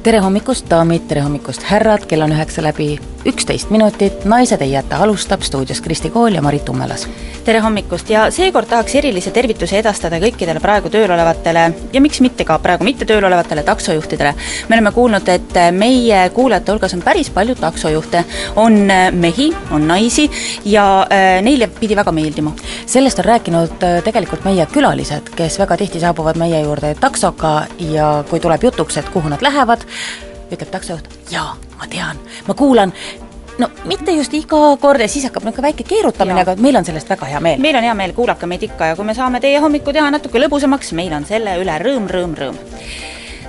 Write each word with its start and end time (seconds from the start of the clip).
tere 0.00 0.20
hommikust, 0.24 0.64
daamid, 0.70 1.02
tere 1.10 1.20
hommikust, 1.20 1.64
härrad, 1.68 2.06
kell 2.08 2.24
on 2.24 2.32
üheksa 2.32 2.62
läbi 2.64 2.94
üksteist 3.26 3.70
minutit, 3.70 4.24
Naised 4.24 4.62
ei 4.62 4.72
jäta 4.72 4.96
alustab 4.96 5.42
stuudios 5.42 5.80
Kristi 5.80 6.10
Kool 6.10 6.34
ja 6.34 6.42
Marit 6.42 6.68
Ummelas. 6.68 7.08
tere 7.44 7.60
hommikust 7.60 8.10
ja 8.10 8.30
seekord 8.30 8.68
tahaks 8.68 8.94
erilise 8.94 9.30
tervituse 9.30 9.78
edastada 9.78 10.18
kõikidele 10.20 10.60
praegu 10.60 10.90
tööl 10.92 11.10
olevatele 11.10 11.62
ja 11.92 12.00
miks 12.00 12.20
mitte 12.20 12.44
ka 12.44 12.58
praegu 12.58 12.84
mitte 12.84 13.04
tööl 13.04 13.24
olevatele 13.24 13.62
taksojuhtidele. 13.62 14.34
me 14.68 14.76
oleme 14.76 14.92
kuulnud, 14.92 15.28
et 15.28 15.58
meie 15.72 16.30
kuulajate 16.30 16.72
hulgas 16.72 16.94
on 16.94 17.02
päris 17.02 17.30
palju 17.30 17.54
taksojuhte, 17.54 18.24
on 18.56 18.88
mehi, 19.12 19.50
on 19.70 19.88
naisi 19.88 20.30
ja 20.64 21.06
äh, 21.12 21.42
neile 21.42 21.66
pidi 21.66 21.96
väga 21.96 22.12
meeldima. 22.12 22.52
sellest 22.86 23.18
on 23.18 23.24
rääkinud 23.24 23.82
äh, 23.82 24.02
tegelikult 24.02 24.44
meie 24.44 24.66
külalised, 24.66 25.34
kes 25.36 25.58
väga 25.58 25.76
tihti 25.76 26.00
saabuvad 26.00 26.36
meie 26.36 26.62
juurde 26.62 26.94
taksoga 27.00 27.66
ja 27.78 28.24
kui 28.30 28.40
tuleb 28.40 28.64
jutuks, 28.64 28.96
et 28.96 29.08
kuhu 29.08 29.28
nad 29.28 29.42
lähevad, 29.42 29.84
ütleb 30.52 30.70
taksojuht, 30.70 31.10
jaa, 31.30 31.56
ma 31.78 31.90
tean, 31.90 32.20
ma 32.46 32.54
kuulan, 32.54 32.92
no 33.58 33.68
mitte 33.84 34.14
just 34.16 34.34
iga 34.34 34.76
kord 34.80 35.00
ja 35.00 35.08
siis 35.08 35.26
hakkab 35.28 35.44
niisugune 35.46 35.68
väike 35.68 35.86
keerutamine, 35.88 36.42
aga 36.44 36.56
meil 36.60 36.80
on 36.80 36.88
sellest 36.88 37.10
väga 37.10 37.28
hea 37.32 37.40
meel. 37.44 37.60
meil 37.60 37.76
on 37.76 37.88
hea 37.88 37.94
meel, 37.94 38.14
kuulake 38.16 38.48
meid 38.50 38.66
ikka 38.68 38.92
ja 38.92 38.98
kui 38.98 39.08
me 39.08 39.14
saame 39.14 39.40
teie 39.40 39.60
hommiku 39.62 39.92
teha 39.96 40.10
natuke 40.10 40.42
lõbusamaks, 40.42 40.92
meil 40.98 41.12
on 41.16 41.28
selle 41.28 41.58
üle 41.62 41.78
rõõm, 41.84 42.08
rõõm, 42.10 42.36
rõõm 42.42 42.60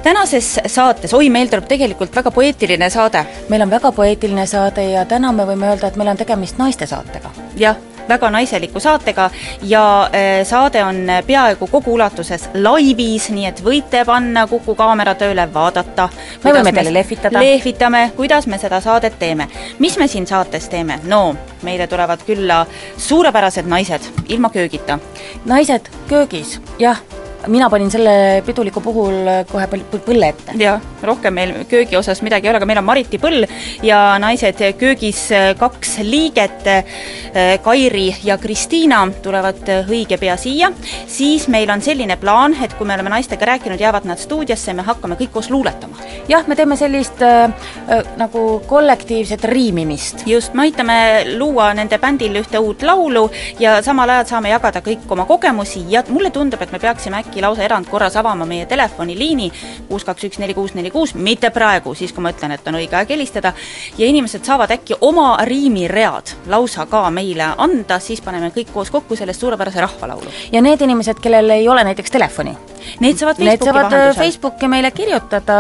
tänases 0.04 0.56
saates, 0.66 1.14
oi, 1.14 1.30
meil 1.30 1.50
tuleb 1.52 1.68
tegelikult 1.70 2.16
väga 2.16 2.32
poeetiline 2.34 2.90
saade. 2.90 3.26
meil 3.50 3.62
on 3.62 3.70
väga 3.70 3.92
poeetiline 3.92 4.46
saade 4.50 4.90
ja 4.92 5.06
täna 5.06 5.32
me 5.32 5.46
võime 5.46 5.70
öelda, 5.70 5.88
et 5.88 5.96
meil 5.96 6.14
on 6.14 6.18
tegemist 6.18 6.58
naiste 6.58 6.90
saatega. 6.90 7.32
jah 7.56 7.91
väga 8.10 8.30
naiseliku 8.30 8.80
saatega 8.80 9.30
ja 9.64 9.84
äh, 10.04 10.48
saade 10.48 10.84
on 10.84 11.08
peaaegu 11.28 11.68
kogu 11.68 11.94
ulatuses 11.94 12.50
laivis, 12.54 13.30
nii 13.30 13.46
et 13.50 13.64
võite 13.64 14.06
panna 14.06 14.48
Kuku 14.48 14.76
kaamera 14.76 15.16
tööle, 15.16 15.48
vaadata. 15.54 16.10
me 16.44 16.54
võime 16.54 16.74
teile 16.74 16.94
lehvitada. 16.94 17.40
lehvitame, 17.40 18.12
kuidas 18.16 18.48
me 18.48 18.58
seda 18.58 18.82
saadet 18.82 19.20
teeme. 19.20 19.48
mis 19.80 19.98
me 19.98 20.08
siin 20.08 20.28
saates 20.28 20.70
teeme? 20.70 21.00
no 21.04 21.36
meile 21.64 21.88
tulevad 21.88 22.26
külla 22.26 22.66
suurepärased 22.98 23.66
naised, 23.66 24.12
ilma 24.28 24.50
köögita. 24.50 25.00
naised 25.46 25.90
köögis, 26.10 26.60
jah 26.80 27.02
mina 27.48 27.70
panin 27.70 27.92
selle 27.92 28.44
piduliku 28.46 28.82
puhul 28.82 29.30
kohe 29.52 29.68
põlle 29.72 30.30
ette. 30.30 30.56
jah, 30.60 30.82
rohkem 31.04 31.34
meil 31.34 31.54
köögi 31.70 31.98
osas 31.98 32.22
midagi 32.22 32.48
ei 32.48 32.52
ole, 32.52 32.62
aga 32.62 32.70
meil 32.70 32.82
on 32.82 32.86
Mariti 32.86 33.20
põll 33.22 33.46
ja 33.86 34.02
naised 34.22 34.62
köögis 34.78 35.28
kaks 35.60 35.98
liiget, 36.06 36.68
Kairi 37.64 38.08
ja 38.26 38.38
Kristiina 38.38 39.02
tulevad 39.24 39.70
õige 39.88 40.18
pea 40.20 40.36
siia, 40.38 40.72
siis 41.08 41.48
meil 41.52 41.70
on 41.72 41.82
selline 41.82 42.18
plaan, 42.20 42.56
et 42.64 42.74
kui 42.78 42.88
me 42.88 42.96
oleme 42.98 43.14
naistega 43.14 43.48
rääkinud, 43.54 43.80
jäävad 43.80 44.06
nad 44.10 44.20
stuudiosse 44.20 44.72
ja 44.72 44.78
me 44.78 44.86
hakkame 44.86 45.18
kõik 45.20 45.32
koos 45.34 45.50
luuletama. 45.50 45.98
jah, 46.28 46.46
me 46.48 46.56
teeme 46.56 46.78
sellist 46.78 47.22
äh, 47.26 47.50
nagu 48.18 48.62
kollektiivset 48.68 49.44
riimimist. 49.44 50.28
just, 50.28 50.54
me 50.54 50.68
aitame 50.68 50.98
luua 51.38 51.72
nende 51.74 51.98
bändil 51.98 52.42
ühte 52.44 52.60
uut 52.60 52.84
laulu 52.84 53.30
ja 53.60 53.80
samal 53.82 54.10
ajal 54.10 54.26
saame 54.36 54.52
jagada 54.54 54.82
kõik 54.86 55.10
oma 55.10 55.26
kogemusi 55.26 55.86
ja 55.90 56.04
mulle 56.10 56.32
tundub, 56.32 56.62
et 56.62 56.72
me 56.72 56.80
peaksime 56.80 57.18
äkki 57.24 57.31
äkki 57.32 57.42
lausa 57.42 57.64
erandkorras 57.64 58.18
avama 58.20 58.46
meie 58.46 58.66
telefoniliini 58.68 59.52
kuus, 59.88 60.04
kaks, 60.04 60.26
üks, 60.28 60.40
neli, 60.42 60.54
kuus, 60.54 60.74
neli, 60.76 60.92
kuus, 60.92 61.14
mitte 61.16 61.50
praegu, 61.56 61.96
siis 61.96 62.12
kui 62.12 62.24
ma 62.24 62.34
ütlen, 62.34 62.52
et 62.56 62.68
on 62.68 62.76
õige 62.80 62.98
aeg 63.00 63.14
helistada, 63.16 63.54
ja 63.98 64.08
inimesed 64.08 64.44
saavad 64.44 64.74
äkki 64.76 65.00
oma 65.08 65.38
riimiread 65.48 66.36
lausa 66.52 66.86
ka 66.92 67.06
meile 67.14 67.54
anda, 67.58 68.00
siis 68.04 68.22
paneme 68.22 68.52
kõik 68.52 68.74
koos 68.74 68.92
kokku 68.92 69.16
sellest 69.16 69.40
suurepärase 69.40 69.82
rahvalaulu. 69.82 70.36
ja 70.52 70.62
need 70.62 70.82
inimesed, 70.82 71.24
kellel 71.24 71.50
ei 71.56 71.70
ole 71.70 71.84
näiteks 71.88 72.12
telefoni, 72.12 72.58
Need 73.00 73.20
saavad 73.20 73.40
Need 73.40 73.50
Facebooki 73.50 73.66
saavad 73.66 73.86
äh, 73.86 73.92
vahendusel. 73.92 74.24
Facebooki 74.24 74.70
meile 74.72 74.92
kirjutada, 74.96 75.58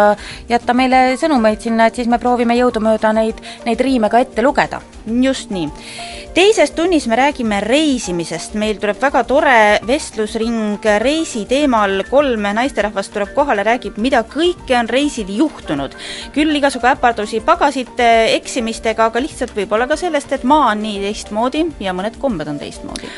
jätta 0.50 0.76
meile 0.78 1.02
sõnumeid 1.22 1.62
sinna, 1.64 1.88
et 1.88 2.00
siis 2.00 2.10
me 2.12 2.20
proovime 2.22 2.58
jõudumööda 2.60 3.14
neid, 3.18 3.42
neid 3.66 3.82
riime 3.82 4.10
ka 4.10 4.22
ette 4.24 4.44
lugeda. 4.46 4.82
just 5.22 5.50
nii. 5.50 5.70
teises 6.34 6.72
tunnis 6.72 7.08
me 7.08 7.16
räägime 7.16 7.60
reisimisest, 7.60 8.54
meil 8.54 8.78
tuleb 8.80 9.02
väga 9.02 9.24
tore 9.24 9.80
vestlusring 9.88 10.86
reisi 11.02 11.46
teemal, 11.46 12.04
kolm 12.10 12.46
naisterahvast 12.56 13.14
tuleb 13.14 13.34
kohale, 13.36 13.64
räägib, 13.64 13.98
mida 13.98 14.24
kõike 14.24 14.78
on 14.80 14.90
reisil 14.90 15.28
juhtunud. 15.38 15.96
küll 16.34 16.56
igasugu 16.56 16.88
äpardusi 16.88 17.42
pagasite, 17.42 18.36
eksimistega, 18.38 19.06
aga 19.06 19.20
lihtsalt 19.20 19.56
võib-olla 19.56 19.88
ka 19.88 19.96
sellest, 19.98 20.32
et 20.32 20.44
maa 20.44 20.72
on 20.72 20.82
nii 20.86 21.00
teistmoodi 21.02 21.66
ja 21.80 21.94
mõned 21.94 22.20
kombed 22.22 22.48
on 22.48 22.60
teistmoodi. 22.60 23.10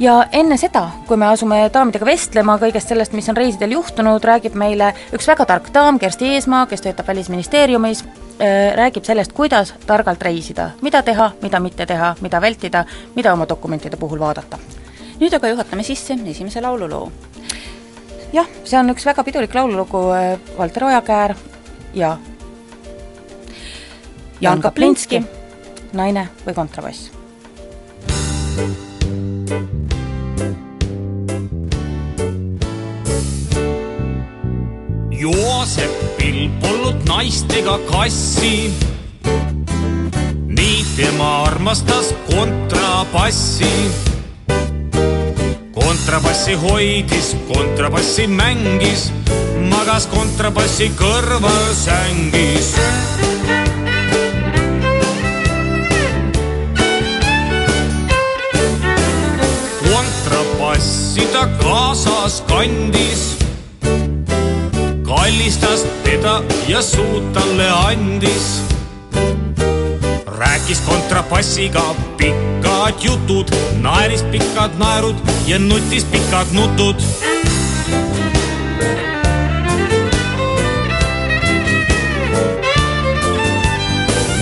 Ja 0.00 0.24
enne 0.32 0.56
seda, 0.56 0.86
kui 1.06 1.18
me 1.20 1.28
asume 1.28 1.60
daamidega 1.72 2.06
vestlema 2.08 2.56
kõigest 2.60 2.90
sellest, 2.90 3.12
mis 3.16 3.28
on 3.28 3.36
reisidel 3.36 3.74
juhtunud, 3.76 4.24
räägib 4.24 4.56
meile 4.58 4.92
üks 5.14 5.28
väga 5.28 5.46
tark 5.48 5.70
daam, 5.74 6.00
Kersti 6.00 6.32
Eesmaa, 6.34 6.64
kes 6.70 6.84
töötab 6.84 7.08
Välisministeeriumis, 7.10 8.04
räägib 8.76 9.04
sellest, 9.04 9.34
kuidas 9.36 9.74
targalt 9.86 10.22
reisida, 10.22 10.70
mida 10.82 11.02
teha, 11.04 11.30
mida 11.42 11.60
mitte 11.60 11.86
teha, 11.86 12.14
mida 12.24 12.40
vältida, 12.40 12.84
mida 13.16 13.34
oma 13.36 13.48
dokumentide 13.48 14.00
puhul 14.00 14.20
vaadata. 14.20 14.58
nüüd 15.20 15.34
aga 15.36 15.48
juhatame 15.48 15.82
sisse 15.84 16.16
esimese 16.26 16.60
laululoo. 16.60 17.12
jah, 18.32 18.48
see 18.64 18.78
on 18.78 18.90
üks 18.90 19.06
väga 19.06 19.24
pidulik 19.24 19.54
laululugu, 19.54 20.04
Valter 20.58 20.84
Ojakäär 20.84 21.34
ja 21.94 22.16
Jaan 24.40 24.60
Kaplinski. 24.60 25.24
naine 25.92 26.28
või 26.46 26.54
kontrabass. 26.54 27.10
Joosepil 35.20 36.48
polnud 36.60 37.02
naistega 37.04 37.78
kassi. 37.90 38.72
nii 40.46 40.84
tema 40.96 41.42
armastas 41.42 42.14
kontrabassi. 42.30 43.90
kontrabassi 45.74 46.54
hoidis, 46.54 47.36
kontrabassi 47.52 48.26
mängis, 48.26 49.12
magas 49.68 50.06
kontrabassi 50.06 50.88
kõrval 50.96 51.68
sängis. 51.74 52.72
kontrabassi 59.84 61.28
ta 61.32 61.44
kaasas 61.60 62.40
kandis 62.48 63.39
kallistas 65.30 65.86
teda 66.02 66.42
ja 66.68 66.82
suud 66.82 67.32
talle 67.32 67.68
andis. 67.70 68.62
rääkis 70.26 70.80
kontrabassiga 70.80 71.94
pikad 72.16 72.94
jutud, 73.02 73.46
naeris 73.80 74.22
pikad 74.22 74.70
naerud 74.78 75.14
ja 75.46 75.58
nutis 75.58 76.04
pikad 76.04 76.46
nutud. 76.52 76.96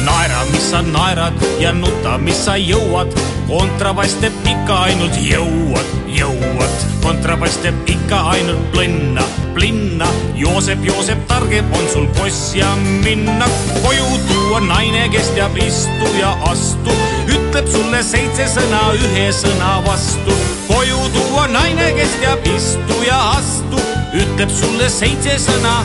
naera, 0.04 0.44
mis 0.52 0.70
sa 0.70 0.82
naerad 0.82 1.34
ja 1.60 1.72
nuta, 1.72 2.18
mis 2.18 2.44
sa 2.44 2.56
jõuad, 2.56 3.12
kontrabass 3.48 4.18
teeb 4.20 4.34
ikka 4.46 4.76
ainult 4.88 5.16
jõuad, 5.24 5.92
jõuad, 6.12 6.82
kontrabass 7.02 7.56
teeb 7.62 7.88
ikka 7.88 8.20
ainult 8.34 8.66
plinna, 8.74 9.24
plinna. 9.56 10.08
Joosep, 10.38 10.84
Joosep, 10.84 11.22
targem 11.30 11.66
on 11.74 11.88
sul 11.92 12.06
koss 12.18 12.52
ja 12.56 12.68
minna 13.04 13.48
koju 13.82 14.20
tuua 14.28 14.60
naine, 14.66 15.08
kes 15.12 15.32
teab 15.36 15.56
istu 15.64 16.10
ja 16.20 16.34
astu, 16.50 16.94
ütleb 17.26 17.70
sulle 17.72 18.02
seitse 18.04 18.50
sõna 18.52 18.82
ühe 18.98 19.28
sõna 19.34 19.78
vastu. 19.86 20.36
koju 20.68 21.00
tuua 21.16 21.48
naine, 21.48 21.92
kes 21.96 22.18
teab 22.20 22.46
istu 22.52 23.00
ja 23.06 23.18
astu, 23.38 23.80
ütleb 24.12 24.52
sulle 24.52 24.90
seitse 24.92 25.38
sõna 25.48 25.78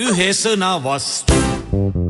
ühe 0.00 0.32
sõna 0.36 0.78
vastu. 0.82 2.09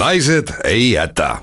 Naised 0.00 0.48
ei 0.64 0.90
jäta. 0.90 1.36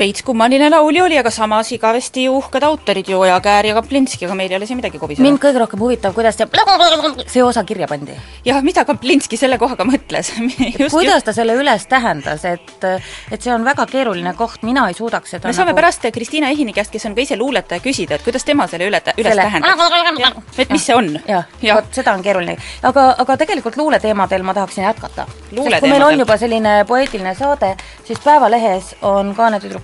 Veits 0.00 0.24
kummaline 0.24 0.70
laulja 0.72 1.04
oli, 1.04 1.18
aga 1.20 1.30
samas 1.34 1.70
igavesti 1.76 2.26
uhked 2.32 2.64
autorid 2.66 3.08
ju 3.10 3.20
Ojakäär 3.20 3.70
ja 3.70 3.76
Kaplinski, 3.76 4.24
aga 4.26 4.36
meil 4.38 4.52
ei 4.52 4.56
ole 4.56 4.68
siin 4.68 4.78
midagi 4.80 4.98
kobiseda. 4.98 5.24
mind 5.26 5.40
kõige 5.42 5.60
rohkem 5.60 5.82
huvitab, 5.82 6.14
kuidas 6.16 6.38
see 6.40 6.48
see 7.34 7.44
osa 7.44 7.64
kirja 7.68 7.88
pandi. 7.90 8.16
jah, 8.46 8.62
mida 8.64 8.84
Kaplinski 8.88 9.36
selle 9.40 9.58
kohaga 9.60 9.84
mõtles 9.88 10.32
kuidas 10.94 11.26
ta 11.26 11.34
selle 11.36 11.56
üles 11.60 11.86
tähendas, 11.90 12.44
et 12.48 12.86
et 12.86 13.40
see 13.40 13.52
on 13.54 13.64
väga 13.66 13.86
keeruline 13.90 14.32
koht, 14.38 14.64
mina 14.66 14.86
ei 14.88 14.96
suudaks 14.96 15.36
seda 15.36 15.50
me 15.50 15.56
saame 15.56 15.74
nagu... 15.74 15.80
pärast 15.82 16.08
Kristiina 16.14 16.50
Ehini 16.54 16.72
käest, 16.76 16.92
kes 16.94 17.06
on 17.10 17.16
ka 17.18 17.24
ise 17.24 17.36
luuletaja, 17.40 17.82
küsida, 17.84 18.16
et 18.16 18.24
kuidas 18.24 18.46
tema 18.48 18.66
selle 18.70 18.88
üle, 18.88 19.02
üles 19.16 19.34
selle... 19.34 19.46
tähendab. 19.46 20.42
et 20.58 20.72
mis 20.72 20.86
see 20.86 20.96
on. 20.96 21.12
jah 21.28 21.44
ja., 21.62 21.76
vot 21.76 21.92
seda 22.00 22.14
on 22.16 22.24
keeruline. 22.24 22.56
aga, 22.82 23.06
aga 23.24 23.36
tegelikult 23.44 23.76
luuleteemadel 23.80 24.46
ma 24.46 24.56
tahaksin 24.56 24.84
jätkata. 24.84 25.26
kui 25.52 25.88
meil 25.88 26.08
on 26.08 26.18
juba 26.24 26.36
selline 26.40 26.80
poeetiline 26.88 27.34
saade, 27.36 27.74
siis 28.08 28.20
Päevalehes 28.24 28.94
on 29.02 29.34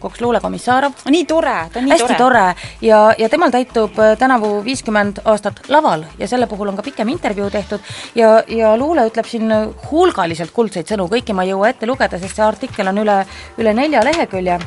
kaanetüdrukuks 0.07 0.21
Luule 0.21 0.41
Komissarov. 0.41 0.93
nii 1.11 1.25
tore, 1.25 1.69
ta 1.73 1.79
on 1.79 1.85
nii 1.85 1.93
hästi 1.93 2.15
tore, 2.15 2.19
tore. 2.19 2.55
ja, 2.83 3.15
ja 3.19 3.29
temal 3.29 3.51
täitub 3.51 3.99
äh, 3.99 4.17
tänavu 4.19 4.65
viiskümmend 4.65 5.21
aastat 5.25 5.69
laval 5.69 6.05
ja 6.19 6.29
selle 6.29 6.47
puhul 6.47 6.69
on 6.69 6.77
ka 6.77 6.83
pikem 6.83 7.09
intervjuu 7.09 7.51
tehtud 7.51 7.81
ja, 8.15 8.43
ja 8.49 8.77
Luule 8.77 9.07
ütleb 9.09 9.27
siin 9.27 9.51
hulgaliselt 9.91 10.53
kuldseid 10.53 10.87
sõnu, 10.87 11.09
kõiki 11.11 11.35
ma 11.35 11.45
ei 11.45 11.51
jõua 11.51 11.71
ette 11.71 11.87
lugeda, 11.87 12.19
sest 12.19 12.37
see 12.37 12.47
artikkel 12.47 12.89
on 12.89 13.03
üle, 13.03 13.21
üle 13.59 13.75
nelja 13.75 14.05
lehekülje, 14.05 14.59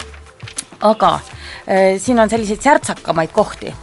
aga 0.82 1.14
äh, 1.16 1.98
siin 1.98 2.20
on 2.20 2.30
selliseid 2.30 2.62
särtsakamaid 2.62 3.32
kohti. 3.32 3.74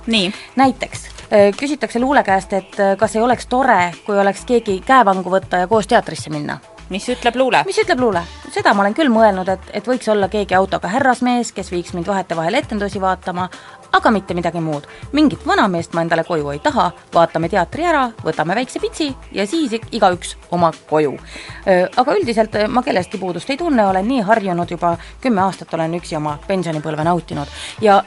näiteks 0.56 1.06
äh, 1.06 1.52
küsitakse 1.56 2.00
Luule 2.00 2.22
käest, 2.22 2.52
et 2.52 2.80
äh, 2.80 2.96
kas 2.96 3.16
ei 3.16 3.22
oleks 3.22 3.46
tore, 3.46 3.92
kui 4.06 4.18
oleks 4.18 4.44
keegi 4.44 4.80
käevangu 4.86 5.30
võtta 5.30 5.64
ja 5.64 5.66
koos 5.66 5.86
teatrisse 5.86 6.30
minna 6.30 6.60
mis 6.90 7.08
ütleb 7.08 7.36
luule? 7.36 7.62
mis 7.66 7.78
ütleb 7.82 8.00
luule? 8.00 8.22
seda 8.54 8.74
ma 8.74 8.84
olen 8.84 8.94
küll 8.96 9.10
mõelnud, 9.12 9.48
et, 9.52 9.70
et 9.80 9.88
võiks 9.88 10.08
olla 10.12 10.28
keegi 10.32 10.54
autoga 10.56 10.88
härrasmees, 10.90 11.52
kes 11.56 11.70
viiks 11.72 11.94
mind 11.96 12.08
vahetevahel 12.08 12.54
etendusi 12.60 13.00
vaatama, 13.02 13.48
aga 13.96 14.10
mitte 14.10 14.34
midagi 14.34 14.60
muud. 14.60 14.86
mingit 15.12 15.46
vanameest 15.46 15.94
ma 15.94 16.04
endale 16.06 16.24
koju 16.24 16.50
ei 16.54 16.60
taha, 16.64 16.90
vaatame 17.14 17.50
teatri 17.52 17.86
ära, 17.86 18.06
võtame 18.24 18.56
väikse 18.58 18.80
pitsi 18.82 19.10
ja 19.32 19.46
siis 19.46 19.74
igaüks 19.76 20.36
oma 20.50 20.72
koju. 20.90 21.16
aga 21.96 22.18
üldiselt 22.20 22.58
ma 22.68 22.82
kellestki 22.82 23.18
puudust 23.18 23.50
ei 23.50 23.60
tunne, 23.60 23.86
olen 23.86 24.08
nii 24.08 24.22
harjunud 24.26 24.70
juba, 24.70 24.96
kümme 25.20 25.42
aastat 25.46 25.74
olen 25.74 25.98
üksi 26.00 26.16
oma 26.16 26.38
pensionipõlve 26.46 27.04
nautinud 27.04 27.58
ja 27.80 28.02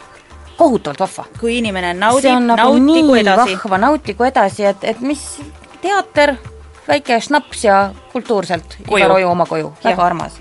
kohutavalt 0.59 0.99
vahva. 0.99 1.25
kui 1.39 1.57
inimene 1.57 1.93
naudib, 1.93 2.39
nagu 2.45 2.77
nautigu 2.77 3.15
edasi. 3.15 3.57
vahva, 3.57 3.77
nautigu 3.77 4.23
edasi, 4.27 4.65
et, 4.71 4.83
et 4.83 5.01
mis 5.01 5.25
teater 5.81 6.35
väike 6.89 7.19
šnaps 7.21 7.63
ja 7.63 7.79
kultuurselt 8.11 8.77
koju. 8.87 8.99
iga 9.03 9.07
roju 9.13 9.29
oma 9.29 9.45
koju, 9.45 9.73
väga 9.83 10.03
armas 10.03 10.39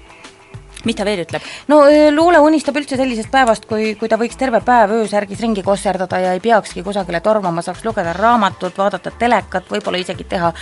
mis 0.85 0.97
ta 0.97 1.05
veel 1.05 1.23
ütleb? 1.25 1.43
no 1.69 1.81
Luule 2.15 2.39
unistab 2.45 2.77
üldse 2.79 2.97
sellisest 2.99 3.31
päevast, 3.33 3.67
kui, 3.71 3.95
kui 3.99 4.09
ta 4.11 4.19
võiks 4.21 4.39
terve 4.39 4.61
päev 4.65 4.93
öösärgis 5.01 5.41
ringi 5.43 5.63
kosserdada 5.67 6.21
ja 6.23 6.35
ei 6.37 6.43
peakski 6.43 6.85
kusagile 6.87 7.21
tormama, 7.25 7.63
saaks 7.65 7.85
lugeda 7.87 8.13
raamatut, 8.17 8.77
vaadata 8.79 9.13
telekat, 9.19 9.67
võib-olla 9.71 10.01
isegi 10.03 10.27
teha 10.29 10.53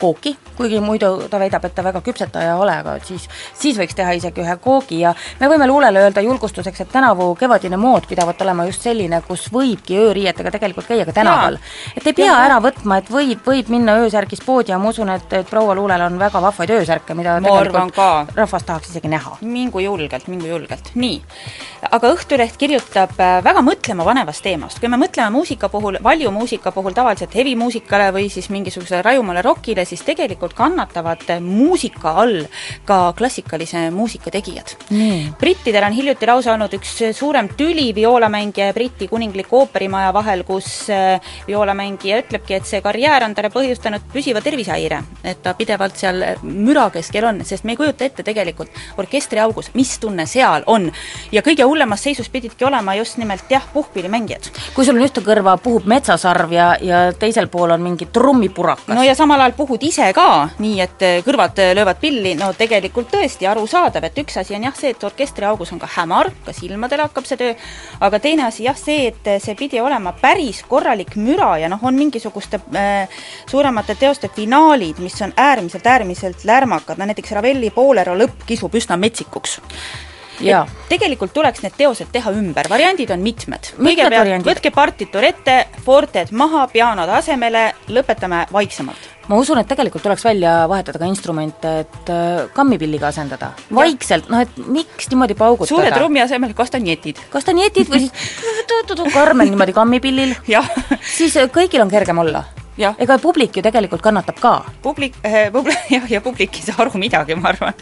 kooki, 0.00 0.36
kuigi 0.56 0.80
muidu 0.84 1.28
ta 1.30 1.40
väidab, 1.42 1.64
et 1.66 1.74
ta 1.74 1.84
väga 1.86 2.02
küpsetaja 2.04 2.54
ei 2.54 2.60
ole, 2.60 2.76
aga 2.84 2.96
siis, 3.04 3.26
siis 3.58 3.78
võiks 3.80 3.96
teha 3.98 4.14
isegi 4.18 4.44
ühe 4.44 4.56
koogi 4.62 5.00
ja 5.02 5.14
me 5.40 5.50
võime 5.50 5.68
Luulele 5.70 6.04
öelda 6.04 6.22
julgustuseks, 6.24 6.84
et 6.84 6.92
tänavu 6.92 7.32
kevadine 7.38 7.78
mood 7.80 8.06
pidavat 8.08 8.42
olema 8.46 8.68
just 8.68 8.86
selline, 8.86 9.20
kus 9.26 9.48
võibki 9.54 9.98
ööriietega 9.98 10.54
tegelikult 10.54 10.88
käia 10.90 11.06
ka 11.08 11.16
tänaval. 11.16 11.58
et 11.96 12.06
ei 12.06 12.12
pea 12.12 12.30
ja. 12.30 12.38
ära 12.46 12.60
võtma, 12.62 13.00
et 13.02 13.10
võib, 13.10 13.42
võib 13.46 13.72
minna 13.74 13.98
öösärgis 14.04 14.44
poodi 14.46 14.74
ja 14.74 14.78
ma 14.78 14.92
usun, 14.94 15.10
et, 15.14 15.32
et 15.32 15.50
proua 15.50 15.74
Luulel 15.74 16.06
on 16.06 16.18
väga 16.20 16.42
vahvaid 16.42 16.74
öösärke, 16.78 17.16
mida 17.18 17.38
ma 17.40 17.58
tegelikult 17.58 18.36
rahvas 18.36 18.66
tahaks 18.68 18.92
isegi 18.92 19.10
näha 19.10 19.38
mingu 19.64 19.80
julgelt, 19.80 20.28
mingu 20.28 20.48
julgelt, 20.48 20.92
nii. 21.00 21.20
aga 21.90 22.12
Õhtuleht 22.14 22.56
kirjutab 22.60 23.16
äh, 23.20 23.38
väga 23.44 23.62
mõtlema 23.64 24.04
panevast 24.06 24.44
teemast, 24.44 24.80
kui 24.80 24.90
me 24.92 24.98
mõtleme 25.00 25.32
muusika 25.34 25.70
puhul, 25.72 25.98
valjumuusika 26.04 26.72
puhul 26.74 26.94
tavaliselt 26.96 27.34
hevimuusikale 27.34 28.10
või 28.14 28.28
siis 28.32 28.50
mingisugusele 28.52 29.02
rajumale 29.04 29.42
rokile, 29.44 29.84
siis 29.88 30.04
tegelikult 30.06 30.54
kannatavad 30.56 31.24
muusika 31.44 32.14
all 32.22 32.44
ka 32.84 33.12
klassikalise 33.16 33.88
muusika 33.94 34.32
tegijad 34.34 34.74
brittidel 35.40 35.84
on 35.86 35.96
hiljuti 35.96 36.26
lausa 36.28 36.52
olnud 36.54 36.74
üks 36.76 36.92
suurem 37.16 37.48
tüli 37.56 37.88
vioolamängija 37.94 38.68
ja 38.70 38.74
Briti 38.76 39.08
kuningliku 39.08 39.58
ooperimaja 39.62 40.12
vahel, 40.14 40.44
kus 40.44 40.88
äh, 40.92 41.20
vioolamängija 41.48 42.20
ütlebki, 42.24 42.58
et 42.58 42.68
see 42.68 42.82
karjäär 42.84 43.24
on 43.26 43.34
talle 43.36 43.50
põhjustanud 43.54 44.04
püsiva 44.12 44.42
tervisehäire. 44.44 45.02
et 45.24 45.42
ta 45.42 45.54
pidevalt 45.54 45.96
seal 45.96 46.22
müra 46.42 46.88
keskel 46.92 47.24
on, 47.28 47.44
sest 47.44 47.64
me 47.64 47.74
ei 47.74 47.80
kujuta 47.80 48.04
ette 48.04 48.22
tegelikult 48.26 48.70
orkestriaugus, 49.54 49.74
mis 49.74 49.98
tunne 49.98 50.26
seal 50.26 50.62
on. 50.66 50.92
ja 51.32 51.42
kõige 51.42 51.64
hullemas 51.64 52.02
seisus 52.02 52.28
pididki 52.28 52.64
olema 52.64 52.94
just 52.94 53.16
nimelt 53.18 53.44
jah, 53.50 53.62
puhkpillimängijad. 53.72 54.50
kui 54.74 54.84
sul 54.84 54.96
on 54.96 55.04
ühte 55.04 55.20
kõrva 55.20 55.56
puhub 55.58 55.86
metsasarv 55.86 56.52
ja, 56.52 56.76
ja 56.80 57.12
teisel 57.12 57.48
pool 57.48 57.70
on 57.70 57.82
mingi 57.82 58.06
trummipurakas. 58.06 58.94
no 58.94 59.02
ja 59.02 59.14
samal 59.14 59.40
ajal 59.40 59.52
puhud 59.56 59.82
ise 59.82 60.12
ka, 60.12 60.48
nii 60.58 60.80
et 60.80 61.02
eh, 61.02 61.22
kõrvad 61.24 61.58
eh, 61.58 61.74
löövad 61.74 62.00
pilli, 62.00 62.34
no 62.34 62.52
tegelikult 62.52 63.10
tõesti 63.12 63.46
arusaadav, 63.46 64.04
et 64.04 64.18
üks 64.18 64.38
asi 64.40 64.54
on 64.54 64.64
jah 64.64 64.76
see, 64.76 64.90
et 64.90 65.04
orkestriaugus 65.04 65.72
on 65.72 65.78
ka 65.78 65.88
hämar, 65.96 66.30
ka 66.44 66.52
silmadele 66.52 67.06
hakkab 67.06 67.26
see 67.26 67.38
töö, 67.40 67.54
aga 68.00 68.20
teine 68.20 68.46
asi 68.48 68.64
jah 68.64 68.78
see, 68.78 69.08
et 69.12 69.26
eh, 69.26 69.40
see 69.40 69.54
pidi 69.58 69.80
olema 69.80 70.12
päris 70.20 70.64
korralik 70.68 71.16
müra 71.16 71.54
ja 71.60 71.68
noh, 71.68 71.82
on 71.82 71.94
mingisuguste 71.94 72.60
äh, 72.74 73.08
suuremate 73.50 73.94
teoste 73.98 74.28
finaalid, 74.28 74.98
mis 75.02 75.20
on 75.22 75.32
äärmiselt, 75.36 75.86
äärmiselt 75.86 76.44
lärmakad, 76.44 76.98
no 76.98 77.06
näiteks 77.08 77.34
Ravelli 77.36 77.70
Bolero 77.74 78.14
lõpp 78.18 78.46
kisub 78.46 78.74
üsna 78.74 78.96
metsikuks 79.00 79.43
Ja. 80.42 80.64
tegelikult 80.88 81.32
tuleks 81.34 81.62
need 81.62 81.76
teosed 81.78 82.10
teha 82.12 82.32
ümber, 82.34 82.66
variandid 82.70 83.12
on 83.14 83.22
mitmed. 83.22 83.70
kõigepealt 83.78 84.46
võtke 84.46 84.72
partitur 84.74 85.26
ette, 85.26 85.58
forted 85.84 86.32
maha, 86.34 86.66
pianod 86.72 87.10
asemele, 87.20 87.68
lõpetame 87.94 88.44
vaiksemalt. 88.52 89.10
ma 89.28 89.38
usun, 89.40 89.60
et 89.62 89.68
tegelikult 89.70 90.02
tuleks 90.02 90.24
välja 90.26 90.56
vahetada 90.68 90.98
ka 90.98 91.06
instrumente, 91.08 91.76
et 91.84 92.10
äh, 92.10 92.48
kammipilliga 92.56 93.08
asendada. 93.12 93.52
vaikselt, 93.74 94.28
noh 94.32 94.42
et 94.42 94.58
miks 94.66 95.08
niimoodi 95.12 95.38
paugutada. 95.38 95.70
suure 95.70 95.94
trummi 95.94 96.24
asemel 96.24 96.54
kastanjetid. 96.54 97.22
kastanjetid 97.30 97.94
või 97.94 98.08
siis 98.08 99.14
Karmen 99.14 99.52
niimoodi 99.52 99.72
kammipillil 99.76 100.34
siis 101.14 101.36
äh, 101.36 101.48
kõigil 101.52 101.84
on 101.84 101.94
kergem 101.94 102.18
olla 102.18 102.44
ega 102.78 103.18
publik 103.22 103.56
ju 103.56 103.62
tegelikult 103.62 104.02
kannatab 104.02 104.40
ka. 104.40 104.54
publik 104.82 105.14
äh,, 105.22 105.50
publik, 105.52 105.78
jah, 105.94 106.10
ja 106.10 106.20
publik 106.20 106.58
ei 106.58 106.66
saa 106.66 106.82
aru 106.84 106.98
midagi, 106.98 107.36
ma 107.38 107.52
arvan. 107.52 107.74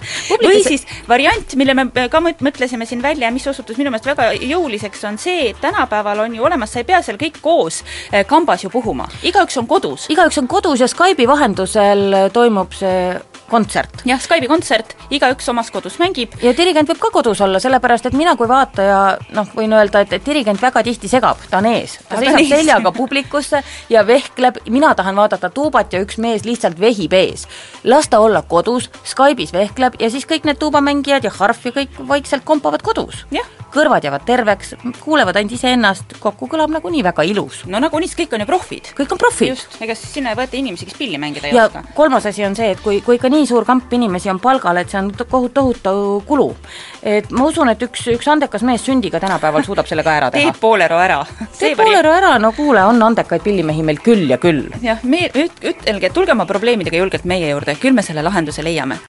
või 0.43 0.63
siis 0.67 0.87
variant, 1.09 1.57
mille 1.57 1.75
me 1.75 2.09
ka 2.13 2.21
mõtlesime 2.23 2.87
siin 2.89 3.03
välja 3.03 3.29
ja 3.29 3.35
mis 3.35 3.47
osutus 3.47 3.79
minu 3.81 3.93
meelest 3.93 4.09
väga 4.11 4.33
jõuliseks, 4.37 5.05
on 5.09 5.19
see, 5.19 5.51
et 5.51 5.61
tänapäeval 5.61 6.27
on 6.27 6.37
ju 6.37 6.45
olemas, 6.45 6.73
sa 6.73 6.83
ei 6.83 6.89
pea 6.89 7.03
seal 7.03 7.21
kõik 7.21 7.41
koos 7.43 7.83
äh, 8.13 8.27
kambas 8.27 8.65
ju 8.65 8.71
puhuma, 8.73 9.09
igaüks 9.23 9.59
on 9.61 9.67
kodus. 9.67 10.09
igaüks 10.13 10.39
on 10.43 10.49
kodus 10.51 10.81
ja 10.85 10.91
Skype'i 10.91 11.29
vahendusel 11.29 12.31
toimub 12.33 12.75
see 12.77 13.15
kontsert. 13.53 14.03
jah, 14.09 14.21
Skype'i 14.21 14.49
kontsert, 14.51 14.95
igaüks 15.13 15.49
omas 15.53 15.71
kodus 15.75 15.99
mängib. 16.01 16.35
ja 16.43 16.55
dirigent 16.57 16.89
võib 16.93 17.01
ka 17.03 17.11
kodus 17.19 17.41
olla, 17.45 17.61
sellepärast 17.63 18.09
et 18.09 18.17
mina 18.17 18.35
kui 18.39 18.49
vaataja 18.49 19.01
noh, 19.37 19.49
võin 19.57 19.75
öelda, 19.77 20.03
et, 20.05 20.13
et 20.17 20.27
dirigent 20.27 20.61
väga 20.63 20.83
tihti 20.87 21.11
segab, 21.11 21.41
ta 21.51 21.61
on 21.61 21.69
ees, 21.73 21.99
ta 22.09 22.21
seisab 22.21 22.49
seljaga 22.49 22.93
publikusse 22.97 23.63
ja 23.93 24.07
vehkleb, 24.09 24.63
mina 24.73 24.95
tahan 24.99 25.19
vaadata 25.19 25.51
tuubat 25.53 25.93
ja 25.93 26.03
üks 26.05 26.19
mees 26.23 26.47
lihtsalt 26.49 26.81
vehib 26.81 27.13
ees. 27.19 27.47
las 27.85 28.09
ta 28.09 28.23
olla 28.25 28.43
kodus, 28.43 28.91
Skype'is 29.09 29.53
vehkleb 29.53 30.01
ja 30.01 30.11
siis 30.11 30.27
kõik 30.29 30.49
need 30.49 30.61
tuubamängijad 30.63 31.29
ja 31.29 31.35
harf 31.41 31.67
ja 31.67 31.75
kõik 31.77 32.01
vaikselt 32.09 32.45
kompavad 32.49 32.83
kodus. 32.83 33.27
kõrvad 33.73 34.05
jäävad 34.05 34.25
terveks, 34.29 34.75
kuulevad 35.01 35.37
ainult 35.41 35.55
iseennast, 35.57 36.19
kokku 36.21 36.45
kõlab 36.45 36.69
nagunii 36.75 37.03
väga 37.05 37.23
ilus. 37.25 37.63
no 37.67 37.81
nagunii, 37.81 38.09
sest 38.09 38.21
kõik 38.21 38.35
on 38.35 38.45
ju 38.45 38.47
profid. 38.47 38.93
kõik 38.97 39.13
on 39.13 39.19
profid. 39.19 39.49
just, 39.49 39.77
ega 39.81 39.95
siis 39.95 40.13
sinna 40.13 40.31
ei 40.31 40.37
võeta 40.37 40.57
inimesi, 40.57 40.87
kes 40.87 40.99
pilli 40.99 41.19
mängida 41.19 41.49
ei 41.49 41.57
ja 41.57 41.67
oska. 41.67 41.85
kolmas 41.95 42.27
asi 42.27 42.45
on 42.45 42.57
see, 42.57 42.71
et 42.71 42.81
kui, 42.81 43.01
kui 43.01 43.17
ikka 43.17 43.29
nii 43.33 43.42
suur 43.47 43.65
kamp 43.65 43.93
inimesi 43.93 44.31
on 44.31 44.41
palgal, 44.41 44.77
et 44.81 44.91
see 44.91 44.99
on 45.01 45.11
kohut-, 45.31 45.53
tohutu 45.55 46.23
kulu. 46.27 46.49
et 47.03 47.31
ma 47.31 47.47
usun, 47.49 47.69
et 47.73 47.83
üks, 47.83 48.07
üks 48.15 48.29
andekas 48.29 48.63
mees 48.67 48.85
sündiga 48.87 49.21
tänapäeval 49.21 49.65
suudab 49.67 49.89
selle 49.91 50.05
ka 50.07 50.17
ära 50.17 50.31
teha. 50.31 50.51
teeb 50.51 50.61
Poolero 50.61 50.99
ära. 50.99 51.21
teeb 51.59 51.77
Poolero 51.79 52.13
ära, 52.13 52.37
no 52.39 52.53
kuule, 52.57 52.85
on 52.89 53.03
andekaid 53.03 53.43
pillimehi 53.43 53.83
meil 53.83 54.01
küll 54.05 54.29
ja 54.31 54.39
küll. 54.43 54.67
jah, 54.83 55.03
me, 55.03 55.29
üt-, 55.35 55.63
ütelge, 55.73 56.13
tulge 56.15 56.33
oma 56.37 56.47
probleemidega 56.47 57.03
julgelt 57.03 57.25
meie 57.25 57.51
juurde, 57.51 57.77
küll 57.81 57.97
me 57.97 58.03
selle 58.03 58.23
lahenduse 58.23 58.65
leiame. 58.65 59.01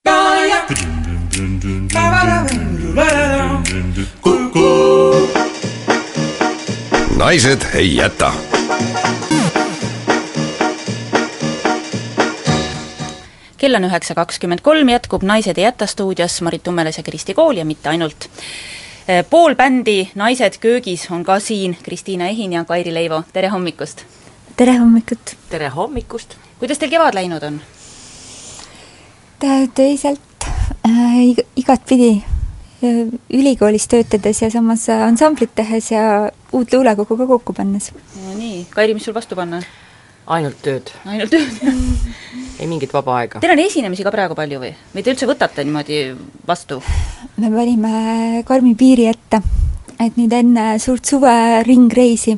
naised 7.17 7.63
ei 7.73 7.95
jäta 7.95 8.33
kell 13.63 13.79
on 13.79 13.87
üheksa 13.87 14.15
kakskümmend 14.17 14.59
kolm, 14.63 14.89
jätkub 14.91 15.23
Naised 15.23 15.59
ei 15.59 15.63
jäta 15.63 15.87
stuudios 15.87 16.41
Marit 16.43 16.63
Tummeles 16.63 16.97
ja 16.99 17.03
Kristi 17.03 17.33
Kool 17.33 17.61
ja 17.61 17.65
mitte 17.65 17.89
ainult. 17.89 18.27
Eh, 19.07 19.23
pool 19.29 19.55
bändi 19.55 20.09
Naised 20.19 20.59
köögis 20.59 21.05
on 21.11 21.23
ka 21.23 21.39
siin, 21.39 21.77
Kristiina 21.83 22.27
Ehin 22.27 22.53
ja 22.53 22.65
Kairi 22.67 22.93
Leivo, 22.93 23.23
tere 23.33 23.53
hommikust! 23.53 24.03
tere 24.57 24.75
hommikut! 24.79 25.35
tere 25.49 25.69
hommikust! 25.69 26.35
kuidas 26.59 26.81
teil 26.81 26.91
kevad 26.91 27.15
läinud 27.15 27.43
on? 27.43 27.61
töiselt 29.75 30.47
äh, 30.87 31.43
igatpidi 31.55 32.13
ülikoolis 33.31 33.87
töötades 33.87 34.41
ja 34.41 34.51
samas 34.51 34.89
ansamblit 34.91 35.55
tehes 35.55 35.91
ja 35.91 36.31
uut 36.51 36.73
luulekogu 36.73 37.17
ka 37.17 37.27
kokku 37.27 37.53
pannes. 37.53 37.93
no 37.95 38.35
nii, 38.35 38.65
Kairi, 38.75 38.93
mis 38.93 39.07
sul 39.07 39.15
vastu 39.15 39.39
panna? 39.39 39.63
ainult 40.27 40.59
tööd. 40.67 40.91
ainult 41.05 41.31
tööd 41.31 41.63
ei 42.63 42.69
mingit 42.71 42.93
vaba 42.95 43.17
aega. 43.19 43.41
Teil 43.43 43.55
on 43.55 43.63
esinemisi 43.63 44.05
ka 44.05 44.13
praegu 44.13 44.37
palju 44.39 44.61
või? 44.63 44.71
või 44.95 45.03
te 45.03 45.13
üldse 45.13 45.29
võtate 45.29 45.65
niimoodi 45.67 45.99
vastu? 46.47 46.79
me 47.37 47.51
panime 47.51 48.43
karmi 48.47 48.75
piiri 48.79 49.09
ette, 49.11 49.41
et 49.99 50.17
nüüd 50.19 50.33
enne 50.39 50.73
suurt 50.79 51.05
suve 51.05 51.35
ringreisi 51.67 52.37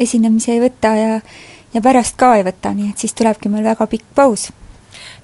esinemisi 0.00 0.56
ei 0.56 0.62
võta 0.64 0.94
ja 0.96 1.20
ja 1.70 1.80
pärast 1.84 2.16
ka 2.18 2.34
ei 2.34 2.42
võta, 2.42 2.74
nii 2.74 2.90
et 2.90 2.98
siis 2.98 3.14
tulebki 3.14 3.52
meil 3.52 3.62
väga 3.62 3.86
pikk 3.86 4.08
paus 4.14 4.48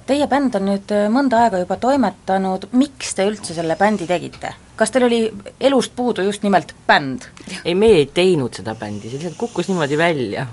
Teie 0.07 0.23
bänd 0.31 0.53
on 0.55 0.63
nüüd 0.69 0.91
äh, 0.95 1.09
mõnda 1.11 1.41
aega 1.43 1.59
juba 1.59 1.75
toimetanud, 1.83 2.69
miks 2.79 3.09
te 3.17 3.25
üldse 3.27 3.55
selle 3.57 3.75
bändi 3.79 4.07
tegite? 4.07 4.53
kas 4.77 4.93
teil 4.93 5.07
oli 5.07 5.19
elust 5.67 5.95
puudu 5.97 6.23
just 6.23 6.45
nimelt 6.45 6.71
bänd? 6.87 7.25
ei, 7.65 7.73
meie 7.75 7.97
ei 8.03 8.07
teinud 8.07 8.55
seda 8.55 8.75
bändi, 8.79 9.09
see 9.09 9.17
lihtsalt 9.17 9.35
kukkus 9.41 9.67
niimoodi 9.67 9.99
välja. 9.99 10.45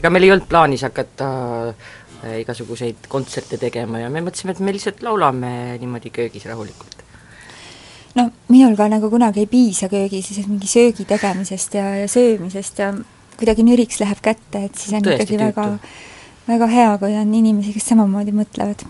ega 0.00 0.10
meil 0.10 0.26
ei 0.26 0.32
olnud 0.34 0.48
plaanis 0.50 0.82
hakata 0.88 1.28
äh, 1.68 1.86
igasuguseid 2.40 3.06
kontserte 3.08 3.58
tegema 3.58 4.02
ja 4.02 4.10
me 4.10 4.20
mõtlesime, 4.24 4.56
et 4.56 4.60
me 4.60 4.74
lihtsalt 4.76 5.02
laulame 5.02 5.78
niimoodi 5.80 6.12
köögis 6.12 6.44
rahulikult. 6.50 7.02
no 8.14 8.28
minul 8.48 8.76
ka 8.76 8.88
nagu 8.88 9.10
kunagi 9.10 9.46
ei 9.46 9.50
piisa 9.50 9.88
köögis 9.88 10.30
mingi 10.46 10.68
söögi 10.68 11.04
tegemisest 11.08 11.74
ja, 11.74 11.88
ja 12.02 12.08
söömisest 12.08 12.78
ja 12.78 12.92
kuidagi 13.40 13.64
nüriks 13.64 14.00
läheb 14.00 14.20
kätte, 14.20 14.66
et 14.66 14.76
siis 14.76 14.92
on 14.92 15.04
Tõesti 15.04 15.24
ikkagi 15.24 15.38
tüütu. 15.38 15.52
väga 15.54 15.78
väga 16.50 16.66
hea, 16.70 16.90
kui 16.98 17.14
on 17.18 17.34
inimesi, 17.34 17.74
kes 17.76 17.90
samamoodi 17.92 18.34
mõtlevad. 18.34 18.84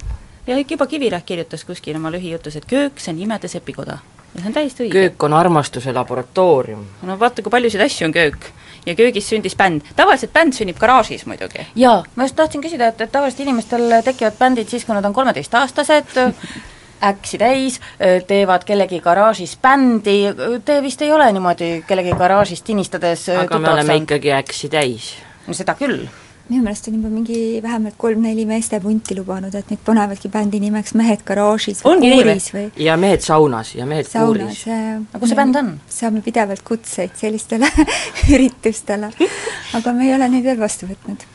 ja 0.46 0.56
juba 0.58 0.86
Kivirähk 0.86 1.26
kirjutas 1.26 1.64
kuskil 1.64 1.96
oma 1.96 2.12
lühijutus, 2.12 2.56
et 2.56 2.66
köök, 2.66 2.98
see 2.98 3.12
on 3.14 3.20
imede 3.26 3.48
sepikoda. 3.48 3.98
ja 4.34 4.40
see 4.40 4.48
on 4.48 4.56
täiesti 4.56 4.86
õige. 4.86 4.92
köök 4.92 5.28
on 5.28 5.36
armastuse 5.36 5.92
laboratoorium. 5.92 6.84
no 7.02 7.18
vaata, 7.18 7.42
kui 7.42 7.50
paljusid 7.50 7.80
asju 7.80 8.08
on 8.08 8.16
köök. 8.16 8.50
Ja 8.86 8.94
köögis 8.94 9.28
sündis 9.28 9.56
bänd. 9.56 9.82
tavaliselt 9.96 10.32
bänd 10.32 10.56
sünnib 10.56 10.78
garaažis 10.78 11.26
muidugi. 11.26 11.66
jaa, 11.76 12.04
ma 12.16 12.28
just 12.28 12.36
tahtsin 12.36 12.62
küsida, 12.64 12.90
et, 12.92 13.00
et 13.00 13.12
tavaliselt 13.12 13.40
inimestel 13.46 14.00
tekivad 14.04 14.38
bändid 14.38 14.68
siis, 14.68 14.84
kui 14.84 14.94
nad 14.94 15.04
on 15.04 15.14
kolmeteistaastased, 15.16 16.16
äksi 17.10 17.38
täis, 17.40 17.80
teevad 18.26 18.64
kellegi 18.68 19.00
garaažis 19.00 19.56
bändi, 19.62 20.18
te 20.64 20.80
vist 20.82 21.02
ei 21.02 21.12
ole 21.12 21.30
niimoodi 21.32 21.70
kellegi 21.88 22.16
garaažis 22.18 22.62
tinistades 22.62 23.28
aga 23.32 23.58
me 23.58 23.72
oleme 23.72 23.86
saanud. 23.94 24.08
ikkagi 24.08 24.34
äksi 24.36 24.68
täis. 24.68 25.14
no 25.46 25.56
seda 25.56 25.74
küll 25.78 26.04
minu 26.50 26.64
meelest 26.64 26.88
on 26.90 26.98
juba 26.98 27.10
mingi 27.12 27.38
vähemalt 27.62 27.96
kolm-neli 28.00 28.44
meestepunti 28.48 29.16
lubanud, 29.18 29.54
et 29.54 29.70
nüüd 29.70 29.82
panevadki 29.86 30.30
bändi 30.32 30.60
nimeks 30.62 30.94
Mehed 30.98 31.24
garaažis 31.26 31.84
või 31.86 32.02
kuuris 32.02 32.50
või 32.54 32.66
ja 32.84 32.96
mehed 33.00 33.24
saunas 33.26 33.74
ja 33.78 33.86
mehed 33.86 34.10
saunas, 34.10 34.64
kuuris. 34.66 35.10
aga 35.14 35.22
kus 35.22 35.32
see 35.32 35.40
bänd 35.42 35.60
on? 35.62 35.74
saame 36.00 36.24
pidevalt 36.26 36.64
kutseid 36.66 37.14
sellistele 37.20 37.70
üritustele, 38.34 39.12
aga 39.78 39.94
me 39.94 40.08
ei 40.08 40.16
ole 40.18 40.32
neid 40.32 40.50
veel 40.50 40.60
vastu 40.60 40.90
võtnud 40.90 41.28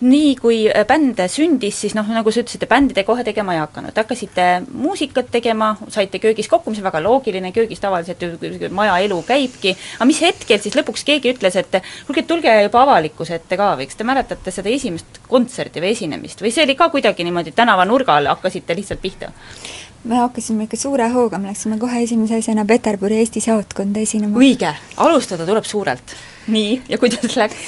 nii 0.00 0.34
kui 0.38 0.58
äh, 0.70 0.84
bänd 0.88 1.20
sündis, 1.32 1.80
siis 1.82 1.94
noh, 1.96 2.06
nagu 2.12 2.30
sa 2.32 2.42
ütlesid, 2.42 2.66
bändide 2.70 3.04
kohe 3.06 3.24
tegema 3.26 3.56
ei 3.56 3.62
hakanud, 3.62 3.96
hakkasite 3.96 4.46
muusikat 4.68 5.30
tegema, 5.34 5.72
saite 5.92 6.20
köögis 6.22 6.50
kokku, 6.50 6.72
mis 6.72 6.82
on 6.82 6.88
väga 6.88 7.02
loogiline, 7.04 7.52
köögis 7.54 7.82
tavaliselt 7.82 8.22
ju 8.22 8.70
maja 8.74 8.98
elu 9.04 9.18
käibki, 9.26 9.74
aga 9.98 10.08
mis 10.08 10.22
hetkel 10.22 10.62
siis 10.62 10.78
lõpuks 10.78 11.06
keegi 11.08 11.34
ütles, 11.34 11.58
et 11.58 11.80
kuulge, 12.06 12.24
tulge 12.28 12.54
juba 12.68 12.84
avalikkuse 12.86 13.38
ette 13.40 13.58
ka 13.58 13.72
või 13.78 13.88
kas 13.90 13.98
te 13.98 14.06
mäletate 14.06 14.54
seda 14.54 14.70
esimest 14.72 15.20
kontserti 15.28 15.82
või 15.82 15.92
esinemist? 15.96 16.42
Või 16.44 16.54
see 16.54 16.66
oli 16.66 16.78
ka 16.78 16.90
kuidagi 16.94 17.26
niimoodi 17.26 17.56
tänavanurgal, 17.56 18.30
hakkasite 18.34 18.78
lihtsalt 18.78 19.02
pihta? 19.02 19.32
me 20.07 20.19
hakkasime 20.19 20.67
ikka 20.67 20.77
suure 20.77 21.07
hooga, 21.13 21.39
me 21.39 21.51
läksime 21.51 21.77
kohe 21.79 22.03
esimese 22.03 22.37
asjana 22.41 22.65
Peterburi 22.67 23.21
Eesti 23.21 23.41
saatkonda 23.43 24.03
esinema. 24.03 24.39
õige, 24.39 24.71
alustada 25.03 25.45
tuleb 25.47 25.67
suurelt. 25.67 26.15
nii, 26.53 26.81
ja 26.91 26.97
kuidas 26.99 27.37
läks? 27.39 27.59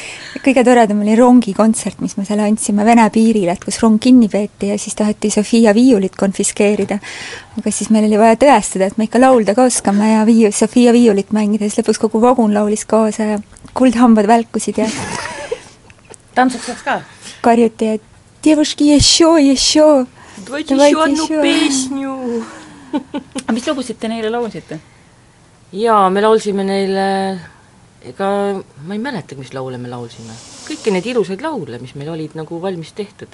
kõige 0.44 0.64
toredam 0.68 1.02
oli 1.06 1.16
rongikontsert, 1.16 2.02
mis 2.04 2.18
me 2.18 2.26
seal 2.28 2.42
andsime 2.44 2.86
Vene 2.86 3.06
piiril, 3.10 3.48
et 3.54 3.64
kus 3.64 3.80
rong 3.84 4.02
kinni 4.04 4.28
peeti 4.30 4.74
ja 4.74 4.80
siis 4.82 4.98
taheti 5.00 5.32
Sofia 5.32 5.74
viiulit 5.74 6.16
konfiskeerida. 6.20 7.00
aga 7.60 7.72
siis 7.72 7.90
meil 7.90 8.10
oli 8.10 8.20
vaja 8.20 8.40
tõestada, 8.42 8.90
et 8.92 8.98
me 8.98 9.08
ikka 9.08 9.22
laulda 9.24 9.56
ka 9.56 9.70
oskame 9.70 10.12
ja 10.12 10.26
viiu-, 10.28 10.52
Sofia 10.52 10.94
viiulit 10.96 11.32
mängida, 11.32 11.70
siis 11.70 11.80
lõpuks 11.80 12.02
kogu 12.04 12.22
vagun 12.22 12.54
laulis 12.54 12.84
kaasa 12.86 13.32
ja 13.36 13.40
kuldhambad 13.74 14.28
välkusid 14.28 14.84
ja 14.84 14.90
tantsuks 16.36 16.68
läks 16.74 16.84
ka? 16.84 17.00
karjuti, 17.42 17.96
et 17.96 18.12
девушки, 18.46 18.84
еще, 18.84 19.38
еще 19.40 20.06
Давайте, 20.46 20.76
Давайте 20.76 20.96
еще 20.96 21.04
одну 21.04 21.24
еще. 21.24 21.42
песню. 21.42 22.46
aga 23.46 23.54
mis 23.54 23.66
lugusid 23.68 23.98
te 24.00 24.08
neile 24.08 24.30
laulsite? 24.30 24.80
jaa, 25.72 26.10
me 26.10 26.22
laulsime 26.22 26.64
neile, 26.64 27.40
ega 28.04 28.28
ma 28.88 28.94
ei 28.96 29.00
mäletagi, 29.00 29.40
mis 29.40 29.54
laule 29.56 29.80
me 29.80 29.90
laulsime. 29.92 30.36
kõiki 30.68 30.92
neid 30.92 31.08
ilusaid 31.08 31.42
laule, 31.44 31.80
mis 31.80 31.96
meil 31.96 32.12
olid 32.14 32.36
nagu 32.36 32.60
valmis 32.62 32.92
tehtud 32.96 33.32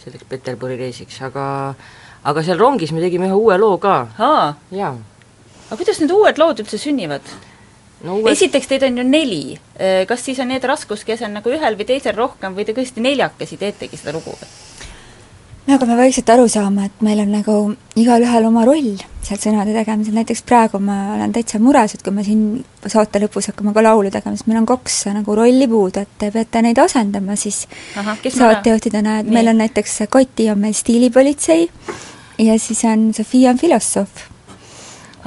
selleks 0.00 0.24
Peterburi 0.30 0.78
reisiks, 0.80 1.20
aga 1.26 1.74
aga 2.24 2.42
seal 2.46 2.58
rongis 2.60 2.92
me 2.92 3.02
tegime 3.02 3.28
ühe 3.28 3.36
uue 3.36 3.58
loo 3.58 3.78
ka. 3.82 3.96
jaa. 4.70 4.94
aga 5.68 5.76
kuidas 5.76 6.00
need 6.00 6.14
uued 6.14 6.38
lood 6.38 6.62
üldse 6.62 6.78
sünnivad? 6.78 7.26
no 8.06 8.20
uued... 8.20 8.32
esiteks, 8.32 8.70
teid 8.70 8.86
on 8.86 9.02
ju 9.02 9.04
neli, 9.04 9.44
kas 10.08 10.24
siis 10.24 10.38
on 10.38 10.54
need 10.54 10.64
raskuskese 10.64 11.26
on 11.26 11.38
nagu 11.40 11.52
ühel 11.52 11.78
või 11.78 11.90
teisel 11.90 12.16
rohkem 12.16 12.54
või 12.54 12.66
te 12.68 12.76
tõesti 12.76 13.02
neljakesi 13.02 13.58
teetegi 13.60 13.98
seda 13.98 14.14
lugu 14.16 14.38
või? 14.38 14.63
Me 15.65 15.73
hakkame 15.73 15.97
vaikselt 15.97 16.29
aru 16.29 16.47
saama, 16.51 16.85
et 16.85 17.03
meil 17.05 17.19
on 17.23 17.31
nagu 17.33 17.55
igalühel 17.97 18.45
oma 18.47 18.65
roll 18.67 18.95
seal 19.25 19.39
sõnade 19.41 19.73
tegemisel, 19.73 20.13
näiteks 20.19 20.43
praegu 20.45 20.79
ma 20.83 21.15
olen 21.15 21.33
täitsa 21.33 21.57
mures, 21.61 21.95
et 21.95 22.03
kui 22.05 22.13
me 22.13 22.25
siin 22.25 22.43
saate 22.85 23.21
lõpus 23.23 23.49
hakkame 23.49 23.73
ka 23.73 23.83
laulu 23.85 24.11
tegema, 24.13 24.37
siis 24.37 24.45
meil 24.49 24.61
on 24.61 24.69
kaks 24.69 24.99
nagu 25.15 25.37
rolli 25.39 25.67
puudu, 25.71 26.03
et 26.05 26.13
te 26.21 26.29
peate 26.33 26.61
neid 26.61 26.81
asendama 26.83 27.37
siis 27.39 27.63
saatejuhtidena, 27.95 29.19
et 29.23 29.29
Nii. 29.29 29.39
meil 29.39 29.49
on 29.53 29.59
näiteks 29.63 30.03
Koti 30.13 30.51
on 30.53 30.61
meil 30.61 30.77
stiilipolitsei 30.77 31.65
ja 32.45 32.59
siis 32.61 32.85
on 32.85 33.09
Sofia 33.17 33.55
on 33.55 33.61
filosoof 33.61 34.34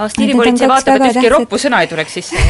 stiilipolitsei 0.06 0.68
vaatab, 0.70 1.02
et 1.02 1.16
ükski 1.16 1.32
roppu 1.32 1.58
sõna 1.58 1.82
ei 1.82 1.90
tuleks 1.90 2.16
sisse. 2.20 2.42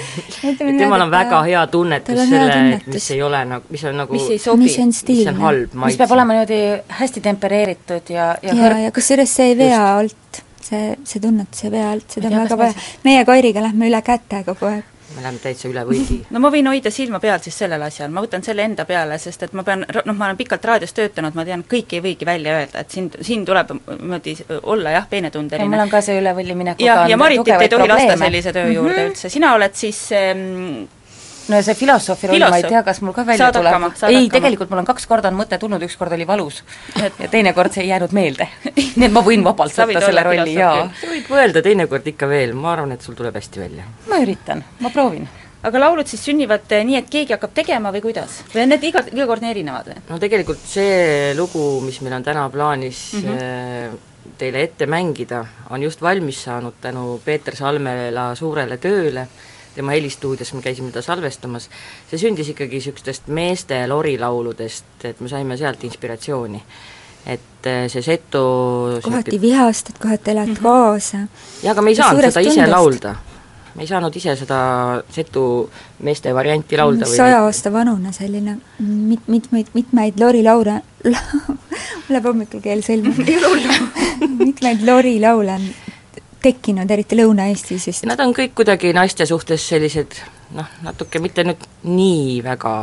Temal 0.58 1.06
on 1.06 1.12
väga 1.12 1.40
hea 1.46 1.64
tunnetus 1.72 2.20
selle, 2.20 2.60
et 2.76 2.86
mis 2.92 3.10
ei 3.14 3.22
ole 3.24 3.42
nagu, 3.48 3.72
mis 3.72 3.84
on 3.88 3.98
nagu 4.02 4.16
mis 4.18 4.30
ei 4.34 4.40
sobi, 4.42 4.66
mis 4.66 4.78
on 4.82 4.94
stiilne, 4.96 5.32
mis 5.32 5.40
on 5.40 5.46
halb 5.46 5.74
maitse. 5.74 5.94
mis 5.94 6.00
peab 6.02 6.16
olema 6.18 6.36
niimoodi 6.36 6.62
hästi 7.00 7.24
tempereeritud 7.24 8.14
ja, 8.14 8.32
ja 8.42 8.56
ja, 8.58 8.72
ja 8.86 8.94
kusjuures 8.94 9.36
see 9.40 9.52
ei 9.52 9.58
vea 9.58 9.82
alt, 9.96 10.42
see, 10.60 10.96
see 11.08 11.22
tunnetus 11.22 11.64
ei 11.68 11.74
vea 11.78 11.90
alt, 11.96 12.08
seda 12.12 12.32
on 12.32 12.40
väga 12.42 12.60
vaja. 12.66 12.88
meie 13.08 13.24
Kairiga 13.28 13.64
lähme 13.64 13.88
üle 13.88 14.02
käte 14.04 14.44
kogu 14.48 14.68
aeg 14.74 14.91
me 15.16 15.22
läheme 15.24 15.40
täitsa 15.42 15.68
üle 15.70 15.84
võidi. 15.88 16.18
no 16.34 16.42
ma 16.42 16.50
võin 16.52 16.70
hoida 16.70 16.92
silma 16.94 17.20
peal 17.22 17.42
siis 17.44 17.58
sellel 17.64 17.82
asjal, 17.86 18.12
ma 18.14 18.22
võtan 18.24 18.44
selle 18.46 18.64
enda 18.68 18.86
peale, 18.88 19.18
sest 19.22 19.46
et 19.48 19.56
ma 19.58 19.64
pean, 19.66 19.84
noh, 19.88 20.16
ma 20.16 20.30
olen 20.30 20.40
pikalt 20.40 20.64
raadios 20.70 20.94
töötanud, 20.96 21.36
ma 21.38 21.44
tean, 21.48 21.64
kõike 21.68 21.98
ei 21.98 22.04
võigi 22.06 22.28
välja 22.28 22.56
öelda, 22.60 22.84
et 22.84 22.96
siin, 22.96 23.10
siin 23.20 23.44
tuleb 23.48 23.74
niimoodi 23.74 24.36
olla 24.62 24.96
jah, 24.96 25.06
peenetundeline. 25.10 25.70
mul 25.70 25.86
on 25.86 25.92
ka 25.92 26.02
see 26.04 26.18
üle 26.20 26.34
võlli 26.36 26.56
minekuga 26.58 26.88
ja, 26.88 27.06
ja 27.10 27.20
Maritit 27.20 27.54
ei 27.58 27.70
tohi 27.72 27.88
lasta 27.90 28.18
sellise 28.24 28.52
töö 28.56 28.66
juurde 28.70 28.96
mm 28.96 28.98
-hmm. 28.98 29.12
üldse, 29.12 29.32
sina 29.32 29.54
oled 29.54 29.74
siis 29.78 30.02
ähm, 30.16 30.84
no 31.48 31.58
ja 31.58 31.62
see 31.66 31.74
filosoofi 31.74 32.30
roll, 32.30 32.44
ma 32.50 32.58
ei 32.60 32.66
tea, 32.66 32.82
kas 32.86 33.00
mul 33.02 33.14
ka 33.16 33.24
välja 33.26 33.50
saad 33.50 33.58
tuleb. 33.58 33.98
ei, 34.10 34.28
tegelikult 34.32 34.70
mul 34.70 34.82
on 34.82 34.88
kaks 34.88 35.06
korda 35.10 35.32
on 35.32 35.38
mõte 35.38 35.58
tulnud, 35.58 35.82
üks 35.86 35.96
kord 35.98 36.14
oli 36.16 36.26
valus 36.26 36.62
ja 36.96 37.28
teinekord 37.30 37.74
see 37.74 37.84
ei 37.86 37.92
jäänud 37.92 38.14
meelde 38.16 38.48
nii 38.96 39.06
et 39.08 39.12
ma 39.12 39.22
võin 39.26 39.44
vabalt 39.44 39.76
võtta 39.76 40.02
selle 40.04 40.24
rolli, 40.26 40.56
jaa. 40.56 40.88
sa 41.00 41.12
võid 41.12 41.30
mõelda 41.32 41.62
teinekord 41.64 42.10
ikka 42.14 42.28
veel, 42.30 42.56
ma 42.58 42.72
arvan, 42.76 42.96
et 42.96 43.04
sul 43.04 43.18
tuleb 43.18 43.36
hästi 43.38 43.62
välja. 43.62 43.86
ma 44.08 44.20
üritan, 44.24 44.64
ma 44.80 44.92
proovin 44.94 45.28
aga 45.62 45.82
laulud 45.82 46.08
siis 46.10 46.22
sünnivad 46.26 46.70
eh, 46.74 46.84
nii, 46.86 46.98
et 46.98 47.10
keegi 47.10 47.36
hakkab 47.36 47.54
tegema 47.54 47.92
või 47.94 48.02
kuidas? 48.04 48.40
või 48.52 48.64
on 48.64 48.72
need 48.74 48.86
iga, 48.88 49.04
iga 49.12 49.26
kord 49.30 49.44
nii 49.44 49.52
erinevad 49.54 49.90
või? 49.92 50.00
no 50.08 50.18
tegelikult 50.22 50.64
see 50.66 51.34
lugu, 51.38 51.66
mis 51.84 52.00
meil 52.02 52.18
on 52.18 52.26
täna 52.26 52.48
plaanis 52.52 53.02
mm 53.18 53.28
-hmm. 53.28 54.00
teile 54.38 54.62
ette 54.66 54.86
mängida, 54.86 55.44
on 55.70 55.82
just 55.82 56.02
valmis 56.02 56.42
saanud 56.44 56.80
tänu 56.80 57.20
Peeter 57.24 57.56
Salmela 57.56 58.34
suurele 58.34 58.78
tööle, 58.78 59.26
tema 59.74 59.92
helistuudios 59.92 60.52
me 60.54 60.62
käisime 60.62 60.90
ta 60.92 61.02
salvestamas, 61.02 61.68
see 62.10 62.18
sündis 62.18 62.48
ikkagi 62.48 62.80
niisugustest 62.80 63.28
meeste 63.28 63.86
lorilauludest, 63.86 65.04
et 65.04 65.20
me 65.20 65.28
saime 65.28 65.56
sealt 65.56 65.84
inspiratsiooni 65.84 66.62
et 67.26 67.66
eh, 67.70 67.84
see 67.92 68.02
setu 68.02 68.44
kohati 69.02 69.40
vihastad, 69.40 69.98
kohati 70.02 70.30
elad 70.30 70.48
mm 70.48 70.54
-hmm. 70.54 70.62
kaasa. 70.62 71.26
jaa, 71.62 71.72
aga 71.72 71.82
me 71.82 71.90
ei 71.90 71.96
saanud 71.96 72.24
seda 72.24 72.40
ise 72.40 72.54
tundest. 72.54 72.72
laulda 72.72 73.14
me 73.74 73.82
ei 73.82 73.86
saanud 73.86 74.16
ise 74.16 74.36
seda 74.36 74.58
setu 75.10 75.70
meeste 76.00 76.34
varianti 76.34 76.76
laulda 76.76 77.06
või 77.06 77.16
saja 77.16 77.44
aasta 77.44 77.72
vanune 77.72 78.12
selline 78.12 78.58
mit-, 78.78 79.28
mitmeid, 79.28 79.66
mitmeid 79.74 80.20
Lori 80.20 80.42
laule 80.50 80.82
mul 81.04 81.16
läheb 82.08 82.24
hommikul 82.24 82.60
keel 82.60 82.82
sõlme 82.82 83.14
mitmeid 84.44 84.82
Lori 84.86 85.20
laule 85.20 85.52
on 85.52 85.72
tekkinud, 86.42 86.90
eriti 86.90 87.16
Lõuna-Eestis 87.18 87.86
just. 87.86 88.06
Nad 88.08 88.20
on 88.20 88.34
kõik 88.34 88.54
kuidagi 88.58 88.92
naiste 88.96 89.26
suhtes 89.30 89.62
sellised 89.68 90.18
noh, 90.56 90.68
natuke 90.84 91.20
mitte 91.22 91.44
nüüd 91.46 91.66
nii 91.86 92.40
väga 92.44 92.74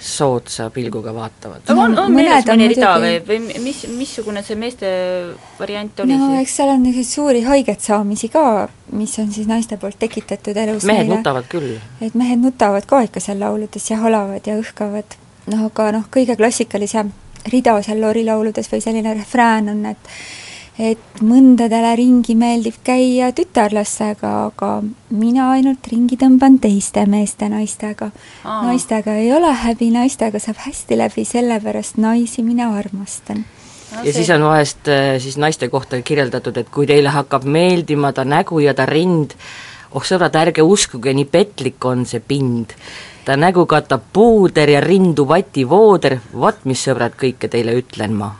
soodsa 0.00 0.70
pilguga 0.70 1.12
vaatavad. 1.14 1.62
aga 1.68 1.82
on, 1.82 1.96
on 1.98 2.12
meeles 2.14 2.46
mõni 2.48 2.68
rida 2.72 2.92
või, 3.02 3.16
või 3.26 3.60
mis, 3.60 3.82
missugune 3.92 4.42
see 4.44 4.56
meeste 4.56 4.90
variant 5.58 6.00
oli 6.04 6.16
no 6.16 6.30
siis? 6.30 6.44
eks 6.46 6.56
seal 6.60 6.72
on 6.72 6.82
niisuguseid 6.86 7.14
suuri 7.14 7.42
haiget 7.44 7.84
saamisi 7.84 8.30
ka, 8.32 8.44
mis 8.96 9.18
on 9.20 9.28
siis 9.32 9.48
naiste 9.50 9.76
poolt 9.80 9.98
tekitatud 10.00 10.56
elus 10.56 10.88
mehed 10.88 11.04
neile. 11.04 11.20
nutavad 11.20 11.48
küll. 11.52 11.76
et 12.00 12.16
mehed 12.16 12.40
nutavad 12.40 12.88
ka 12.88 13.02
ikka 13.08 13.20
seal 13.20 13.42
lauludes 13.44 13.90
ja 13.90 14.00
halavad 14.00 14.48
ja 14.48 14.56
õhkavad. 14.60 15.18
noh, 15.52 15.66
aga 15.68 15.90
noh, 15.98 16.08
kõige 16.12 16.38
klassikalisem 16.40 17.12
rida 17.52 17.76
seal 17.84 18.00
Lori 18.00 18.24
lauludes 18.24 18.72
või 18.72 18.80
selline 18.84 19.14
refrään 19.20 19.68
on, 19.72 19.84
et 19.92 20.14
et 20.80 21.20
mõndadele 21.20 21.92
ringi 21.98 22.34
meeldib 22.38 22.78
käia 22.84 23.30
tütarlastega, 23.36 24.30
aga 24.48 24.70
mina 25.12 25.50
ainult 25.54 25.86
ringi 25.92 26.16
tõmban 26.20 26.56
teiste 26.62 27.04
meeste 27.10 27.50
naistega. 27.52 28.10
Naistega 28.44 29.18
ei 29.20 29.32
ole 29.36 29.52
häbi, 29.64 29.90
naistega 29.92 30.40
saab 30.40 30.62
hästi 30.64 30.96
läbi, 30.96 31.26
sellepärast 31.28 32.00
naisi 32.00 32.44
mina 32.46 32.70
armastan. 32.78 33.44
No 33.90 34.04
ja 34.04 34.12
see- 34.12 34.22
siis 34.22 34.30
on 34.30 34.46
vahest 34.46 34.88
äh, 34.88 35.18
siis 35.18 35.36
naiste 35.36 35.68
kohta 35.68 36.00
kirjeldatud, 36.02 36.56
et 36.56 36.70
kui 36.70 36.86
teile 36.86 37.12
hakkab 37.12 37.44
meeldima 37.44 38.12
ta 38.12 38.24
nägu 38.24 38.60
ja 38.62 38.74
ta 38.74 38.86
rind, 38.86 39.34
oh 39.92 40.02
sõbrad, 40.06 40.36
ärge 40.38 40.62
uskuge, 40.62 41.12
nii 41.14 41.26
petlik 41.26 41.84
on 41.84 42.06
see 42.06 42.20
pind. 42.20 42.76
ta 43.24 43.36
nägu 43.36 43.66
katab 43.66 44.02
puuder 44.12 44.70
ja 44.70 44.80
rindu 44.80 45.26
vativooder, 45.28 46.18
vot 46.32 46.64
mis 46.64 46.80
sõbrad 46.86 47.12
kõike 47.20 47.50
teile 47.50 47.74
ütlen 47.76 48.14
ma. 48.16 48.32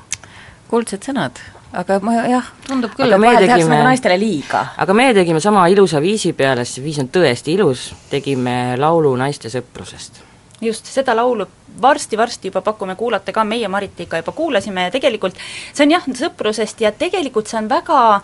kuldsed 0.70 1.02
sõnad, 1.04 1.42
aga 1.73 2.00
ma 2.03 2.17
jah, 2.27 2.49
tundub 2.67 2.95
küll, 2.97 3.12
et 3.12 3.21
vahel 3.21 3.45
tehakse 3.45 3.62
tegime- 3.62 3.77
nagu 3.77 3.89
naistele 3.91 4.19
liiga. 4.19 4.65
aga 4.77 4.95
meie 4.95 5.15
tegime 5.15 5.41
sama 5.41 5.67
ilusa 5.69 6.00
viisi 6.00 6.33
peale, 6.33 6.65
sest 6.65 6.81
see 6.81 6.85
viis 6.85 6.99
on 6.99 7.09
tõesti 7.09 7.55
ilus, 7.55 7.93
tegime 8.11 8.77
laulu 8.77 9.15
naiste 9.17 9.49
sõprusest 9.49 10.23
just, 10.61 10.87
seda 10.87 11.15
laulu 11.17 11.47
varsti-varsti 11.83 12.50
juba 12.50 12.61
pakume 12.61 12.97
kuulata 12.97 13.33
ka, 13.33 13.45
meie 13.45 13.69
Maritiga 13.69 14.21
juba 14.21 14.33
kuulasime 14.33 14.89
ja 14.89 14.91
tegelikult 14.91 15.39
see 15.73 15.87
on 15.87 15.95
jah, 15.97 16.05
sõprusest 16.05 16.81
ja 16.81 16.93
tegelikult 16.93 17.47
see 17.47 17.59
on 17.59 17.69
väga 17.71 18.21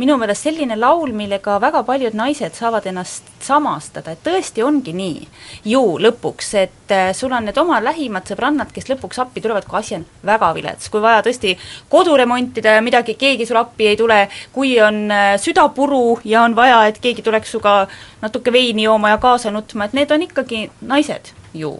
minu 0.00 0.16
meelest 0.20 0.46
selline 0.46 0.76
laul, 0.78 1.12
millega 1.16 1.58
väga 1.60 1.82
paljud 1.86 2.16
naised 2.16 2.56
saavad 2.56 2.86
ennast 2.88 3.28
samastada, 3.44 4.14
et 4.14 4.22
tõesti 4.24 4.64
ongi 4.64 4.94
nii 4.96 5.26
ju 5.72 5.82
lõpuks, 6.00 6.50
et 6.60 6.94
äh, 6.94 7.10
sul 7.16 7.32
on 7.36 7.48
need 7.48 7.58
oma 7.60 7.80
lähimad 7.84 8.28
sõbrannad, 8.30 8.72
kes 8.74 8.88
lõpuks 8.92 9.20
appi 9.24 9.42
tulevad, 9.44 9.66
kui 9.68 9.80
asi 9.80 9.98
on 9.98 10.06
väga 10.26 10.52
vilets, 10.56 10.88
kui 10.92 11.04
vaja 11.04 11.22
tõesti 11.26 11.54
kodu 11.92 12.16
remontida 12.20 12.78
ja 12.78 12.84
midagi, 12.84 13.16
keegi 13.20 13.48
sulle 13.48 13.64
appi 13.64 13.90
ei 13.92 14.00
tule, 14.00 14.22
kui 14.54 14.74
on 14.80 15.04
äh, 15.12 15.34
süda 15.42 15.68
puru 15.76 16.18
ja 16.24 16.46
on 16.48 16.56
vaja, 16.56 16.82
et 16.88 17.00
keegi 17.02 17.24
tuleks 17.26 17.52
sinuga 17.52 17.84
natuke 18.22 18.52
veini 18.52 18.88
jooma 18.88 19.14
ja 19.14 19.22
kaasa 19.22 19.52
nutma, 19.52 19.88
et 19.88 19.96
need 19.96 20.12
on 20.16 20.28
ikkagi 20.28 20.68
naised 20.80 21.34
ju 21.54 21.76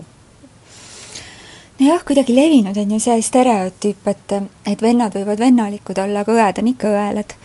nojah, 1.80 2.04
kuidagi 2.04 2.34
levinud 2.36 2.76
on 2.76 2.90
ju 2.92 3.00
see 3.00 3.22
stereotüüp, 3.24 4.08
et, 4.12 4.36
et 4.68 4.82
vennad 4.84 5.14
võivad 5.16 5.40
vennalikud 5.40 5.98
olla, 6.02 6.24
aga 6.24 6.36
õed 6.36 6.60
on 6.60 6.72
ikka 6.74 6.92
õelad. 6.92 7.36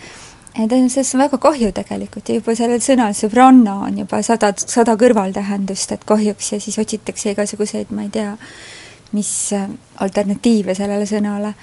Et 0.56 0.72
sellest 0.92 1.16
on 1.16 1.22
väga 1.26 1.38
kahju 1.42 1.72
tegelikult 1.76 2.30
ja 2.30 2.38
juba 2.38 2.56
sellel 2.56 2.82
sõnal 2.84 3.16
sõbranna 3.18 3.76
on 3.88 3.98
juba 4.00 4.22
sada, 4.24 4.54
sada 4.56 4.96
kõrvaltähendust, 5.00 5.92
et 5.92 6.06
kahjuks 6.08 6.54
ja 6.54 6.60
siis 6.64 6.78
otsitakse 6.80 7.34
igasuguseid, 7.34 7.92
ma 7.92 8.06
ei 8.06 8.14
tea, 8.14 8.36
mis 9.16 9.32
äh, 9.54 9.68
alternatiive 10.04 10.76
sellele 10.76 11.08
sõnale. 11.10 11.54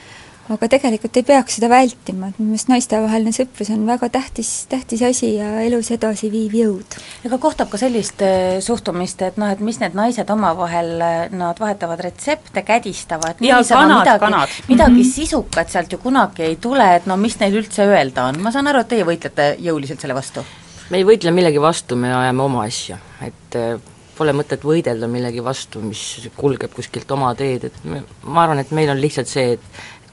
Aga 0.51 0.69
tegelikult 0.71 1.17
ei 1.19 1.25
peaks 1.27 1.57
seda 1.59 1.69
vältima, 1.71 2.31
et 2.33 2.39
minu 2.41 2.51
meelest 2.51 2.71
naistevaheline 2.71 3.33
sõprus 3.35 3.71
on 3.75 3.85
väga 3.87 4.09
tähtis, 4.13 4.51
tähtis 4.71 5.05
asi 5.07 5.35
ja 5.37 5.51
elus 5.63 5.93
edasi 5.95 6.33
viiv 6.33 6.57
jõud. 6.59 6.97
ega 7.27 7.39
kohtab 7.43 7.71
ka 7.71 7.79
sellist 7.79 8.25
äh, 8.27 8.59
suhtumist, 8.65 9.23
et 9.23 9.39
noh, 9.39 9.53
et 9.53 9.63
mis 9.63 9.79
need 9.83 9.95
naised 9.99 10.31
omavahel, 10.35 10.91
äh, 10.99 11.21
nad 11.37 11.63
vahetavad 11.63 12.03
retsepte, 12.03 12.65
kädistavad, 12.67 13.39
midagi, 13.45 13.71
kanad. 14.19 14.59
midagi 14.69 14.91
mm. 14.91 14.99
-hmm. 14.99 15.13
sisukat 15.15 15.71
sealt 15.71 15.93
ju 15.93 15.99
kunagi 16.03 16.43
ei 16.43 16.57
tule, 16.57 16.89
et 16.97 17.07
no 17.07 17.17
mis 17.17 17.39
neil 17.41 17.63
üldse 17.63 17.87
öelda 17.87 18.27
on, 18.33 18.43
ma 18.43 18.51
saan 18.51 18.67
aru, 18.67 18.83
et 18.83 18.89
teie 18.89 19.07
võitlete 19.07 19.57
jõuliselt 19.63 20.01
selle 20.01 20.15
vastu. 20.15 20.45
me 20.91 20.99
ei 20.99 21.05
võitle 21.05 21.31
millegi 21.31 21.61
vastu, 21.61 21.97
me 21.97 22.15
ajame 22.15 22.43
oma 22.43 22.67
asja, 22.67 22.99
et 23.23 23.57
äh, 23.57 23.79
pole 24.19 24.35
mõtet 24.37 24.65
võidelda 24.65 25.09
millegi 25.09 25.43
vastu, 25.45 25.81
mis 25.81 26.29
kulgeb 26.37 26.73
kuskilt 26.75 27.11
oma 27.11 27.35
teed, 27.35 27.65
et 27.65 27.85
me, 27.85 28.03
ma 28.23 28.45
arvan, 28.45 28.59
et 28.59 28.71
meil 28.71 28.91
on 28.93 29.01
lihtsalt 29.01 29.31
see, 29.31 29.53
et 29.57 29.61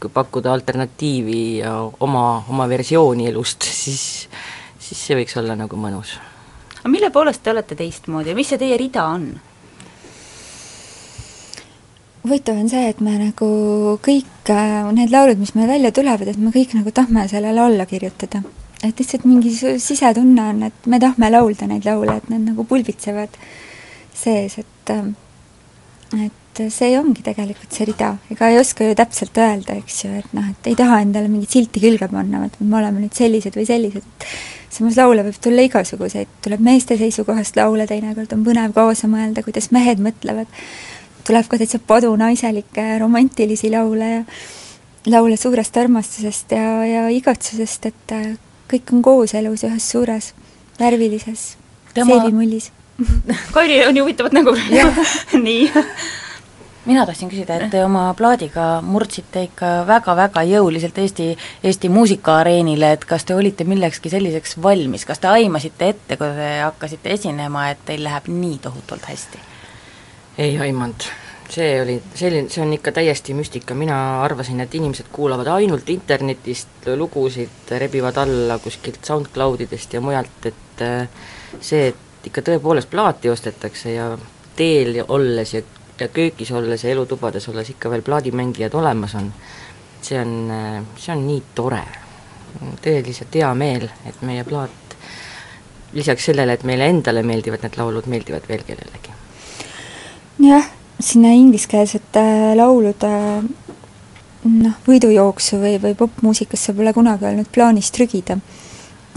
pakkuda 0.07 0.53
alternatiivi 0.53 1.41
ja 1.59 1.75
oma, 1.99 2.43
oma 2.49 2.67
versiooni 2.71 3.27
elust, 3.27 3.67
siis, 3.67 4.29
siis 4.79 5.05
see 5.07 5.19
võiks 5.19 5.35
olla 5.41 5.57
nagu 5.59 5.75
mõnus. 5.75 6.15
aga 6.79 6.89
mille 6.89 7.11
poolest 7.11 7.43
te 7.43 7.51
olete 7.51 7.75
teistmoodi 7.75 8.31
ja 8.31 8.37
mis 8.39 8.47
see 8.53 8.61
teie 8.61 8.77
rida 8.79 9.05
on? 9.11 9.29
huvitav 12.23 12.57
on 12.59 12.69
see, 12.69 12.89
et 12.91 12.99
me 13.03 13.15
nagu 13.19 13.49
kõik 14.05 14.51
äh, 14.53 14.87
need 14.95 15.11
laulud, 15.13 15.39
mis 15.39 15.53
meil 15.55 15.69
välja 15.71 15.91
tulevad, 15.95 16.27
et 16.27 16.39
me 16.39 16.51
kõik 16.55 16.75
nagu 16.77 16.91
tahame 16.95 17.27
sellele 17.31 17.63
alla 17.63 17.85
kirjutada. 17.89 18.43
et 18.83 18.99
lihtsalt 18.99 19.25
mingi 19.27 19.51
sisetunne 19.51 20.43
on, 20.53 20.61
et 20.63 20.85
me 20.87 20.99
tahame 20.99 21.29
laulda 21.31 21.67
neid 21.67 21.83
laule, 21.85 22.15
et 22.15 22.29
need 22.31 22.45
nagu 22.47 22.63
pulbitsevad 22.63 23.33
sees, 24.15 24.59
et 24.61 24.93
äh, 24.93 26.29
et 26.63 26.73
see 26.73 26.93
ongi 26.99 27.23
tegelikult 27.25 27.73
see 27.75 27.87
rida, 27.89 28.13
ega 28.33 28.51
ei 28.51 28.59
oska 28.59 28.87
ju 28.87 28.95
täpselt 28.97 29.37
öelda, 29.39 29.77
eks 29.79 30.03
ju, 30.05 30.13
et 30.21 30.37
noh, 30.37 30.45
et 30.51 30.69
ei 30.71 30.77
taha 30.79 31.01
endale 31.05 31.31
mingit 31.31 31.55
silti 31.55 31.81
külge 31.83 32.09
panna, 32.11 32.45
et 32.47 32.59
me 32.61 32.79
oleme 32.81 33.03
nüüd 33.03 33.15
sellised 33.17 33.57
või 33.57 33.67
sellised, 33.69 34.07
samas 34.73 34.99
laule 34.99 35.25
võib 35.27 35.41
tulla 35.41 35.65
igasuguseid, 35.67 36.39
tuleb 36.45 36.63
meeste 36.63 36.97
seisukohast 36.99 37.57
laule, 37.59 37.87
teinekord. 37.89 38.31
On 38.35 38.45
põnev 38.45 38.73
kaasa 38.75 39.09
mõelda, 39.11 39.43
kuidas 39.45 39.71
mehed 39.75 40.01
mõtlevad, 40.03 40.49
tuleb 41.27 41.49
ka 41.49 41.59
täitsa 41.61 41.81
padunaiselike 41.89 42.91
romantilisi 43.01 43.71
laule 43.73 44.13
ja 44.13 44.23
laule 45.07 45.37
suurest 45.37 45.77
armastusest 45.77 46.51
ja, 46.51 46.83
ja 46.85 47.07
igatsusest, 47.13 47.85
et 47.89 48.13
äh, 48.15 48.27
kõik 48.71 48.93
on 48.93 49.03
koos 49.05 49.33
elus 49.37 49.63
ühes 49.67 49.89
suures 49.91 50.33
värvilises 50.79 51.55
Tema- 51.93 52.19
seebimullis. 52.19 52.71
Kairi 53.55 53.85
on 53.87 53.97
ju 53.97 54.03
huvitavat 54.03 54.35
nägu. 54.35 54.55
Nii. 55.45 55.71
Mina 56.89 57.05
tahtsin 57.05 57.29
küsida, 57.29 57.59
et 57.59 57.69
te 57.73 57.83
oma 57.85 58.07
plaadiga 58.17 58.79
murdsite 58.85 59.45
ikka 59.49 59.69
väga-väga 59.89 60.43
jõuliselt 60.49 60.97
Eesti, 60.97 61.29
Eesti 61.63 61.91
muusikaareenile, 61.93 62.93
et 62.97 63.05
kas 63.09 63.27
te 63.27 63.37
olite 63.37 63.67
millekski 63.69 64.11
selliseks 64.11 64.57
valmis, 64.63 65.05
kas 65.05 65.21
te 65.21 65.29
aimasite 65.29 65.93
ette, 65.93 66.17
kui 66.17 66.33
te 66.37 66.49
hakkasite 66.63 67.13
esinema, 67.17 67.69
et 67.73 67.85
teil 67.85 68.03
läheb 68.07 68.29
nii 68.33 68.59
tohutult 68.65 69.09
hästi? 69.11 69.45
ei 70.39 70.53
aimanud, 70.63 71.03
see 71.51 71.81
oli 71.81 71.97
selline, 72.15 72.47
see 72.49 72.61
on 72.63 72.71
ikka 72.71 72.93
täiesti 72.95 73.33
müstika, 73.35 73.75
mina 73.75 73.97
arvasin, 74.23 74.61
et 74.63 74.75
inimesed 74.79 75.09
kuulavad 75.11 75.49
ainult 75.51 75.89
internetist 75.91 76.87
lugusid, 76.95 77.73
rebivad 77.81 78.17
alla 78.23 78.55
kuskilt 78.63 79.03
SoundCloudidest 79.05 79.97
ja 79.97 80.01
mujalt, 80.01 80.45
et 80.47 80.85
äh, 80.85 81.09
see, 81.59 81.89
et 81.91 82.29
ikka 82.31 82.45
tõepoolest 82.51 82.89
plaati 82.91 83.29
ostetakse 83.29 83.97
ja 83.97 84.13
teel 84.55 85.03
olles 85.07 85.53
ja 85.53 85.61
köögis 86.07 86.51
olles 86.51 86.83
ja 86.83 86.89
elutubades 86.93 87.49
olles 87.49 87.69
ikka 87.69 87.89
veel 87.89 88.01
plaadimängijad 88.01 88.73
olemas 88.73 89.15
on, 89.15 89.33
see 90.01 90.19
on, 90.19 90.53
see 90.97 91.13
on 91.15 91.25
nii 91.27 91.43
tore. 91.55 91.83
tõeliselt 92.81 93.35
hea 93.35 93.53
meel, 93.53 93.89
et 94.09 94.21
meie 94.25 94.43
plaat 94.43 94.95
lisaks 95.93 96.25
sellele, 96.31 96.53
et 96.53 96.63
meile 96.65 96.87
endale 96.89 97.21
meeldivad 97.23 97.61
need 97.61 97.77
laulud, 97.77 98.07
meeldivad 98.09 98.47
veel 98.49 98.63
kellelegi 98.65 99.09
jah, 100.39 100.65
sinna 100.99 101.31
ingliskeelsete 101.35 102.23
laulude 102.55 103.11
noh, 104.43 104.79
võidujooksu 104.87 105.59
või, 105.59 105.75
või 105.83 105.95
popmuusikasse 105.99 106.73
pole 106.77 106.93
kunagi 106.95 107.27
olnud 107.29 107.51
plaanis 107.51 107.91
trügida. 107.95 108.39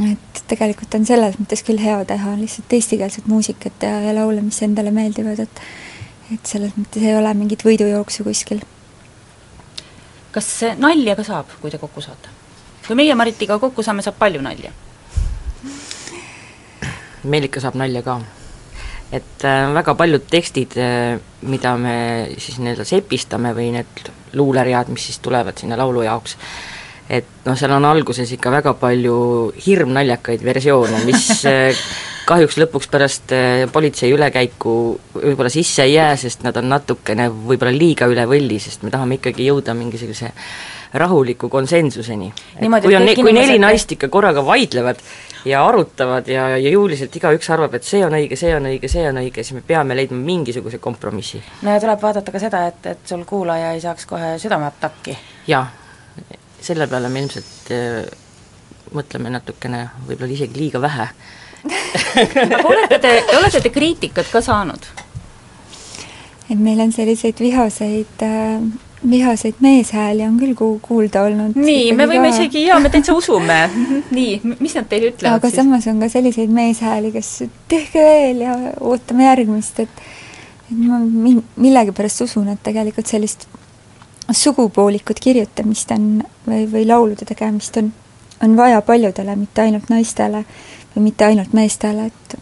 et 0.02 0.42
tegelikult 0.48 0.94
on 0.94 1.06
selles 1.06 1.38
mõttes 1.38 1.62
küll 1.62 1.78
hea 1.78 2.00
teha 2.04 2.34
lihtsalt 2.36 2.72
eestikeelset 2.72 3.26
muusikat 3.30 3.86
ja, 3.86 4.00
ja 4.00 4.14
laule, 4.16 4.42
mis 4.42 4.62
endale 4.62 4.90
meeldivad, 4.90 5.38
et 5.38 5.62
et 6.32 6.46
selles 6.48 6.72
mõttes 6.78 7.04
ei 7.04 7.16
ole 7.16 7.32
mingit 7.36 7.64
võidujooksu 7.66 8.24
kuskil. 8.26 8.62
kas 10.32 10.48
nalja 10.80 11.16
ka 11.18 11.24
saab, 11.26 11.50
kui 11.60 11.70
te 11.70 11.80
kokku 11.80 12.04
saate? 12.04 12.32
kui 12.86 12.96
meie 12.98 13.14
Maritiga 13.14 13.58
kokku 13.62 13.84
saame, 13.84 14.04
saab 14.04 14.18
palju 14.20 14.42
nalja? 14.44 14.72
meil 17.24 17.48
ikka 17.48 17.62
saab 17.62 17.76
nalja 17.78 18.02
ka. 18.06 18.18
et 19.12 19.46
äh, 19.46 19.66
väga 19.74 19.94
paljud 19.98 20.28
tekstid 20.30 20.76
äh,, 20.80 21.18
mida 21.42 21.76
me 21.76 21.96
siis 22.38 22.58
nii-öelda 22.58 22.86
sepistame 22.88 23.52
või 23.56 23.70
need 23.76 24.06
luuleread, 24.38 24.88
mis 24.88 25.10
siis 25.10 25.20
tulevad 25.20 25.58
sinna 25.60 25.76
laulu 25.76 26.06
jaoks, 26.06 26.38
et 27.12 27.44
noh, 27.44 27.58
seal 27.58 27.74
on 27.76 27.84
alguses 27.84 28.30
ikka 28.32 28.50
väga 28.54 28.72
palju 28.80 29.18
hirmnaljakaid 29.66 30.44
versioone, 30.44 31.04
mis 31.04 31.28
äh, 31.50 31.84
kahjuks 32.28 32.58
lõpuks 32.60 32.90
pärast 32.92 33.32
äh, 33.34 33.64
politsei 33.72 34.12
ülekäiku 34.14 34.74
võib-olla 35.16 35.50
sisse 35.52 35.86
ei 35.86 35.96
jää, 35.96 36.14
sest 36.20 36.44
nad 36.46 36.56
on 36.60 36.68
natukene 36.72 37.28
võib-olla 37.32 37.72
liiga 37.74 38.08
üle 38.10 38.26
võlli, 38.28 38.60
sest 38.62 38.86
me 38.86 38.92
tahame 38.94 39.18
ikkagi 39.18 39.48
jõuda 39.48 39.74
mingisuguse 39.78 40.30
rahuliku 40.92 41.48
konsensuseni. 41.48 42.32
kui 42.60 42.96
on, 42.96 43.08
kui 43.16 43.32
neli 43.32 43.58
naist 43.58 43.92
ikka 43.94 44.08
korraga 44.12 44.44
vaidlevad 44.44 45.00
ja 45.48 45.64
arutavad 45.66 46.28
ja, 46.28 46.48
ja 46.56 46.70
jõuliselt 46.70 47.16
igaüks 47.16 47.50
arvab, 47.50 47.74
et 47.78 47.86
see 47.86 48.02
on 48.06 48.14
õige, 48.18 48.36
see 48.38 48.52
on 48.56 48.68
õige, 48.70 48.90
see 48.92 49.04
on 49.08 49.20
õige, 49.22 49.42
siis 49.42 49.56
me 49.56 49.64
peame 49.66 49.96
leidma 49.96 50.20
mingisuguse 50.20 50.78
kompromissi. 50.82 51.42
no 51.62 51.74
ja 51.74 51.80
tuleb 51.82 52.02
vaadata 52.02 52.34
ka 52.34 52.42
seda, 52.42 52.66
et, 52.70 52.90
et 52.92 53.06
sul 53.08 53.24
kuulaja 53.28 53.72
ei 53.72 53.80
saaks 53.82 54.06
kohe 54.06 54.34
südameatakki. 54.42 55.16
jaa, 55.48 55.64
selle 56.60 56.86
peale 56.86 57.08
me 57.08 57.24
ilmselt 57.24 57.72
äh, 57.74 58.02
mõtleme 58.92 59.32
natukene 59.32 59.86
võib-olla 60.06 60.36
isegi 60.36 60.60
liiga 60.60 60.80
vähe 60.82 61.08
aga 61.66 62.62
olete 62.70 62.98
te, 63.02 63.12
olete 63.38 63.60
te 63.64 63.74
kriitikat 63.74 64.30
ka 64.32 64.42
saanud? 64.44 64.88
et 66.50 66.58
meil 66.58 66.80
on 66.84 66.92
selliseid 66.92 67.38
vihaseid 67.40 68.24
äh, 68.26 68.64
vihaseid 69.10 69.54
meeshääli 69.60 70.22
on 70.22 70.36
küll 70.38 70.54
ku-, 70.54 70.78
kuulda 70.82 71.22
olnud. 71.26 71.56
nii, 71.58 71.92
me 71.96 72.06
võime 72.06 72.30
ka... 72.30 72.36
isegi, 72.36 72.66
jaa, 72.68 72.78
me 72.82 72.90
täitsa 72.92 73.14
usume. 73.18 73.58
nii, 74.18 74.36
mis 74.58 74.76
nad 74.78 74.88
teile 74.90 75.12
ütlevad 75.12 75.40
aga 75.40 75.50
siis? 75.50 75.58
samas 75.60 75.88
on 75.90 76.02
ka 76.02 76.10
selliseid 76.12 76.52
meeshääli, 76.54 77.12
kes 77.14 77.32
tehke 77.70 78.04
veel 78.04 78.44
ja 78.46 78.58
ootame 78.80 79.26
järgmist, 79.26 79.82
et 79.82 80.04
et 80.72 80.78
ma 80.78 81.00
mi-, 81.02 81.42
millegipärast 81.60 82.24
usun, 82.28 82.52
et 82.52 82.62
tegelikult 82.64 83.10
sellist 83.10 83.48
sugupoolikut 84.32 85.18
kirjutamist 85.20 85.90
on 85.92 86.22
või, 86.46 86.64
või 86.70 86.86
laulude 86.86 87.26
tegemist 87.28 87.76
on, 87.80 87.90
on 88.42 88.54
vaja 88.56 88.80
paljudele, 88.86 89.34
mitte 89.36 89.66
ainult 89.66 89.90
naistele 89.92 90.44
või 90.94 91.08
mitte 91.08 91.28
ainult 91.28 91.54
meestele, 91.56 92.08
et 92.10 92.36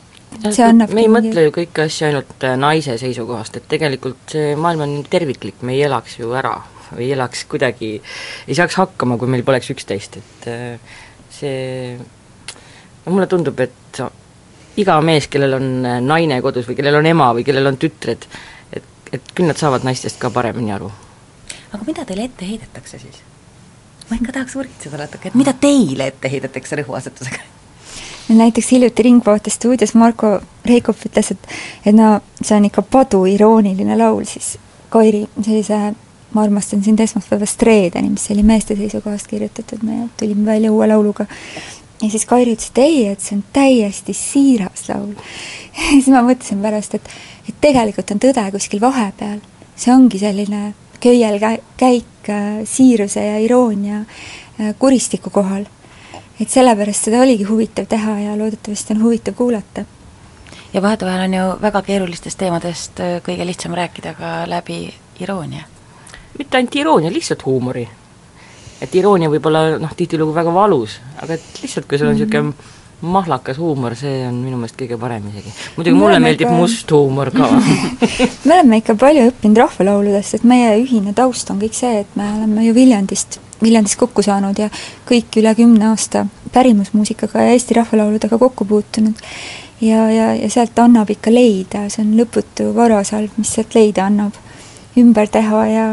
see 0.48 0.66
annab 0.66 0.92
me 0.94 1.04
ei 1.04 1.08
mingi... 1.10 1.30
mõtle 1.30 1.46
ju 1.46 1.54
kõiki 1.54 1.84
asju 1.84 2.08
ainult 2.10 2.46
äh, 2.46 2.56
naise 2.60 2.96
seisukohast, 3.00 3.60
et 3.60 3.68
tegelikult 3.70 4.36
see 4.36 4.54
maailm 4.58 4.86
on 4.86 4.94
terviklik, 5.10 5.60
me 5.66 5.76
ei 5.76 5.84
elaks 5.88 6.18
ju 6.20 6.32
ära 6.38 6.56
või 6.90 7.06
ei 7.06 7.12
elaks 7.14 7.44
kuidagi, 7.50 7.92
ei 8.48 8.56
saaks 8.58 8.78
hakkama, 8.80 9.18
kui 9.18 9.30
meil 9.30 9.44
poleks 9.46 9.70
üksteist, 9.74 10.18
et 10.18 10.48
äh, 10.50 10.96
see 11.30 11.94
no 13.04 13.14
mulle 13.14 13.28
tundub, 13.30 13.60
et 13.62 14.02
iga 14.80 14.96
mees, 15.04 15.28
kellel 15.30 15.58
on 15.58 15.68
äh, 15.86 16.00
naine 16.04 16.40
kodus 16.44 16.68
või 16.68 16.78
kellel 16.78 17.00
on 17.00 17.10
ema 17.10 17.30
või 17.36 17.46
kellel 17.46 17.70
on 17.70 17.78
tütred, 17.80 18.26
et, 18.72 18.90
et 19.12 19.32
küll 19.34 19.50
nad 19.50 19.58
saavad 19.60 19.86
naistest 19.86 20.20
ka 20.22 20.32
paremini 20.34 20.74
aru. 20.76 20.90
aga 21.72 21.86
mida 21.86 22.04
teile 22.06 22.28
ette 22.30 22.48
heidetakse 22.48 22.98
siis? 23.02 23.22
ma 24.10 24.18
ikka 24.18 24.34
tahaks 24.38 24.56
uuritseda 24.58 25.04
natuke, 25.04 25.30
et 25.30 25.38
mida 25.38 25.54
teile 25.54 26.10
ette 26.10 26.30
heidetakse 26.32 26.80
rõhuasetusega? 26.82 27.59
Näiteks 28.28 28.70
hiljuti 28.72 29.02
Ringvaate 29.02 29.50
stuudios 29.50 29.94
Marko 29.94 30.40
Reikop 30.64 30.96
ütles, 31.06 31.30
et 31.30 31.48
et 31.86 31.94
no 31.94 32.20
see 32.42 32.56
on 32.56 32.68
ikka 32.68 32.82
paduirooniline 32.82 33.96
laul, 33.98 34.24
siis 34.28 34.56
Kairi 34.90 35.26
sellise 35.42 35.78
ma 36.34 36.42
armastan 36.42 36.82
sind 36.84 37.00
esmaspäevast 37.00 37.62
reedeni, 37.62 38.10
mis 38.10 38.30
oli 38.30 38.42
meeste 38.46 38.76
seisukohast 38.76 39.26
kirjutatud, 39.30 39.82
me 39.82 40.08
tulime 40.18 40.46
välja 40.46 40.72
uue 40.72 40.86
lauluga. 40.86 41.26
ja 42.02 42.10
siis 42.10 42.26
Kairi 42.26 42.54
ütles, 42.54 42.70
et 42.70 42.78
ei, 42.78 43.06
et 43.08 43.20
see 43.20 43.36
on 43.36 43.44
täiesti 43.52 44.14
siiras 44.14 44.88
laul. 44.88 45.14
siis 45.90 46.10
ma 46.12 46.22
mõtlesin 46.26 46.62
pärast, 46.62 46.94
et, 46.94 47.10
et 47.48 47.58
tegelikult 47.60 48.10
on 48.14 48.22
tõde 48.22 48.46
kuskil 48.52 48.80
vahepeal. 48.80 49.40
see 49.76 49.92
ongi 49.94 50.18
selline 50.20 50.74
köielkäik 51.00 52.28
äh, 52.28 52.48
siiruse 52.64 53.24
ja 53.24 53.38
iroonia 53.40 54.02
äh, 54.04 54.74
kuristiku 54.78 55.30
kohal 55.30 55.64
et 56.40 56.48
sellepärast 56.48 57.08
seda 57.08 57.20
oligi 57.20 57.44
huvitav 57.44 57.88
teha 57.90 58.18
ja 58.24 58.36
loodetavasti 58.38 58.94
on 58.96 59.02
huvitav 59.02 59.34
kuulata. 59.34 59.84
ja 60.72 60.82
vahetevahel 60.82 61.24
on 61.24 61.34
ju 61.34 61.44
väga 61.62 61.82
keerulistest 61.82 62.38
teemadest 62.38 63.00
äh, 63.00 63.20
kõige 63.26 63.46
lihtsam 63.46 63.74
rääkida 63.74 64.14
ka 64.14 64.32
läbi 64.48 64.94
iroonia. 65.20 65.62
mitte 66.38 66.56
ainult 66.56 66.76
iroonia, 66.76 67.12
lihtsalt 67.12 67.44
huumori. 67.44 67.88
et 68.80 68.94
iroonia 68.94 69.30
võib 69.30 69.46
olla 69.46 69.78
noh, 69.78 69.96
tihtilugu 69.96 70.34
väga 70.34 70.54
valus, 70.54 71.00
aga 71.22 71.34
et 71.34 71.62
lihtsalt, 71.62 71.86
kui 71.86 71.98
sul 71.98 72.08
on 72.08 72.14
niisugune 72.14 72.42
mm 72.42 72.50
-hmm 72.50 72.79
mahlakas 73.00 73.58
huumor, 73.58 73.94
see 73.96 74.24
on 74.28 74.40
minu 74.42 74.58
meelest 74.60 74.76
kõige 74.78 74.98
parem 75.00 75.28
isegi. 75.30 75.52
muidugi 75.76 75.96
mulle 75.96 76.18
meeldib 76.22 76.48
ikka... 76.48 76.56
must 76.56 76.90
huumor 76.92 77.30
ka 77.34 77.48
me 78.46 78.56
oleme 78.56 78.80
ikka 78.82 78.96
palju 79.00 79.28
õppinud 79.30 79.62
rahvalauludest, 79.64 80.40
et 80.40 80.44
meie 80.48 80.74
ühine 80.82 81.14
taust 81.16 81.50
on 81.52 81.60
kõik 81.62 81.76
see, 81.76 82.02
et 82.04 82.18
me 82.18 82.26
oleme 82.38 82.66
ju 82.66 82.74
Viljandist 82.76 83.40
Viljandis 83.62 83.96
kokku 84.00 84.24
saanud 84.24 84.58
ja 84.58 84.70
kõik 85.08 85.36
üle 85.40 85.52
kümne 85.56 85.90
aasta 85.90 86.24
pärimusmuusikaga 86.52 87.44
ja 87.44 87.56
Eesti 87.56 87.76
rahvalauludega 87.76 88.38
kokku 88.38 88.64
puutunud. 88.64 89.14
ja, 89.80 90.06
ja, 90.10 90.34
ja 90.34 90.50
sealt 90.50 90.78
annab 90.78 91.10
ikka 91.10 91.32
leida, 91.32 91.86
see 91.88 92.04
on 92.04 92.14
lõputu 92.20 92.70
varasalv, 92.76 93.32
mis 93.36 93.52
sealt 93.56 93.76
leida 93.76 94.06
annab, 94.08 94.36
ümber 95.00 95.28
teha 95.28 95.66
ja 95.68 95.86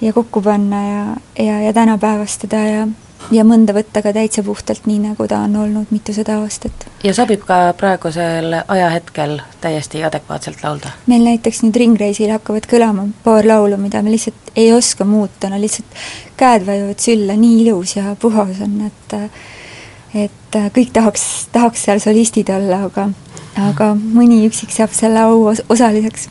ja 0.00 0.12
kokku 0.12 0.42
panna 0.42 0.82
ja, 0.88 1.04
ja, 1.44 1.60
ja 1.60 1.72
tänapäevastada 1.72 2.56
ja 2.56 2.88
ja 3.34 3.44
mõnda 3.44 3.74
võtta 3.76 4.02
ka 4.04 4.12
täitsa 4.16 4.42
puhtalt 4.46 4.86
nii, 4.88 4.98
nagu 5.02 5.26
ta 5.28 5.40
on 5.46 5.56
olnud 5.56 5.92
mitusada 5.94 6.38
aastat. 6.42 6.86
ja 7.04 7.14
sobib 7.14 7.44
ka 7.48 7.74
praegusel 7.78 8.56
ajahetkel 8.60 9.38
täiesti 9.60 10.02
adekvaatselt 10.04 10.62
laulda? 10.64 10.94
meil 11.06 11.26
näiteks 11.26 11.62
nüüd 11.64 11.76
ringreisil 11.82 12.32
hakkavad 12.32 12.68
kõlama 12.70 13.08
paar 13.24 13.46
laulu, 13.48 13.76
mida 13.80 14.02
me 14.02 14.14
lihtsalt 14.14 14.52
ei 14.56 14.72
oska 14.72 15.04
muuta, 15.04 15.50
no 15.50 15.60
lihtsalt 15.60 16.02
käed 16.36 16.66
vajuvad 16.66 17.04
sülle, 17.04 17.36
nii 17.36 17.62
ilus 17.66 17.96
ja 17.96 18.16
puhas 18.20 18.62
on, 18.64 18.80
et 18.88 19.16
et 20.16 20.60
kõik 20.72 20.92
tahaks, 20.92 21.48
tahaks 21.52 21.84
seal 21.84 22.00
solistid 22.00 22.48
olla, 22.54 22.84
aga 22.88 23.10
aga 23.58 23.92
mõni 23.98 24.44
üksik 24.46 24.72
saab 24.72 24.94
selle 24.94 25.20
au 25.26 25.48
os 25.50 25.62
osaliseks 25.68 26.28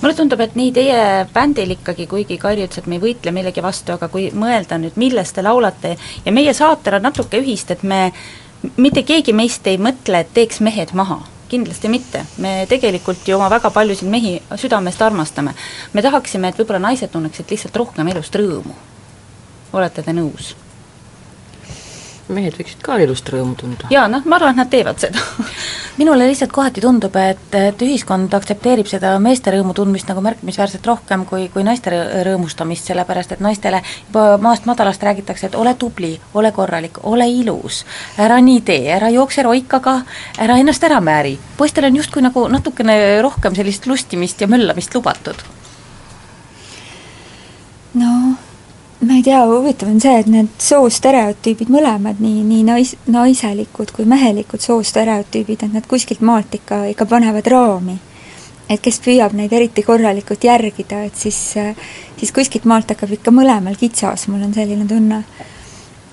mulle 0.00 0.14
tundub, 0.16 0.40
et 0.40 0.54
nii 0.56 0.72
teie 0.72 1.00
bändil 1.34 1.74
ikkagi, 1.76 2.06
kuigi 2.10 2.38
Kairi 2.40 2.64
ütles, 2.66 2.82
et 2.82 2.86
me 2.90 2.96
ei 2.96 3.02
võitle 3.02 3.34
millegi 3.36 3.62
vastu, 3.64 3.96
aga 3.96 4.08
kui 4.12 4.30
mõelda 4.32 4.78
nüüd, 4.80 4.96
millest 5.00 5.36
te 5.36 5.44
laulate 5.44 5.96
ja 6.24 6.32
meie 6.32 6.54
saatel 6.56 6.98
on 6.98 7.08
natuke 7.08 7.40
ühist, 7.42 7.70
et 7.74 7.82
me, 7.82 8.06
mitte 8.76 9.04
keegi 9.06 9.36
meist 9.36 9.66
ei 9.66 9.78
mõtle, 9.78 10.24
et 10.24 10.32
teeks 10.34 10.62
mehed 10.64 10.94
maha 10.96 11.20
kindlasti 11.50 11.90
mitte, 11.90 12.22
me 12.38 12.64
tegelikult 12.70 13.26
ju 13.26 13.34
oma 13.34 13.48
väga 13.50 13.72
paljusid 13.74 14.08
mehi 14.08 14.36
südamest 14.54 15.02
armastame. 15.02 15.54
me 15.92 16.02
tahaksime, 16.02 16.48
et 16.48 16.58
võib-olla 16.58 16.78
naised 16.86 17.10
tunneksid 17.10 17.50
lihtsalt 17.50 17.76
rohkem 17.76 18.08
elust 18.08 18.34
rõõmu. 18.34 18.74
olete 19.72 20.02
te 20.02 20.12
nõus? 20.12 20.54
Mehed 22.30 22.56
võiksid 22.58 22.82
ka 22.84 22.98
elust 23.02 23.28
rõõmu 23.32 23.56
tunda. 23.58 23.90
jaa, 23.92 24.06
noh, 24.10 24.24
ma 24.24 24.38
arvan, 24.38 24.54
et 24.54 24.62
nad 24.62 24.70
teevad 24.72 25.00
seda 25.02 25.22
minule 26.00 26.26
lihtsalt 26.28 26.52
kohati 26.52 26.80
tundub, 26.80 27.16
et, 27.20 27.54
et 27.56 27.82
ühiskond 27.84 28.32
aktsepteerib 28.36 28.88
seda 28.88 29.12
meeste 29.22 29.52
rõõmu 29.52 29.74
tundmist 29.76 30.08
nagu 30.08 30.22
märkimisväärselt 30.24 30.86
rohkem 30.88 31.26
kui, 31.28 31.48
kui 31.52 31.64
naiste 31.66 31.92
rõõmustamist, 32.26 32.88
sellepärast 32.88 33.36
et 33.36 33.44
naistele 33.44 33.82
juba 34.08 34.24
maast 34.42 34.68
madalast 34.70 35.04
räägitakse, 35.04 35.50
et 35.50 35.58
ole 35.60 35.74
tubli, 35.80 36.14
ole 36.34 36.52
korralik, 36.56 37.02
ole 37.10 37.28
ilus, 37.28 37.84
ära 38.18 38.40
nii 38.40 38.60
tee, 38.66 38.84
ära 38.96 39.10
jookse 39.12 39.44
roikaga, 39.46 40.00
ära 40.40 40.58
ennast 40.62 40.84
ära 40.88 41.00
määri. 41.04 41.38
poistel 41.56 41.90
on 41.90 41.96
justkui 42.00 42.22
nagu 42.24 42.48
natukene 42.48 43.00
rohkem 43.22 43.56
sellist 43.56 43.86
lustimist 43.86 44.40
ja 44.40 44.48
möllamist 44.48 44.94
lubatud. 44.94 45.42
noh 47.94 48.49
ma 49.00 49.14
ei 49.14 49.22
tea, 49.22 49.40
huvitav 49.48 49.88
on 49.88 50.00
see, 50.00 50.18
et 50.20 50.28
need 50.28 50.50
soostereotüübid 50.60 51.70
mõlemad, 51.72 52.20
nii, 52.20 52.42
nii 52.44 52.64
nais-, 52.66 52.96
naiselikud 53.08 53.94
kui 53.96 54.04
mehelikud 54.08 54.60
soostereotüübid, 54.60 55.64
et 55.64 55.76
nad 55.76 55.86
kuskilt 55.88 56.20
maalt 56.26 56.54
ikka, 56.60 56.84
ikka 56.92 57.06
panevad 57.08 57.48
raami. 57.48 57.98
et 58.70 58.78
kes 58.78 59.00
püüab 59.02 59.32
neid 59.34 59.50
eriti 59.50 59.82
korralikult 59.82 60.44
järgida, 60.46 61.00
et 61.02 61.16
siis, 61.18 61.38
siis 62.20 62.30
kuskilt 62.32 62.68
maalt 62.70 62.92
hakkab 62.92 63.10
ikka 63.16 63.32
mõlemal 63.34 63.74
kitsas, 63.74 64.28
mul 64.30 64.44
on 64.46 64.54
selline 64.54 64.86
tunne. 64.86 65.24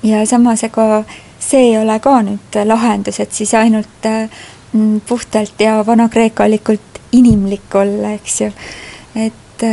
ja 0.03 0.25
samas, 0.25 0.63
ega 0.63 1.03
see 1.39 1.67
ei 1.69 1.77
ole 1.77 1.99
ka 1.99 2.21
nüüd 2.23 2.61
lahendus, 2.65 3.19
et 3.19 3.33
siis 3.33 3.53
ainult 3.53 4.07
mm, 4.07 5.01
puhtalt 5.07 5.59
ja 5.59 5.83
vanakreekalikult 5.85 7.01
inimlik 7.11 7.75
olla, 7.75 8.15
eks 8.15 8.41
ju, 8.41 8.51
et 9.15 9.67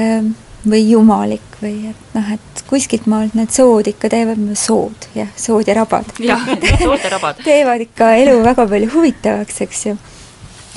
või 0.69 0.83
jumalik 0.89 1.59
või 1.63 1.91
et 1.91 2.17
noh, 2.17 2.33
et 2.35 2.65
kuskilt 2.69 3.07
maalt 3.11 3.37
need 3.39 3.53
sood 3.55 3.89
ikka 3.91 4.11
teevad, 4.13 4.41
sood, 4.59 5.09
jah, 5.17 5.31
sood 5.37 5.69
ja 5.69 5.77
rabad. 5.79 6.11
jah, 6.23 6.45
sood 6.85 7.01
ja 7.05 7.15
rabad 7.17 7.41
teevad 7.45 7.85
ikka 7.85 8.15
elu 8.23 8.37
väga 8.45 8.67
palju 8.71 8.91
huvitavaks, 8.95 9.61
eks 9.67 9.87
ju. 9.87 9.97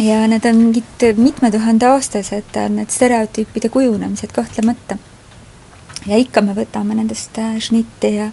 ja 0.06 0.23
need 0.28 0.45
on 0.45 0.63
mingid 0.63 1.08
mitmetuhandeaastased, 1.17 2.58
need 2.76 2.93
stereotüüpide 2.93 3.71
kujunemised 3.73 4.34
kahtlemata. 4.36 5.00
ja 6.06 6.17
ikka 6.17 6.41
me 6.41 6.58
võtame 6.58 6.97
nendest 6.97 7.39
äh, 7.41 7.58
šnitti 7.60 8.15
ja 8.15 8.32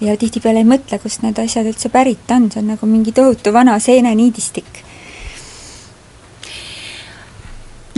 ja 0.00 0.14
tihtipeale 0.16 0.62
ei 0.62 0.68
mõtle, 0.68 0.96
kust 0.98 1.24
need 1.24 1.38
asjad 1.38 1.66
üldse 1.68 1.90
pärit 1.92 2.30
on, 2.32 2.48
see 2.52 2.62
on 2.62 2.72
nagu 2.72 2.86
mingi 2.88 3.12
tohutu 3.12 3.52
vana 3.52 3.78
seeneniidistik 3.78 4.84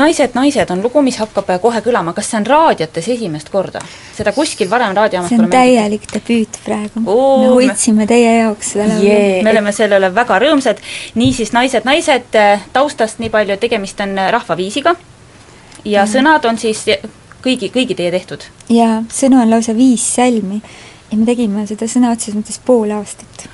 Naised, 0.02 0.34
naised 0.34 0.70
on 0.74 0.82
lugu, 0.82 1.02
mis 1.06 1.18
hakkab 1.22 1.48
kohe 1.62 1.82
kõlama, 1.84 2.14
kas 2.16 2.32
see 2.32 2.40
on 2.40 2.48
raadiotes 2.48 3.08
esimest 3.14 3.52
korda? 3.52 3.82
seda 4.16 4.32
kuskil 4.36 4.68
varem 4.70 4.96
raadiojaamas 4.96 5.30
see 5.32 5.40
on 5.40 5.50
täielik 5.52 6.04
debüüt 6.10 6.58
praegu. 6.66 7.04
Oo, 7.06 7.38
me 7.42 7.48
hoidsime 7.54 8.06
teie 8.10 8.34
jaoks 8.40 8.74
seda 8.74 8.88
laulu 8.90 9.06
yeah.. 9.06 9.40
me 9.46 9.54
oleme 9.54 9.72
selle 9.76 10.00
üle 10.02 10.12
väga 10.14 10.38
rõõmsad, 10.42 10.82
niisiis 11.20 11.54
Naised, 11.54 11.86
naised, 11.88 12.38
taustast 12.74 13.22
nii 13.22 13.30
palju, 13.32 13.56
tegemist 13.62 14.00
on 14.04 14.16
rahvaviisiga. 14.34 14.96
Ja 15.84 16.04
mm. 16.04 16.12
sõnad 16.12 16.46
on 16.48 16.58
siis 16.58 16.84
kõigi, 17.42 17.70
kõigi 17.74 17.96
teie 17.98 18.12
tehtud? 18.14 18.46
jaa, 18.72 19.02
sõnu 19.12 19.40
on 19.42 19.50
lausa 19.50 19.74
viis 19.76 20.04
salmi 20.14 20.60
ja 21.10 21.18
me 21.18 21.26
tegime 21.28 21.66
seda 21.68 21.88
sõna 21.90 22.12
otseses 22.14 22.38
mõttes 22.38 22.60
pool 22.64 22.92
aastat. 22.94 23.48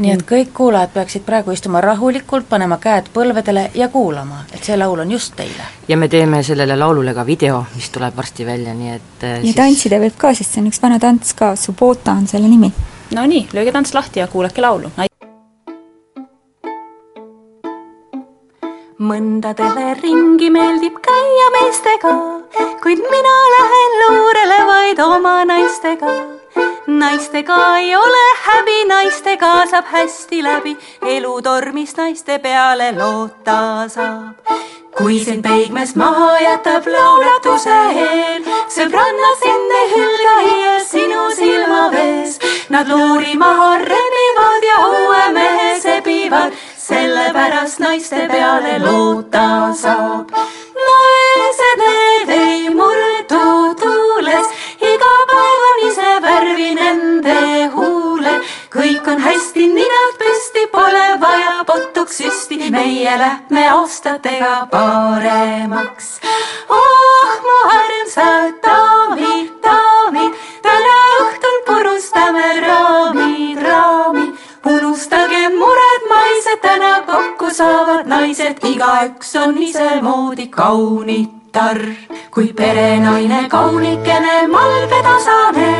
Nii 0.00 0.12
et 0.14 0.22
kõik 0.26 0.52
kuulajad 0.56 0.92
peaksid 0.94 1.24
praegu 1.26 1.52
istuma 1.54 1.82
rahulikult, 1.84 2.48
panema 2.48 2.78
käed 2.80 3.10
põlvedele 3.14 3.68
ja 3.74 3.90
kuulama, 3.92 4.44
et 4.54 4.64
see 4.64 4.78
laul 4.80 5.04
on 5.04 5.12
just 5.12 5.36
teile. 5.36 5.68
ja 5.88 5.96
me 5.96 6.08
teeme 6.08 6.42
sellele 6.46 6.76
laulule 6.76 7.14
ka 7.14 7.26
video, 7.26 7.64
mis 7.74 7.90
tuleb 7.90 8.16
varsti 8.16 8.46
välja, 8.46 8.74
nii 8.74 8.94
et 8.94 9.24
äh, 9.24 9.36
ja 9.36 9.44
siis... 9.44 9.60
tantsida 9.60 10.00
võib 10.00 10.16
ka, 10.18 10.34
sest 10.34 10.56
see 10.56 10.64
on 10.64 10.72
üks 10.72 10.82
vana 10.82 10.98
tants 10.98 11.36
ka, 11.36 11.54
Subota 11.56 12.16
on 12.16 12.26
selle 12.30 12.48
nimi. 12.48 12.72
no 13.14 13.26
nii, 13.26 13.48
lööge 13.52 13.72
tants 13.76 13.94
lahti 13.94 14.24
ja 14.24 14.28
kuulake 14.30 14.64
laulu 14.64 14.92
mõndadele 19.00 19.94
ringi 19.96 20.50
meeldib 20.52 20.98
käia 21.06 21.46
meestega, 21.54 22.12
kuid 22.84 23.00
mina 23.14 23.32
lähen 23.54 23.96
luurele 24.02 24.60
vaid 24.68 25.00
oma 25.06 25.38
naistega. 25.48 26.39
Naistega 26.98 27.76
ei 27.78 27.96
ole 27.96 28.24
häbi, 28.44 28.84
naistega 28.88 29.66
saab 29.70 29.84
hästi 29.92 30.42
läbi, 30.42 30.76
elutormis 31.06 31.96
naiste 31.96 32.38
peale 32.38 32.92
loota 32.98 33.88
saab. 33.88 34.56
kui 34.98 35.18
sind 35.24 35.42
peigmes 35.42 35.94
maha 35.96 36.30
jätab 36.40 36.86
laulatuse 36.86 37.76
eel, 38.04 38.48
sõbranna 38.74 39.30
sind 39.42 39.76
ei 39.80 39.92
hülga 39.92 40.34
ja 40.62 40.74
sinu 40.84 41.28
silmavees, 41.36 42.38
nad 42.68 42.88
luuri 42.88 43.36
maha 43.38 43.70
rebivad 43.78 44.68
ja 44.72 44.80
uue 44.88 45.22
mehe 45.32 45.80
sebivad 45.80 46.58
sellepärast 46.90 47.78
naiste 47.78 48.26
peale 48.28 48.78
loota 48.84 49.70
saab. 49.82 50.30
naised 50.86 51.82
need 51.82 52.30
ei 52.36 52.74
murdu 52.74 53.69
vaja 61.70 61.86
potuks 61.86 62.18
süsti, 62.18 62.70
meie 62.70 63.18
lähme 63.18 63.68
aastatega 63.70 64.66
paremaks. 64.70 66.20
oh 66.68 67.42
mu 67.42 67.58
armsad 67.70 68.54
daamid, 68.62 69.59
saavad 78.00 78.06
naised, 78.08 78.64
igaüks 78.64 79.36
on 79.36 79.58
isemoodi 79.58 80.48
kaunitar. 80.48 81.78
kui 82.30 82.52
perenaine 82.52 83.48
kaunikene 83.48 84.46
malbetasane, 84.46 85.72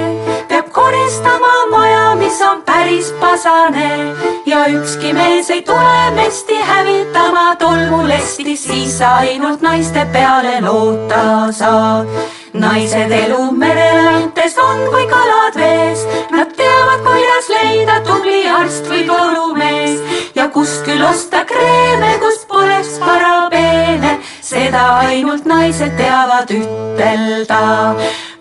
peab 0.49 0.73
koristama 0.73 1.67
maja, 1.71 2.17
mis 2.17 2.41
on 2.43 2.63
päris 2.63 3.13
pasane 3.21 4.15
ja 4.47 4.67
ükski 4.67 5.13
mees 5.13 5.51
ei 5.51 5.63
tule 5.63 6.11
mesti 6.17 6.59
hävitama 6.59 7.57
tolmulesti, 7.57 8.57
siis 8.57 9.01
ainult 9.01 9.63
naiste 9.63 10.07
peale 10.13 10.61
loota 10.61 11.53
saab 11.53 12.40
naised 12.53 13.13
elu 13.13 13.51
merelantes 13.53 14.57
on 14.59 14.81
kui 14.91 15.07
kalad 15.11 15.55
vees, 15.55 16.03
nad 16.35 16.51
teavad, 16.57 17.03
kuidas 17.07 17.51
leida 17.55 17.99
tubli 18.07 18.43
arst 18.51 18.89
või 18.91 19.05
torumees 19.07 20.01
ja 20.35 20.49
kust 20.51 20.83
küll 20.87 21.03
osta 21.07 21.45
kreeme, 21.47 22.17
kust 22.23 22.49
poleks 22.51 22.97
parabeene, 23.03 24.17
seda 24.43 24.83
ainult 25.05 25.47
naised 25.47 25.95
teavad 26.01 26.51
ütelda. 26.51 27.63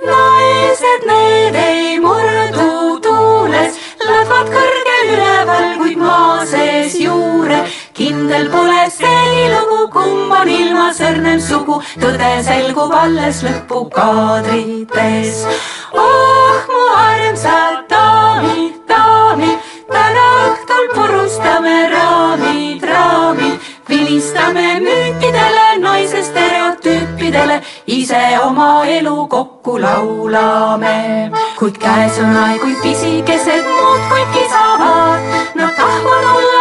naised, 0.06 1.06
need 1.06 1.56
ei 1.60 2.00
murdu 2.00 3.00
tuules, 3.04 3.78
ladvad 4.02 4.50
kõrgel 4.56 5.14
üleval, 5.14 5.70
kuid 5.84 6.02
maa 6.02 6.46
sees 6.50 6.98
juure 6.98 7.62
kindel 8.00 8.48
pole 8.52 8.84
see 8.98 9.48
lugu, 9.52 9.80
kumb 9.92 10.32
on 10.32 10.48
ilmas 10.48 11.00
õrnem 11.04 11.40
sugu, 11.44 11.76
tõde 12.00 12.30
selgub 12.48 12.94
alles 12.96 13.42
lõpukaadrites. 13.44 15.42
oh 16.04 16.60
mu 16.72 16.84
armsad 17.00 17.82
daamid, 17.92 18.78
daamid, 18.92 19.60
täna 19.92 20.28
õhtul 20.46 20.86
purustame 20.94 21.76
raamid, 21.96 22.86
raamid, 22.92 23.58
vilistame 23.90 24.68
müütidele, 24.86 25.68
naise 25.84 26.24
stereotüüpidele, 26.30 27.58
ise 28.00 28.24
oma 28.46 28.70
elu 28.98 29.18
kokku 29.36 29.76
laulame. 29.84 30.98
kuid 31.60 31.76
käes 31.84 32.16
on 32.24 32.32
aeg, 32.46 32.64
kui 32.64 32.76
pisikesed 32.86 33.68
muudkui 33.76 34.24
kisavad, 34.38 35.22
nad 35.60 35.76
tahavad 35.76 36.32
olla 36.38 36.59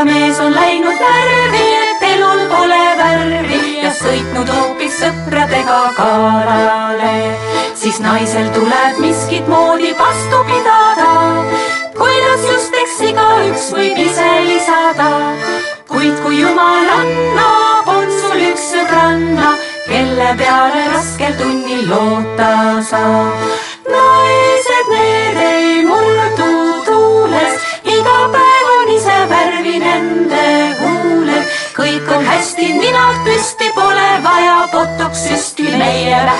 ja 0.00 0.04
mees 0.04 0.38
on 0.40 0.54
läinud 0.54 0.96
närvi, 0.96 1.64
et 1.76 2.04
elul 2.08 2.38
pole 2.48 2.84
värvi 3.00 3.58
ja 3.82 3.90
sõitnud 3.92 4.48
hoopis 4.48 4.96
sõpradega 5.02 5.80
kalale. 5.98 7.12
siis 7.76 8.00
naisel 8.00 8.48
tuleb 8.54 8.96
miskit 9.04 9.48
moodi 9.52 9.92
vastu 9.98 10.40
pidada, 10.48 11.10
kuidas 12.00 12.48
just 12.48 12.80
eks 12.82 12.98
igaüks 13.10 13.68
võib 13.76 14.00
ise 14.06 14.32
lisada. 14.48 15.12
kuid 15.92 16.16
kui 16.24 16.40
jumal 16.40 16.92
annab, 16.96 17.94
on 17.98 18.12
sul 18.22 18.46
üks 18.48 18.70
sõbranna, 18.72 19.56
kelle 19.88 20.34
peale 20.40 20.86
raskel 20.94 21.36
tunnil 21.42 21.90
loota 21.92 22.54
saab. 22.88 23.59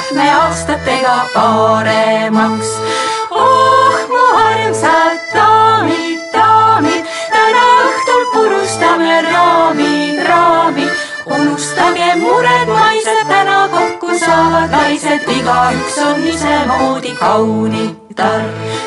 Lähme 0.00 0.34
aastatega 0.34 1.26
paremaks. 1.34 2.68
oh 3.30 4.08
mu 4.08 4.24
armsad 4.38 5.18
daamid, 5.34 6.20
daamid, 6.32 7.04
täna 7.32 7.64
õhtul 7.88 8.24
purustame 8.32 9.22
raamid, 9.22 10.22
raamid. 10.28 10.90
unustage 11.26 12.14
mured, 12.16 12.68
naised 12.68 13.22
täna 13.28 13.68
kokku 13.74 14.18
saavad 14.24 14.70
naised, 14.70 15.28
igaüks 15.36 15.98
on 16.06 16.26
isemoodi 16.34 17.14
kaunitar. 17.20 18.44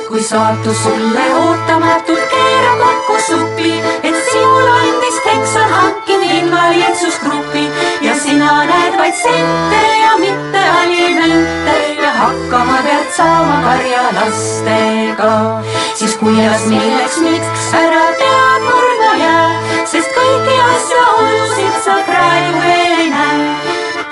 kui 0.08 0.24
saatus 0.24 0.84
sulle 0.84 1.26
ootamatult 1.46 2.23
karjalastega. 14.04 15.64
siis 15.96 16.18
kuidas, 16.18 16.66
milleks, 16.66 17.18
miks 17.18 17.74
ära 17.74 18.06
tead 18.20 18.66
murda 18.68 19.12
jää, 19.22 19.86
sest 19.86 20.12
kõiki 20.18 20.58
asjaolusid 20.66 21.80
sa 21.86 21.96
praegu 22.08 22.66
ei 22.74 23.10
näe 23.14 23.56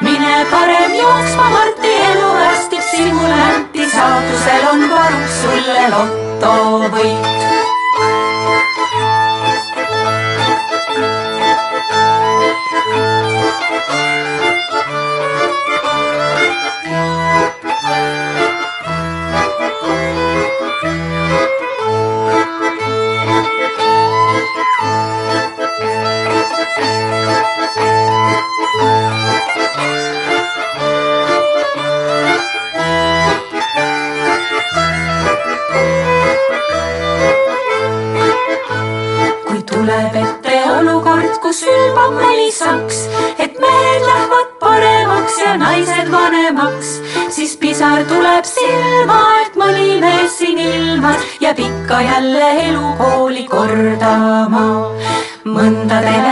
mine 0.02 0.46
parem 0.52 0.96
jooksma, 0.96 1.50
Marti 1.58 1.94
elu 2.08 2.32
arstib 2.48 2.88
sinu 2.96 3.28
länti, 3.36 3.90
saatusel 3.98 4.68
on 4.72 4.90
varuks 4.96 5.44
sulle 5.44 5.88
lotovõit. 5.96 7.41
Jääb 51.52 51.60
ikka 51.60 52.02
jälle 52.02 52.50
elukooli 52.68 53.44
kordama. 53.44 54.64
mõndadele 55.46 56.31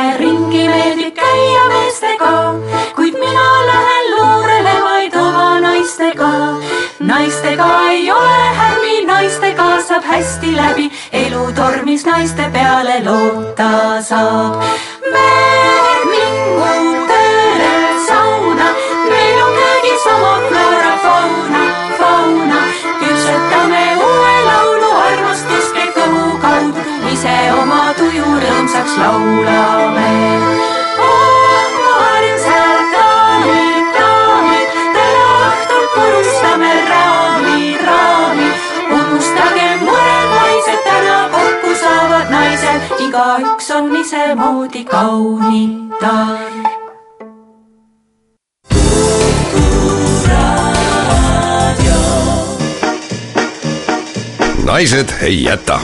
ei 55.22 55.44
jäta 55.44 55.80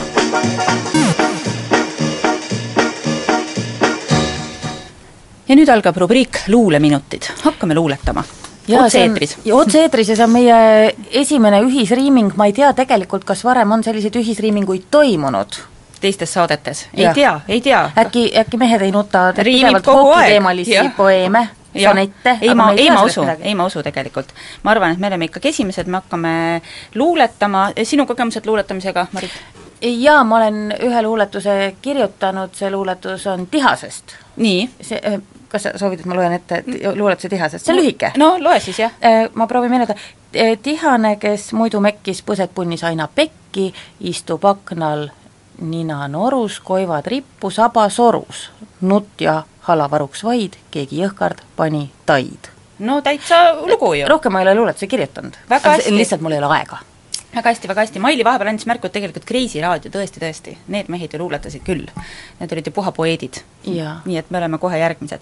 ja 5.48 5.56
nüüd 5.56 5.69
algab 5.69 5.98
rubriik 5.98 6.39
Luuleminutid, 6.48 7.28
hakkame 7.43 7.76
luuletama. 7.76 8.24
otse-eetris. 8.80 9.38
otse-eetris 9.52 10.10
ja 10.10 10.15
see 10.15 10.26
on 10.26 10.32
meie 10.34 10.95
esimene 11.12 11.62
ühisriiming, 11.67 12.32
ma 12.38 12.48
ei 12.50 12.54
tea 12.54 12.71
tegelikult, 12.74 13.26
kas 13.28 13.43
varem 13.43 13.71
on 13.71 13.84
selliseid 13.84 14.15
ühisriiminguid 14.15 14.88
toimunud. 14.91 15.60
teistes 16.02 16.34
saadetes, 16.34 16.88
ei 16.93 17.04
Jah. 17.04 17.13
tea, 17.13 17.39
ei 17.48 17.62
tea. 17.62 17.89
äkki, 17.98 18.32
äkki 18.39 18.58
mehed 18.58 18.82
ei 18.82 18.91
nuta 18.91 19.32
Riimib 19.38 19.84
kogu 19.84 20.10
aeg, 20.10 20.15
hokiteemalisi 20.15 20.74
jah. 20.74 20.95
poeeme. 20.98 21.50
Sonette, 21.83 22.38
ei 22.41 22.53
ma, 22.55 22.71
ei 22.71 22.89
ma 22.91 23.03
usu, 23.03 23.23
ei 23.41 23.55
ma 23.55 23.65
usu 23.65 23.83
tegelikult. 23.83 24.33
ma 24.63 24.71
arvan, 24.71 24.91
et 24.91 24.99
me 24.99 25.07
oleme 25.07 25.25
ikkagi 25.25 25.47
esimesed, 25.49 25.88
me 25.88 25.97
hakkame 26.01 26.61
luuletama, 26.95 27.69
sinu 27.83 28.05
kogemused 28.05 28.45
luuletamisega, 28.45 29.07
Marit? 29.11 29.31
jaa, 29.81 30.23
ma 30.23 30.38
olen 30.38 30.73
ühe 30.81 31.01
luuletuse 31.01 31.75
kirjutanud, 31.81 32.53
see 32.55 32.69
luuletus 32.71 33.27
on 33.27 33.47
Tihasest. 33.47 34.15
nii. 34.38 34.69
see, 34.81 35.19
kas 35.49 35.63
sa 35.63 35.73
soovid, 35.77 35.99
et 35.99 36.05
ma 36.05 36.15
loen 36.15 36.33
ette 36.33 36.61
ti- 36.65 36.79
luuletuse 36.95 37.29
Tihasest, 37.29 37.65
see 37.65 37.73
on 37.75 37.79
lühike. 37.81 38.11
no 38.17 38.35
loe 38.39 38.59
siis, 38.59 38.79
jah. 38.79 38.91
Äh, 39.03 39.29
ma 39.33 39.47
proovin 39.47 39.69
meenutada, 39.71 39.99
tihane, 40.63 41.15
kes 41.15 41.53
muidu 41.53 41.79
mekkis 41.83 42.23
põsed 42.25 42.51
punnis 42.55 42.83
aina 42.83 43.07
pekki, 43.15 43.73
istub 44.01 44.43
aknal 44.45 45.09
nina 45.60 46.08
norus, 46.08 46.60
koivad 46.60 47.08
rippu 47.08 47.50
saba 47.50 47.89
sorus. 47.89 48.50
nutt 48.82 49.22
ja 49.22 49.44
halavaruks 49.62 50.24
vaid, 50.24 50.58
keegi 50.72 51.00
jõhkard 51.02 51.41
pani 51.56 51.89
taid. 52.06 52.50
no 52.80 53.02
täitsa 53.02 53.56
lugu 53.65 53.94
ju. 53.94 54.08
rohkem 54.08 54.34
ma 54.34 54.41
ei 54.41 54.48
ole 54.48 54.56
luuletusi 54.56 54.88
kirjutanud. 54.88 55.38
Lihtsalt 55.89 56.22
mul 56.22 56.32
ei 56.32 56.44
ole 56.44 56.52
aega. 56.58 56.78
väga 57.36 57.50
hästi, 57.50 57.68
väga 57.68 57.82
hästi, 57.82 58.00
Maili 58.00 58.24
vahepeal 58.24 58.50
andis 58.50 58.65
märku, 58.65 58.88
et 58.88 58.94
tegelikult 58.94 59.26
Kreisi 59.26 59.62
raadio 59.62 59.91
tõesti, 59.91 60.20
tõesti, 60.24 60.58
need 60.68 60.89
mehed 60.89 61.13
ju 61.13 61.20
luuletasid 61.20 61.63
küll. 61.63 61.88
Need 62.39 62.52
olid 62.52 62.68
ju 62.68 62.72
puha 62.76 62.91
poeedid. 62.91 63.41
Nii 63.65 64.18
et 64.18 64.32
me 64.32 64.38
oleme 64.38 64.58
kohe 64.58 64.80
järgmised. 64.80 65.20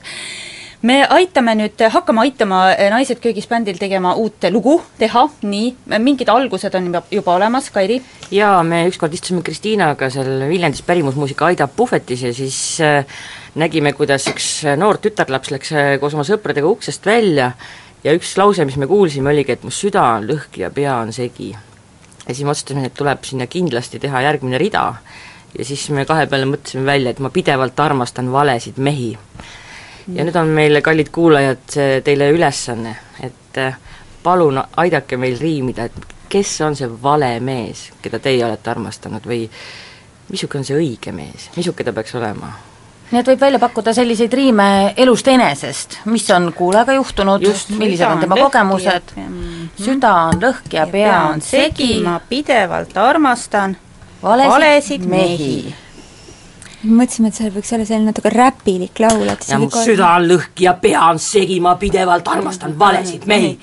Me 0.84 0.98
aitame 1.16 1.56
nüüd, 1.58 1.80
hakkame 1.94 2.26
aitama 2.26 2.64
eh, 2.74 2.90
Naised 2.92 3.22
köögis 3.24 3.48
bändil 3.48 3.80
tegema 3.80 4.14
uut 4.20 4.44
lugu 4.52 4.76
teha, 5.00 5.26
nii, 5.48 5.70
mingid 6.04 6.32
algused 6.32 6.76
on 6.76 6.90
juba, 6.92 7.36
olemas, 7.38 7.70
Kairi? 7.74 8.02
jaa, 8.34 8.58
me 8.68 8.84
ükskord 8.90 9.16
istusime 9.16 9.44
Kristiinaga 9.46 10.10
seal 10.14 10.48
Viljandis 10.50 10.84
pärimusmuusika 10.88 11.48
Aida 11.52 11.68
puhvetis 11.68 12.26
ja 12.28 12.34
siis 12.36 12.60
äh, 12.84 13.08
nägime, 13.56 13.94
kuidas 13.96 14.28
üks 14.32 14.50
noor 14.80 15.00
tütarlaps 15.04 15.54
läks 15.56 15.74
äh, 15.78 15.94
koos 16.02 16.18
oma 16.18 16.28
sõpradega 16.28 16.68
uksest 16.68 17.06
välja 17.08 17.54
ja 18.04 18.16
üks 18.18 18.36
lause, 18.38 18.66
mis 18.68 18.78
me 18.78 18.90
kuulsime, 18.90 19.32
oligi, 19.32 19.56
et 19.56 19.64
mu 19.64 19.72
süda 19.72 20.04
on 20.18 20.28
lõhki 20.28 20.66
ja 20.66 20.72
pea 20.74 20.98
on 21.00 21.14
segi. 21.16 21.54
ja 22.28 22.34
siis 22.34 22.44
me 22.44 22.52
otsustasime, 22.52 22.88
et 22.92 22.98
tuleb 23.00 23.24
sinna 23.24 23.48
kindlasti 23.48 24.04
teha 24.04 24.28
järgmine 24.28 24.60
rida 24.60 24.90
ja 25.58 25.66
siis 25.66 25.88
me 25.96 26.06
kahe 26.06 26.28
peale 26.28 26.48
mõtlesime 26.50 26.86
välja, 26.86 27.14
et 27.14 27.20
ma 27.24 27.32
pidevalt 27.32 27.80
armastan 27.80 28.32
valesid 28.34 28.80
mehi. 28.84 29.14
Ja 30.08 30.26
nüüd 30.26 30.36
on 30.36 30.52
meil, 30.56 30.82
kallid 30.84 31.12
kuulajad, 31.14 31.64
see 31.76 32.02
teile 32.06 32.30
ülesanne, 32.34 32.96
et 33.24 33.62
äh, 33.62 33.78
palun 34.24 34.60
aidake 34.78 35.18
meil 35.18 35.40
riimida, 35.40 35.88
et 35.88 36.14
kes 36.34 36.54
on 36.66 36.76
see 36.76 36.90
vale 37.04 37.36
mees, 37.44 37.90
keda 38.02 38.20
teie 38.24 38.44
olete 38.46 38.72
armastanud 38.74 39.26
või 39.30 39.46
missugune 40.32 40.64
on 40.64 40.68
see 40.68 40.78
õige 40.80 41.14
mees, 41.16 41.50
missuke 41.58 41.86
ta 41.86 41.94
peaks 41.94 42.16
olema? 42.20 42.52
nii 43.14 43.20
et 43.22 43.28
võib 43.30 43.44
välja 43.44 43.60
pakkuda 43.62 43.94
selliseid 43.94 44.34
riime 44.34 44.68
elust 44.98 45.28
enesest, 45.30 46.00
mis 46.10 46.26
on 46.34 46.48
kuulajaga 46.58 46.96
juhtunud, 46.98 47.46
millised 47.78 48.08
on 48.08 48.24
tema 48.24 48.40
kogemused, 48.40 49.14
süda 49.78 50.14
on 50.32 50.42
lõhki 50.42 50.80
ja 50.80 50.88
pea 50.90 51.20
on 51.30 51.44
segi, 51.46 52.00
ma 52.02 52.18
pidevalt 52.30 52.98
armastan 52.98 53.78
valesid, 54.24 54.52
valesid 54.56 55.06
mehi. 55.06 55.38
mehi. 55.38 55.76
Mõtlesime, 56.84 57.28
et 57.32 57.34
seal 57.40 57.52
võiks 57.56 57.72
olla 57.76 57.86
selline 57.86 58.12
natuke 58.12 58.30
räpilik 58.34 59.00
laul, 59.00 59.28
et 59.32 59.46
ja 59.50 59.60
mu 59.60 59.70
süda 59.72 60.10
on 60.18 60.28
lõhki 60.28 60.66
ja 60.68 60.74
pea 60.74 61.06
on 61.10 61.20
segi, 61.20 61.60
ma 61.64 61.76
pidevalt 61.80 62.28
armastan 62.28 62.76
valesid 62.80 63.26
mehi. 63.26 63.60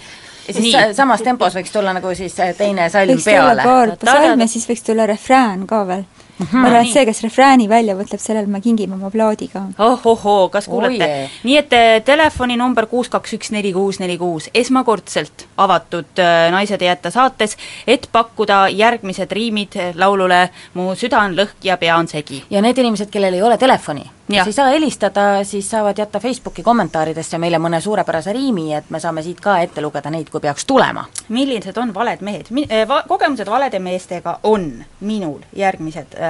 ja 0.49 0.55
siis 0.55 0.73
sa- 0.73 0.93
samas 0.95 1.23
tempos 1.23 1.55
võiks 1.55 1.73
tulla 1.73 1.93
nagu 1.93 2.15
siis 2.15 2.39
äh, 2.41 2.55
teine 2.57 2.89
salm 2.91 3.11
võiks 3.13 3.25
peale. 3.25 3.63
psalmi 4.01 4.43
ja 4.43 4.49
siis 4.49 4.67
võiks 4.69 4.83
tulla 4.87 5.07
refrään 5.07 5.67
ka 5.67 5.87
veel. 5.87 6.05
Ma 6.53 6.67
arvan, 6.69 6.85
et 6.85 6.93
see, 6.93 7.05
kes 7.09 7.23
refrääni 7.27 7.69
välja 7.69 7.95
mõtleb, 7.99 8.21
sellele 8.23 8.49
me 8.51 8.61
kingime 8.65 8.97
oma 8.97 9.11
plaadi 9.13 9.49
ka. 9.53 9.65
ohohoo, 9.79 10.49
kas 10.53 10.69
kuulete 10.71 11.05
Oh 11.05 11.09
yeah. 11.09 11.35
nii 11.45 11.57
et 11.61 11.73
eh, 11.77 11.89
telefoninumber 12.05 12.87
kuus 12.91 13.11
kaks 13.13 13.35
üks 13.37 13.53
neli 13.55 13.73
kuus 13.77 14.01
neli 14.01 14.17
kuus, 14.19 14.49
esmakordselt 14.55 15.47
avatud 15.61 16.23
eh, 16.23 16.49
Naised 16.53 16.83
ei 16.83 16.91
jäta 16.91 17.13
saates, 17.13 17.57
et 17.87 18.09
pakkuda 18.13 18.63
järgmised 18.75 19.33
riimid 19.33 19.77
eh, 19.77 19.93
laulule 19.97 20.49
Mu 20.75 20.95
süda 20.99 21.21
on 21.27 21.37
lõhki 21.37 21.69
ja 21.71 21.77
pea 21.77 21.97
on 21.99 22.09
segi. 22.09 22.45
ja 22.51 22.63
need 22.63 22.79
inimesed, 22.79 23.11
kellel 23.11 23.37
ei 23.37 23.43
ole 23.43 23.59
telefoni, 23.59 24.05
kes 24.31 24.47
ei 24.47 24.57
saa 24.57 24.71
helistada, 24.73 25.45
siis 25.45 25.71
saavad 25.71 25.99
jätta 25.99 26.21
Facebooki 26.21 26.63
kommentaaridesse 26.63 27.39
meile 27.39 27.59
mõne 27.59 27.81
suurepärase 27.81 28.33
riimi, 28.33 28.71
et 28.75 28.91
me 28.91 29.01
saame 29.01 29.23
siit 29.27 29.41
ka 29.41 29.59
ette 29.61 29.83
lugeda 29.83 30.11
neid, 30.11 30.31
kui 30.31 30.41
peaks 30.41 30.65
tulema. 30.65 31.05
millised 31.29 31.77
on 31.79 31.95
valed 31.95 32.25
mehed 32.25 32.51
Mi-, 32.51 32.67
va-, 32.89 33.03
kogemused 33.09 33.49
valede 33.51 33.79
meestega 33.79 34.39
on 34.43 34.71
minul 35.01 35.41
järgmised 35.57 36.15
äh, 36.17 36.30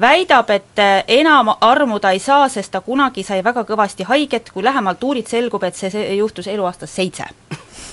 väidab, 0.00 0.50
et 0.50 0.78
äh, 0.78 1.04
enam 1.08 1.52
armuda 1.60 2.10
ei 2.10 2.18
saa, 2.18 2.48
sest 2.48 2.72
ta 2.72 2.80
kunagi 2.80 3.22
sai 3.22 3.42
väga 3.44 3.64
kõvasti 3.68 4.06
haiget, 4.08 4.50
kui 4.50 4.64
lähemalt 4.64 5.04
uurid, 5.04 5.28
selgub, 5.30 5.62
et 5.64 5.78
see, 5.78 5.90
see 5.90 6.16
juhtus 6.16 6.48
eluaastas 6.50 6.94
seitse 6.96 7.28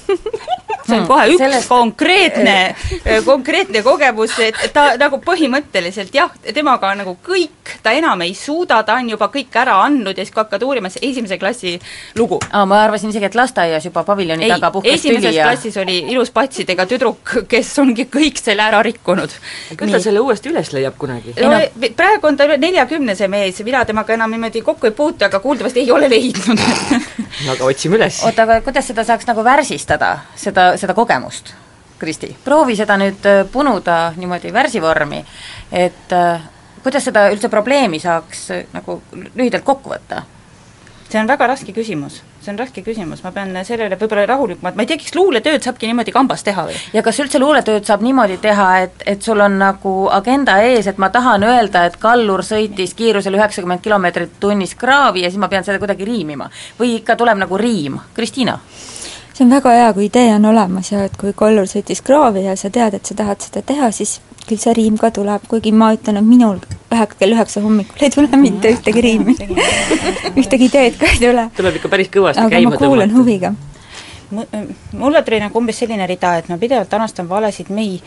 see 0.89 1.02
on 1.02 1.08
kohe 1.10 1.28
üks 1.34 1.43
Sellest- 1.43 1.69
konkreetne, 1.69 2.75
konkreetne 3.30 3.84
kogemus, 3.86 4.36
et 4.43 4.58
ta 4.73 4.93
nagu 4.99 5.21
põhimõtteliselt 5.23 6.15
jah, 6.15 6.32
temaga 6.54 6.93
on 6.93 7.04
nagu 7.04 7.15
kõik, 7.25 7.75
ta 7.84 7.93
enam 7.95 8.21
ei 8.25 8.34
suuda, 8.38 8.82
ta 8.84 8.97
on 8.99 9.12
juba 9.13 9.30
kõik 9.34 9.56
ära 9.62 9.80
andnud 9.86 10.17
ja 10.17 10.25
siis 10.25 10.34
kui 10.34 10.43
hakkad 10.43 10.63
uurima, 10.65 10.91
siis 10.91 11.12
esimese 11.12 11.39
klassi 11.41 11.75
lugu 12.17 12.39
aa, 12.52 12.65
ma 12.69 12.84
arvasin 12.84 13.13
isegi, 13.13 13.30
et 13.30 13.38
lasteaias 13.38 13.86
juba 13.86 14.04
paviljoni 14.08 14.47
ei 14.47 14.54
taga, 14.54 14.71
puhkes 14.73 15.04
tüli 15.04 15.17
esimeses 15.17 15.36
ja 15.38 15.47
klassis 15.49 15.78
oli 15.82 15.97
ilus 16.13 16.32
patsidega 16.36 16.86
tüdruk, 16.89 17.36
kes 17.52 17.71
ongi 17.82 18.08
kõik 18.12 18.41
selle 18.41 18.65
ära 18.65 18.82
rikkunud. 18.86 19.36
küll 19.78 19.93
ta 19.93 20.02
selle 20.04 20.23
uuesti 20.23 20.52
üles 20.54 20.73
leiab 20.75 20.97
kunagi. 20.99 21.36
no, 21.39 21.62
praegu 21.97 22.30
on 22.32 22.38
ta 22.39 22.47
üle 22.49 22.60
neljakümne 22.62 23.15
see 23.15 23.30
mees, 23.32 23.62
mina 23.65 23.84
temaga 23.86 24.15
enam 24.15 24.32
niimoodi 24.34 24.63
kokku 24.65 24.89
ei 24.89 24.95
puutu, 24.95 25.25
aga 25.25 25.39
kuuldavasti 25.43 25.86
ei 25.86 25.91
ole 25.91 26.10
leidnud 26.12 26.60
no 27.45 27.54
aga 27.54 27.65
otsime 27.65 27.99
üles. 27.99 28.21
oota, 28.25 28.45
aga 28.47 28.60
kuidas 28.65 28.89
seda 28.91 29.06
saaks 29.08 29.28
nagu 29.30 29.43
värsistada, 29.45 30.12
seda, 30.39 30.71
seda 30.80 30.96
kogemust, 30.98 31.54
Kristi? 32.00 32.32
proovi 32.46 32.78
seda 32.80 32.98
nüüd 33.00 33.26
äh, 33.28 33.44
punuda 33.52 34.00
niimoodi 34.18 34.54
värsivormi, 34.56 35.24
et 35.72 36.15
äh, 36.15 36.50
kuidas 36.84 37.08
seda 37.10 37.28
üldse 37.34 37.52
probleemi 37.52 38.00
saaks 38.00 38.50
äh, 38.56 38.68
nagu 38.74 39.02
lühidalt 39.13 39.68
kokku 39.68 39.96
võtta? 39.96 40.26
see 41.10 41.18
on 41.18 41.28
väga 41.28 41.48
raske 41.50 41.74
küsimus, 41.74 42.20
see 42.44 42.52
on 42.52 42.60
raske 42.60 42.84
küsimus, 42.86 43.24
ma 43.26 43.32
pean 43.34 43.56
sellele 43.65 43.98
võib-olla 43.98 44.28
rahulikumalt, 44.30 44.76
ma 44.78 44.86
ei 44.86 44.89
tea, 44.92 45.00
kas 45.02 45.15
luuletööd 45.18 45.65
saabki 45.65 45.89
niimoodi 45.89 46.13
kambas 46.13 46.46
teha 46.46 46.68
või? 46.68 46.76
ja 46.94 47.02
kas 47.06 47.20
üldse 47.24 47.42
luuletööd 47.42 47.88
saab 47.89 48.04
niimoodi 48.06 48.38
teha, 48.44 48.68
et, 48.86 49.02
et 49.10 49.26
sul 49.26 49.42
on 49.42 49.58
nagu 49.58 49.94
agenda 50.13 50.60
ees, 50.65 50.88
et 50.88 51.02
ma 51.02 51.10
tahan 51.13 51.48
öelda, 51.50 51.88
et 51.90 51.98
kallur 52.02 52.46
sõitis 52.46 52.94
kiirusel 52.98 53.40
üheksakümmend 53.40 53.82
kilomeetrit 53.82 54.38
tunnis 54.40 54.75
kraavi 54.77 55.25
ja 55.25 55.34
siis 55.34 55.42
ma 55.42 55.50
pean 55.50 55.65
seda 55.65 55.82
kuidagi 55.82 56.06
riimima? 56.06 56.50
või 56.80 57.00
ikka 57.00 57.17
tuleb 57.17 57.42
nagu 57.42 57.58
riim? 57.58 57.98
Kristiina? 58.13 58.60
See 59.40 59.46
on 59.46 59.52
väga 59.52 59.71
hea, 59.71 59.94
kui 59.94 60.06
idee 60.10 60.33
on 60.35 60.46
olemas 60.46 60.92
ja 60.92 61.06
et 61.08 61.15
kui 61.17 61.31
kollur 61.33 61.67
sõitis 61.69 62.02
kraavi 62.04 62.44
ja 62.44 62.58
sa 62.60 62.69
tead, 62.69 62.98
et 62.98 63.06
sa 63.08 63.15
tahad 63.15 63.40
seda 63.46 63.62
teha, 63.63 63.87
siis 63.96 64.17
küll 64.50 64.60
see 64.60 64.73
riim 64.75 64.98
ka 65.00 65.13
tuleb, 65.15 65.46
kuigi 65.48 65.71
ma 65.71 65.94
ütlen, 65.96 66.19
et 66.19 66.27
minul 66.27 66.58
ühe, 66.92 67.06
kell 67.13 67.35
üheksa 67.37 67.63
hommikul 67.63 68.04
ei 68.04 68.12
tule 68.12 68.40
mitte 68.42 68.73
ühtegi 68.75 69.04
riimi. 69.06 69.37
Ühtegi 70.42 70.67
ideed 70.67 70.98
ka 71.00 71.08
ei 71.13 71.21
tule. 71.21 71.46
tuleb 71.56 71.79
ikka 71.79 71.92
päris 71.94 72.12
kõvasti 72.12 72.44
aga 72.44 72.56
käima 72.58 72.73
ma 72.73 72.81
kuulan 72.81 73.15
huviga. 73.15 73.54
mulle 74.92 75.23
tuli 75.23 75.40
nagu 75.40 75.63
umbes 75.63 75.79
selline 75.79 76.08
rida, 76.10 76.35
et 76.42 76.52
ma 76.52 76.60
pidevalt 76.60 76.94
armastan 77.00 77.29
valesid 77.29 77.71
mehi, 77.71 78.02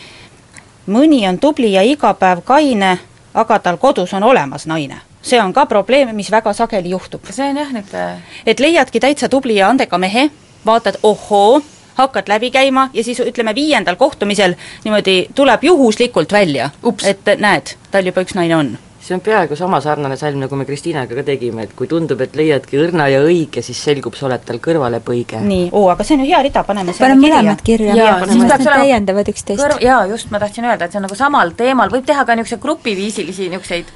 mõni 0.93 1.25
on 1.31 1.41
tubli 1.41 1.73
ja 1.73 1.87
iga 1.87 2.13
päev 2.13 2.45
kaine, 2.45 2.93
aga 3.33 3.59
tal 3.59 3.81
kodus 3.81 4.13
on 4.13 4.29
olemas 4.29 4.69
naine. 4.69 5.01
See 5.23 5.41
on 5.41 5.53
ka 5.55 5.65
probleem, 5.71 6.13
mis 6.17 6.29
väga 6.31 6.53
sageli 6.53 6.93
juhtub. 6.93 7.25
see 7.31 7.49
on 7.49 7.57
jah, 7.57 7.73
niisugune 7.73 8.23
et 8.47 8.61
leiadki 8.61 9.01
täitsa 9.01 9.29
tubli 9.33 9.57
ja 9.57 9.69
andeka 9.73 9.99
mehe, 9.99 10.29
vaatad, 10.67 11.01
ohoo, 11.03 11.63
hakkad 11.95 12.29
läbi 12.29 12.51
käima 12.51 12.89
ja 12.95 13.05
siis 13.05 13.21
ütleme, 13.21 13.55
viiendal 13.55 13.97
kohtumisel 13.97 14.55
niimoodi 14.85 15.27
tuleb 15.35 15.65
juhuslikult 15.65 16.33
välja, 16.33 16.71
et 17.05 17.37
näed, 17.39 17.77
tal 17.91 18.07
juba 18.07 18.25
üks 18.25 18.35
naine 18.39 18.57
on 18.57 18.73
see 19.03 19.15
on 19.15 19.21
peaaegu 19.21 19.57
sama 19.59 19.81
sarnane 19.83 20.17
salm, 20.17 20.39
nagu 20.45 20.57
me 20.57 20.65
Kristiinaga 20.65 21.17
ka 21.19 21.25
tegime, 21.27 21.65
et 21.67 21.73
kui 21.77 21.89
tundub, 21.91 22.21
et 22.23 22.37
leiadki 22.39 22.79
õrna 22.79 23.09
ja 23.11 23.23
õige, 23.27 23.63
siis 23.67 23.81
selgub, 23.83 24.15
sa 24.15 24.29
oled 24.29 24.45
tal 24.47 24.61
kõrvalepõige. 24.63 25.41
nii, 25.43 25.69
oo, 25.73 25.89
aga 25.91 26.07
see 26.07 26.17
on 26.17 26.23
ju 26.23 26.31
hea 26.31 26.43
rida, 26.47 26.63
paneme 26.69 26.95
selle 26.95 27.09
paneme 27.09 27.27
kirja. 27.27 27.41
mõlemad 27.41 27.65
kirja, 27.67 27.97
Jaa, 27.99 28.15
siis 28.31 28.47
nad 28.47 28.65
täiendavad 28.69 29.33
üksteist. 29.35 29.83
jaa, 29.83 30.07
just, 30.13 30.31
ma 30.31 30.39
tahtsin 30.43 30.69
öelda, 30.71 30.87
et 30.87 30.95
see 30.95 31.03
on 31.03 31.07
nagu 31.09 31.19
samal 31.19 31.51
teemal, 31.59 31.91
võib 31.91 32.07
teha 32.07 32.25
ka 32.29 32.39
niisuguseid 32.39 32.63
grupiviisilisi 32.63 33.51
niisuguseid 33.51 33.91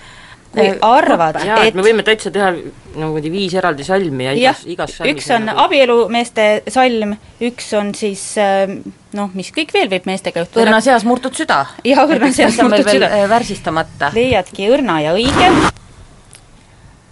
kui 0.53 0.69
arvad, 0.81 1.37
jaa, 1.45 1.59
et 1.69 1.75
me 1.77 1.83
võime 1.85 2.05
täitsa 2.07 2.31
teha 2.33 2.53
niimoodi 2.57 3.31
viis 3.33 3.55
eraldi 3.59 3.85
salmi 3.85 4.25
ja 4.25 4.33
jah 4.33 4.61
igas, 4.65 4.67
igas 4.73 4.95
salmis 4.99 5.17
üks 5.19 5.31
on 5.37 5.45
nagu- 5.51 5.65
abielumeeste 5.67 6.47
salm, 6.73 7.17
üks 7.45 7.73
on 7.77 7.91
siis 7.95 8.23
äh, 8.41 8.71
noh, 9.17 9.33
mis 9.37 9.51
kõik 9.57 9.75
veel 9.75 9.91
võib 9.93 10.07
meestega 10.09 10.45
juhtuda. 10.45 10.65
õrna 10.65 10.81
seas 10.85 11.05
murtud 11.09 11.37
süda. 11.37 11.63
Jaa, 11.85 12.07
õrna 12.07 12.31
seas 12.33 12.57
murtud 12.63 12.85
veel 12.87 13.01
süda. 13.03 13.11
äh, 13.13 13.27
värsistamata. 13.29 14.13
leiadki 14.15 14.71
õrna 14.73 15.01
ja 15.05 15.13
õige, 15.17 15.51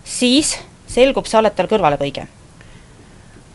siis 0.05 0.57
selgub, 0.95 1.29
sa 1.29 1.41
oled 1.43 1.55
tal 1.57 1.69
kõrvale 1.71 1.99
põige. 2.01 2.27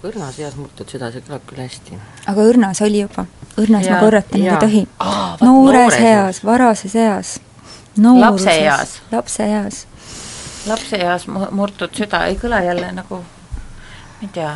õrna 0.03 0.30
seas 0.32 0.55
murtud 0.55 0.88
süda, 0.88 1.09
see 1.11 1.23
kõlab 1.25 1.43
küll 1.49 1.59
hästi. 1.65 1.97
aga 2.32 2.47
õrnas 2.51 2.82
oli 2.86 3.01
juba, 3.03 3.25
õrnas 3.57 3.86
Jaa, 3.88 3.95
ma 3.97 3.99
korratan 4.05 4.45
ei 4.45 4.57
tohi. 4.61 4.88
Noores 5.41 5.99
eas, 5.99 6.43
varases 6.45 6.95
eas, 6.95 7.39
Lapseeas. 7.97 9.01
lapseeas. 9.11 9.87
lapseeas 10.67 11.27
mu-, 11.27 11.47
murtud 11.51 11.95
süda 11.95 12.25
ei 12.27 12.35
kõla 12.39 12.61
jälle 12.65 12.91
nagu, 12.91 13.21
ma 13.23 14.21
ei 14.21 14.29
tea, 14.33 14.51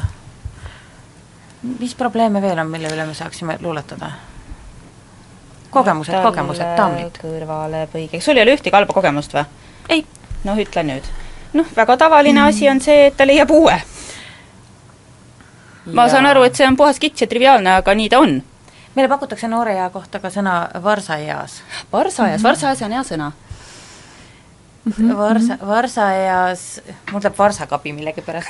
mis 1.80 1.96
probleeme 1.96 2.42
veel 2.42 2.60
on, 2.60 2.70
mille 2.72 2.92
üle 2.94 3.06
me 3.06 3.14
saaksime 3.14 3.58
luuletada? 3.62 4.12
kogemused, 5.74 6.16
kogemused, 6.22 6.76
daamid. 6.78 7.18
kõrvale 7.22 7.88
põige, 7.92 8.22
sul 8.22 8.38
ei 8.38 8.46
ole 8.46 8.58
ühtegi 8.58 8.76
halba 8.76 8.94
kogemust 8.94 9.34
või? 9.34 9.46
ei. 9.90 10.06
noh, 10.44 10.60
ütle 10.60 10.84
nüüd. 10.86 11.10
noh, 11.58 11.68
väga 11.76 11.98
tavaline 12.06 12.40
mm. 12.40 12.48
asi 12.54 12.70
on 12.70 12.82
see, 12.84 13.08
et 13.10 13.18
ta 13.18 13.26
leiab 13.28 13.52
uue. 13.52 13.80
ma 15.86 16.06
Ja- 16.06 16.10
saan 16.16 16.30
aru, 16.30 16.44
et 16.44 16.56
see 16.56 16.68
on 16.68 16.78
puhas 16.78 17.00
kits 17.00 17.26
ja 17.26 17.28
triviaalne, 17.28 17.80
aga 17.82 17.96
nii 17.96 18.10
ta 18.10 18.20
on. 18.20 18.42
Meile 18.96 19.10
pakutakse 19.10 19.48
noore 19.48 19.74
ea 19.78 19.90
kohta 19.90 20.20
ka 20.20 20.30
sõna 20.30 20.70
varsaeas. 20.84 21.62
varsaeas 21.92 22.42
mm, 22.42 22.44
-hmm. 22.44 22.44
varsaeas 22.44 22.82
on 22.82 22.92
hea 22.92 23.04
sõna. 23.04 23.32
Varsa, 25.18 25.58
varsaeas, 25.68 26.82
mul 27.12 27.22
tuleb 27.22 27.38
varsakabi 27.38 27.94
millegipärast 27.94 28.50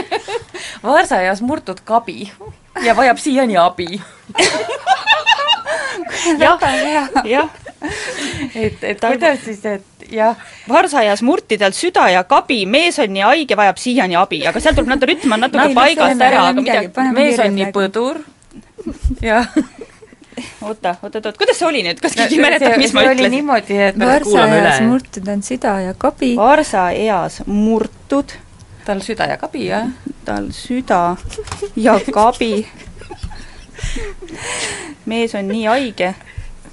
varsaeas 0.82 1.42
murtud 1.44 1.82
kabi 1.84 2.32
ja 2.84 2.96
vajab 2.96 3.18
siiani 3.18 3.56
abi. 3.56 3.86
jah, 6.38 6.58
jah. 7.24 7.48
et, 8.54 8.84
et 8.84 9.00
kuidas 9.00 9.44
siis, 9.44 9.60
et 9.64 10.08
jah, 10.10 10.36
varsaeas 10.68 11.22
murti 11.22 11.58
tal 11.58 11.76
süda 11.76 12.08
ja 12.08 12.24
kabi, 12.24 12.64
mees 12.66 12.98
on 12.98 13.12
nii 13.12 13.22
haige, 13.28 13.56
vajab 13.56 13.76
siiani 13.76 14.16
abi, 14.16 14.46
aga 14.48 14.60
seal 14.60 14.74
tuleb 14.74 14.94
natuke 14.94 15.12
rütm 15.12 15.36
on 15.36 15.44
natuke 15.44 15.74
paigast 15.76 16.24
ära, 16.24 16.46
aga 16.48 16.60
midagi, 16.62 16.88
mees 17.12 17.38
on 17.44 17.54
nii 17.58 17.68
põdur 17.74 18.24
jah. 19.30 19.48
oota, 20.62 20.96
oota, 21.02 21.18
oota, 21.18 21.32
kuidas 21.38 21.58
see 21.58 21.68
oli 21.68 21.82
nüüd, 21.86 22.00
kas 22.02 22.16
keegi 22.18 22.40
mäletab, 22.42 22.76
mis 22.80 22.94
ma 22.96 23.04
oli 23.04 23.14
ütlesin? 23.14 23.36
niimoodi, 23.36 23.78
et 23.90 23.98
kuulame 23.98 24.58
varsaeas 24.60 24.80
üle. 24.80 24.88
murtud 24.90 25.28
on 25.34 25.42
süda 25.46 25.74
ja 25.84 25.94
kabi. 25.98 26.32
varsaeas 26.36 27.40
murtud, 27.46 28.34
tal 28.84 29.02
süda 29.06 29.28
ja 29.30 29.38
kabi, 29.40 29.66
jah. 29.70 29.90
tal 30.24 30.50
süda 30.56 31.16
ja 31.76 31.98
kabi. 32.12 32.66
mees 35.06 35.34
on 35.34 35.48
nii 35.48 35.66
haige. 35.70 36.14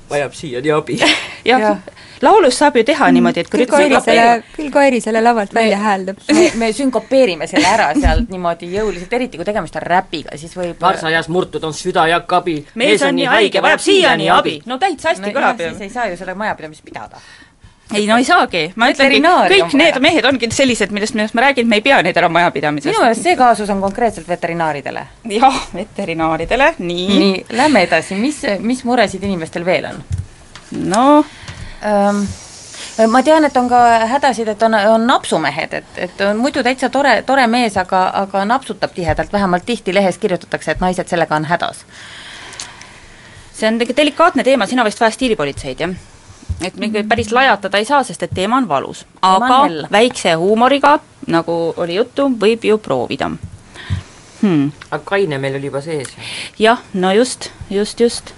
vajab 0.09 0.33
siiani 0.37 0.71
abi. 0.71 0.99
jah 1.01 1.17
Jah. 1.45 1.61
ja. 1.61 1.75
Laulus 2.21 2.57
saab 2.57 2.77
ju 2.77 2.83
teha 2.87 3.09
niimoodi, 3.11 3.43
et 3.43 3.51
küll 3.51 3.67
tuleb 3.69 4.03
selle, 4.05 4.43
küll 4.55 4.71
Kairi 4.73 5.01
selle 5.03 5.21
lavalt 5.23 5.53
välja 5.55 5.77
hääldab. 5.81 6.21
me, 6.33 6.47
me 6.61 6.71
sünkopeerime 6.75 7.47
selle 7.49 7.67
ära 7.67 7.91
sealt 7.97 8.31
niimoodi 8.31 8.71
jõuliselt, 8.75 9.13
eriti 9.17 9.39
kui 9.41 9.47
tegemist 9.47 9.77
on 9.79 9.85
räpiga, 9.85 10.37
siis 10.37 10.55
võib 10.57 10.81
varsaeas 10.81 11.29
murtud 11.33 11.63
on 11.67 11.73
süda 11.75 12.07
ja 12.11 12.21
kabi. 12.21 12.61
mees 12.75 13.05
on 13.07 13.15
nii 13.17 13.29
haige, 13.31 13.61
vajab 13.61 13.85
siiani 13.85 14.29
abi. 14.33 14.59
no 14.65 14.77
täitsa 14.81 15.13
hästi 15.13 15.29
no, 15.29 15.37
kõlab 15.39 15.63
ju 15.63 15.71
siis 15.71 15.87
ei 15.87 15.95
saa 15.95 16.11
ju 16.11 16.19
seda 16.19 16.35
majapidamist 16.37 16.85
pidada. 16.85 17.21
ei 17.95 18.07
no 18.07 18.17
ei 18.21 18.25
saagi, 18.27 18.63
ma 18.75 18.91
ütlengi, 18.93 19.19
kõik 19.21 19.75
need 19.75 19.97
vaja. 19.97 20.05
mehed 20.07 20.29
ongi 20.29 20.51
sellised, 20.53 20.93
millest, 20.95 21.17
millest 21.17 21.35
ma 21.37 21.47
räägin, 21.47 21.67
me 21.67 21.81
ei 21.81 21.85
pea 21.89 22.01
neid 22.05 22.17
ära 22.17 22.29
majapidamises. 22.29 22.91
minu 22.93 23.03
meelest 23.03 23.25
see 23.25 23.35
kaasus 23.39 23.69
on 23.73 23.81
konkreetselt 23.81 24.29
veterinaaridele. 24.29 25.07
jah, 25.39 25.61
veterinaaridele, 25.73 26.73
nii, 26.79 27.07
nii., 27.25 27.45
lähme 27.57 27.85
edasi, 27.89 28.15
mis, 28.15 28.43
mis 28.59 28.85
muresid 28.85 29.23
inimestel 29.23 29.65
veel 29.65 29.89
on? 29.91 30.03
no 30.71 31.05
ähm, 31.85 32.23
ma 33.11 33.23
tean, 33.23 33.45
et 33.45 33.57
on 33.57 33.69
ka 33.69 33.81
hädasid, 34.11 34.47
et 34.53 34.63
on, 34.63 34.75
on 34.93 35.07
napsumehed, 35.07 35.73
et, 35.73 35.91
et 36.07 36.23
on 36.27 36.37
muidu 36.37 36.63
täitsa 36.63 36.89
tore, 36.89 37.21
tore 37.27 37.47
mees, 37.47 37.77
aga, 37.77 38.03
aga 38.23 38.45
napsutab 38.45 38.93
tihedalt, 38.95 39.33
vähemalt 39.33 39.65
tihti 39.65 39.93
lehes 39.95 40.17
kirjutatakse, 40.21 40.71
et 40.71 40.83
naised 40.83 41.11
sellega 41.11 41.35
on 41.35 41.45
hädas. 41.45 41.85
see 43.53 43.67
on 43.67 43.77
tegelikult 43.77 43.97
delikaatne 43.97 44.43
teema, 44.43 44.65
sina 44.65 44.85
vist 44.85 44.99
vaja 45.01 45.13
stiilipolitseid, 45.13 45.85
jah? 45.85 45.93
et 46.65 46.75
me 46.77 46.89
küll 46.93 47.07
päris 47.09 47.31
lajatada 47.31 47.77
ei 47.77 47.85
saa, 47.85 48.03
sest 48.03 48.23
et 48.23 48.33
teema 48.33 48.57
on 48.57 48.67
valus. 48.69 49.05
On 49.21 49.43
aga 49.43 49.63
hell. 49.63 49.87
väikse 49.91 50.33
huumoriga, 50.33 50.99
nagu 51.27 51.73
oli 51.77 51.95
juttu, 51.95 52.29
võib 52.41 52.65
ju 52.65 52.77
proovida 52.77 53.31
hmm.. 54.41 54.71
aga 54.89 55.03
kaine 55.05 55.37
meil 55.41 55.57
oli 55.59 55.69
juba 55.69 55.81
sees. 55.85 56.13
jah, 56.59 56.81
no 56.93 57.11
just, 57.15 57.49
just, 57.69 57.99
just 57.99 58.33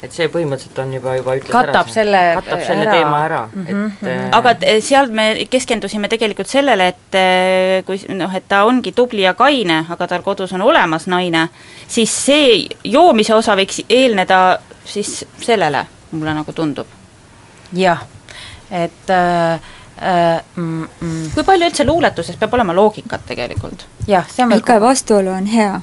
et 0.00 0.14
see 0.14 0.28
põhimõtteliselt 0.32 0.78
on 0.80 0.92
juba, 0.94 1.14
juba 1.18 1.34
ütles 1.36 1.52
Katab 1.52 1.88
ära, 1.88 1.92
selle 1.92 2.20
katab 2.38 2.62
selle 2.64 2.84
ära. 2.86 2.94
teema 2.96 3.18
ära 3.24 3.40
mm, 3.52 3.64
-hmm. 3.66 3.90
et 4.00 4.08
äh, 4.08 4.22
aga 4.38 4.54
t- 4.62 4.76
seal 4.84 5.10
me 5.12 5.26
keskendusime 5.50 6.08
tegelikult 6.08 6.48
sellele, 6.48 6.88
et 6.94 7.18
eh, 7.20 7.82
kui 7.84 8.00
noh, 8.16 8.34
et 8.34 8.48
ta 8.48 8.64
ongi 8.68 8.92
tubli 8.96 9.26
ja 9.26 9.34
kaine, 9.34 9.84
aga 9.90 10.06
tal 10.06 10.24
kodus 10.26 10.52
on 10.56 10.64
olemas 10.64 11.06
naine, 11.06 11.48
siis 11.88 12.14
see 12.24 12.68
joomise 12.84 13.34
osa 13.34 13.56
võiks 13.56 13.82
eelneda 13.88 14.58
siis 14.84 15.24
sellele, 15.42 15.84
mulle 16.12 16.34
nagu 16.34 16.52
tundub. 16.52 16.86
jah, 17.72 18.00
et 18.70 19.10
äh, 19.10 19.60
äh, 20.00 20.42
mm, 20.56 20.88
mm, 21.00 21.30
kui 21.34 21.44
palju 21.44 21.68
üldse 21.68 21.84
luuletuses 21.84 22.36
peab 22.36 22.54
olema 22.54 22.74
loogikat 22.74 23.26
tegelikult? 23.26 23.86
jah, 24.06 24.26
see 24.28 24.44
on 24.44 24.56
ikka 24.56 24.80
vastuolu 24.80 25.30
on 25.30 25.46
hea? 25.46 25.80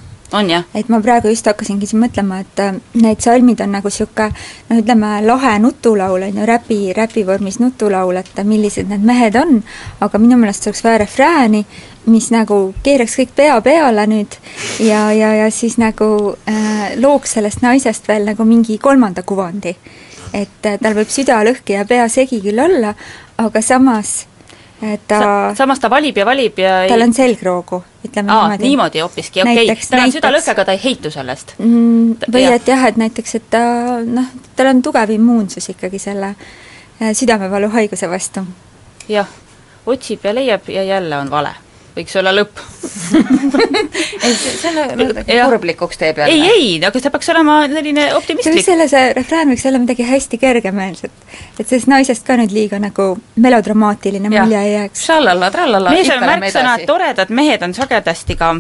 Et 0.75 0.89
ma 0.89 0.99
praegu 1.03 1.31
just 1.31 1.47
hakkasingi 1.47 1.87
siin 1.87 2.01
mõtlema, 2.03 2.41
et 2.43 2.59
äh, 2.59 2.73
need 2.99 3.23
salmid 3.23 3.61
on 3.63 3.71
nagu 3.77 3.87
niisugune 3.87 4.27
noh, 4.69 4.81
ütleme 4.81 5.11
lahe 5.23 5.53
nutulaul, 5.63 6.25
on 6.27 6.41
ju, 6.41 6.47
räpi, 6.49 6.79
räpi 6.97 7.23
vormis 7.27 7.61
nutulaul, 7.63 8.19
et 8.19 8.41
millised 8.43 8.89
need 8.91 9.05
mehed 9.07 9.37
on, 9.39 9.61
aga 10.03 10.21
minu 10.21 10.39
meelest 10.39 10.67
oleks 10.67 10.83
vaja 10.83 11.01
refrääni, 11.05 11.63
mis 12.11 12.29
nagu 12.31 12.59
keeraks 12.83 13.17
kõik 13.21 13.33
pea 13.35 13.55
peale 13.63 14.07
nüüd 14.07 14.35
ja, 14.83 15.07
ja, 15.15 15.33
ja 15.43 15.49
siis 15.51 15.79
nagu 15.79 16.35
äh, 16.47 16.93
looks 16.99 17.37
sellest 17.37 17.63
naisest 17.63 18.07
veel 18.07 18.27
nagu 18.27 18.47
mingi 18.47 18.77
kolmanda 18.77 19.23
kuvandi. 19.23 19.75
et 20.33 20.65
äh, 20.65 20.79
tal 20.79 20.95
võib 20.95 21.11
süda 21.11 21.39
lõhki 21.47 21.79
ja 21.79 21.85
pea 21.87 22.09
segi 22.11 22.41
küll 22.43 22.59
olla, 22.59 22.93
aga 23.37 23.61
samas 23.61 24.26
äh, 24.83 24.99
ta 25.07 25.19
Sa, 25.19 25.55
samas 25.55 25.79
ta 25.79 25.89
valib 25.89 26.17
ja 26.17 26.25
valib 26.25 26.59
ja 26.59 26.73
tal 26.89 27.01
on 27.01 27.13
selgroogu, 27.13 27.81
ütleme 28.07 28.31
Aa, 28.31 28.47
niimoodi. 28.47 28.63
niimoodi 28.63 28.99
hoopiski, 29.03 29.41
okei 29.41 29.63
okay. 29.65 29.75
Tal 29.89 29.99
on 29.99 30.03
näiteks. 30.03 30.17
südalõhk, 30.19 30.51
aga 30.53 30.65
ta 30.65 30.71
ei 30.77 30.81
heitu 30.83 31.11
sellest. 31.11 31.53
Mm, 31.59 32.15
või 32.33 32.43
Jah. 32.45 32.55
et 32.55 32.67
jah, 32.67 32.85
et 32.87 32.97
näiteks, 32.97 33.35
et 33.35 33.49
ta 33.49 33.61
noh, 34.05 34.31
tal 34.55 34.71
on 34.73 34.81
tugev 34.85 35.09
immuunsus 35.17 35.69
ikkagi 35.73 35.99
selle 35.99 36.33
äh, 37.01 37.13
südamevaluhaiguse 37.13 38.09
vastu. 38.09 38.45
jah, 39.09 39.27
otsib 39.85 40.25
ja 40.25 40.33
leiab 40.35 40.69
ja 40.69 40.83
jälle 40.83 41.17
on 41.17 41.29
vale. 41.31 41.55
Võiks 41.97 42.15
olla 42.19 42.33
lõpp. 42.35 42.61
ei, 44.27 45.37
Jah. 45.37 45.47
kurblikuks 45.47 45.99
teeb 45.99 46.17
jälle. 46.21 46.33
ei, 46.33 46.49
ei, 46.51 46.71
aga 46.85 46.99
see 47.01 47.11
peaks 47.13 47.29
olema 47.33 47.59
selline 47.71 48.07
optimistlik. 48.17 48.65
selle, 48.65 48.87
see 48.91 49.13
refrään 49.17 49.51
võiks 49.53 49.65
olla 49.69 49.81
midagi 49.83 50.07
hästi 50.07 50.39
kergemeelset. 50.41 51.11
et 51.59 51.65
sellest 51.65 51.91
naisest 51.91 52.27
ka 52.27 52.37
nüüd 52.39 52.55
liiga 52.55 52.79
nagu 52.83 53.13
melodramaatiline 53.35 54.31
mulje 54.33 54.63
ei 54.63 54.73
jääks. 54.73 55.05
Trallala, 55.05 55.51
trallala, 55.53 55.95
mees 55.95 56.11
on 56.13 56.25
märksõna, 56.25 56.75
toredad 56.89 57.31
mehed 57.33 57.63
on 57.65 57.77
sagedasti 57.77 58.35
ka 58.39 58.55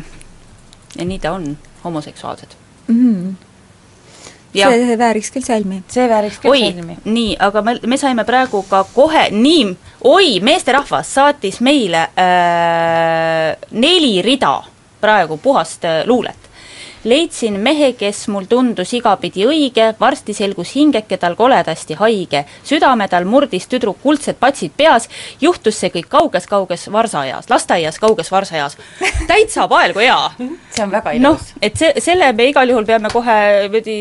ja 0.97 1.05
nii 1.05 1.19
ta 1.19 1.31
on 1.37 1.51
homoseksuaalsed 1.83 2.55
mm. 2.87 3.35
Jah. 3.35 3.46
See, 4.53 4.85
see 4.85 4.97
vääriks 4.99 5.31
küll 5.33 5.45
salmi. 5.45 5.81
see 5.91 6.07
vääriks 6.09 6.39
küll 6.43 6.51
oi 6.51 6.63
salmi., 6.71 6.97
nii, 7.05 7.35
aga 7.47 7.61
me, 7.61 7.77
me 7.85 7.97
saime 7.97 8.25
praegu 8.27 8.63
ka 8.69 8.83
kohe, 8.93 9.27
nii, 9.31 9.69
oi, 10.07 10.39
meesterahvas 10.45 11.13
saatis 11.19 11.61
meile 11.65 12.07
äh, 12.15 13.69
neli 13.71 14.21
rida 14.25 14.57
praegu 15.01 15.37
puhast 15.37 15.85
äh, 15.85 16.03
luulet. 16.05 16.46
Leidsin 17.07 17.59
mehe, 17.59 17.93
kes 17.97 18.25
mul 18.33 18.45
tundus 18.49 18.93
igapidi 18.97 19.45
õige, 19.47 19.87
varsti 19.99 20.35
selgus 20.37 20.73
hingeke 20.75 21.17
tal 21.17 21.35
koledasti 21.35 21.97
haige. 21.99 22.43
südame 22.63 23.07
tal 23.07 23.25
murdis 23.25 23.67
tüdruk 23.67 24.01
kuldsed 24.03 24.39
patsid 24.39 24.75
peas, 24.77 25.09
juhtus 25.41 25.79
see 25.79 25.91
kõik 25.93 26.09
kauges-kauges 26.11 26.87
varsaaias, 26.91 27.49
lasteaias 27.49 27.99
kauges 27.99 28.31
varsaaias. 28.31 28.77
täitsa 29.27 29.67
paelgu 29.67 29.99
hea 29.99 30.19
see 30.75 30.83
on 30.83 30.91
väga 30.91 31.13
noh 31.19 31.37
ilus., 31.37 31.53
et 31.61 31.77
see, 31.77 31.93
selle 32.03 32.31
me 32.33 32.49
igal 32.51 32.69
juhul 32.69 32.85
peame 32.85 33.11
kohe 33.13 33.37
veidi 33.71 33.97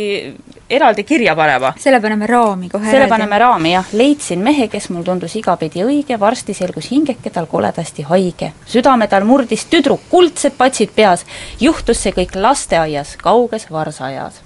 eraldi 0.71 1.05
kirja 1.05 1.35
panema 1.37 1.73
selle 1.79 2.01
paneme 2.01 2.27
raami 2.27 2.69
kohe 2.71 2.91
selle 2.91 3.07
paneme 3.09 3.39
raami 3.39 3.73
jah, 3.73 3.93
leidsin 3.93 4.43
mehe, 4.43 4.69
kes 4.69 4.89
mul 4.91 5.05
tundus 5.07 5.37
igapidi 5.39 5.85
õige, 5.85 6.19
varsti 6.21 6.55
selgus 6.55 6.91
hingeke 6.91 7.31
tal 7.31 7.47
koledasti 7.51 8.07
haige. 8.09 8.53
südame 8.67 9.09
tal 9.09 9.25
murdis 9.25 9.67
tüdruk 9.71 10.09
kuldsed 10.11 10.59
patsid 10.59 10.91
peas, 10.97 11.25
juhtus 11.61 12.03
see 12.03 12.15
kõik 12.17 12.35
lasteaias, 12.35 13.17
kauges 13.23 13.71
varsaaias. 13.71 14.43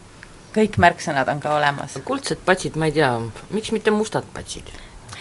kõik 0.55 0.77
märksõnad 0.77 1.29
on 1.33 1.41
ka 1.41 1.57
olemas. 1.57 1.99
kuldsed 2.05 2.45
patsid, 2.45 2.77
ma 2.77 2.91
ei 2.91 2.93
tea, 2.93 3.13
miks 3.51 3.73
mitte 3.73 3.91
mustad 3.91 4.25
patsid? 4.35 4.69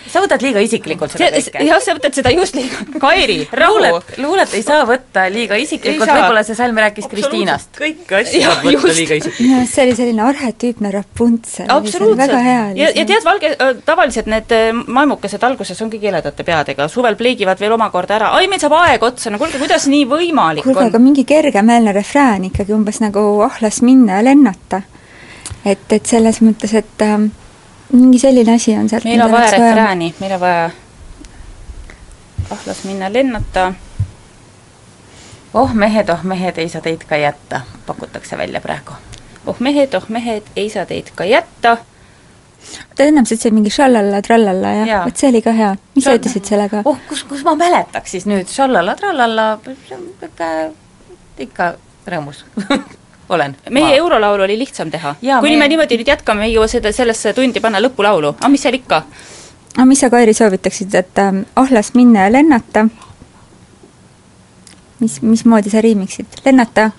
Sa 0.09 0.21
võtad 0.23 0.43
liiga 0.43 0.61
isiklikult 0.63 1.13
seda 1.13 1.29
kõike. 1.35 1.63
jah, 1.67 1.81
sa 1.83 1.95
võtad 1.97 2.15
seda 2.17 2.31
just 2.33 2.57
liiga, 2.57 2.85
Kairi, 3.01 3.37
rahu. 3.55 4.01
luulet, 4.21 4.53
ei 4.57 4.63
saa 4.65 4.85
võtta 4.89 5.25
liiga 5.31 5.57
isiklikult, 5.59 6.09
võib-olla 6.09 6.43
see 6.47 6.57
salm 6.57 6.79
rääkis 6.81 7.09
Kristiinast. 7.11 7.71
kõiki 7.79 8.17
asju 8.19 8.43
saab 8.43 8.63
võtta 8.65 8.93
liiga 8.97 9.19
isiklikult. 9.19 9.41
minu 9.43 9.57
arust 9.59 9.77
see 9.77 9.85
oli 9.85 9.95
selline 9.99 10.25
arhetüüpne 10.25 10.93
Rapuntsel, 10.95 11.71
oli 11.71 12.17
väga 12.19 12.41
hea. 12.45 12.61
ja, 12.81 12.91
ja 12.95 13.07
tead, 13.09 13.25
valge, 13.25 13.53
tavaliselt 13.87 14.29
need 14.31 14.55
äh, 14.55 14.69
maimukesed 14.99 15.43
alguses 15.49 15.81
ongi 15.85 16.01
keeledate 16.01 16.45
peadega, 16.47 16.87
suvel 16.91 17.17
pleegivad 17.19 17.61
veel 17.61 17.75
omakorda 17.77 18.17
ära, 18.19 18.31
ai, 18.37 18.47
meil 18.51 18.61
saab 18.61 18.77
aeg 18.81 19.03
otsa, 19.09 19.33
no 19.33 19.41
kuulge, 19.41 19.61
kuidas 19.61 19.87
nii 19.91 20.05
võimalik 20.09 20.67
kuulge, 20.67 20.87
aga 20.89 21.01
on? 21.01 21.05
mingi 21.09 21.25
kergemeelne 21.29 21.93
refrään 21.95 22.49
ikkagi 22.49 22.75
umbes 22.75 23.01
nagu 23.03 23.25
ah, 23.45 23.59
las 23.63 23.83
minna 23.85 24.19
ja 24.19 24.25
lennata. 24.31 24.81
et, 25.65 25.85
et 25.91 26.05
selles 26.05 26.41
mõttes, 26.41 26.73
et 26.73 27.05
ähm, 27.05 27.29
mingi 27.91 28.19
selline 28.19 28.53
asi 28.53 28.75
on 28.77 28.89
sealt 28.89 29.03
meil 29.03 29.21
on 29.21 29.31
vaja 29.31 29.51
refrääni, 29.51 30.13
meil 30.19 30.33
on 30.37 30.39
vaja 30.39 30.65
ah, 32.49 32.65
las 32.65 32.83
minna 32.83 33.13
lennata 33.13 33.73
oh 35.53 35.73
mehed, 35.73 36.09
oh 36.09 36.23
mehed, 36.23 36.57
ei 36.57 36.69
saa 36.69 36.81
teid 36.81 37.05
ka 37.07 37.17
jätta, 37.17 37.61
pakutakse 37.85 38.37
välja 38.37 38.61
praegu. 38.61 38.93
oh 39.45 39.55
mehed, 39.59 39.93
oh 39.93 40.05
mehed, 40.09 40.43
ei 40.55 40.69
saa 40.69 40.85
teid 40.85 41.11
ka 41.15 41.25
jätta. 41.25 41.77
ta 42.95 43.03
ennem 43.03 43.25
sa 43.25 43.35
ütlesid 43.35 43.55
mingi 43.55 43.73
šallalla 43.73 44.21
trallalla 44.21 44.73
ja 44.81 44.85
Jaa. 44.85 45.03
vot 45.05 45.17
see 45.17 45.29
oli 45.29 45.41
ka 45.41 45.51
hea. 45.55 45.75
mis 45.95 46.03
sa 46.03 46.15
ütlesid 46.19 46.45
sellega? 46.45 46.81
oh, 46.85 46.97
kus, 47.09 47.23
kus 47.23 47.43
ma 47.47 47.55
mäletaks 47.55 48.11
siis 48.11 48.29
nüüd, 48.29 48.51
šallalla-trallalla, 48.53 49.51
ikka, 50.29 50.53
ikka 51.47 51.73
rõõmus 52.07 52.45
olen. 53.29 53.55
meie 53.69 53.95
eurolaulu 53.97 54.43
oli 54.43 54.59
lihtsam 54.59 54.91
teha. 54.91 55.15
Kui 55.39 55.49
me- 55.51 55.57
me 55.57 55.67
niimoodi 55.67 55.97
nüüd 55.97 56.07
jätkame, 56.07 56.45
ei 56.45 56.53
jõua 56.55 56.67
seda, 56.67 56.91
sellesse 56.91 57.33
tundi 57.33 57.59
panna 57.59 57.79
lõpulaulu, 57.81 58.33
aga 58.39 58.49
mis 58.49 58.61
seal 58.61 58.73
ikka. 58.73 59.03
aga 59.77 59.85
mis 59.85 59.99
sa, 59.99 60.09
Kairi, 60.09 60.33
soovitaksid, 60.33 60.95
et 60.95 61.17
ähm, 61.19 61.43
ah, 61.55 61.67
las 61.71 61.93
minna 61.93 62.23
ja 62.27 62.31
lennata? 62.31 62.87
mis, 64.99 65.21
mismoodi 65.21 65.69
sa 65.69 65.81
riimiksid? 65.81 66.25
lennata? 66.45 66.91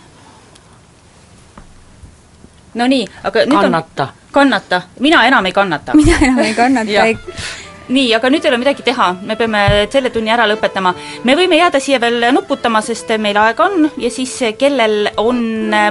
no 2.75 2.87
nii, 2.87 3.07
aga 3.25 3.45
nüüd 3.47 3.61
kannata. 3.61 4.03
on 4.03 4.33
kannata, 4.33 4.83
mina 5.01 5.25
enam 5.27 5.47
ei 5.47 5.53
kannata. 5.53 5.95
mina 5.95 6.19
enam 6.23 6.39
ei 6.39 6.55
kannata 6.55 7.07
nii, 7.91 8.11
aga 8.15 8.31
nüüd 8.31 8.45
ei 8.45 8.51
ole 8.53 8.61
midagi 8.63 8.85
teha, 8.87 9.09
me 9.27 9.37
peame 9.39 9.63
selle 9.93 10.11
tunni 10.15 10.31
ära 10.31 10.47
lõpetama. 10.51 10.95
me 11.25 11.37
võime 11.39 11.59
jääda 11.59 11.81
siia 11.83 12.01
veel 12.03 12.31
nuputama, 12.35 12.83
sest 12.83 13.11
meil 13.19 13.37
aega 13.37 13.67
on 13.67 13.91
ja 13.99 14.11
siis 14.11 14.37
kellel 14.59 15.11
on 15.17 15.41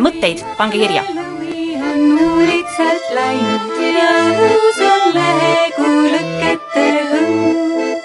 mõtteid, 0.05 0.43
pange 0.57 0.79
kirja. 0.79 1.03
on 1.89 2.01
nuulitsalt 2.15 3.11
läinud 3.15 3.79
ja 3.95 4.09
õhus 4.45 4.79
on 4.87 5.05
lehekülgete 5.17 6.87
hõng. 7.11 7.99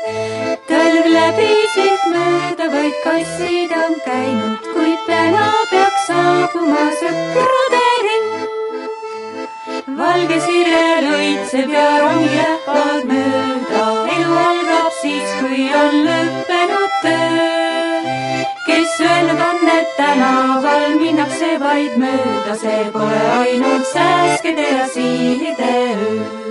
talv 0.69 1.11
läbi 1.17 1.51
siit 1.75 2.09
mööda 2.15 2.71
vaid 2.75 2.97
kassid 3.05 3.77
on 3.85 3.99
käinud, 4.07 4.71
kuid 4.73 5.07
täna 5.07 5.49
peaks 5.71 6.07
saabuma 6.11 6.87
sõprade 7.03 7.85
ring. 8.09 8.33
valge 9.99 10.41
sirel 10.49 11.11
õitseb 11.15 11.71
ja 11.71 11.89
rong 12.03 12.25
lähevad 12.65 13.05
mööda, 13.11 13.84
kui 15.55 15.67
on 15.79 15.97
lõppenud 16.03 16.95
töö. 17.03 18.45
kes 18.67 18.95
öelnud 19.07 19.43
on, 19.47 19.69
et 19.71 19.93
tänaval 19.97 20.97
minnakse 20.99 21.55
vaid 21.63 21.95
mööda, 22.03 22.57
see 22.59 22.89
pole 22.97 23.21
ainult 23.39 23.87
sääskede 23.93 24.71
ja 24.73 24.89
siilide 24.97 25.77
öö. 25.93 26.44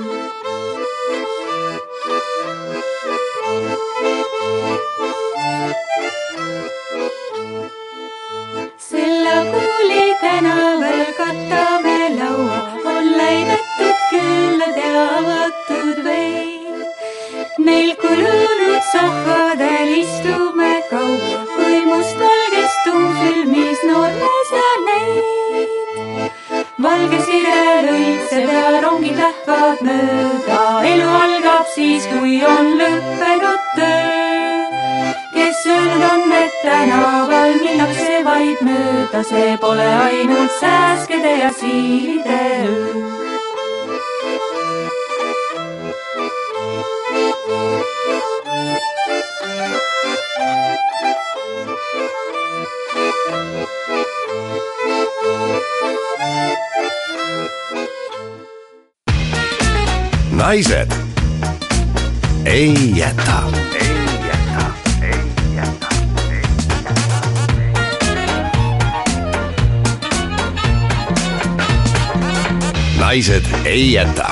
Ei 73.93 73.97
jäta 73.97 74.27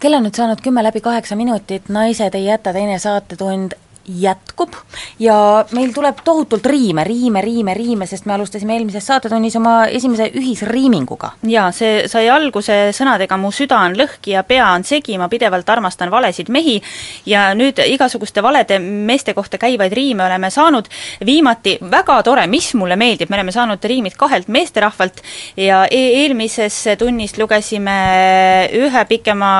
kell 0.00 0.14
on 0.16 0.24
nüüd 0.24 0.36
saanud 0.36 0.62
kümme 0.64 0.80
läbi 0.82 1.00
kaheksa 1.04 1.36
minutit, 1.36 1.88
Naised 1.92 2.34
ei 2.34 2.46
jäta 2.46 2.72
teine 2.72 2.98
saatetund 2.98 3.76
jätkub. 4.18 4.74
Ja 5.18 5.64
meil 5.76 5.92
tuleb 5.94 6.20
tohutult 6.24 6.66
riime, 6.66 7.04
riime, 7.04 7.40
riime, 7.44 7.74
riime, 7.74 8.06
sest 8.06 8.26
me 8.26 8.34
alustasime 8.34 8.76
eelmises 8.76 9.06
saatetunnis 9.06 9.56
oma 9.56 9.74
esimese 9.86 10.30
ühisriiminguga. 10.36 11.32
jaa, 11.46 11.70
see 11.72 12.08
sai 12.08 12.28
alguse 12.30 12.78
sõnadega 12.96 13.38
Mu 13.40 13.50
süda 13.54 13.78
on 13.86 13.94
lõhki 13.96 14.34
ja 14.34 14.42
pea 14.44 14.66
on 14.74 14.84
segi, 14.84 15.16
ma 15.18 15.28
pidevalt 15.28 15.68
armastan 15.70 16.10
valesid 16.10 16.50
mehi. 16.52 16.80
Ja 17.26 17.50
nüüd 17.56 17.80
igasuguste 17.86 18.42
valede 18.42 18.78
meeste 18.78 19.34
kohta 19.34 19.58
käivaid 19.58 19.92
riime 19.92 20.24
oleme 20.26 20.50
saanud. 20.50 20.88
Viimati, 21.26 21.78
väga 21.90 22.20
tore, 22.26 22.46
mis 22.50 22.72
mulle 22.74 22.96
meeldib, 23.00 23.30
me 23.30 23.38
oleme 23.38 23.52
saanud 23.52 23.84
riimid 23.84 24.16
kahelt 24.20 24.48
meesterahvalt. 24.48 25.22
Ja 25.56 25.84
e 25.90 26.02
eelmises 26.22 26.82
tunnis 26.98 27.36
lugesime 27.38 27.96
ühe 28.76 29.04
pikema, 29.08 29.52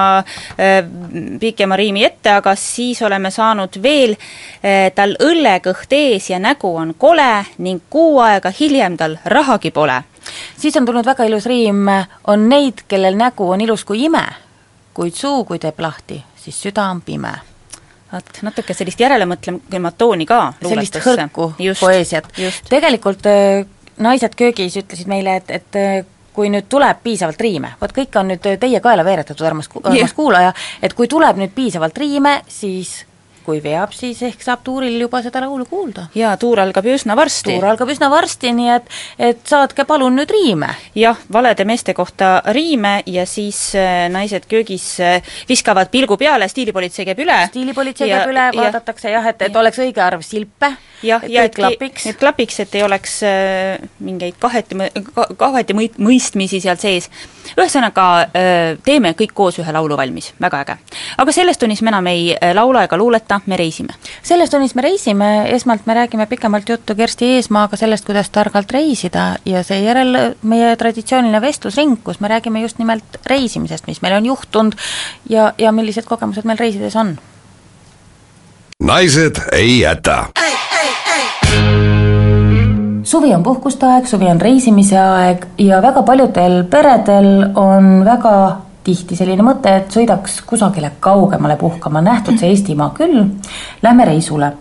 pikema 1.41 1.77
riimi 1.77 2.05
ette, 2.05 2.35
aga 2.41 2.55
siis 2.59 3.01
oleme 3.07 3.31
saanud 3.31 3.81
veel 3.83 4.17
eh, 4.17 4.40
tal 4.95 5.17
õllekõht 5.21 5.93
ees 5.97 6.31
ja 6.31 6.39
nägu 6.39 6.71
on 6.77 6.95
kole 6.99 7.45
ning 7.59 7.83
kuu 7.91 8.19
aega 8.21 8.53
hiljem 8.61 8.97
tal 9.01 9.17
rahagi 9.25 9.71
pole. 9.71 10.03
Siis 10.57 10.77
on 10.77 10.87
tulnud 10.87 11.07
väga 11.07 11.25
ilus 11.25 11.47
riim, 11.47 11.87
on 12.29 12.49
neid, 12.49 12.85
kellel 12.89 13.17
nägu 13.17 13.51
on 13.51 13.61
ilus 13.61 13.85
kui 13.85 14.05
ime, 14.05 14.25
kuid 14.95 15.17
suu, 15.17 15.45
kui 15.49 15.59
teeb 15.59 15.81
lahti, 15.81 16.21
siis 16.37 16.61
süda 16.63 16.91
on 16.91 17.01
pime. 17.01 17.33
vot, 18.13 18.31
natuke 18.43 18.75
sellist 18.75 19.01
järelemõtlemat 19.01 19.99
tooni 19.99 20.27
ka 20.27 20.53
sellist 20.63 20.97
hõrku 21.05 21.53
poeesiat. 21.81 22.27
tegelikult 22.69 23.27
äh, 23.27 23.67
naised 23.99 24.35
köögis 24.37 24.77
ütlesid 24.77 25.07
meile, 25.07 25.37
et, 25.37 25.51
et 25.51 25.79
äh, 25.79 26.01
kui 26.33 26.51
nüüd 26.51 26.67
tuleb 26.71 27.03
piisavalt 27.03 27.41
riime, 27.41 27.75
vot 27.81 27.93
kõik 27.95 28.17
on 28.19 28.33
nüüd 28.33 28.45
teie 28.61 28.81
kaela 28.81 29.05
veeretatud, 29.05 29.47
armas, 29.47 29.71
armas 29.83 30.15
kuulaja, 30.17 30.53
et 30.83 30.95
kui 30.95 31.09
tuleb 31.09 31.39
nüüd 31.41 31.55
piisavalt 31.55 31.99
riime, 31.99 32.41
siis 32.49 33.05
kui 33.45 33.61
veab, 33.63 33.93
siis 33.97 34.21
ehk 34.27 34.43
saab 34.45 34.63
tuuril 34.65 34.99
juba 35.01 35.23
seda 35.25 35.43
laulu 35.45 35.65
kuulda. 35.69 36.07
jaa, 36.15 36.37
tuur 36.41 36.61
algab 36.61 36.87
ju 36.87 36.95
üsna 36.99 37.17
varsti. 37.17 37.55
tuur 37.55 37.67
algab 37.73 37.91
üsna 37.93 38.11
varsti, 38.13 38.53
nii 38.57 38.71
et, 38.75 38.91
et 39.31 39.41
saatke 39.49 39.85
palun 39.89 40.17
nüüd 40.19 40.31
riime. 40.35 40.71
jah, 40.99 41.19
valede 41.33 41.65
meeste 41.69 41.95
kohta 41.95 42.31
riime 42.53 43.01
ja 43.07 43.27
siis 43.27 43.75
äh, 43.79 44.09
naised 44.13 44.47
köögis 44.51 44.87
äh, 45.01 45.35
viskavad 45.49 45.91
pilgu 45.93 46.17
peale, 46.21 46.49
stiilipolitsei 46.49 47.07
käib 47.09 47.23
üle. 47.25 47.39
stiilipolitsei 47.53 48.11
käib 48.11 48.33
üle, 48.33 48.47
vaadatakse 48.57 49.13
jah, 49.13 49.31
et, 49.33 49.43
et 49.49 49.57
oleks 49.57 49.81
õige 49.83 50.03
arv 50.05 50.25
silpe, 50.27 50.73
jah, 51.07 51.25
et 51.25 51.33
ja 51.33 51.47
kõik 51.49 51.61
klapiks. 51.61 52.07
et 52.11 52.21
klapiks, 52.21 52.61
et 52.65 52.75
ei 52.81 52.85
oleks 52.87 53.21
äh, 53.29 53.91
mingeid 54.05 54.39
kaheti, 54.41 54.79
kaheti 55.41 55.77
mõi-, 55.77 55.93
mõistmisi 55.99 56.61
seal 56.63 56.81
sees. 56.81 57.11
ühesõnaga 57.57 58.07
teeme 58.85 59.15
kõik 59.19 59.33
koos 59.35 59.59
ühe 59.59 59.73
laulu 59.73 59.97
valmis, 59.97 60.33
väga 60.41 60.61
äge. 60.65 60.77
aga 61.19 61.33
selles 61.33 61.59
tunnis 61.59 61.83
me 61.83 61.93
enam 61.93 62.07
ei 62.11 62.35
laula 62.55 62.85
ega 62.85 62.99
luuleta, 62.99 63.30
me 63.47 63.57
reisime. 63.57 63.95
selles 64.23 64.51
tunnis 64.51 64.75
me 64.75 64.83
reisime, 64.83 65.31
esmalt 65.55 65.87
me 65.87 65.95
räägime 65.95 66.27
pikemalt 66.27 66.69
juttu 66.69 66.95
Kersti 66.95 67.35
Eesmaaga 67.37 67.77
sellest, 67.77 68.05
kuidas 68.05 68.31
targalt 68.31 68.71
reisida 68.71 69.37
ja 69.45 69.63
seejärel 69.63 70.35
meie 70.43 70.77
traditsiooniline 70.77 71.41
vestlusring, 71.41 71.99
kus 72.05 72.21
me 72.21 72.29
räägime 72.29 72.61
just 72.61 72.79
nimelt 72.79 73.21
reisimisest, 73.27 73.87
mis 73.87 74.03
meil 74.03 74.17
on 74.17 74.27
juhtunud 74.27 74.77
ja, 75.29 75.53
ja 75.59 75.73
millised 75.73 76.05
kogemused 76.05 76.45
meil 76.45 76.59
reisides 76.59 76.97
on. 76.97 77.19
naised 78.83 79.43
ei 79.53 79.81
jäta 79.81 80.27
suvi 83.11 83.35
on 83.35 83.43
puhkuste 83.43 83.87
aeg, 83.87 84.07
suvi 84.07 84.29
on 84.31 84.41
reisimise 84.41 84.99
aeg 84.99 85.47
ja 85.59 85.81
väga 85.83 86.03
paljudel 86.07 86.63
peredel 86.71 87.31
on 87.59 88.05
väga 88.07 88.35
tihti 88.85 89.17
selline 89.17 89.45
mõte, 89.45 89.73
et 89.77 89.91
sõidaks 89.93 90.41
kusagile 90.47 90.93
kaugemale 91.01 91.57
puhkama, 91.61 92.03
nähtud 92.05 92.39
see 92.41 92.53
Eestimaa 92.55 92.91
küll, 92.97 93.27
lähme 93.83 94.05
reisule. 94.09 94.53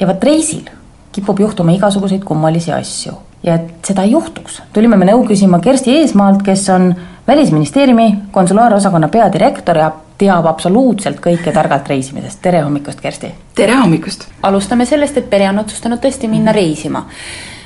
ja 0.00 0.06
vot 0.06 0.24
reisil 0.24 0.70
kipub 1.12 1.40
juhtuma 1.40 1.72
igasuguseid 1.72 2.24
kummalisi 2.24 2.72
asju 2.72 3.12
ja 3.42 3.54
et 3.54 3.86
seda 3.86 4.02
ei 4.02 4.14
juhtuks, 4.14 4.62
tulime 4.72 4.96
me 4.96 5.06
nõu 5.08 5.24
küsima 5.26 5.60
Kersti 5.60 5.96
Eesmaalt, 5.98 6.42
kes 6.46 6.68
on 6.70 6.94
Välisministeeriumi 7.26 8.16
konsulaarosakonna 8.34 9.08
peadirektor 9.08 9.78
ja 9.78 9.92
teab 10.18 10.46
absoluutselt 10.46 11.20
kõike 11.22 11.52
targalt 11.54 11.88
reisimisest, 11.88 12.40
tere 12.42 12.62
hommikust, 12.62 13.00
Kersti! 13.00 13.30
tere 13.54 13.76
hommikust! 13.78 14.26
alustame 14.42 14.86
sellest, 14.86 15.18
et 15.18 15.30
pere 15.30 15.48
on 15.50 15.62
otsustanud 15.62 16.02
tõesti 16.02 16.30
minna 16.30 16.54
reisima. 16.54 17.04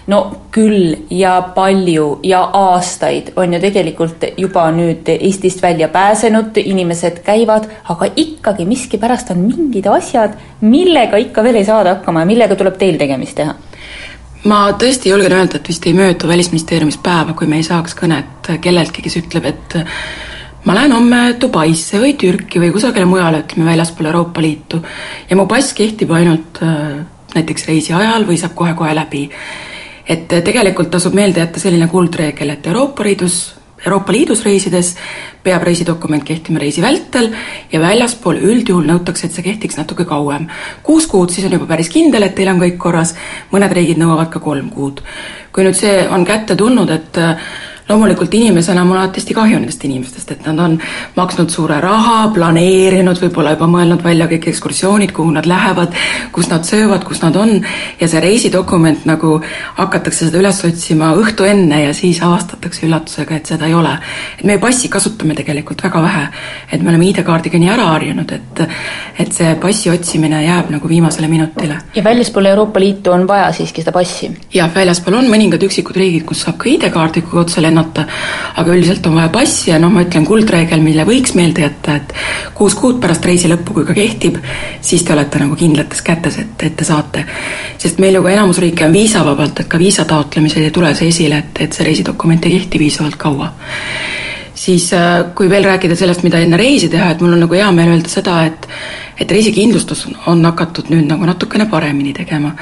No 0.07 0.21
küll 0.55 0.95
ja 1.11 1.35
palju 1.55 2.21
ja 2.23 2.41
aastaid 2.55 3.33
on 3.37 3.57
ju 3.57 3.61
tegelikult 3.61 4.25
juba 4.39 4.69
nüüd 4.75 5.09
Eestist 5.17 5.63
välja 5.63 5.89
pääsenud, 5.89 6.57
inimesed 6.57 7.23
käivad, 7.27 7.67
aga 7.91 8.11
ikkagi 8.17 8.67
miskipärast 8.69 9.31
on 9.35 9.47
mingid 9.49 9.87
asjad, 9.91 10.37
millega 10.61 11.19
ikka 11.23 11.43
veel 11.43 11.63
ei 11.63 11.69
saada 11.69 11.97
hakkama 11.97 12.23
ja 12.23 12.31
millega 12.33 12.59
tuleb 12.59 12.79
teil 12.79 13.01
tegemist 13.01 13.37
teha 13.41 13.57
ma 14.47 14.61
tõesti 14.79 15.11
julgen 15.11 15.35
öelda, 15.35 15.59
et 15.59 15.69
vist 15.69 15.87
ei 15.87 15.95
möödu 15.97 16.29
Välisministeeriumis 16.29 16.99
päeva, 17.03 17.35
kui 17.35 17.49
me 17.51 17.59
ei 17.59 17.67
saaks 17.67 17.97
kõnet 17.99 18.51
kelleltki, 18.63 19.03
kes 19.03 19.19
ütleb, 19.19 19.49
et 19.51 19.77
ma 20.67 20.75
lähen 20.77 20.95
homme 20.95 21.21
Dubaisse 21.41 21.99
või 22.03 22.15
Türki 22.19 22.63
või 22.63 22.73
kusagile 22.75 23.07
mujale, 23.09 23.43
ütleme 23.45 23.71
väljaspool 23.71 24.11
Euroopa 24.11 24.43
Liitu 24.45 24.83
ja 25.31 25.39
mu 25.39 25.47
pass 25.51 25.75
kehtib 25.75 26.15
ainult 26.15 26.63
äh, 26.63 27.01
näiteks 27.35 27.67
reisi 27.69 27.95
ajal 27.97 28.27
või 28.29 28.39
saab 28.41 28.55
kohe-kohe 28.59 28.95
läbi. 28.97 29.27
Et 30.09 30.29
tegelikult 30.29 30.91
tasub 30.91 31.15
meelde 31.15 31.41
jätta 31.41 31.61
selline 31.61 31.89
kuldreegel, 31.91 32.51
et 32.51 32.67
Euroopa 32.67 33.05
Liidus 33.05 33.57
Euroopa 33.85 34.13
Liidus 34.13 34.41
reisides 34.45 34.95
peab 35.45 35.63
reisidokument 35.67 36.25
kehtima 36.25 36.59
reisi 36.59 36.83
vältel 36.83 37.29
ja 37.73 37.81
väljaspool 37.81 38.41
üldjuhul 38.41 38.89
nõutakse, 38.89 39.29
et 39.29 39.37
see 39.37 39.45
kehtiks 39.45 39.77
natuke 39.77 40.07
kauem. 40.09 40.49
kuus 40.83 41.07
kuud, 41.07 41.31
siis 41.31 41.47
on 41.47 41.53
juba 41.53 41.67
päris 41.67 41.93
kindel, 41.93 42.23
et 42.23 42.35
teil 42.35 42.49
on 42.49 42.63
kõik 42.63 42.79
korras, 42.79 43.15
mõned 43.53 43.73
riigid 43.73 44.01
nõuavad 44.01 44.33
ka 44.33 44.41
kolm 44.41 44.71
kuud. 44.71 45.03
kui 45.53 45.65
nüüd 45.65 45.77
see 45.77 46.09
on 46.09 46.25
kätte 46.25 46.57
tulnud, 46.57 46.91
et 46.91 47.21
loomulikult 47.89 48.35
inimesena 48.35 48.85
mul 48.85 48.97
on 48.97 49.03
alati 49.03 49.35
kahju 49.35 49.59
nendest 49.59 49.85
inimestest, 49.85 50.31
et 50.33 50.47
nad 50.47 50.59
on 50.59 50.79
maksnud 51.17 51.51
suure 51.51 51.79
raha, 51.81 52.31
planeerinud, 52.35 53.21
võib-olla 53.23 53.55
juba 53.55 53.69
mõelnud 53.71 54.03
välja 54.03 54.27
kõik 54.31 54.49
ekskursioonid, 54.51 55.13
kuhu 55.15 55.31
nad 55.35 55.47
lähevad, 55.47 55.95
kus 56.33 56.51
nad 56.51 56.67
söövad, 56.67 57.05
kus 57.07 57.23
nad 57.23 57.37
on, 57.37 57.61
ja 58.01 58.09
see 58.11 58.23
reisidokument 58.23 59.07
nagu 59.07 59.37
hakatakse 59.79 60.27
seda 60.27 60.41
üles 60.43 60.63
otsima 60.67 61.13
õhtu 61.21 61.47
enne 61.47 61.83
ja 61.85 61.95
siis 61.95 62.21
avastatakse 62.23 62.87
üllatusega, 62.89 63.39
et 63.39 63.53
seda 63.53 63.71
ei 63.71 63.75
ole. 63.75 63.95
et 64.39 64.45
meie 64.45 64.59
passi 64.59 64.89
kasutame 64.89 65.35
tegelikult 65.35 65.83
väga 65.85 66.03
vähe. 66.03 66.27
et 66.73 66.83
me 66.83 66.91
oleme 66.91 67.07
ID-kaardiga 67.07 67.59
nii 67.59 67.71
ära 67.71 67.87
harjunud, 67.93 68.33
et 68.33 68.67
et 69.19 69.33
see 69.33 69.55
passi 69.61 69.91
otsimine 69.91 70.43
jääb 70.45 70.71
nagu 70.71 70.89
viimasele 70.89 71.29
minutile. 71.29 71.79
ja 71.95 72.05
väljaspool 72.05 72.47
Euroopa 72.47 72.81
Liitu 72.81 73.13
on 73.13 73.29
vaja 73.29 73.53
siiski 73.53 73.83
seda 73.83 73.93
passi? 73.93 74.31
jah, 74.55 74.71
väljaspool 74.75 75.15
on 75.21 75.31
mõningad 75.31 75.63
üksikud 75.63 75.97
riigid, 75.97 76.27
kus 76.27 76.43
saab 76.45 76.59
ka 76.59 76.69
ID-kaardiga 76.71 77.41
otse 77.41 77.63
lennata, 77.63 77.76
lennata, 77.77 78.07
aga 78.57 78.75
üldiselt 78.75 79.07
on 79.07 79.17
vaja 79.19 79.29
passi 79.33 79.71
ja 79.71 79.79
noh, 79.79 79.93
ma 79.93 80.05
ütlen 80.07 80.25
kuldreegel, 80.27 80.81
mille 80.81 81.05
võiks 81.09 81.35
meelde 81.37 81.67
jätta, 81.67 81.97
et 82.01 82.15
kuus 82.57 82.75
kuud 82.75 83.01
pärast 83.03 83.25
reisi 83.25 83.51
lõppu, 83.51 83.77
kui 83.77 83.87
ka 83.87 83.97
kehtib, 83.97 84.41
siis 84.81 85.05
te 85.05 85.15
olete 85.15 85.43
nagu 85.43 85.57
kindlates 85.59 86.03
kätes, 86.07 86.39
et, 86.43 86.67
et 86.67 86.77
te 86.77 86.85
saate. 86.85 87.25
sest 87.79 88.01
meil 88.03 88.17
ju 88.17 88.23
ka 88.25 88.33
enamus 88.33 88.61
riike 88.63 88.87
on 88.87 88.93
viisavabalt, 88.97 89.61
et 89.61 89.69
ka 89.69 89.79
viisa 89.79 90.05
taotlemisel 90.05 90.67
ei 90.67 90.75
tule 90.75 90.95
see 90.95 91.09
esile, 91.13 91.39
et, 91.39 91.65
et 91.67 91.73
see 91.73 91.87
reisidokument 91.87 92.45
ei 92.47 92.59
kehti 92.59 92.79
piisavalt 92.79 93.17
kaua 93.21 93.53
siis 94.57 94.89
kui 95.37 95.51
veel 95.53 95.67
rääkida 95.69 95.95
sellest, 95.95 96.23
mida 96.25 96.41
enne 96.41 96.57
reisi 96.57 96.89
teha, 96.89 97.11
et 97.13 97.21
mul 97.21 97.35
on 97.37 97.43
nagu 97.45 97.55
hea 97.55 97.69
meel 97.77 97.93
öelda 97.93 98.09
seda, 98.09 98.39
et 98.49 98.65
et 99.21 99.31
reisikindlustus 99.33 100.07
on 100.27 100.45
hakatud 100.45 100.91
nüüd 100.93 101.07
nagu 101.09 101.27
natukene 101.27 101.67
paremini 101.71 102.13
tegema. 102.13 102.53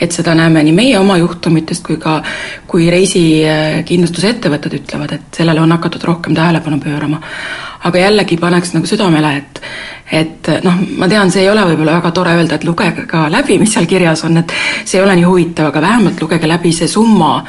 et 0.00 0.12
seda 0.12 0.34
näeme 0.34 0.62
nii 0.62 0.72
meie 0.72 0.98
oma 0.98 1.18
juhtumitest 1.18 1.84
kui 1.86 1.96
ka, 1.96 2.22
kui 2.66 2.90
reisikindlustusettevõtted 2.90 4.78
ütlevad, 4.80 5.12
et 5.12 5.40
sellele 5.40 5.60
on 5.60 5.72
hakatud 5.72 6.04
rohkem 6.04 6.34
tähelepanu 6.34 6.80
pöörama. 6.80 7.20
Aga 7.84 7.98
jällegi 7.98 8.36
paneks 8.40 8.74
nagu 8.74 8.86
südamele, 8.86 9.36
et 9.36 9.62
et 10.08 10.48
noh, 10.64 10.78
ma 10.96 11.08
tean, 11.08 11.28
see 11.28 11.42
ei 11.44 11.50
ole 11.52 11.66
võib-olla 11.68 11.98
väga 11.98 12.10
tore 12.16 12.32
öelda, 12.38 12.56
et 12.56 12.64
lugege 12.64 13.04
ka 13.10 13.26
läbi, 13.28 13.58
mis 13.60 13.74
seal 13.74 13.84
kirjas 13.88 14.24
on, 14.24 14.40
et 14.40 14.54
see 14.80 14.96
ei 14.96 15.04
ole 15.04 15.18
nii 15.18 15.26
huvitav, 15.28 15.68
aga 15.68 15.82
vähemalt 15.84 16.22
lugege 16.22 16.48
läbi 16.48 16.72
see 16.72 16.88
summa, 16.88 17.42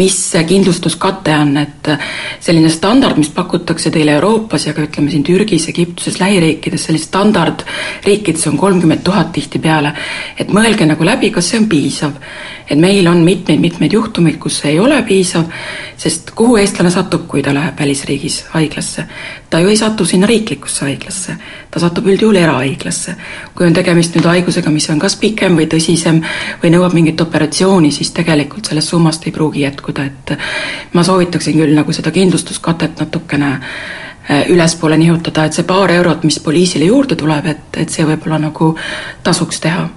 mis 0.00 0.16
see 0.30 0.44
kindlustuskate 0.48 1.34
on, 1.36 1.52
et 1.60 1.90
selline 2.40 2.70
standard, 2.72 3.18
mis 3.20 3.28
pakutakse 3.34 3.92
teile 3.92 4.16
Euroopas 4.16 4.66
ja 4.66 4.72
ka 4.72 4.86
ütleme 4.86 5.12
siin 5.12 5.24
Türgis, 5.26 5.68
Egiptuses, 5.68 6.16
lähiriikides, 6.22 6.88
sellist 6.88 7.10
standardriikides 7.10 8.48
on 8.48 8.56
kolmkümmend 8.60 9.04
tuhat 9.04 9.34
tihtipeale, 9.36 9.92
et 10.40 10.48
mõelge 10.48 10.88
nagu 10.88 11.04
läbi, 11.04 11.28
kas 11.34 11.52
see 11.52 11.60
on 11.60 11.68
piisav. 11.68 12.16
Et 12.72 12.78
meil 12.80 13.06
on 13.06 13.20
mitmeid-mitmeid 13.24 13.92
juhtumeid, 13.92 14.38
kus 14.40 14.62
see 14.62 14.72
ei 14.72 14.78
ole 14.80 14.96
piisav, 15.04 15.44
sest 16.00 16.30
kuhu 16.36 16.56
eestlane 16.56 16.90
satub, 16.90 17.26
kui 17.28 17.42
ta 17.44 17.52
läheb 17.54 17.78
välisriigis 17.78 18.38
haiglasse? 18.54 19.04
ta 19.50 19.60
ju 19.60 19.68
ei 19.68 19.76
satu 19.76 20.06
sinna 20.08 20.26
riiklikusse 20.26 20.86
haiglasse, 20.86 21.36
ta 21.70 21.80
satub 21.80 22.06
üldjuhul 22.08 22.40
erahaiglasse. 22.40 23.14
kui 23.54 23.66
on 23.66 23.76
tegemist 23.76 24.16
nüüd 24.16 24.28
haigusega, 24.30 24.72
mis 24.72 24.88
on 24.90 25.02
kas 25.02 25.16
pikem 25.20 25.58
või 25.60 25.68
tõsisem 25.68 26.22
või 26.64 26.72
nõuab 26.72 26.96
mingit 26.96 27.20
operatsiooni, 27.20 27.92
siis 27.92 28.14
tegelikult 28.16 28.72
sellest 28.72 28.88
summast 28.88 29.26
ei 29.26 29.36
pruugi 29.36 29.66
jätkuda, 29.66 30.08
et 30.08 30.36
ma 30.92 31.04
soovitaksin 31.04 31.60
küll 31.60 31.76
nagu 31.76 31.92
seda 31.92 32.10
kindlustuskatet 32.10 33.04
natukene 33.04 33.58
ülespoole 34.48 34.96
nihutada, 34.96 35.44
et 35.44 35.52
see 35.52 35.66
paar 35.68 35.90
eurot, 35.92 36.24
mis 36.24 36.38
poliisile 36.40 36.88
juurde 36.88 37.18
tuleb, 37.20 37.52
et, 37.52 37.82
et 37.84 37.90
see 37.90 38.06
võib-olla 38.06 38.38
nagu 38.48 38.76
tasuks 39.26 39.60
teha 39.60 39.90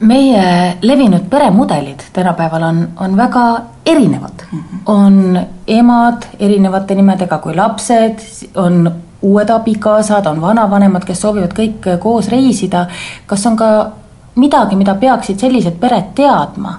meie 0.00 0.76
levinud 0.82 1.28
peremudelid 1.30 2.00
tänapäeval 2.12 2.62
on, 2.62 2.88
on 3.00 3.16
väga 3.16 3.60
erinevad 3.86 4.46
mm. 4.52 4.58
-hmm. 4.58 4.78
on 4.86 5.40
emad 5.66 6.22
erinevate 6.38 6.94
nimedega 6.94 7.38
kui 7.38 7.54
lapsed, 7.56 8.18
on 8.54 8.92
uued 9.22 9.50
abikaasad, 9.50 10.26
on 10.26 10.40
vanavanemad, 10.40 11.04
kes 11.04 11.20
soovivad 11.20 11.52
kõik 11.52 11.98
koos 11.98 12.28
reisida. 12.28 12.86
kas 13.26 13.46
on 13.46 13.56
ka 13.56 13.90
midagi, 14.34 14.76
mida 14.76 14.94
peaksid 14.94 15.38
sellised 15.38 15.78
pered 15.80 16.12
teadma? 16.14 16.78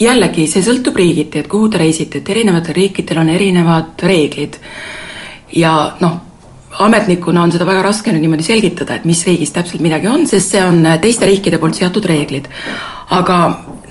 jällegi, 0.00 0.46
see 0.46 0.62
sõltub 0.62 0.96
riigiti, 0.96 1.38
et 1.38 1.48
kuhu 1.48 1.68
te 1.68 1.78
reisite, 1.78 2.18
et 2.18 2.28
erinevatel 2.28 2.74
riikidel 2.74 3.18
on 3.18 3.28
erinevad 3.28 4.02
reeglid. 4.02 4.56
ja 5.56 5.92
noh, 6.00 6.20
ametnikuna 6.78 7.42
on 7.42 7.52
seda 7.52 7.66
väga 7.68 7.82
raske 7.86 8.12
nüüd 8.12 8.26
niimoodi 8.26 8.46
selgitada, 8.46 8.96
et 8.96 9.06
mis 9.08 9.22
riigis 9.26 9.52
täpselt 9.54 9.84
midagi 9.84 10.10
on, 10.10 10.26
sest 10.26 10.54
see 10.54 10.62
on 10.64 10.82
teiste 11.02 11.28
riikide 11.28 11.60
poolt 11.62 11.78
seatud 11.78 12.04
reeglid. 12.08 12.48
aga 13.16 13.36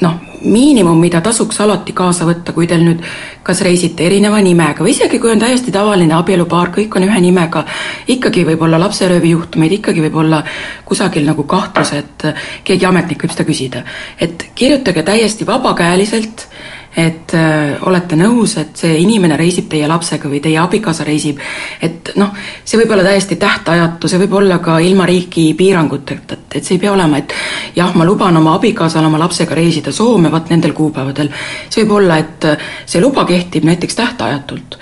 noh, 0.02 0.16
miinimum, 0.44 1.00
mida 1.00 1.22
tasuks 1.24 1.60
alati 1.64 1.94
kaasa 1.96 2.26
võtta, 2.28 2.54
kui 2.54 2.68
teil 2.68 2.84
nüüd 2.84 3.04
kas 3.46 3.62
reisite 3.64 4.06
erineva 4.06 4.42
nimega 4.44 4.84
või 4.84 4.92
isegi 4.92 5.20
kui 5.22 5.32
on 5.32 5.40
täiesti 5.40 5.72
tavaline 5.72 6.14
abielupaar, 6.18 6.74
kõik 6.76 6.98
on 7.00 7.08
ühe 7.08 7.22
nimega, 7.24 7.64
ikkagi 8.12 8.44
võib 8.46 8.66
olla 8.68 8.80
lapseröövi 8.84 9.32
juhtumeid, 9.32 9.78
ikkagi 9.80 10.04
võib 10.06 10.20
olla 10.26 10.44
kusagil 10.86 11.26
nagu 11.26 11.48
kahtlus, 11.50 11.94
et 11.96 12.28
keegi 12.68 12.86
ametnik 12.86 13.24
võib 13.24 13.36
seda 13.36 13.48
küsida. 13.48 13.84
et 14.20 14.50
kirjutage 14.56 15.04
täiesti 15.04 15.48
vabakäeliselt 15.48 16.48
et 16.96 17.34
äh, 17.36 17.76
olete 17.88 18.16
nõus, 18.16 18.56
et 18.62 18.78
see 18.80 18.96
inimene 19.02 19.38
reisib 19.40 19.68
teie 19.72 19.88
lapsega 19.88 20.30
või 20.32 20.40
teie 20.44 20.58
abikaasa 20.62 21.04
reisib, 21.08 21.42
et 21.84 22.14
noh, 22.20 22.32
see 22.64 22.80
võib 22.80 22.94
olla 22.96 23.04
täiesti 23.04 23.36
tähtajatu, 23.42 24.08
see 24.08 24.22
võib 24.24 24.38
olla 24.40 24.60
ka 24.64 24.78
ilma 24.80 25.08
riigi 25.10 25.50
piiranguteta, 25.58 26.40
et, 26.40 26.60
et 26.60 26.64
see 26.64 26.78
ei 26.78 26.84
pea 26.86 26.94
olema, 26.96 27.20
et 27.20 27.36
jah, 27.76 27.92
ma 27.96 28.08
luban 28.08 28.38
oma 28.40 28.56
abikaasal 28.60 29.06
oma 29.06 29.20
lapsega 29.22 29.58
reisida 29.58 29.92
Soome 29.96 30.32
vot 30.32 30.50
nendel 30.50 30.74
kuupäevadel. 30.78 31.32
see 31.70 31.84
võib 31.84 31.98
olla, 32.00 32.20
et 32.24 32.48
see 32.86 33.04
luba 33.04 33.26
kehtib 33.28 33.68
näiteks 33.68 34.00
tähtajatult 34.00 34.80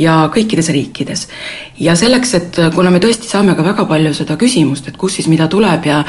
ja 0.00 0.16
kõikides 0.32 0.70
riikides. 0.72 1.26
ja 1.80 1.94
selleks, 1.96 2.34
et 2.34 2.58
kuna 2.74 2.90
me 2.90 3.00
tõesti 3.00 3.28
saame 3.28 3.54
ka 3.56 3.64
väga 3.64 3.84
palju 3.88 4.14
seda 4.16 4.36
küsimust, 4.40 4.88
et 4.88 4.96
kus 4.96 5.18
siis 5.18 5.28
mida 5.28 5.48
tuleb 5.48 5.86
ja 5.86 6.02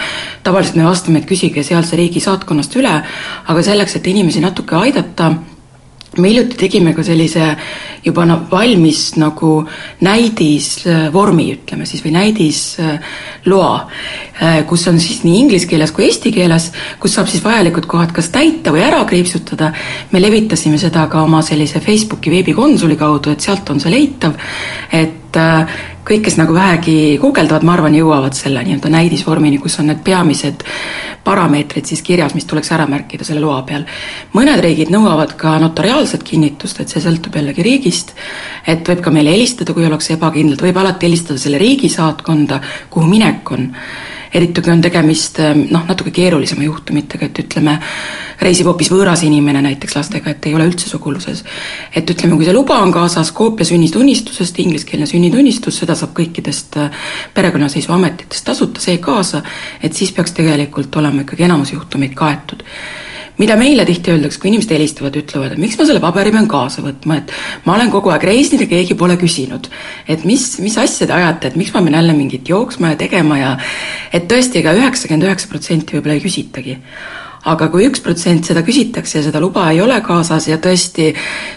tavaliselt 0.43 0.79
me 0.79 0.87
vastame, 0.87 1.19
et 1.19 1.29
küsige 1.29 1.63
sealse 1.63 1.99
riigi 1.99 2.23
saatkonnast 2.23 2.75
üle, 2.79 2.93
aga 3.47 3.63
selleks, 3.63 3.95
et 3.95 4.07
inimesi 4.07 4.43
natuke 4.43 4.75
aidata, 4.75 5.33
me 6.17 6.29
hiljuti 6.29 6.57
tegime 6.59 6.91
ka 6.93 7.03
sellise 7.07 7.45
juba 8.03 8.25
no, 8.27 8.41
valmis 8.51 9.13
nagu 9.21 9.51
näidisvormi, 10.03 11.45
ütleme 11.55 11.87
siis, 11.87 12.03
või 12.03 12.11
näidisloa, 12.17 13.75
äh, 14.41 14.57
kus 14.67 14.83
on 14.91 14.99
siis 14.99 15.21
nii 15.23 15.37
inglise 15.45 15.69
keeles 15.71 15.93
kui 15.95 16.09
eesti 16.09 16.33
keeles, 16.35 16.71
kus 16.99 17.15
saab 17.15 17.31
siis 17.31 17.43
vajalikud 17.45 17.87
kohad 17.87 18.11
kas 18.15 18.27
täita 18.33 18.73
või 18.75 18.83
ära 18.83 19.05
kriipsutada. 19.07 19.71
me 20.11 20.21
levitasime 20.21 20.77
seda 20.77 21.07
ka 21.07 21.23
oma 21.23 21.41
sellise 21.41 21.79
Facebooki 21.79 22.31
veebikonsuli 22.31 22.99
kaudu, 22.99 23.31
et 23.31 23.39
sealt 23.39 23.69
on 23.69 23.79
see 23.79 23.93
leitav, 23.95 24.35
et 24.91 25.39
äh, 25.39 25.79
kõik, 26.11 26.25
kes 26.27 26.37
nagu 26.39 26.55
vähegi 26.55 27.17
guugeldavad, 27.21 27.63
ma 27.63 27.75
arvan, 27.77 27.95
jõuavad 27.95 28.35
selle 28.35 28.63
nii-öelda 28.65 28.91
näidisvormini, 28.91 29.59
kus 29.63 29.77
on 29.79 29.87
need 29.91 30.01
peamised 30.03 30.65
parameetrid 31.23 31.87
siis 31.87 32.01
kirjas, 32.03 32.35
mis 32.35 32.47
tuleks 32.49 32.71
ära 32.75 32.87
märkida 32.89 33.23
selle 33.27 33.43
loa 33.43 33.61
peal. 33.67 33.85
mõned 34.33 34.59
riigid 34.63 34.91
nõuavad 34.91 35.35
ka 35.39 35.57
notariaalset 35.61 36.23
kinnitust, 36.27 36.81
et 36.81 36.91
see 36.91 37.03
sõltub 37.03 37.35
jällegi 37.37 37.63
riigist, 37.63 38.15
et 38.67 38.87
võib 38.87 39.03
ka 39.05 39.13
meile 39.13 39.31
helistada, 39.31 39.73
kui 39.73 39.85
ollakse 39.85 40.17
ebakindlad, 40.17 40.61
võib 40.61 40.77
alati 40.81 41.07
helistada 41.07 41.39
selle 41.39 41.61
riigi 41.61 41.89
saatkonda, 41.89 42.59
kuhu 42.89 43.07
minek 43.07 43.51
on 43.51 43.69
eriti 44.33 44.61
kui 44.61 44.71
on 44.73 44.81
tegemist 44.81 45.39
noh, 45.71 45.83
natuke 45.87 46.11
keerulisema 46.15 46.63
juhtumitega, 46.63 47.27
et 47.27 47.41
ütleme, 47.43 47.75
reisib 48.41 48.69
hoopis 48.69 48.91
võõras 48.93 49.25
inimene 49.27 49.61
näiteks 49.65 49.97
lastega, 49.97 50.31
et 50.31 50.47
ei 50.49 50.55
ole 50.55 50.65
üldse 50.69 50.89
suguluses. 50.89 51.43
et 51.95 52.09
ütleme, 52.09 52.35
kui 52.35 52.47
see 52.47 52.55
luba 52.55 52.79
on 52.81 52.91
kaasas, 52.91 53.31
koopia 53.35 53.65
sünnitunnistusest, 53.67 54.59
ingliskeelne 54.63 55.05
sünnitunnistus, 55.05 55.77
seda 55.83 55.95
saab 55.95 56.15
kõikidest 56.17 56.79
äh, 56.79 57.05
perekonnaseisuametitest 57.33 58.45
tasuta, 58.45 58.81
see 58.81 58.97
kaasa, 58.97 59.43
et 59.83 59.93
siis 59.93 60.11
peaks 60.15 60.35
tegelikult 60.37 60.95
olema 60.95 61.25
ikkagi 61.25 61.49
enamus 61.49 61.73
juhtumeid 61.75 62.15
kaetud 62.17 62.65
mida 63.39 63.55
meile 63.59 63.85
tihti 63.87 64.13
öeldakse, 64.13 64.39
kui 64.41 64.51
inimesed 64.51 64.73
helistavad, 64.75 65.15
ütlevad, 65.21 65.55
et 65.55 65.61
miks 65.61 65.77
ma 65.79 65.87
selle 65.87 66.03
paberi 66.03 66.33
pean 66.35 66.49
kaasa 66.51 66.83
võtma, 66.85 67.21
et 67.21 67.33
ma 67.65 67.77
olen 67.77 67.93
kogu 67.93 68.11
aeg 68.13 68.27
reisinud 68.31 68.65
ja 68.65 68.71
keegi 68.73 68.97
pole 68.99 69.17
küsinud. 69.21 69.69
et 70.07 70.25
mis, 70.25 70.45
mis 70.59 70.77
asja 70.77 71.07
te 71.07 71.13
ajate, 71.13 71.51
et 71.51 71.59
miks 71.59 71.73
ma 71.73 71.81
pean 71.85 71.99
jälle 71.99 72.17
mingit 72.17 72.49
jooksma 72.49 72.93
ja 72.93 72.99
tegema 72.99 73.39
ja 73.39 73.55
et 74.13 74.27
tõesti, 74.31 74.59
ega 74.59 74.75
üheksakümmend 74.77 75.29
üheksa 75.29 75.51
protsenti 75.51 75.97
võib-olla 75.97 76.19
ei 76.19 76.25
küsitagi 76.25 76.77
aga 77.49 77.69
kui 77.73 77.87
üks 77.89 78.03
protsent 78.05 78.45
seda 78.45 78.61
küsitakse 78.65 79.17
ja 79.17 79.25
seda 79.25 79.41
luba 79.41 79.67
ei 79.71 79.81
ole 79.81 79.97
kaasas 80.05 80.47
ja 80.49 80.59
tõesti, 80.61 81.09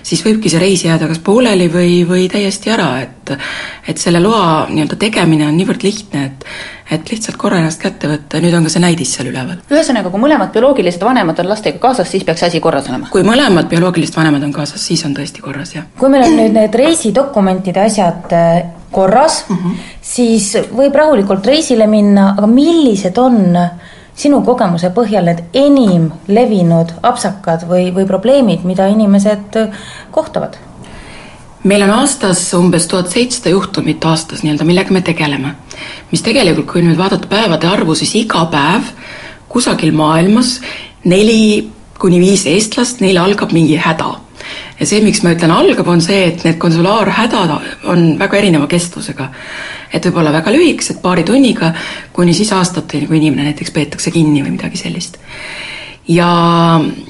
siis 0.02 0.22
võibki 0.24 0.52
see 0.52 0.62
reis 0.62 0.84
jääda 0.86 1.08
kas 1.10 1.20
pooleli 1.24 1.68
või, 1.72 1.98
või 2.08 2.28
täiesti 2.32 2.72
ära, 2.72 2.94
et 3.04 3.34
et 3.88 4.00
selle 4.00 4.20
loa 4.20 4.66
nii-öelda 4.70 4.96
tegemine 5.00 5.46
on 5.48 5.56
niivõrd 5.56 5.84
lihtne, 5.84 6.24
et 6.30 6.48
et 6.94 7.08
lihtsalt 7.08 7.38
korra 7.40 7.62
ennast 7.62 7.80
kätte 7.80 8.08
võtta 8.10 8.36
ja 8.36 8.44
nüüd 8.44 8.54
on 8.58 8.66
ka 8.66 8.72
see 8.72 8.82
näidis 8.84 9.14
seal 9.16 9.30
üleval. 9.30 9.56
ühesõnaga, 9.72 10.10
kui 10.12 10.20
mõlemad 10.20 10.52
bioloogilised 10.52 11.04
vanemad 11.04 11.40
on 11.40 11.48
lastega 11.48 11.80
kaasas, 11.80 12.10
siis 12.12 12.24
peaks 12.24 12.44
asi 12.48 12.60
korras 12.64 12.88
olema? 12.88 13.08
kui 13.12 13.24
mõlemad 13.24 13.68
bioloogilised 13.72 14.16
vanemad 14.16 14.44
on 14.44 14.52
kaasas, 14.52 14.84
siis 14.84 15.04
on 15.08 15.16
tõesti 15.16 15.44
korras, 15.44 15.74
jah. 15.76 15.88
kui 15.98 16.12
meil 16.12 16.26
on 16.28 16.36
nüüd 16.40 16.56
need 16.56 16.80
reisidokumentide 16.80 17.84
asjad 17.84 18.32
äh, 18.36 18.62
korras 18.92 19.44
mm, 19.48 19.56
-hmm. 19.56 19.90
siis 20.00 20.52
võib 20.72 20.96
rahulikult 20.96 21.46
reisile 21.46 21.86
minna, 21.86 22.34
aga 22.36 22.46
millised 22.46 23.18
on 23.18 23.56
äh, 23.56 23.93
sinu 24.18 24.40
kogemuse 24.46 24.90
põhjal 24.94 25.26
need 25.28 25.42
enim 25.58 26.10
levinud 26.28 26.94
apsakad 27.02 27.66
või, 27.70 27.88
või 27.94 28.06
probleemid, 28.06 28.64
mida 28.68 28.88
inimesed 28.92 29.58
kohtavad? 30.14 30.58
meil 31.64 31.82
on 31.86 31.94
aastas 31.94 32.42
umbes 32.58 32.86
tuhat 32.90 33.08
seitsesada 33.08 33.54
juhtumit 33.54 34.04
aastas 34.04 34.42
nii-öelda, 34.44 34.66
millega 34.68 34.92
me 34.92 35.00
tegeleme. 35.00 35.54
mis 36.12 36.22
tegelikult, 36.22 36.66
kui 36.72 36.82
nüüd 36.84 36.98
vaadata 36.98 37.28
päevade 37.28 37.66
arvu, 37.68 37.94
siis 37.94 38.14
iga 38.20 38.44
päev 38.52 38.90
kusagil 39.48 39.94
maailmas 39.96 40.58
neli 41.04 41.70
kuni 41.98 42.20
viis 42.20 42.44
eestlast, 42.50 43.00
neil 43.00 43.18
algab 43.22 43.52
mingi 43.52 43.78
häda 43.80 44.12
ja 44.80 44.86
see, 44.88 45.00
miks 45.04 45.22
ma 45.24 45.32
ütlen 45.34 45.52
algab, 45.54 45.88
on 45.88 46.02
see, 46.04 46.28
et 46.30 46.44
need 46.46 46.58
konsulaarhädad 46.62 47.54
on 47.90 48.06
väga 48.20 48.40
erineva 48.40 48.68
kestvusega. 48.70 49.30
Et 49.94 50.06
võib 50.08 50.18
olla 50.22 50.32
väga 50.34 50.52
lühikesed, 50.54 50.98
paari 51.02 51.24
tunniga, 51.26 51.70
kuni 52.12 52.34
siis 52.34 52.50
aastateni, 52.52 53.06
kui 53.06 53.20
inimene 53.20 53.50
näiteks 53.50 53.74
peetakse 53.74 54.10
kinni 54.14 54.42
või 54.42 54.56
midagi 54.56 54.80
sellist. 54.80 55.18
ja 56.08 56.28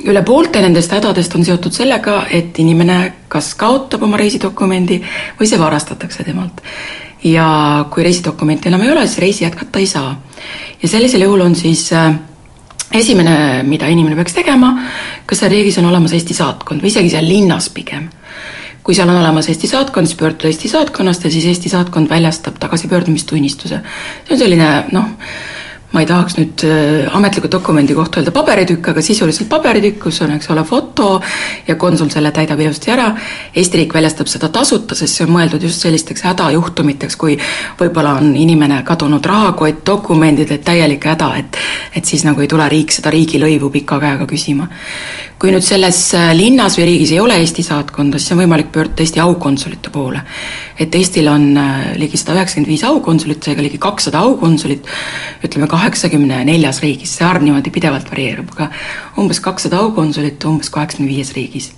üle 0.06 0.20
poolte 0.22 0.60
nendest 0.62 0.92
hädadest 0.94 1.32
on 1.34 1.44
seotud 1.44 1.74
sellega, 1.74 2.26
et 2.30 2.58
inimene 2.62 2.98
kas 3.28 3.54
kaotab 3.58 4.04
oma 4.06 4.20
reisidokumendi 4.20 5.00
või 5.40 5.48
see 5.50 5.58
varastatakse 5.58 6.24
temalt. 6.24 6.60
ja 7.24 7.86
kui 7.90 8.04
reisidokumenti 8.04 8.68
enam 8.68 8.84
ei 8.84 8.92
ole, 8.92 9.06
siis 9.06 9.18
reisi 9.18 9.44
jätkata 9.44 9.78
ei 9.78 9.86
saa. 9.86 10.14
ja 10.82 10.88
sellisel 10.88 11.26
juhul 11.26 11.40
on 11.40 11.54
siis 11.54 11.92
äh, 11.92 12.14
esimene, 12.92 13.62
mida 13.66 13.88
inimene 13.90 14.16
peaks 14.18 14.36
tegema, 14.36 14.74
kas 15.26 15.42
seal 15.42 15.52
riigis 15.52 15.78
on 15.80 15.88
olemas 15.90 16.14
Eesti 16.14 16.36
saatkond 16.36 16.84
või 16.84 16.92
isegi 16.92 17.10
seal 17.16 17.26
linnas 17.28 17.70
pigem. 17.74 18.08
Kui 18.84 18.94
seal 18.94 19.08
on 19.08 19.16
olemas 19.16 19.48
Eesti 19.48 19.68
saatkond, 19.70 20.06
siis 20.06 20.18
pöörduda 20.20 20.50
Eesti 20.50 20.68
saatkonnast 20.68 21.24
ja 21.24 21.30
siis 21.30 21.46
Eesti 21.48 21.72
saatkond 21.72 22.10
väljastab 22.10 22.58
tagasipöördumistunnistuse. 22.60 23.80
see 24.24 24.34
on 24.36 24.38
selline 24.38 24.70
noh, 24.92 25.08
ma 25.94 26.02
ei 26.02 26.08
tahaks 26.10 26.34
nüüd 26.38 26.64
äh, 26.66 27.16
ametliku 27.16 27.48
dokumendi 27.50 27.94
kohta 27.94 28.20
öelda 28.20 28.32
paberitükk, 28.34 28.88
aga 28.90 29.02
sisuliselt 29.04 29.48
paberitükk, 29.48 30.00
kus 30.02 30.20
on, 30.24 30.32
eks 30.34 30.50
ole, 30.50 30.64
foto 30.66 31.20
ja 31.68 31.76
konsul 31.80 32.10
selle 32.10 32.32
täidab 32.34 32.60
ilusti 32.60 32.90
ära. 32.90 33.12
Eesti 33.54 33.82
riik 33.82 33.94
väljastab 33.94 34.30
seda 34.30 34.50
tasuta, 34.54 34.98
sest 34.98 35.20
see 35.20 35.26
on 35.28 35.34
mõeldud 35.36 35.62
just 35.62 35.84
sellisteks 35.86 36.26
hädajuhtumiteks, 36.26 37.18
kui 37.20 37.38
võib-olla 37.78 38.16
on 38.18 38.34
inimene 38.36 38.82
kadunud 38.86 39.24
rahakott, 39.26 39.84
dokumendid, 39.86 40.50
et 40.50 40.66
täielik 40.66 41.06
häda, 41.14 41.30
et 41.38 41.62
et 41.94 42.04
siis 42.04 42.24
nagu 42.26 42.42
ei 42.42 42.50
tule 42.50 42.66
riik 42.68 42.90
seda 42.92 43.12
riigilõivu 43.14 43.70
pika 43.70 44.00
käega 44.02 44.26
küsima 44.26 44.66
kui 45.44 45.52
nüüd 45.52 45.64
selles 45.66 45.98
äh, 46.16 46.30
linnas 46.32 46.78
või 46.78 46.86
riigis 46.88 47.10
ei 47.12 47.18
ole 47.20 47.34
Eesti 47.36 47.60
saatkonda, 47.66 48.16
siis 48.16 48.32
on 48.32 48.38
võimalik 48.40 48.70
pöörduda 48.72 49.02
Eesti 49.04 49.20
aukonsulite 49.20 49.90
poole. 49.92 50.22
et 50.80 50.94
Eestil 50.94 51.28
on 51.28 51.50
äh, 51.60 51.90
ligi 52.00 52.16
sada 52.16 52.38
üheksakümmend 52.38 52.70
viis 52.70 52.84
aukonsulit, 52.88 53.42
seega 53.44 53.62
ligi 53.62 53.78
kakssada 53.78 54.22
aukonsulit, 54.24 54.88
ütleme 55.44 55.68
kaheksakümne 55.84 56.40
neljas 56.48 56.80
riigis, 56.80 57.12
see 57.18 57.26
arv 57.28 57.44
niimoodi 57.44 57.72
pidevalt 57.74 58.08
varieerub, 58.10 58.52
aga 58.56 58.70
umbes 59.20 59.42
kakssada 59.44 59.82
aukonsulit 59.84 60.44
umbes 60.48 60.72
kaheksakümne 60.72 61.12
viies 61.12 61.32
riigis. 61.36 61.72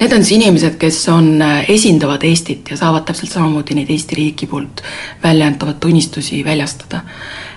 Need 0.00 0.12
on 0.16 0.24
siis 0.24 0.40
inimesed, 0.40 0.78
kes 0.80 0.96
on, 1.12 1.36
äh, 1.44 1.68
esindavad 1.70 2.24
Eestit 2.24 2.70
ja 2.72 2.76
saavad 2.80 3.04
täpselt 3.06 3.30
samamoodi 3.30 3.76
neid 3.76 3.90
Eesti 3.92 4.16
riigi 4.16 4.48
poolt 4.50 4.80
välja 5.22 5.46
antavad 5.46 5.76
tunnistusi 5.80 6.40
väljastada. 6.44 7.02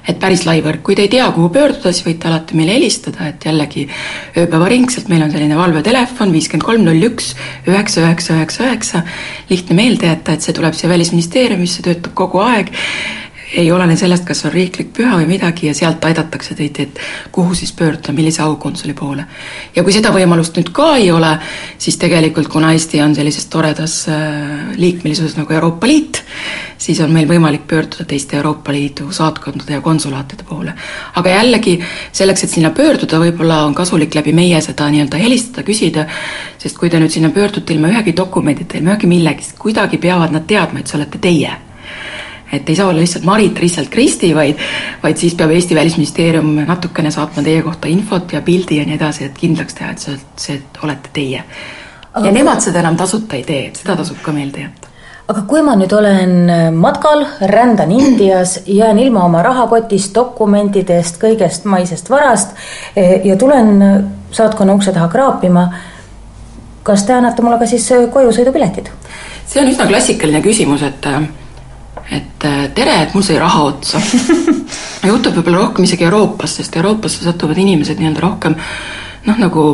Et 0.07 0.19
päris 0.19 0.43
lai 0.45 0.59
võrk, 0.63 0.83
kui 0.85 0.95
te 0.95 1.07
ei 1.07 1.11
tea, 1.11 1.25
kuhu 1.35 1.49
pöörduda, 1.55 1.91
siis 1.91 2.05
võite 2.05 2.29
alati 2.29 2.55
meile 2.55 2.75
helistada, 2.75 3.31
et 3.31 3.47
jällegi 3.47 3.87
ööpäevaringselt 4.37 5.09
meil 5.09 5.23
on 5.25 5.31
selline 5.31 5.57
valvetelefon 5.57 6.31
viiskümmend 6.35 6.67
kolm 6.67 6.85
null 6.85 7.07
üks 7.09 7.33
üheksa 7.67 8.03
üheksa 8.03 8.37
üheksa 8.37 8.67
üheksa, 8.67 9.03
lihtne 9.49 9.79
meelde 9.79 10.11
jätta, 10.11 10.35
et 10.35 10.45
see 10.45 10.55
tuleb 10.55 10.77
siia 10.77 10.91
Välisministeeriumisse, 10.93 11.83
töötab 11.87 12.13
kogu 12.15 12.43
aeg 12.45 12.71
ei 13.55 13.71
olene 13.71 13.95
sellest, 13.95 14.25
kas 14.27 14.43
on 14.45 14.51
riiklik 14.51 14.89
püha 14.95 15.15
või 15.15 15.27
midagi 15.29 15.69
ja 15.69 15.73
sealt 15.75 16.03
aidatakse 16.05 16.55
teid, 16.55 16.79
et 16.83 16.99
kuhu 17.31 17.55
siis 17.55 17.71
pöörduda, 17.71 18.13
millise 18.13 18.41
aukonsuli 18.43 18.93
poole. 18.93 19.25
ja 19.75 19.83
kui 19.83 19.93
seda 19.95 20.11
võimalust 20.11 20.57
nüüd 20.57 20.71
ka 20.75 20.95
ei 20.97 21.11
ole, 21.11 21.37
siis 21.77 21.97
tegelikult, 21.97 22.49
kuna 22.51 22.73
Eesti 22.75 23.01
on 23.01 23.15
sellises 23.15 23.45
toredas 23.45 23.95
äh, 24.11 24.73
liikmelisuses 24.75 25.37
nagu 25.37 25.53
Euroopa 25.53 25.87
Liit, 25.87 26.23
siis 26.77 26.99
on 26.99 27.13
meil 27.13 27.27
võimalik 27.29 27.63
pöörduda 27.67 28.03
teiste 28.05 28.37
Euroopa 28.37 28.75
Liidu 28.75 29.11
saatkondade 29.11 29.73
ja 29.73 29.81
konsulaatide 29.81 30.43
poole. 30.43 30.73
aga 31.15 31.29
jällegi, 31.29 31.79
selleks, 32.11 32.43
et 32.43 32.49
sinna 32.49 32.71
pöörduda, 32.75 33.19
võib-olla 33.19 33.61
on 33.65 33.75
kasulik 33.75 34.15
läbi 34.15 34.33
meie 34.33 34.59
seda 34.61 34.89
nii-öelda 34.91 35.21
helistada, 35.23 35.63
küsida, 35.63 36.07
sest 36.57 36.77
kui 36.77 36.89
te 36.89 36.99
nüüd 36.99 37.15
sinna 37.15 37.29
pöördute 37.29 37.73
ilma 37.73 37.93
ühegi 37.95 38.15
dokumendita, 38.17 38.77
ilma 38.77 38.97
ühegi 38.97 39.07
millegist, 39.07 39.55
kuidagi 39.57 39.97
peavad 40.03 40.35
nad 40.35 40.43
teadma, 40.47 40.83
et 40.83 40.91
see 40.91 40.99
olete 40.99 41.23
teie 41.23 41.55
et 42.53 42.69
ei 42.69 42.75
saa 42.75 42.87
olla 42.87 42.99
lihtsalt 42.99 43.25
Marit 43.25 43.59
Risselt 43.59 43.89
Kristi, 43.89 44.33
vaid, 44.35 44.59
vaid 45.03 45.17
siis 45.17 45.35
peab 45.35 45.51
Eesti 45.51 45.75
Välisministeerium 45.75 46.53
natukene 46.67 47.11
saatma 47.11 47.43
teie 47.43 47.61
kohta 47.61 47.87
infot 47.91 48.33
ja 48.33 48.41
pildi 48.41 48.79
ja 48.79 48.85
nii 48.87 48.95
edasi, 48.95 49.27
et 49.27 49.37
kindlaks 49.37 49.77
teha, 49.77 49.91
et 49.91 50.03
see, 50.03 50.19
see 50.35 50.61
olete 50.83 51.13
teie. 51.13 51.43
ja 52.23 52.31
nemad 52.31 52.63
seda 52.63 52.79
enam 52.79 52.97
tasuta 52.97 53.35
ei 53.37 53.43
tee, 53.45 53.65
et 53.67 53.75
seda 53.77 53.95
tasub 53.99 54.21
ka 54.25 54.33
meelde 54.33 54.63
jätta 54.63 54.87
aga 55.27 55.43
kui 55.49 55.61
ma 55.61 55.75
nüüd 55.75 55.91
olen 55.93 56.51
matkal, 56.79 57.25
rändan 57.51 57.91
Indias, 57.91 58.59
jään 58.65 58.99
ilma 58.99 59.25
oma 59.25 59.41
rahakotist, 59.43 60.13
dokumentidest, 60.15 61.19
kõigest 61.21 61.67
maisest 61.67 62.09
varast 62.09 62.55
eh, 62.95 63.25
ja 63.27 63.35
tulen 63.35 63.75
saatkonna 64.31 64.75
ukse 64.77 64.93
taha 64.95 65.09
kraapima, 65.11 65.67
kas 66.87 67.03
te 67.03 67.15
annate 67.15 67.43
mulle 67.43 67.59
ka 67.59 67.67
siis 67.67 67.89
kojusõidupiletid? 68.13 68.93
see 69.47 69.61
on 69.61 69.69
üsna 69.71 69.87
klassikaline 69.87 70.41
küsimus, 70.43 70.81
et 70.83 71.05
et 72.11 72.45
tere, 72.73 73.01
et 73.03 73.13
mul 73.13 73.23
sai 73.25 73.39
raha 73.39 73.63
otsa 73.67 73.99
juhtub 75.09 75.35
võib-olla 75.35 75.65
rohkem 75.65 75.83
isegi 75.83 76.07
Euroopas, 76.07 76.55
sest 76.59 76.77
Euroopasse 76.79 77.25
satuvad 77.25 77.57
inimesed 77.59 77.99
nii-öelda 77.99 78.23
rohkem 78.23 78.55
noh, 79.27 79.37
nagu 79.39 79.65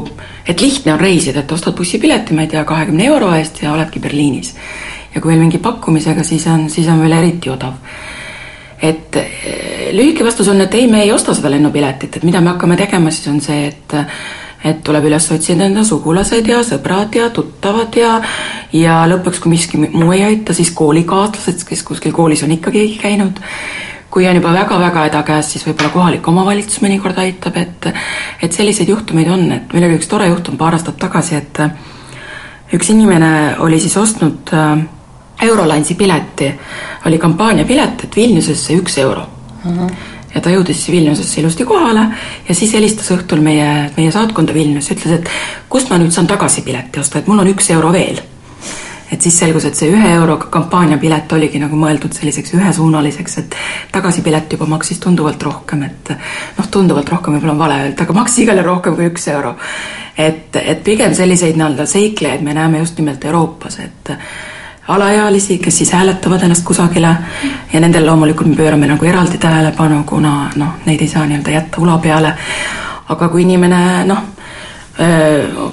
et 0.48 0.62
lihtne 0.62 0.94
on 0.94 1.00
reisida, 1.00 1.44
et 1.44 1.52
ostad 1.52 1.76
bussipileti, 1.78 2.36
ma 2.36 2.46
ei 2.46 2.52
tea, 2.52 2.64
kahekümne 2.68 3.06
euro 3.08 3.32
eest 3.38 3.62
ja 3.64 3.74
oledki 3.74 4.02
Berliinis. 4.04 4.56
ja 5.14 5.22
kui 5.22 5.32
veel 5.32 5.44
mingi 5.44 5.60
pakkumisega, 5.62 6.24
siis 6.26 6.48
on, 6.50 6.70
siis 6.74 6.88
on 6.90 7.02
veel 7.02 7.14
eriti 7.20 7.50
odav. 7.50 7.74
et 8.82 9.16
eh, 9.16 9.92
lühike 9.94 10.26
vastus 10.26 10.48
on, 10.48 10.62
et 10.62 10.74
ei, 10.74 10.88
me 10.88 11.04
ei 11.04 11.12
osta 11.12 11.34
seda 11.34 11.52
lennupiletit, 11.52 12.18
et 12.18 12.24
mida 12.24 12.42
me 12.42 12.50
hakkame 12.50 12.78
tegema, 12.78 13.12
siis 13.12 13.28
on 13.28 13.42
see, 13.42 13.68
et 13.68 13.96
et 14.64 14.84
tuleb 14.84 15.08
üles 15.10 15.26
otsida 15.36 15.66
enda 15.68 15.84
sugulased 15.88 16.48
ja 16.48 16.62
sõbrad 16.64 17.16
ja 17.18 17.30
tuttavad 17.36 17.96
ja 18.00 18.16
ja 18.74 19.02
lõpuks, 19.10 19.42
kui 19.44 19.52
miski 19.54 19.80
muu 19.84 20.12
ei 20.16 20.24
aita, 20.24 20.56
siis 20.56 20.72
koolikaaslased, 20.76 21.66
kes 21.68 21.84
kuskil 21.84 22.16
koolis 22.16 22.44
on 22.46 22.56
ikka 22.56 22.72
keegi 22.72 23.00
käinud. 23.02 23.42
kui 24.14 24.28
on 24.30 24.36
juba 24.36 24.52
väga-väga 24.54 25.08
häda 25.08 25.24
käes, 25.26 25.48
siis 25.52 25.64
võib-olla 25.66 25.90
kohalik 25.90 26.28
omavalitsus 26.28 26.84
mõnikord 26.86 27.18
aitab, 27.18 27.58
et 27.58 27.88
et 28.42 28.54
selliseid 28.54 28.90
juhtumeid 28.90 29.30
on, 29.30 29.52
et 29.52 29.74
meil 29.74 29.88
oli 29.88 29.98
üks 29.98 30.08
tore 30.08 30.28
juhtum 30.28 30.58
paar 30.58 30.78
aastat 30.78 31.00
tagasi, 31.02 31.36
et 31.36 31.62
üks 32.74 32.90
inimene 32.94 33.56
oli 33.60 33.80
siis 33.80 33.98
ostnud 33.98 34.54
äh, 34.54 34.78
Eurolinesi 35.44 35.96
pileti, 35.96 36.54
oli 37.06 37.18
kampaaniapilet, 37.18 38.04
et 38.04 38.16
Vilniusesse 38.16 38.78
üks 38.78 38.98
euro 39.02 39.28
uh. 39.66 39.72
-huh 39.72 40.13
ja 40.34 40.42
ta 40.42 40.52
jõudis 40.54 40.84
Vilniusesse 40.92 41.42
ilusti 41.42 41.66
kohale 41.68 42.08
ja 42.48 42.56
siis 42.56 42.74
helistas 42.74 43.12
õhtul 43.16 43.42
meie, 43.46 43.90
meie 43.98 44.12
saatkonda 44.12 44.54
Vilnius, 44.56 44.92
ütles, 44.94 45.20
et 45.20 45.34
kust 45.70 45.92
ma 45.92 46.00
nüüd 46.02 46.14
saan 46.16 46.30
tagasipileti 46.30 47.02
osta, 47.02 47.20
et 47.20 47.28
mul 47.30 47.44
on 47.44 47.52
üks 47.54 47.70
euro 47.76 47.92
veel. 47.94 48.22
et 49.14 49.22
siis 49.22 49.36
selgus, 49.38 49.66
et 49.70 49.78
see 49.78 49.92
ühe 49.94 50.08
euro 50.16 50.40
kampaaniapilet 50.50 51.34
oligi 51.36 51.60
nagu 51.62 51.78
mõeldud 51.78 52.16
selliseks 52.18 52.56
ühesuunaliseks, 52.58 53.36
et 53.44 53.58
tagasipilet 53.94 54.56
juba 54.56 54.66
maksis 54.66 54.98
tunduvalt 55.04 55.44
rohkem, 55.44 55.84
et 55.86 56.14
noh, 56.58 56.70
tunduvalt 56.72 57.12
rohkem 57.14 57.36
võib-olla 57.36 57.54
on 57.54 57.60
vale 57.60 57.76
öelda, 57.84 58.08
aga 58.08 58.16
maksis 58.22 58.48
igal 58.48 58.58
juhul 58.58 58.72
rohkem 58.72 58.98
kui 58.98 59.12
üks 59.12 59.28
euro. 59.36 59.54
et, 60.18 60.56
et 60.56 60.82
pigem 60.84 61.14
selliseid 61.14 61.60
nii-öelda 61.60 61.86
seiklejaid 61.86 62.42
me 62.42 62.58
näeme 62.58 62.82
just 62.82 62.98
nimelt 62.98 63.26
Euroopas, 63.26 63.80
et 63.86 64.16
alaealisi, 64.88 65.58
kes 65.58 65.78
siis 65.78 65.92
hääletavad 65.92 66.44
ennast 66.44 66.66
kusagile 66.66 67.16
ja 67.74 67.80
nendel 67.80 68.06
loomulikult 68.06 68.48
me 68.48 68.56
pöörame 68.56 68.88
nagu 68.88 69.06
eraldi 69.06 69.38
tähelepanu, 69.38 70.04
kuna 70.04 70.50
noh, 70.56 70.74
neid 70.86 71.02
ei 71.02 71.08
saa 71.08 71.26
nii-öelda 71.26 71.52
jätta 71.52 71.82
ula 71.82 71.98
peale. 71.98 72.34
aga 73.10 73.28
kui 73.30 73.42
inimene 73.42 74.06
noh, 74.08 74.20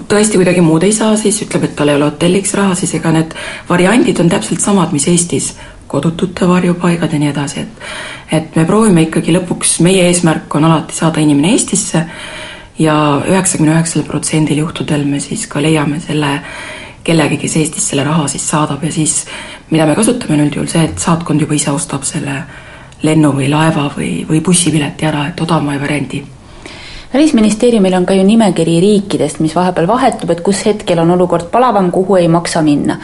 tõesti 0.08 0.38
kuidagi 0.38 0.60
muud 0.64 0.82
ei 0.82 0.92
saa, 0.92 1.16
siis 1.16 1.42
ütleb, 1.44 1.68
et 1.68 1.74
tal 1.76 1.88
ei 1.88 1.98
ole 1.98 2.08
hotelliks 2.08 2.54
raha, 2.54 2.74
siis 2.74 2.94
ega 2.98 3.12
need 3.12 3.34
variandid 3.68 4.20
on 4.20 4.30
täpselt 4.32 4.60
samad, 4.60 4.92
mis 4.92 5.06
Eestis, 5.08 5.52
kodutute 5.90 6.48
varjupaigad 6.48 7.12
ja 7.12 7.18
nii 7.18 7.30
edasi, 7.30 7.60
et 7.60 8.36
et 8.38 8.56
me 8.56 8.64
proovime 8.64 9.02
ikkagi 9.08 9.32
lõpuks, 9.34 9.80
meie 9.82 10.04
eesmärk 10.06 10.54
on 10.54 10.64
alati 10.64 10.94
saada 10.94 11.20
inimene 11.20 11.50
Eestisse 11.50 12.04
ja 12.78 12.94
üheksakümne 13.26 13.74
üheksal 13.74 14.04
protsendil 14.06 14.62
juhtudel 14.62 15.02
me 15.04 15.18
siis 15.20 15.48
ka 15.50 15.62
leiame 15.62 15.98
selle 16.00 16.36
kellegi, 17.04 17.38
kes 17.40 17.56
Eestis 17.56 17.88
selle 17.92 18.04
raha 18.04 18.26
siis 18.28 18.48
saadab 18.48 18.82
ja 18.84 18.92
siis 18.92 19.24
mida 19.70 19.86
me 19.86 19.94
kasutame 19.94 20.34
on 20.36 20.48
üldjuhul 20.48 20.68
see, 20.70 20.84
et 20.88 20.98
saatkond 20.98 21.40
juba 21.40 21.54
ise 21.54 21.72
ostab 21.72 22.04
selle 22.08 22.42
lennu 23.02 23.32
või 23.36 23.48
laeva 23.48 23.88
või, 23.94 24.26
või 24.28 24.42
bussipileti 24.44 25.08
ära, 25.08 25.30
et 25.30 25.40
odavama 25.40 25.78
variandi 25.80 26.22
välisministeeriumil 27.14 27.94
on 27.94 28.06
ka 28.06 28.14
ju 28.14 28.22
nimekiri 28.22 28.80
riikidest, 28.80 29.40
mis 29.40 29.54
vahepeal 29.56 29.88
vahetub, 29.88 30.30
et 30.30 30.42
kus 30.46 30.60
hetkel 30.66 30.98
on 31.02 31.10
olukord 31.10 31.48
palavam, 31.50 31.90
kuhu 31.90 32.16
ei 32.16 32.28
maksa 32.28 32.62
minna. 32.62 32.98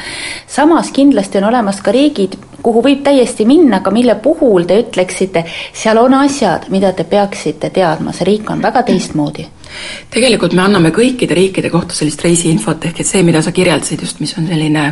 samas 0.46 0.90
kindlasti 0.90 1.38
on 1.38 1.44
olemas 1.44 1.80
ka 1.82 1.92
riigid, 1.92 2.36
kuhu 2.62 2.82
võib 2.82 3.02
täiesti 3.02 3.46
minna, 3.46 3.76
aga 3.76 3.90
mille 3.90 4.14
puhul 4.14 4.62
te 4.62 4.78
ütleksite, 4.82 5.44
seal 5.72 5.98
on 5.98 6.14
asjad, 6.14 6.70
mida 6.70 6.92
te 6.92 7.04
peaksite 7.04 7.70
teadma, 7.70 8.12
see 8.12 8.30
riik 8.30 8.50
on 8.50 8.62
väga 8.62 8.82
teistmoodi 8.82 9.48
tegelikult 10.10 10.56
me 10.56 10.62
anname 10.62 10.90
kõikide 10.94 11.34
riikide 11.34 11.70
kohta 11.70 11.94
sellist 11.94 12.22
reisiinfot, 12.24 12.84
ehk 12.90 13.00
et 13.00 13.08
see, 13.08 13.22
mida 13.26 13.42
sa 13.42 13.52
kirjeldasid 13.52 14.02
just, 14.02 14.20
mis 14.20 14.34
on 14.38 14.48
selline 14.48 14.90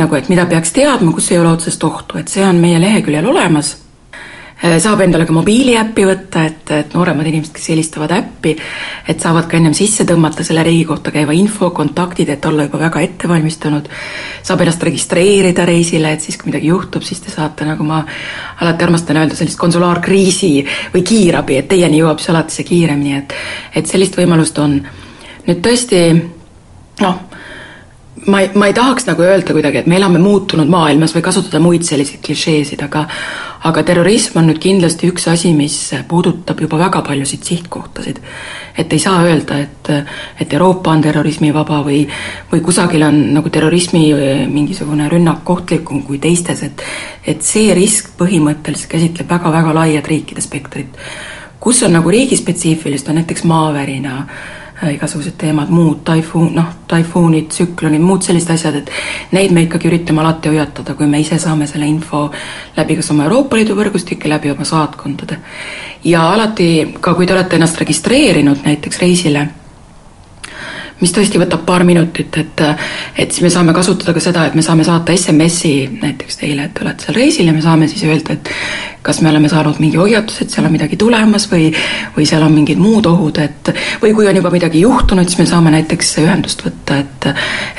nagu, 0.00 0.16
et 0.16 0.28
mida 0.32 0.46
peaks 0.46 0.72
teadma, 0.72 1.12
kus 1.12 1.30
ei 1.32 1.38
ole 1.38 1.52
otsest 1.52 1.84
ohtu, 1.84 2.18
et 2.18 2.28
see 2.28 2.44
on 2.46 2.60
meie 2.62 2.80
leheküljel 2.80 3.26
olemas 3.26 3.76
saab 4.60 5.00
endale 5.00 5.24
ka 5.24 5.32
mobiiliäppi 5.32 6.04
võtta, 6.04 6.42
et, 6.44 6.70
et 6.76 6.94
nooremad 6.94 7.26
inimesed, 7.30 7.54
kes 7.56 7.70
helistavad 7.72 8.12
äppi, 8.12 8.52
et 9.08 9.22
saavad 9.22 9.46
ka 9.48 9.56
ennem 9.56 9.72
sisse 9.76 10.04
tõmmata 10.08 10.44
selle 10.44 10.64
riigi 10.66 10.84
kohta 10.88 11.12
käiva 11.14 11.32
info, 11.36 11.70
kontaktid, 11.76 12.28
et 12.28 12.44
olla 12.44 12.66
juba 12.66 12.82
väga 12.82 13.00
ette 13.06 13.28
valmistunud. 13.28 13.88
saab 14.42 14.60
ennast 14.60 14.82
registreerida 14.82 15.64
reisile, 15.64 16.12
et 16.12 16.20
siis, 16.20 16.36
kui 16.36 16.50
midagi 16.52 16.68
juhtub, 16.68 17.02
siis 17.02 17.20
te 17.24 17.32
saate, 17.32 17.64
nagu 17.64 17.84
ma 17.84 18.02
alati 18.60 18.84
armastan 18.84 19.22
öelda, 19.22 19.36
sellist 19.38 19.58
konsulaarkriisi 19.60 20.52
või 20.94 21.02
kiirabi, 21.08 21.56
et 21.56 21.68
teieni 21.68 22.02
jõuab 22.02 22.20
siis 22.20 22.34
alati 22.34 22.58
see 22.58 22.68
kiiremini, 22.68 23.16
et 23.16 23.34
et 23.80 23.86
sellist 23.86 24.16
võimalust 24.18 24.58
on. 24.60 24.80
nüüd 25.46 25.64
tõesti 25.64 26.00
noh, 27.00 27.20
ma 28.26 28.40
ei, 28.40 28.50
ma 28.54 28.68
ei 28.68 28.74
tahaks 28.76 29.06
nagu 29.08 29.24
öelda 29.24 29.54
kuidagi, 29.56 29.80
et 29.80 29.88
me 29.88 29.96
elame 29.96 30.20
muutunud 30.20 30.68
maailmas 30.68 31.14
või 31.16 31.24
kasutada 31.24 31.60
muid 31.62 31.86
selliseid 31.88 32.20
klišeesid, 32.24 32.82
aga 32.84 33.06
aga 33.68 33.82
terrorism 33.84 34.38
on 34.40 34.46
nüüd 34.48 34.60
kindlasti 34.62 35.10
üks 35.12 35.26
asi, 35.28 35.52
mis 35.56 35.76
puudutab 36.08 36.60
juba 36.64 36.78
väga 36.80 37.02
paljusid 37.04 37.44
sihtkohtasid. 37.44 38.20
et 38.78 38.92
ei 38.92 38.98
saa 38.98 39.22
öelda, 39.24 39.58
et, 39.58 39.90
et 40.40 40.52
Euroopa 40.52 40.90
on 40.90 41.02
terrorismivaba 41.02 41.82
või, 41.84 42.06
või 42.52 42.60
kusagil 42.64 43.02
on 43.02 43.18
nagu 43.34 43.50
terrorismi 43.50 44.04
mingisugune 44.48 45.08
rünnak 45.08 45.50
ohtlikum 45.50 46.02
kui 46.02 46.18
teistes, 46.18 46.62
et 46.62 46.82
et 47.26 47.42
see 47.42 47.74
risk 47.74 48.14
põhimõtteliselt 48.18 48.90
käsitleb 48.90 49.28
väga-väga 49.28 49.74
laiad 49.74 50.06
riikide 50.06 50.40
spektrit. 50.40 50.96
kus 51.60 51.82
on 51.82 51.92
nagu 51.92 52.10
riigispetsiifilist, 52.10 53.08
on 53.08 53.20
näiteks 53.20 53.44
maavärina 53.44 54.16
Äh, 54.24 54.59
igasugused 54.88 55.36
teemad, 55.38 55.68
muud 55.68 56.00
taifuun, 56.04 56.54
noh, 56.56 56.68
taifuunid, 56.88 57.50
tsüklonid, 57.52 58.00
muud 58.00 58.24
sellised 58.24 58.54
asjad, 58.54 58.80
et 58.80 58.90
neid 59.36 59.52
me 59.52 59.66
ikkagi 59.66 59.90
üritame 59.90 60.22
alati 60.24 60.52
hoiatada, 60.52 60.94
kui 60.96 61.06
me 61.06 61.20
ise 61.20 61.38
saame 61.38 61.68
selle 61.68 61.88
info 61.88 62.26
läbi 62.76 62.96
kas 62.96 63.12
oma 63.12 63.26
Euroopa 63.28 63.60
Liidu 63.60 63.76
võrgustike, 63.76 64.28
läbi 64.28 64.50
oma 64.50 64.64
saatkondade. 64.64 65.38
ja 66.04 66.30
alati 66.32 66.94
ka, 67.00 67.14
kui 67.14 67.26
te 67.26 67.36
olete 67.36 67.56
ennast 67.56 67.80
registreerinud 67.80 68.64
näiteks 68.64 69.00
reisile 69.00 69.48
mis 71.00 71.14
tõesti 71.16 71.40
võtab 71.40 71.64
paar 71.66 71.84
minutit, 71.88 72.36
et 72.36 72.62
et 73.16 73.32
siis 73.32 73.42
me 73.42 73.50
saame 73.50 73.74
kasutada 73.76 74.14
ka 74.16 74.22
seda, 74.22 74.46
et 74.46 74.54
me 74.54 74.62
saame 74.62 74.84
saata 74.84 75.16
SMS-i 75.16 75.74
näiteks 76.02 76.40
teile, 76.42 76.68
et 76.68 76.74
te 76.74 76.84
olete 76.84 77.06
seal 77.06 77.18
reisil 77.18 77.50
ja 77.50 77.56
me 77.56 77.64
saame 77.64 77.88
siis 77.88 78.04
öelda, 78.08 78.36
et 78.36 78.52
kas 79.02 79.20
me 79.24 79.30
oleme 79.30 79.48
saanud 79.48 79.80
mingi 79.80 79.96
hoiatuse, 79.96 80.44
et 80.44 80.54
seal 80.54 80.68
on 80.68 80.74
midagi 80.74 80.98
tulemas 81.00 81.48
või 81.50 81.70
või 82.16 82.28
seal 82.28 82.44
on 82.44 82.54
mingid 82.54 82.80
muud 82.80 83.08
ohud, 83.08 83.40
et 83.40 83.72
või 84.02 84.14
kui 84.16 84.28
on 84.28 84.36
juba 84.36 84.52
midagi 84.52 84.84
juhtunud, 84.84 85.28
siis 85.28 85.40
me 85.40 85.48
saame 85.48 85.74
näiteks 85.76 86.16
ühendust 86.24 86.64
võtta, 86.66 87.00
et 87.00 87.28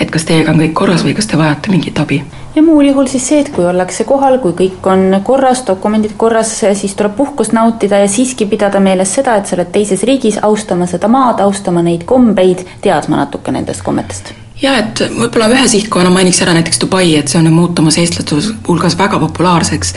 et 0.01 0.11
kas 0.11 0.25
teiega 0.25 0.53
on 0.53 0.61
kõik 0.63 0.77
korras 0.77 1.05
või 1.05 1.17
kas 1.17 1.29
te 1.29 1.37
vajate 1.37 1.73
mingit 1.73 1.99
abi. 2.01 2.23
Ja 2.55 2.61
muul 2.63 2.89
juhul 2.89 3.07
siis 3.07 3.23
see, 3.29 3.39
et 3.39 3.49
kui 3.55 3.63
ollakse 3.63 4.03
kohal, 4.03 4.35
kui 4.43 4.51
kõik 4.57 4.87
on 4.91 5.21
korras, 5.23 5.61
dokumendid 5.67 6.17
korras, 6.19 6.49
siis 6.75 6.95
tuleb 6.99 7.13
puhkust 7.15 7.53
nautida 7.55 8.01
ja 8.01 8.09
siiski 8.11 8.45
pidada 8.51 8.81
meeles 8.83 9.13
seda, 9.15 9.37
et 9.39 9.47
sa 9.47 9.55
oled 9.55 9.69
teises 9.71 10.03
riigis, 10.03 10.39
austama 10.43 10.87
seda 10.89 11.07
maad, 11.07 11.39
austama 11.45 11.83
neid 11.85 12.03
kombeid, 12.09 12.65
teadma 12.83 13.10
natuke 13.19 13.51
nendest 13.51 13.83
kommetest? 13.83 14.33
Ja 14.61 14.75
et 14.77 14.99
võib-olla 15.09 15.47
ühe 15.49 15.63
sihtkohana 15.67 16.11
mainiks 16.13 16.41
ära 16.45 16.53
näiteks 16.53 16.77
Dubai, 16.83 17.15
et 17.17 17.31
see 17.31 17.39
on 17.39 17.49
muutumas 17.53 17.97
eestlaste 17.97 18.37
hulgas 18.67 18.93
väga 18.97 19.17
populaarseks. 19.23 19.95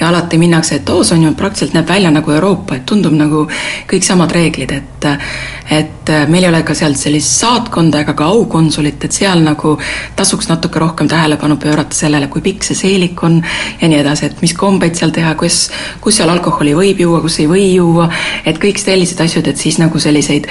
Ja 0.00 0.08
alati 0.08 0.38
minnakse, 0.40 0.78
et 0.78 0.88
oo, 0.88 1.02
see 1.04 1.18
on 1.18 1.26
ju 1.26 1.34
praktiliselt 1.36 1.76
näeb 1.76 1.92
välja 1.92 2.10
nagu 2.14 2.32
Euroopa, 2.32 2.78
et 2.78 2.86
tundub 2.88 3.12
nagu 3.12 3.44
kõik 3.90 4.06
samad 4.06 4.32
reeglid, 4.32 4.72
et 4.72 5.08
et 5.70 6.10
meil 6.28 6.46
ei 6.46 6.48
ole 6.48 6.62
ka 6.64 6.74
seal 6.76 6.94
sellist 6.96 7.34
saatkonda 7.42 8.00
ega 8.02 8.14
ka 8.16 8.28
aukonsulit, 8.32 9.04
et 9.04 9.12
seal 9.12 9.42
nagu 9.44 9.74
tasuks 10.16 10.48
natuke 10.48 10.80
rohkem 10.80 11.08
tähelepanu 11.08 11.58
pöörata 11.60 11.96
sellele, 11.96 12.30
kui 12.32 12.42
pikk 12.44 12.64
see 12.64 12.78
seelik 12.78 13.22
on 13.24 13.40
ja 13.80 13.88
nii 13.90 14.00
edasi, 14.00 14.30
et 14.30 14.42
mis 14.42 14.54
kombeid 14.56 14.96
seal 14.98 15.12
teha, 15.14 15.34
kus, 15.40 15.66
kus 16.00 16.20
seal 16.20 16.32
alkoholi 16.32 16.74
võib 16.78 17.02
juua, 17.04 17.20
kus 17.24 17.38
ei 17.42 17.48
või 17.50 17.66
juua, 17.74 18.08
et 18.48 18.60
kõik 18.62 18.80
sellised 18.80 19.20
asjad, 19.24 19.50
et 19.50 19.60
siis 19.60 19.76
nagu 19.82 20.00
selliseid 20.00 20.48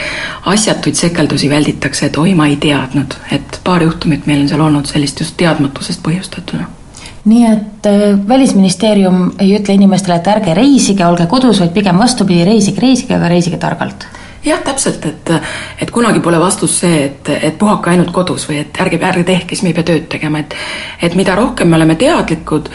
asjatuid 0.53 0.99
sekeldusi 0.99 1.49
välditakse, 1.49 2.11
et 2.11 2.22
oi, 2.22 2.36
ma 2.38 2.49
ei 2.51 2.59
teadnud, 2.61 3.18
et 3.34 3.61
paar 3.65 3.86
juhtumit 3.86 4.30
meil 4.30 4.45
on 4.45 4.51
seal 4.51 4.65
olnud 4.70 4.89
sellist 4.89 5.26
just 5.26 5.38
teadmatusest 5.41 6.03
põhjustatuna. 6.05 6.70
Nii 7.28 7.43
et 7.43 7.88
äh, 7.89 8.13
Välisministeerium 8.28 9.34
ei 9.43 9.49
ütle 9.57 9.74
inimestele, 9.76 10.22
et 10.22 10.30
ärge 10.32 10.53
reisige, 10.55 11.03
olge 11.03 11.26
kodus, 11.28 11.59
vaid 11.59 11.74
pigem 11.76 11.97
vastupidi, 11.99 12.45
reisige, 12.47 12.80
reisige, 12.80 13.18
aga 13.18 13.34
reisige 13.34 13.59
targalt 13.59 14.05
jah, 14.46 14.62
täpselt, 14.64 15.06
et, 15.06 15.32
et 15.82 15.92
kunagi 15.92 16.22
pole 16.24 16.40
vastus 16.40 16.80
see, 16.82 17.02
et, 17.06 17.34
et 17.42 17.58
puhake 17.58 17.92
ainult 17.94 18.12
kodus 18.16 18.48
või 18.50 18.62
et 18.64 18.80
ärge, 18.84 19.00
ärge 19.10 19.26
tehke, 19.28 19.56
siis 19.56 19.66
me 19.66 19.74
ei 19.74 19.78
pea 19.78 19.90
tööd 19.92 20.08
tegema, 20.12 20.44
et 20.44 20.56
et 21.02 21.16
mida 21.16 21.36
rohkem 21.36 21.70
me 21.70 21.78
oleme 21.80 21.96
teadlikud 21.96 22.70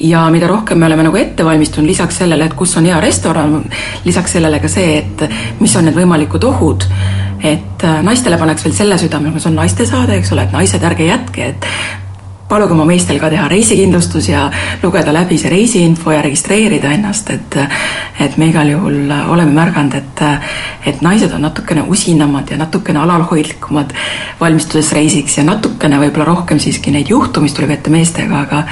ja 0.00 0.24
mida 0.30 0.48
rohkem 0.50 0.78
me 0.78 0.86
oleme 0.86 1.06
nagu 1.06 1.16
ette 1.16 1.44
valmistunud, 1.44 1.88
lisaks 1.88 2.18
sellele, 2.22 2.48
et 2.48 2.54
kus 2.58 2.76
on 2.76 2.86
hea 2.88 3.00
restoran, 3.00 3.60
lisaks 4.04 4.36
sellele 4.38 4.60
ka 4.60 4.70
see, 4.70 4.98
et 4.98 5.26
mis 5.60 5.76
on 5.76 5.86
need 5.86 5.96
võimalikud 5.96 6.44
ohud, 6.50 6.86
et 7.44 7.84
naistele 8.02 8.38
paneks 8.40 8.64
veel 8.66 8.74
selle 8.74 8.98
südamele, 8.98 9.40
see 9.40 9.52
on 9.52 9.60
naiste 9.62 9.86
saade, 9.86 10.18
eks 10.18 10.32
ole, 10.34 10.48
et 10.48 10.56
naised, 10.56 10.88
ärge 10.90 11.06
jätke, 11.10 11.52
et 11.54 12.03
paluge 12.54 12.74
oma 12.76 12.86
meestel 12.86 13.18
ka 13.18 13.30
teha 13.32 13.48
reisikindlustus 13.50 14.28
ja 14.30 14.44
lugeda 14.82 15.12
läbi 15.14 15.38
see 15.40 15.50
reisiinfo 15.50 16.12
ja 16.14 16.22
registreerida 16.22 16.92
ennast, 16.94 17.30
et 17.34 17.58
et 18.24 18.36
me 18.38 18.50
igal 18.52 18.70
juhul 18.70 19.10
oleme 19.10 19.54
märganud, 19.56 19.94
et 19.98 20.22
et 20.86 21.02
naised 21.02 21.32
on 21.34 21.42
natukene 21.48 21.82
usinamad 21.88 22.50
ja 22.50 22.58
natukene 22.60 23.02
alalhoidlikumad 23.02 23.94
valmistudes 24.40 24.92
reisiks 24.92 25.38
ja 25.38 25.44
natukene 25.48 25.98
võib-olla 26.02 26.28
rohkem 26.30 26.62
siiski 26.62 26.94
neid 26.94 27.10
juhtumisi 27.10 27.58
tuleb 27.58 27.74
ette 27.78 27.90
meestega, 27.90 28.44
aga 28.46 28.62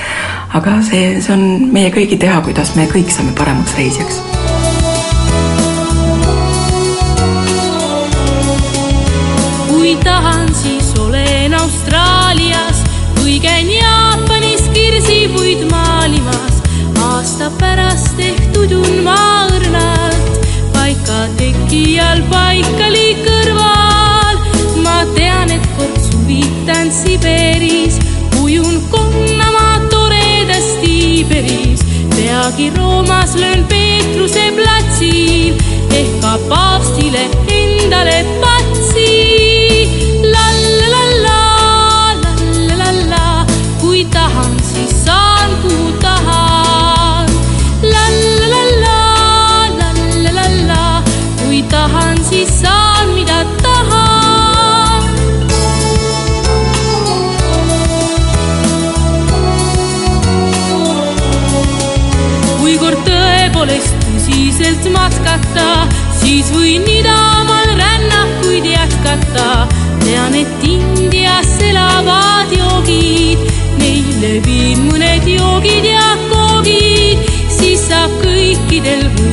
aga 0.61 0.79
see, 0.87 1.19
see 1.25 1.35
on 1.35 1.73
meie 1.75 1.91
kõigi 1.91 2.21
teha, 2.23 2.41
kuidas 2.47 2.77
me 2.79 2.87
kõik 2.93 3.11
saame 3.11 3.35
paremaks 3.39 3.77
reisijaks 3.81 4.42
peagi 32.63 32.77
Roomas 32.77 33.35
löön 33.35 33.65
Peetruse 33.69 34.53
platsil 34.57 35.55
ehk 35.91 36.21
ka 36.21 36.39
paavstile 36.49 37.25
endale 37.47 38.42
siis 66.43 66.57
võin 66.57 66.87
idamaal 66.91 67.71
rännakuid 67.79 68.65
jätkata. 68.67 69.69
tean, 70.03 70.35
et 70.35 70.65
Indias 70.67 71.53
elavad 71.63 72.51
joogid 72.51 73.39
neile 73.79 74.33
viin 74.47 74.83
mõned 74.89 75.29
joogid 75.29 75.87
ja 75.87 76.17
koogid, 76.33 77.23
siis 77.49 77.87
saab 77.87 78.11
kõikidel 78.25 79.07
rõõmupäev 79.07 79.32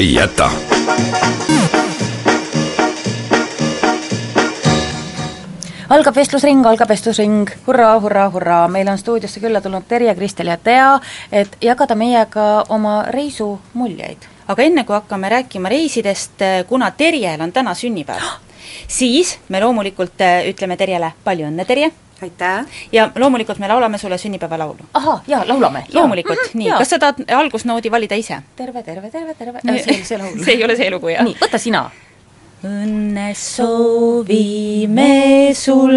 ei 0.00 0.14
jäta. 0.14 0.50
algab 5.88 6.16
vestlusring, 6.16 6.66
algab 6.66 6.88
vestlusring, 6.88 7.50
hurraa, 7.66 8.00
hurraa, 8.00 8.30
hurraa, 8.30 8.68
meil 8.68 8.88
on 8.88 8.98
stuudiosse 8.98 9.40
külla 9.40 9.60
tulnud 9.60 9.84
Terje, 9.88 10.14
Kristel 10.14 10.46
ja 10.46 10.56
Tea, 10.56 11.00
et 11.32 11.56
jagada 11.60 11.94
meiega 11.94 12.64
oma 12.68 13.02
reisumuljeid. 13.10 14.28
aga 14.48 14.62
enne, 14.62 14.84
kui 14.84 14.94
hakkame 14.94 15.28
rääkima 15.28 15.68
reisidest, 15.68 16.40
kuna 16.68 16.90
Terjel 16.90 17.40
on 17.40 17.52
täna 17.52 17.74
sünnipäev, 17.74 18.22
siis 18.88 19.38
me 19.48 19.60
loomulikult 19.60 20.20
äh, 20.20 20.46
ütleme 20.48 20.76
Terjele 20.76 21.12
palju 21.24 21.50
õnne, 21.50 21.64
Terje! 21.64 21.92
Aitäh! 22.22 22.66
ja 22.92 23.10
loomulikult 23.14 23.58
me 23.58 23.68
laulame 23.68 23.98
sulle 23.98 24.18
sünnipäevalaulu. 24.18 24.78
ahah, 24.94 25.22
jaa, 25.26 25.48
laulame. 25.48 25.84
loomulikult, 25.94 26.54
nii, 26.54 26.70
kas 26.78 26.90
sa 26.90 26.98
tahad 26.98 27.24
algusnoodi 27.36 27.90
valida 27.90 28.14
ise? 28.14 28.42
terve, 28.56 28.82
terve, 28.82 29.10
terve, 29.10 29.34
terve, 29.34 29.60
see 29.64 29.74
ei 29.94 29.96
ole 29.96 30.04
see 30.04 30.18
laul. 30.18 30.44
see 30.44 30.54
ei 30.54 30.64
ole 30.64 30.76
see 30.76 30.90
lugu, 30.90 31.08
jah? 31.08 31.24
nii, 31.24 31.36
võta 31.40 31.58
sina. 31.58 31.90
õnne 32.66 33.30
soovime 33.34 35.08
sul, 35.56 35.96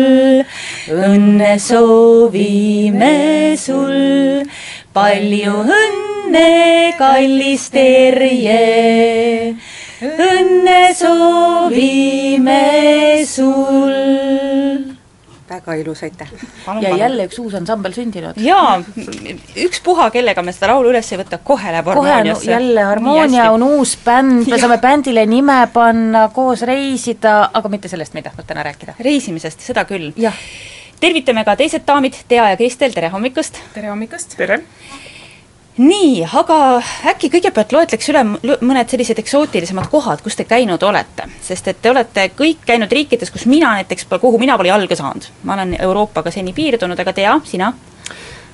õnne 0.94 1.58
soovime 1.60 3.14
sul, 3.60 4.48
palju 4.94 5.58
õnne, 5.66 6.94
kallis 6.98 7.70
Terje. 7.74 9.56
õnne 10.04 10.80
soovime 10.96 12.62
sul. 13.28 14.93
Väga 15.54 15.76
ilus, 15.82 16.04
aitäh! 16.04 16.30
ja 16.82 16.96
jälle 16.98 17.28
üks 17.28 17.40
uus 17.40 17.56
ansambel 17.58 17.94
sündinud. 17.96 18.38
jaa, 18.42 18.82
ükspuha, 19.66 20.10
kellega 20.14 20.44
me 20.46 20.54
seda 20.56 20.72
laulu 20.74 20.92
üles 20.94 21.12
ei 21.14 21.20
võta, 21.22 21.40
kohe 21.44 21.72
läheb 21.76 21.90
harmooniasse. 21.94 22.52
jälle 22.52 22.84
Harmoonia 22.90 23.50
on 23.54 23.64
uus 23.68 23.96
bänd, 24.06 24.50
me 24.50 24.60
saame 24.60 24.80
bändile 24.84 25.26
nime 25.30 25.62
panna, 25.74 26.28
koos 26.36 26.66
reisida, 26.68 27.38
aga 27.54 27.72
mitte 27.72 27.92
sellest 27.92 28.14
me 28.14 28.24
ei 28.24 28.30
tahtnud 28.30 28.50
täna 28.50 28.66
rääkida. 28.70 28.98
reisimisest, 29.00 29.64
seda 29.66 29.86
küll. 29.90 30.12
jah. 30.18 30.38
tervitame 31.00 31.46
ka 31.46 31.58
teised 31.60 31.88
daamid, 31.88 32.18
Tea 32.28 32.50
ja 32.54 32.60
Kristel, 32.60 32.96
tere 32.96 33.14
hommikust! 33.14 33.62
tere 33.74 33.92
hommikust! 33.94 34.38
tere! 34.38 34.62
Nii, 35.78 36.22
aga 36.38 36.58
äkki 37.10 37.30
kõigepealt 37.34 37.74
loetleks 37.74 38.10
üle 38.12 38.22
mõned 38.62 38.92
sellised 38.92 39.18
eksootilisemad 39.20 39.90
kohad, 39.90 40.22
kus 40.22 40.38
te 40.38 40.46
käinud 40.46 40.84
olete, 40.86 41.26
sest 41.42 41.68
et 41.72 41.80
te 41.82 41.90
olete 41.90 42.28
kõik 42.38 42.62
käinud 42.68 42.92
riikides, 42.94 43.32
kus 43.34 43.48
mina 43.50 43.74
näiteks, 43.80 44.06
kuhu 44.22 44.38
mina 44.42 44.58
pole 44.58 44.70
jalga 44.70 44.96
saanud. 44.96 45.26
ma 45.44 45.54
olen 45.54 45.76
Euroopaga 45.80 46.32
seni 46.32 46.54
piirdunud, 46.54 47.00
aga 47.00 47.14
Tea, 47.14 47.40
sina? 47.44 47.74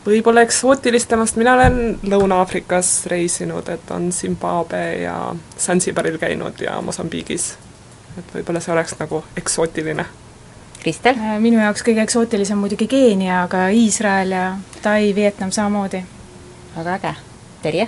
võib-olla 0.05 0.41
eksootilisemast, 0.47 1.35
mina 1.35 1.53
olen 1.53 1.99
Lõuna-Aafrikas 2.03 3.05
reisinud, 3.11 3.67
et 3.69 3.91
on 3.91 4.11
Zimbabwe 4.11 5.01
ja 5.03 5.35
Zanzibaril 5.59 6.17
käinud 6.17 6.61
ja 6.61 6.81
Mosambiigis. 6.81 7.57
et 8.17 8.33
võib-olla 8.35 8.59
see 8.63 8.73
oleks 8.73 8.95
nagu 8.99 9.23
eksootiline. 9.37 10.05
Kristel? 10.79 11.19
minu 11.39 11.59
jaoks 11.59 11.83
kõige 11.83 12.01
eksootilisem 12.07 12.57
muidugi 12.57 12.87
Keenia, 12.87 13.43
aga 13.43 13.67
Iisrael 13.67 14.31
ja 14.31 14.57
Tai, 14.81 15.15
Vietnam 15.15 15.51
samamoodi 15.51 16.05
väga 16.83 16.99
äge. 16.99 17.15
Terje? 17.63 17.87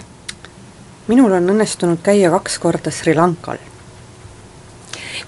minul 1.12 1.34
on 1.36 1.54
õnnestunud 1.54 2.02
käia 2.06 2.32
kaks 2.32 2.58
korda 2.62 2.92
Sri 2.94 3.16
Lankal. 3.18 3.60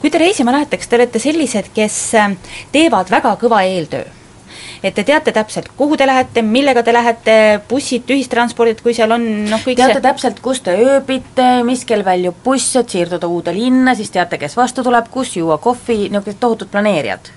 kui 0.01 0.11
te 0.11 0.19
reisima 0.21 0.51
lähete, 0.51 0.77
kas 0.77 0.89
te 0.89 0.99
olete 0.99 1.19
sellised, 1.19 1.71
kes 1.75 1.95
äh, 2.19 2.35
teevad 2.71 3.11
väga 3.11 3.35
kõva 3.41 3.63
eeltöö? 3.67 4.05
et 4.83 4.95
te 4.95 5.03
teate 5.07 5.31
täpselt, 5.31 5.69
kuhu 5.77 5.97
te 5.97 6.07
lähete, 6.07 6.43
millega 6.43 6.83
te 6.83 6.93
lähete, 6.93 7.35
bussid, 7.69 8.09
ühistranspordid, 8.11 8.81
kui 8.83 8.93
seal 8.95 9.15
on 9.15 9.27
noh, 9.47 9.61
kõik 9.63 9.79
teate 9.79 9.99
see 9.99 10.05
täpselt, 10.07 10.41
kus 10.43 10.59
te 10.65 10.75
ööbite, 10.75 11.47
mis 11.67 11.85
kell 11.87 12.03
väljub 12.03 12.41
buss, 12.43 12.75
et 12.79 12.91
siirduda 12.91 13.29
uude 13.31 13.55
linna, 13.55 13.95
siis 13.95 14.11
teate, 14.11 14.37
kes 14.41 14.57
vastu 14.59 14.83
tuleb, 14.83 15.07
kus 15.13 15.37
juua 15.39 15.57
kohvi, 15.63 16.09
niisugused 16.09 16.41
tohutud 16.43 16.71
planeerijad? 16.73 17.31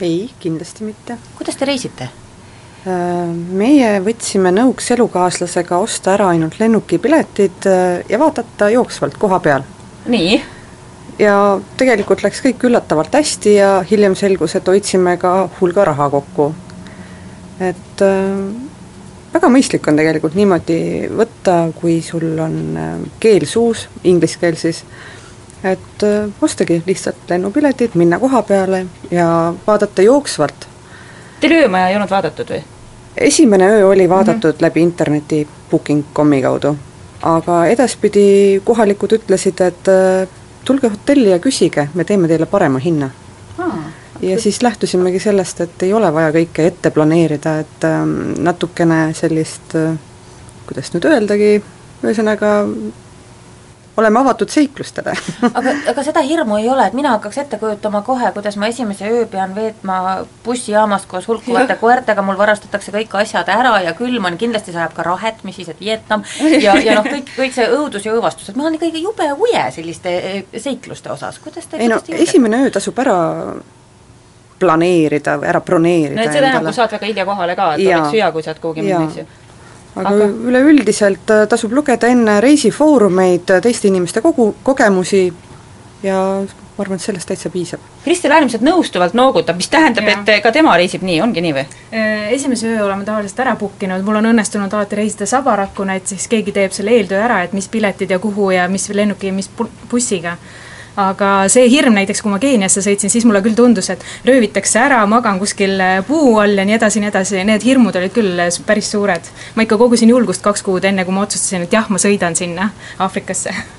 ei, 0.00 0.30
kindlasti 0.40 0.88
mitte. 0.88 1.20
kuidas 1.36 1.56
te 1.56 1.68
reisite? 1.68 2.08
Äh, 2.86 3.30
meie 3.58 3.96
võtsime 3.98 4.52
nõuks 4.54 4.92
elukaaslasega 4.94 5.78
osta 5.82 6.12
ära 6.12 6.28
ainult 6.30 6.60
lennukipiletid 6.60 7.64
äh, 7.66 8.04
ja 8.06 8.18
vaadata 8.22 8.68
jooksvalt 8.70 9.16
koha 9.18 9.40
peal. 9.42 9.64
nii? 10.06 10.36
ja 11.18 11.34
tegelikult 11.80 12.22
läks 12.22 12.44
kõik 12.44 12.62
üllatavalt 12.68 13.16
hästi 13.18 13.54
ja 13.56 13.70
hiljem 13.90 14.14
selgus, 14.14 14.54
et 14.54 14.70
hoidsime 14.70 15.16
ka 15.18 15.32
hulga 15.56 15.86
raha 15.88 16.06
kokku. 16.12 16.46
et 17.58 18.04
äh, 18.06 18.38
väga 19.34 19.50
mõistlik 19.50 19.90
on 19.90 19.98
tegelikult 19.98 20.38
niimoodi 20.38 20.78
võtta, 21.10 21.56
kui 21.80 21.98
sul 22.06 22.38
on 22.38 22.78
keel 23.18 23.48
suus, 23.50 23.88
inglise 24.04 24.38
keel 24.38 24.60
siis, 24.62 24.84
et 25.66 26.06
ostagi 26.38 26.78
lihtsalt 26.86 27.34
lennupiletid, 27.34 27.98
minna 27.98 28.22
koha 28.22 28.46
peale 28.46 28.84
ja 29.10 29.26
vaadata 29.66 30.06
jooksvalt. 30.06 30.70
Teil 31.42 31.58
öömaja 31.64 31.90
ei 31.90 31.98
olnud 31.98 32.14
vaadatud 32.14 32.54
või? 32.54 32.62
Esimene 33.16 33.68
öö 33.68 33.86
oli 33.88 34.08
vaadatud 34.08 34.52
mm 34.52 34.58
-hmm. 34.58 34.62
läbi 34.62 34.80
interneti 34.80 35.48
booking.com'i 35.70 36.42
kaudu, 36.42 36.76
aga 37.22 37.66
edaspidi 37.66 38.60
kohalikud 38.64 39.12
ütlesid, 39.12 39.60
et 39.66 39.88
äh, 39.88 40.28
tulge 40.64 40.88
hotelli 40.88 41.30
ja 41.30 41.38
küsige, 41.38 41.88
me 41.94 42.04
teeme 42.04 42.28
teile 42.28 42.46
parema 42.46 42.78
hinna 42.78 43.10
ah,. 43.58 43.78
ja 44.22 44.40
siis 44.40 44.62
lähtusimegi 44.62 45.18
sellest, 45.18 45.60
et 45.60 45.82
ei 45.82 45.92
ole 45.92 46.12
vaja 46.14 46.30
kõike 46.32 46.66
ette 46.66 46.90
planeerida, 46.90 47.58
et 47.58 47.84
ähm, 47.84 48.34
natukene 48.38 49.14
sellist 49.14 49.74
äh, 49.74 49.98
kuidas 50.66 50.90
nüüd 50.94 51.06
öeldagi, 51.08 51.62
ühesõnaga 52.04 52.52
oleme 53.96 54.20
avatud 54.20 54.50
seiklustele. 54.52 55.14
Aga, 55.46 55.72
aga 55.90 56.04
seda 56.04 56.22
hirmu 56.24 56.58
ei 56.60 56.68
ole, 56.68 56.86
et 56.86 56.96
mina 56.96 57.14
hakkaks 57.14 57.38
ette 57.42 57.58
kujutama 57.60 58.02
kohe, 58.06 58.30
kuidas 58.34 58.58
ma 58.60 58.68
esimese 58.70 59.08
öö 59.08 59.26
pean 59.30 59.54
veetma 59.54 59.98
bussijaamast 60.44 61.08
koos 61.10 61.28
hulkuvate 61.28 61.78
koertega, 61.80 62.24
mul 62.26 62.38
varastatakse 62.38 62.92
kõik 62.94 63.16
asjad 63.20 63.48
ära 63.52 63.76
ja 63.84 63.94
külm 63.96 64.28
on, 64.28 64.36
kindlasti 64.40 64.74
sajab 64.74 64.96
ka 64.96 65.06
rahet, 65.06 65.40
mis 65.48 65.56
siis, 65.56 65.70
et 65.72 65.80
Vietnam, 65.80 66.24
ja, 66.66 66.76
ja 66.76 66.98
noh, 66.98 67.08
kõik, 67.08 67.32
kõik 67.36 67.56
see 67.56 67.68
õudus 67.72 68.04
ja 68.06 68.12
õõvastus, 68.16 68.50
et 68.50 68.58
ma 68.58 68.66
olen 68.66 68.76
ikkagi 68.80 69.02
jube 69.04 69.30
uje 69.46 69.64
selliste 69.78 70.12
eh, 70.18 70.60
seikluste 70.60 71.12
osas, 71.12 71.40
kuidas 71.44 71.70
te 71.70 71.80
ei 71.80 71.88
no 71.90 72.00
esimene 72.12 72.66
öö 72.66 72.74
tasub 72.76 72.98
ära 73.00 73.16
planeerida 74.60 75.36
või 75.40 75.50
ära 75.50 75.60
broneerida 75.64 76.20
no 76.20 76.28
et 76.28 76.36
seda 76.36 76.52
enam, 76.52 76.68
kui 76.68 76.76
saad 76.76 76.94
väga 76.96 77.10
hilja 77.10 77.26
kohale 77.28 77.56
ka, 77.56 77.72
et 77.76 77.84
ja, 77.84 78.00
oleks 78.00 78.16
hea, 78.16 78.30
kui 78.32 78.44
saad 78.44 78.60
kuhugi 78.60 78.84
minna, 78.84 79.04
eks 79.08 79.20
ju 79.22 79.45
aga, 79.96 80.12
aga 80.12 80.28
üleüldiselt 80.50 81.32
äh, 81.32 81.46
tasub 81.50 81.74
lugeda 81.76 82.10
enne 82.12 82.38
reisifoorumeid, 82.44 83.50
äh, 83.56 83.64
teiste 83.64 83.88
inimeste 83.88 84.22
kogu, 84.24 84.52
kogemusi 84.66 85.26
ja 86.04 86.20
ma 86.76 86.84
arvan, 86.84 87.00
et 87.00 87.06
sellest 87.06 87.28
täitsa 87.30 87.50
piisab. 87.50 87.80
Kristel 88.04 88.34
äärmiselt 88.36 88.64
nõustuvalt 88.66 89.16
noogutab, 89.16 89.56
mis 89.56 89.70
tähendab, 89.72 90.08
et 90.12 90.28
ka 90.44 90.52
tema 90.52 90.74
reisib 90.76 91.04
nii, 91.06 91.16
ongi 91.24 91.42
nii 91.44 91.54
või? 91.56 91.64
Äh, 91.88 92.28
esimese 92.36 92.68
öö 92.74 92.84
oleme 92.84 93.06
tavaliselt 93.08 93.40
ära 93.46 93.56
book 93.56 93.82
inud, 93.86 94.04
mul 94.04 94.20
on 94.20 94.30
õnnestunud 94.32 94.76
alati 94.76 95.00
reisida 95.00 95.28
Sabarakuna, 95.30 95.96
et 95.96 96.12
siis 96.12 96.28
keegi 96.30 96.54
teeb 96.56 96.76
selle 96.76 96.92
eeltöö 96.98 97.22
ära, 97.24 97.40
et 97.46 97.56
mis 97.56 97.68
piletid 97.72 98.12
ja 98.12 98.20
kuhu 98.22 98.50
ja 98.54 98.68
mis 98.68 98.88
lennuki 98.92 99.32
ja 99.32 99.36
mis 99.36 99.50
bussiga 99.90 100.36
aga 100.96 101.30
see 101.52 101.68
hirm 101.72 101.96
näiteks, 101.98 102.22
kui 102.24 102.32
ma 102.32 102.40
Keeniasse 102.42 102.82
sõitsin, 102.84 103.12
siis 103.12 103.26
mulle 103.28 103.42
küll 103.44 103.56
tundus, 103.58 103.90
et 103.92 104.04
röövitakse 104.26 104.80
ära, 104.80 105.02
magan 105.10 105.40
kuskil 105.42 105.80
puu 106.08 106.36
all 106.42 106.58
ja 106.58 106.66
nii 106.68 106.78
edasi 106.78 107.00
ja 107.00 107.06
nii 107.06 107.12
edasi, 107.12 107.40
need 107.48 107.66
hirmud 107.66 107.96
olid 108.00 108.14
küll 108.16 108.44
päris 108.66 108.90
suured. 108.94 109.32
ma 109.54 109.66
ikka 109.66 109.78
kogusin 109.80 110.12
julgust 110.12 110.44
kaks 110.44 110.62
kuud 110.66 110.84
enne, 110.84 111.04
kui 111.04 111.14
ma 111.14 111.26
otsustasin, 111.26 111.68
et 111.68 111.72
jah, 111.72 111.88
ma 111.90 112.02
sõidan 112.02 112.36
sinna 112.36 112.70
Aafrikasse 112.98 113.54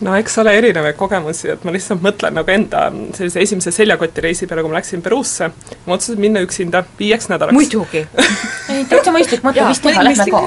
no 0.00 0.14
eks 0.16 0.38
ole 0.38 0.52
erinevaid 0.58 0.96
kogemusi, 0.98 1.48
et 1.54 1.64
ma 1.64 1.72
lihtsalt 1.74 2.02
mõtlen 2.04 2.36
nagu 2.36 2.52
enda 2.52 2.86
sellise 3.16 3.40
esimese 3.42 3.72
seljakotireisi 3.74 4.48
peale, 4.48 4.64
kui 4.64 4.72
ma 4.72 4.78
läksin 4.78 5.02
Peruusse, 5.04 5.48
ma 5.86 5.96
otsustasin 5.96 6.20
minna 6.20 6.42
üksinda 6.44 6.82
viieks 6.98 7.30
nädalaks. 7.32 7.56
muidugi 7.56 8.02
ei, 8.72 8.84
täitsa 8.90 9.14
mõistlik 9.14 9.46
mõte, 9.46 9.64
mis 9.68 9.80
teha, 9.84 10.04
lähme 10.04 10.28
ka. 10.32 10.42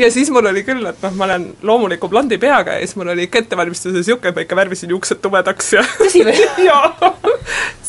ja 0.00 0.10
siis 0.10 0.32
mul 0.34 0.50
oli 0.50 0.64
küll, 0.66 0.82
et 0.90 1.06
noh, 1.06 1.14
ma 1.18 1.28
olen 1.28 1.46
loomuliku 1.62 2.10
blondi 2.10 2.40
peaga 2.42 2.78
ja 2.78 2.86
siis 2.86 2.98
mul 2.98 3.14
oli 3.14 3.28
ikka 3.28 3.44
ettevalmistuse 3.44 3.94
niisugune, 3.94 4.32
et 4.32 4.40
ma 4.40 4.46
ikka 4.46 4.58
värvisin 4.58 4.96
juuksed 4.96 5.22
tumedaks 5.22 5.72
ja 5.78 5.86
tõsi 6.00 6.26
või? 6.26 6.48
jaa, 6.68 7.14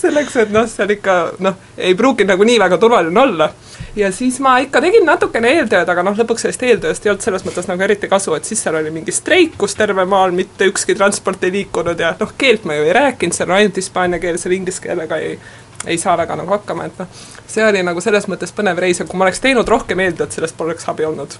selleks, 0.04 0.38
et 0.45 0.54
noh, 0.54 0.70
seal 0.70 0.97
ikka 0.97 1.20
noh, 1.41 1.58
ei 1.78 1.97
pruukinud 1.97 2.36
nagu 2.36 2.47
nii 2.47 2.62
väga 2.62 2.82
turvaline 2.82 3.26
olla 3.26 3.49
ja 3.95 4.12
siis 4.12 4.39
ma 4.39 4.58
ikka 4.64 4.82
tegin 4.82 5.06
natukene 5.06 5.52
eeltööd, 5.58 5.89
aga 5.89 6.04
noh, 6.06 6.16
lõpuks 6.18 6.45
sellest 6.45 6.64
eeltööst 6.64 7.06
ei 7.06 7.12
olnud 7.12 7.26
selles 7.26 7.45
mõttes 7.47 7.68
nagu 7.68 7.84
eriti 7.84 8.10
kasu, 8.12 8.34
et 8.38 8.47
siis 8.47 8.62
seal 8.64 8.78
oli 8.80 8.91
mingi 8.93 9.14
streik, 9.16 9.58
kus 9.60 9.76
terve 9.76 10.06
maal 10.08 10.36
mitte 10.36 10.68
ükski 10.72 10.91
transport 10.96 11.44
ei 11.44 11.52
liikunud 11.52 12.00
ja 12.00 12.14
noh, 12.20 12.34
keelt 12.38 12.66
ma 12.66 12.78
ju 12.78 12.88
ei 12.88 12.94
rääkinud, 12.94 13.36
seal 13.36 13.50
on 13.50 13.60
ainult 13.60 13.80
hispaania 13.82 14.20
keel, 14.20 14.39
seal 14.42 14.56
inglise 14.58 14.84
keelega 14.84 15.20
ei 15.22 15.38
ei 15.86 15.98
saa 15.98 16.18
väga 16.18 16.36
nagu 16.38 16.54
hakkama, 16.54 16.86
et 16.86 17.00
noh, 17.02 17.08
see 17.50 17.64
oli 17.66 17.82
nagu 17.86 18.02
selles 18.02 18.28
mõttes 18.30 18.54
põnev 18.54 18.80
reis, 18.82 19.02
et 19.02 19.10
kui 19.10 19.18
ma 19.18 19.26
oleks 19.26 19.42
teinud 19.42 19.68
rohkem 19.68 20.00
eeltööd, 20.04 20.34
sellest 20.34 20.58
poleks 20.58 20.86
abi 20.92 21.08
olnud 21.08 21.34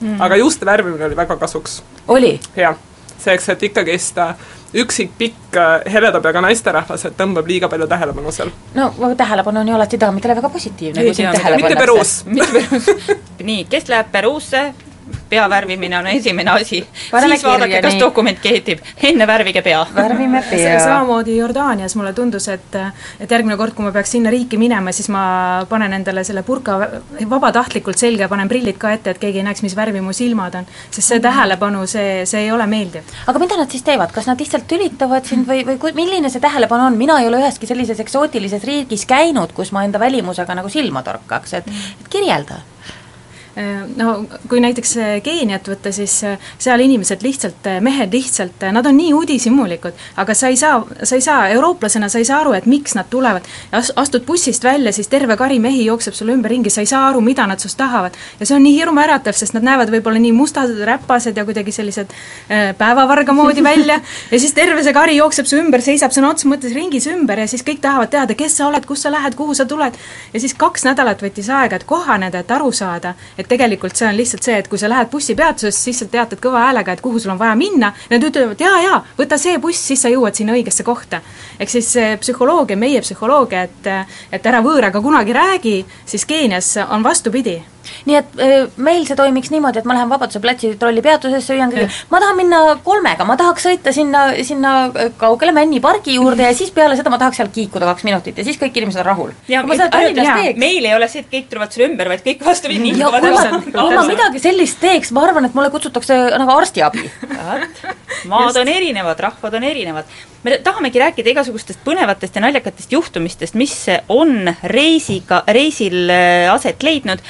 mm.. 0.00 0.20
aga 0.22 0.38
juuste 0.38 0.66
värvimine 0.66 1.08
oli 1.08 1.18
väga 1.18 1.36
kasuks. 1.36 1.82
oli? 2.08 2.36
jah, 2.56 2.78
selleks, 3.18 3.48
et 3.54 3.66
ikkagist 3.70 4.22
üksik 4.78 5.14
pikk 5.18 5.56
heleda 5.88 6.20
peaga 6.20 6.42
naisterahvas, 6.44 7.06
et 7.08 7.16
tõmbab 7.18 7.46
liiga 7.48 7.70
palju 7.72 7.88
tähelepanu 7.88 8.32
seal. 8.34 8.52
no 8.76 8.92
tähelepanu 9.16 9.64
on 9.64 9.72
ju 9.72 9.78
alati 9.78 10.00
daamidele 10.00 10.36
väga 10.38 10.50
positiivne. 10.54 11.04
mitte 11.56 11.76
Peruus. 11.76 12.24
mitte 12.26 12.52
Peruus. 12.52 12.90
nii, 13.50 13.64
kes 13.70 13.88
läheb 13.88 14.12
Peruusse, 14.12 14.68
pea 15.28 15.48
värvimine 15.50 15.98
on 15.98 16.06
esimene 16.06 16.50
asi. 16.50 16.80
siis 17.10 17.44
vaadake, 17.44 17.80
kas 17.82 17.98
dokument 18.00 18.38
kehtib, 18.42 18.80
enne 19.10 19.26
värvige 19.26 19.62
pea. 19.62 19.84
värvime 19.94 20.42
pea. 20.50 20.78
samamoodi 20.80 21.36
Jordaanias 21.36 21.96
mulle 21.96 22.12
tundus, 22.12 22.48
et 22.48 22.76
et 23.20 23.30
järgmine 23.30 23.56
kord, 23.56 23.74
kui 23.74 23.84
ma 23.84 23.92
peaks 23.92 24.14
sinna 24.16 24.30
riiki 24.30 24.58
minema, 24.60 24.92
siis 24.92 25.08
ma 25.12 25.64
panen 25.68 25.92
endale 25.92 26.24
selle 26.24 26.42
purka 26.46 26.78
vabatahtlikult 27.30 27.98
selga 27.98 28.26
ja 28.26 28.30
panen 28.30 28.48
prillid 28.48 28.78
ka 28.80 28.92
ette, 28.96 29.14
et 29.14 29.22
keegi 29.22 29.42
ei 29.42 29.46
näeks, 29.48 29.62
mis 29.66 29.76
värvi 29.76 30.02
mu 30.04 30.12
silmad 30.16 30.54
on. 30.60 30.68
sest 30.90 31.08
see 31.08 31.20
tähelepanu, 31.24 31.86
see, 31.86 32.24
see 32.26 32.46
ei 32.46 32.52
ole 32.52 32.66
meeldiv. 32.66 33.16
aga 33.26 33.42
mida 33.42 33.60
nad 33.60 33.70
siis 33.70 33.84
teevad, 33.86 34.12
kas 34.14 34.30
nad 34.30 34.40
lihtsalt 34.40 34.68
tülitavad 34.70 35.28
sind 35.28 35.48
või, 35.48 35.64
või 35.68 35.94
milline 35.98 36.30
see 36.32 36.42
tähelepanu 36.44 36.88
on, 36.88 36.98
mina 37.00 37.20
ei 37.22 37.28
ole 37.28 37.42
üheski 37.42 37.68
sellises 37.70 38.00
eksootilises 38.04 38.64
riigis 38.64 39.06
käinud, 39.08 39.52
kus 39.56 39.72
ma 39.72 39.84
enda 39.84 40.00
välimusega 40.02 40.58
nagu 40.58 40.72
silma 40.72 41.02
torkaks, 41.06 41.54
et, 41.60 41.70
et 42.00 42.10
kirjelda 42.12 42.62
no 43.96 44.24
kui 44.48 44.60
näiteks 44.62 44.94
Keeniat 45.24 45.68
võtta, 45.68 45.90
siis 45.94 46.12
äh, 46.26 46.50
seal 46.58 46.80
inimesed 46.84 47.22
lihtsalt, 47.24 47.66
mehed 47.82 48.12
lihtsalt, 48.14 48.66
nad 48.72 48.86
on 48.86 48.96
nii 48.98 49.12
uudishimulikud, 49.16 49.96
aga 50.20 50.34
sa 50.34 50.50
ei 50.52 50.56
saa, 50.56 50.80
sa 51.02 51.18
ei 51.18 51.24
saa, 51.24 51.48
eurooplasena 51.54 52.08
sa 52.08 52.20
ei 52.22 52.28
saa 52.28 52.40
aru, 52.42 52.54
et 52.58 52.66
miks 52.70 52.94
nad 52.94 53.08
tulevad. 53.10 53.46
astud 53.72 54.24
bussist 54.26 54.64
välja, 54.64 54.92
siis 54.92 55.08
terve 55.08 55.36
kari 55.36 55.58
mehi 55.58 55.84
jookseb 55.84 56.14
sulle 56.14 56.36
ümberringi, 56.36 56.70
sa 56.70 56.80
ei 56.84 56.90
saa 56.90 57.08
aru, 57.08 57.20
mida 57.20 57.46
nad 57.46 57.58
sinust 57.58 57.78
tahavad. 57.78 58.14
ja 58.40 58.46
see 58.46 58.56
on 58.56 58.62
nii 58.62 58.74
hirmuäratav, 58.76 59.34
sest 59.34 59.56
nad 59.56 59.66
näevad 59.66 59.90
võib-olla 59.90 60.22
nii 60.22 60.32
mustad, 60.32 60.70
räpased 60.86 61.36
ja 61.36 61.44
kuidagi 61.44 61.72
sellised 61.72 62.14
päevavarga 62.78 63.32
moodi 63.32 63.64
välja 63.64 64.00
ja 64.32 64.40
siis 64.40 64.54
terve 64.54 64.82
see 64.82 64.94
kari 64.94 65.16
jookseb 65.16 65.46
su 65.50 65.58
ümber, 65.58 65.82
seisab 65.82 66.14
sõna 66.14 66.32
otseses 66.32 66.50
mõttes 66.52 66.74
ringis 66.76 67.08
ümber 67.10 67.42
ja 67.42 67.48
siis 67.50 67.64
kõik 67.66 67.82
tahavad 67.82 68.12
teada, 68.12 68.38
kes 68.38 68.58
sa 68.60 68.68
oled, 68.68 68.86
kust 68.86 69.06
sa 69.06 69.12
lähed, 69.12 69.34
kuhu 69.38 69.54
sa 69.54 69.66
tuled. 69.66 69.98
ja 70.32 70.40
siis 70.40 70.54
kaks 70.54 70.86
nädalat 70.86 71.22
võttis 71.22 71.50
aega, 71.50 71.76
et 71.76 71.86
kohaneda, 71.88 72.44
et 72.44 72.50
aru 72.54 72.70
saada, 72.72 73.14
et 73.38 73.47
tegelikult 73.48 73.96
see 73.96 74.08
on 74.08 74.16
lihtsalt 74.18 74.46
see, 74.46 74.58
et 74.58 74.68
kui 74.68 74.80
sa 74.80 74.90
lähed 74.90 75.10
bussipeatusesse, 75.12 75.80
siis 75.88 76.02
sa 76.02 76.08
teatad 76.10 76.42
kõva 76.42 76.66
häälega, 76.66 76.94
et 76.94 77.04
kuhu 77.04 77.20
sul 77.22 77.34
on 77.34 77.40
vaja 77.40 77.56
minna, 77.58 77.92
nad 78.10 78.24
ütlevad 78.24 78.60
jaa, 78.60 78.82
jaa, 78.84 79.00
võta 79.18 79.38
see 79.40 79.58
buss, 79.62 79.86
siis 79.90 80.04
sa 80.04 80.12
jõuad 80.12 80.36
sinna 80.38 80.56
õigesse 80.56 80.84
kohta. 80.86 81.22
ehk 81.58 81.70
siis 81.70 81.94
psühholoogia, 82.20 82.76
meie 82.76 83.00
psühholoogia, 83.00 83.62
et 83.62 83.90
et 84.32 84.46
ära 84.46 84.60
võõraga 84.62 85.02
kunagi 85.02 85.32
räägi, 85.32 85.76
siis 86.06 86.24
Keenias 86.28 86.76
on 86.90 87.04
vastupidi 87.04 87.58
nii 88.08 88.18
et 88.18 88.40
äh, 88.42 88.66
meil 88.76 89.06
see 89.08 89.16
toimiks 89.18 89.52
niimoodi, 89.54 89.82
et 89.82 89.88
ma 89.88 89.96
lähen 89.96 90.10
Vabaduse 90.10 90.40
platsi 90.42 90.72
trollipeatusesse, 90.80 91.54
hüüan 91.54 91.72
kõigile, 91.72 91.90
ma 92.12 92.20
tahan 92.22 92.38
minna 92.38 92.60
kolmega, 92.84 93.26
ma 93.28 93.36
tahaks 93.40 93.66
sõita 93.68 93.92
sinna, 93.94 94.28
sinna 94.46 94.74
äh, 94.88 95.12
kaugele 95.20 95.54
Männi 95.56 95.80
pargi 95.84 96.16
juurde 96.18 96.46
ja 96.46 96.54
siis 96.56 96.70
peale 96.74 96.96
seda 96.98 97.12
ma 97.12 97.20
tahaks 97.20 97.40
seal 97.40 97.50
kiikuda 97.54 97.88
kaks 97.90 98.06
minutit 98.08 98.38
ja 98.38 98.46
siis 98.46 98.58
kõik 98.60 98.76
inimesed 98.78 99.02
on 99.02 99.08
rahul. 99.08 99.34
meil 100.58 100.88
ei 100.90 100.94
ole 100.94 101.08
see, 101.10 101.24
et 101.24 101.30
kõik 101.32 101.50
tulevad 101.52 101.74
sulle 101.74 101.90
ümber, 101.90 102.12
vaid 102.12 102.24
kõik 102.26 102.44
vastupidi 102.46 102.82
niikuvad. 102.88 103.28
kui 103.72 103.94
ma 103.94 104.06
midagi 104.08 104.42
sellist 104.42 104.80
teeks, 104.82 105.12
ma 105.16 105.26
arvan, 105.26 105.48
et 105.48 105.56
mulle 105.56 105.72
kutsutakse 105.74 106.18
nagu 106.38 106.54
arstiabi. 106.54 107.04
maad 108.30 108.56
on 108.62 108.72
erinevad, 108.72 109.20
rahvad 109.28 109.58
on 109.58 109.68
erinevad. 109.68 110.16
me 110.44 110.58
tahamegi 110.64 111.02
rääkida 111.02 111.34
igasugustest 111.34 111.84
põnevatest 111.84 112.36
ja 112.38 112.44
naljakatest 112.44 112.92
juhtumistest, 112.92 113.58
mis 113.58 113.74
on 114.08 114.52
reisiga, 114.62 115.42
reisil 115.48 116.10
äh, 116.10 116.52
aset 116.52 116.82
leidnud 116.82 117.22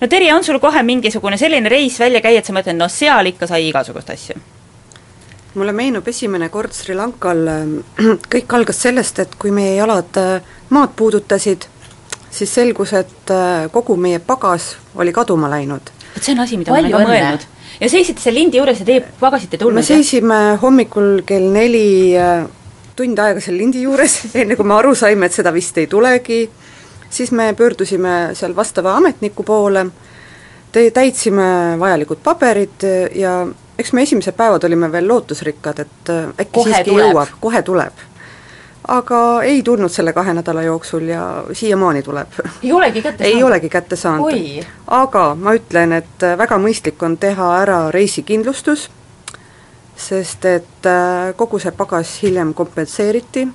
no 0.00 0.08
Terje, 0.08 0.34
on 0.34 0.44
sul 0.44 0.58
kohe 0.62 0.82
mingisugune 0.82 1.38
selline 1.40 1.68
reis 1.72 1.98
välja 2.00 2.20
käia, 2.24 2.42
et 2.42 2.48
sa 2.48 2.54
mõtled, 2.56 2.78
no 2.78 2.88
seal 2.92 3.32
ikka 3.32 3.48
sai 3.50 3.68
igasugust 3.70 4.12
asju? 4.12 4.38
mulle 5.56 5.72
meenub 5.72 6.08
esimene 6.08 6.50
kord 6.52 6.74
Sri 6.76 6.94
Lankal, 6.96 7.46
kõik 8.32 8.54
algas 8.58 8.82
sellest, 8.84 9.22
et 9.24 9.38
kui 9.40 9.52
meie 9.54 9.76
jalad 9.78 10.18
äh, 10.20 10.54
maad 10.74 10.92
puudutasid, 10.96 11.64
siis 12.30 12.52
selgus, 12.52 12.92
et 12.98 13.32
äh, 13.32 13.66
kogu 13.72 13.96
meie 13.96 14.20
pagas 14.20 14.74
oli 15.00 15.14
kaduma 15.16 15.50
läinud. 15.52 15.92
vot 16.14 16.22
see 16.22 16.36
on 16.36 16.44
asi, 16.44 16.58
mida 16.60 16.72
ma 16.72 16.80
olen 16.82 16.92
ka 16.92 17.00
mõelnud. 17.08 17.48
ja 17.80 17.90
seisite 17.92 18.20
seal 18.20 18.36
lindi 18.36 18.60
juures 18.60 18.82
ja 18.82 18.88
teie 18.88 19.04
pagasit 19.20 19.56
ei 19.56 19.62
tulnud? 19.62 19.80
me 19.80 19.86
seisime 19.86 20.40
hommikul 20.60 21.22
kell 21.26 21.48
neli 21.56 22.12
äh, 22.20 22.44
tund 22.96 23.18
aega 23.20 23.40
seal 23.40 23.56
lindi 23.56 23.82
juures, 23.84 24.20
enne 24.42 24.56
kui 24.60 24.68
me 24.68 24.76
aru 24.76 24.94
saime, 24.98 25.28
et 25.28 25.40
seda 25.40 25.52
vist 25.56 25.78
ei 25.80 25.88
tulegi, 25.88 26.44
siis 27.10 27.32
me 27.32 27.52
pöördusime 27.54 28.30
seal 28.34 28.56
vastava 28.56 28.96
ametniku 28.96 29.42
poole, 29.42 29.86
täitsime 30.72 31.76
vajalikud 31.80 32.18
paberid 32.24 32.84
ja 33.14 33.46
eks 33.78 33.92
me 33.92 34.02
esimesed 34.02 34.36
päevad 34.36 34.64
olime 34.64 34.92
veel 34.92 35.08
lootusrikkad, 35.08 35.78
et 35.78 36.10
äh, 36.10 36.28
äkki 36.40 36.52
kohe 36.52 36.72
siiski 36.72 36.90
tuleb. 36.90 37.08
jõuab, 37.10 37.32
kohe 37.40 37.62
tuleb. 37.62 38.04
aga 38.88 39.42
ei 39.42 39.62
tulnud 39.62 39.90
selle 39.90 40.12
kahe 40.14 40.34
nädala 40.34 40.62
jooksul 40.62 41.08
ja 41.10 41.44
siiamaani 41.52 42.02
tuleb. 42.02 42.38
ei 42.62 42.72
olegi 42.72 43.02
kätte 43.02 43.24
saanud? 43.24 43.36
ei 43.36 43.42
olegi 43.44 43.68
kätte 43.68 43.96
saanud. 43.96 44.66
aga 44.86 45.26
ma 45.34 45.54
ütlen, 45.54 45.92
et 45.92 46.22
äh, 46.22 46.38
väga 46.38 46.58
mõistlik 46.58 47.02
on 47.02 47.16
teha 47.16 47.50
ära 47.60 47.80
reisikindlustus, 47.90 48.88
sest 49.96 50.44
et 50.44 50.86
äh, 50.88 51.34
kogu 51.36 51.58
see 51.58 51.72
pagas 51.72 52.18
hiljem 52.22 52.54
kompenseeriti 52.54 53.48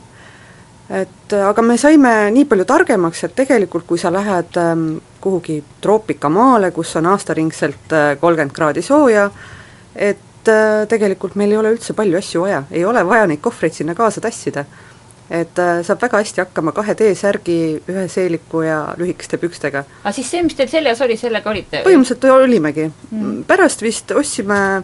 et 0.92 1.34
äh, 1.34 1.46
aga 1.48 1.64
me 1.64 1.78
saime 1.80 2.12
nii 2.36 2.46
palju 2.50 2.66
targemaks, 2.68 3.24
et 3.24 3.36
tegelikult 3.38 3.88
kui 3.88 4.00
sa 4.02 4.12
lähed 4.14 4.58
ähm, 4.60 4.86
kuhugi 5.24 5.62
troopikamaale, 5.82 6.72
kus 6.76 6.96
on 7.00 7.08
aastaringselt 7.14 7.96
äh, 7.96 8.14
kolmkümmend 8.20 8.56
kraadi 8.56 8.84
sooja, 8.84 9.30
et 9.96 10.52
äh, 10.52 10.84
tegelikult 10.92 11.38
meil 11.40 11.54
ei 11.54 11.62
ole 11.62 11.72
üldse 11.78 11.96
palju 11.98 12.20
asju 12.20 12.44
vaja, 12.44 12.64
ei 12.72 12.84
ole 12.86 13.06
vaja 13.08 13.30
neid 13.32 13.44
kohvreid 13.44 13.78
sinna 13.78 13.96
kaasa 13.96 14.24
tassida. 14.24 14.66
et 15.32 15.56
saab 15.88 16.02
väga 16.04 16.20
hästi 16.20 16.42
hakkama 16.42 16.74
kahe 16.76 16.92
T-särgi, 17.00 17.54
ühe 17.88 18.02
seeliku 18.12 18.66
ja 18.66 18.82
lühikeste 19.00 19.38
pükstega. 19.40 19.86
aga 20.04 20.12
siis 20.12 20.28
see, 20.28 20.42
mis 20.44 20.58
teil 20.60 20.68
seljas 20.68 21.00
oli, 21.02 21.16
sellega 21.18 21.50
olite? 21.50 21.84
põhimõtteliselt 21.86 22.28
olimegi 22.34 22.90
mm.. 22.90 23.46
pärast 23.48 23.82
vist 23.82 24.12
ostsime 24.12 24.82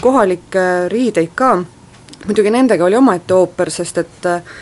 kohalikke 0.00 0.86
riideid 0.92 1.34
ka, 1.34 1.56
muidugi 2.22 2.54
nendega 2.54 2.86
oli 2.86 3.00
omaette 3.00 3.34
ooper, 3.34 3.72
sest 3.74 3.98
et 4.04 4.30
äh, 4.30 4.54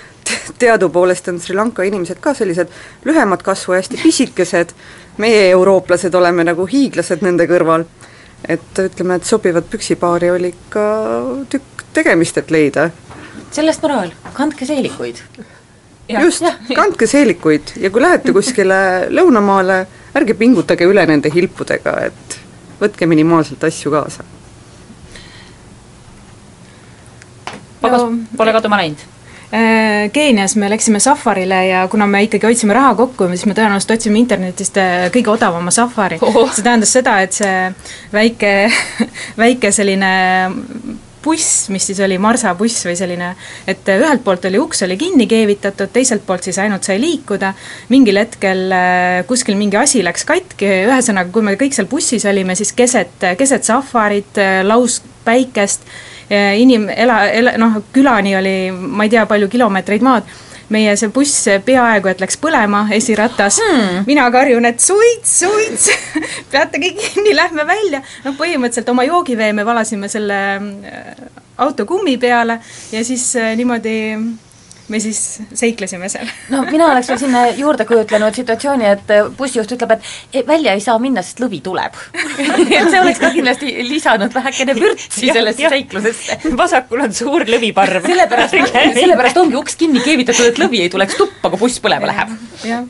teadupoolest 0.58 1.28
on 1.28 1.40
Sri 1.40 1.56
Lanka 1.56 1.82
inimesed 1.82 2.20
ka 2.20 2.34
sellised 2.34 2.70
lühemat 3.04 3.42
kasvu 3.42 3.74
ja 3.74 3.82
hästi 3.82 4.00
pisikesed, 4.02 4.72
meie, 5.18 5.50
eurooplased, 5.50 6.14
oleme 6.14 6.44
nagu 6.46 6.66
hiiglased 6.66 7.24
nende 7.26 7.46
kõrval. 7.50 7.84
et 8.48 8.78
ütleme, 8.78 9.16
et 9.18 9.24
sobivat 9.26 9.66
püksipaari 9.70 10.30
oli 10.30 10.52
ikka 10.52 10.82
tükk 11.50 11.82
tegemist, 11.92 12.38
et 12.38 12.50
leida. 12.50 12.90
sellest 13.50 13.82
moraal, 13.82 14.12
kandke 14.32 14.66
seelikuid. 14.66 15.22
just, 16.08 16.44
kandke 16.74 17.06
seelikuid 17.06 17.74
ja 17.76 17.90
kui 17.90 18.02
lähete 18.02 18.32
kuskile 18.32 18.80
lõunamaale, 19.18 19.84
ärge 20.14 20.34
pingutage 20.34 20.86
üle 20.86 21.06
nende 21.06 21.30
hilpudega, 21.34 21.98
et 22.10 22.40
võtke 22.80 23.06
minimaalselt 23.06 23.64
asju 23.64 23.90
kaasa. 23.90 24.24
pagas 27.80 28.02
pole 28.36 28.52
kaduma 28.52 28.76
läinud 28.76 29.17
Keenias 30.12 30.56
me 30.56 30.68
läksime 30.68 31.00
safarile 31.00 31.66
ja 31.66 31.88
kuna 31.88 32.06
me 32.06 32.20
ikkagi 32.26 32.46
hoidsime 32.46 32.74
raha 32.76 32.92
kokku, 32.98 33.30
siis 33.32 33.46
me 33.48 33.54
tõenäoliselt 33.56 33.94
otsime 33.94 34.20
internetist 34.20 34.76
äh, 34.76 35.06
kõige 35.14 35.32
odavama 35.32 35.72
safari. 35.72 36.18
Oh.. 36.20 36.42
see 36.52 36.64
tähendas 36.66 36.92
seda, 36.92 37.14
et 37.24 37.32
see 37.32 37.54
väike, 38.12 38.50
väike 39.42 39.70
selline 39.72 40.10
buss, 41.24 41.70
mis 41.72 41.86
siis 41.88 42.02
oli 42.04 42.18
marsabuss 42.20 42.84
või 42.90 42.98
selline, 43.00 43.30
et 43.68 43.88
ühelt 43.94 44.20
poolt 44.24 44.44
oli 44.50 44.60
uks 44.60 44.84
oli 44.84 44.98
kinni 45.00 45.24
keevitatud, 45.30 45.88
teiselt 45.96 46.26
poolt 46.28 46.44
siis 46.44 46.60
ainult 46.60 46.84
sai 46.84 46.98
liikuda, 47.00 47.54
mingil 47.88 48.20
hetkel 48.20 48.76
äh, 48.76 49.22
kuskil 49.32 49.56
mingi 49.56 49.80
asi 49.80 50.04
läks 50.04 50.28
katki, 50.28 50.68
ühesõnaga, 50.90 51.32
kui 51.32 51.48
me 51.48 51.56
kõik 51.56 51.72
seal 51.76 51.88
bussis 51.88 52.28
olime, 52.28 52.52
siis 52.58 52.76
keset, 52.76 53.16
keset 53.40 53.64
safarit, 53.64 54.44
lauspäikest 54.68 55.88
inim-, 56.30 56.90
ela, 56.92 57.22
ela, 57.32 57.56
noh, 57.60 57.80
külani 57.92 58.36
oli 58.36 58.58
ma 58.72 59.06
ei 59.06 59.12
tea, 59.12 59.24
palju 59.26 59.48
kilomeetreid 59.48 60.04
maad, 60.04 60.28
meie 60.72 60.94
see 61.00 61.12
buss 61.12 61.46
peaaegu 61.64 62.10
et 62.10 62.20
läks 62.20 62.36
põlema, 62.40 62.84
esiratas 62.94 63.60
hmm., 63.62 64.02
mina 64.08 64.26
karjun, 64.32 64.68
et 64.68 64.82
suits, 64.84 65.38
suits 65.44 65.88
peate 66.52 66.80
kõik 66.82 67.00
kinni, 67.00 67.32
lähme 67.36 67.64
välja. 67.68 68.02
noh, 68.26 68.36
põhimõtteliselt 68.38 68.92
oma 68.92 69.06
joogivee 69.08 69.54
me 69.56 69.64
valasime 69.68 70.10
selle 70.12 70.40
äh, 70.58 71.24
auto 71.64 71.86
kummi 71.88 72.18
peale 72.20 72.60
ja 72.92 73.04
siis 73.04 73.30
äh, 73.40 73.54
niimoodi 73.56 73.96
me 74.88 75.00
siis 75.00 75.20
seiklesime 75.54 76.08
seal. 76.12 76.28
no 76.52 76.62
mina 76.68 76.90
oleks 76.92 77.10
veel 77.12 77.20
sinna 77.20 77.44
juurde 77.56 77.86
kujutlenud 77.88 78.36
situatsiooni, 78.38 78.92
et 78.94 79.12
bussijuht 79.38 79.72
ütleb, 79.76 79.96
et 79.98 80.46
välja 80.48 80.74
ei 80.76 80.84
saa 80.84 80.98
minna, 81.02 81.22
sest 81.24 81.42
lõvi 81.42 81.60
tuleb 81.64 81.96
et 82.78 82.90
see 82.90 83.00
oleks 83.00 83.22
ka 83.22 83.32
kindlasti 83.34 83.74
lisanud 83.88 84.34
vähekene 84.34 84.76
vürtsi 84.78 85.32
sellesse 85.32 85.72
seiklusesse. 85.74 86.38
vasakul 86.58 87.06
on 87.06 87.16
suur 87.16 87.46
lõviparv. 87.48 88.06
sellepärast, 88.06 88.56
sellepärast 89.00 89.42
ongi 89.44 89.60
uks 89.60 89.76
kinni 89.80 90.04
keevitatud, 90.04 90.52
et 90.52 90.62
lõvi 90.62 90.84
ei 90.86 90.92
tuleks 90.92 91.18
tuppa, 91.20 91.52
kui 91.52 91.66
buss 91.66 91.82
põlema 91.84 92.10
läheb. 92.12 92.38
jah 92.68 92.86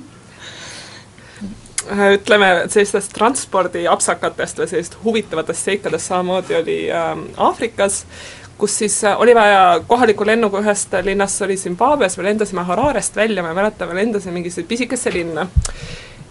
ütleme, 1.89 2.49
sellistest 2.69 3.15
transpordiapsakatest 3.17 4.59
või 4.61 4.67
sellist 4.69 4.97
huvitavatest 5.01 5.71
seikadest 5.71 6.11
samamoodi 6.11 6.59
oli 6.59 6.77
ähm, 6.93 7.23
Aafrikas 7.41 8.03
äh,, 8.03 8.48
kus 8.59 8.79
siis 8.79 9.05
äh, 9.05 9.21
oli 9.21 9.35
vaja 9.35 9.81
kohaliku 9.87 10.27
lennuga 10.27 10.61
ühest 10.63 10.95
linnast, 11.03 11.39
see 11.39 11.47
oli 11.47 11.57
Zimbabwe's, 11.57 12.19
me 12.19 12.27
lendasime 12.27 12.65
Hararest 12.67 13.17
välja, 13.17 13.43
ma 13.43 13.55
ei 13.55 13.59
mäleta, 13.59 13.87
me 13.87 13.95
lendasime 13.95 14.35
mingisse 14.39 14.63
pisikesse 14.63 15.13
linna. 15.15 15.47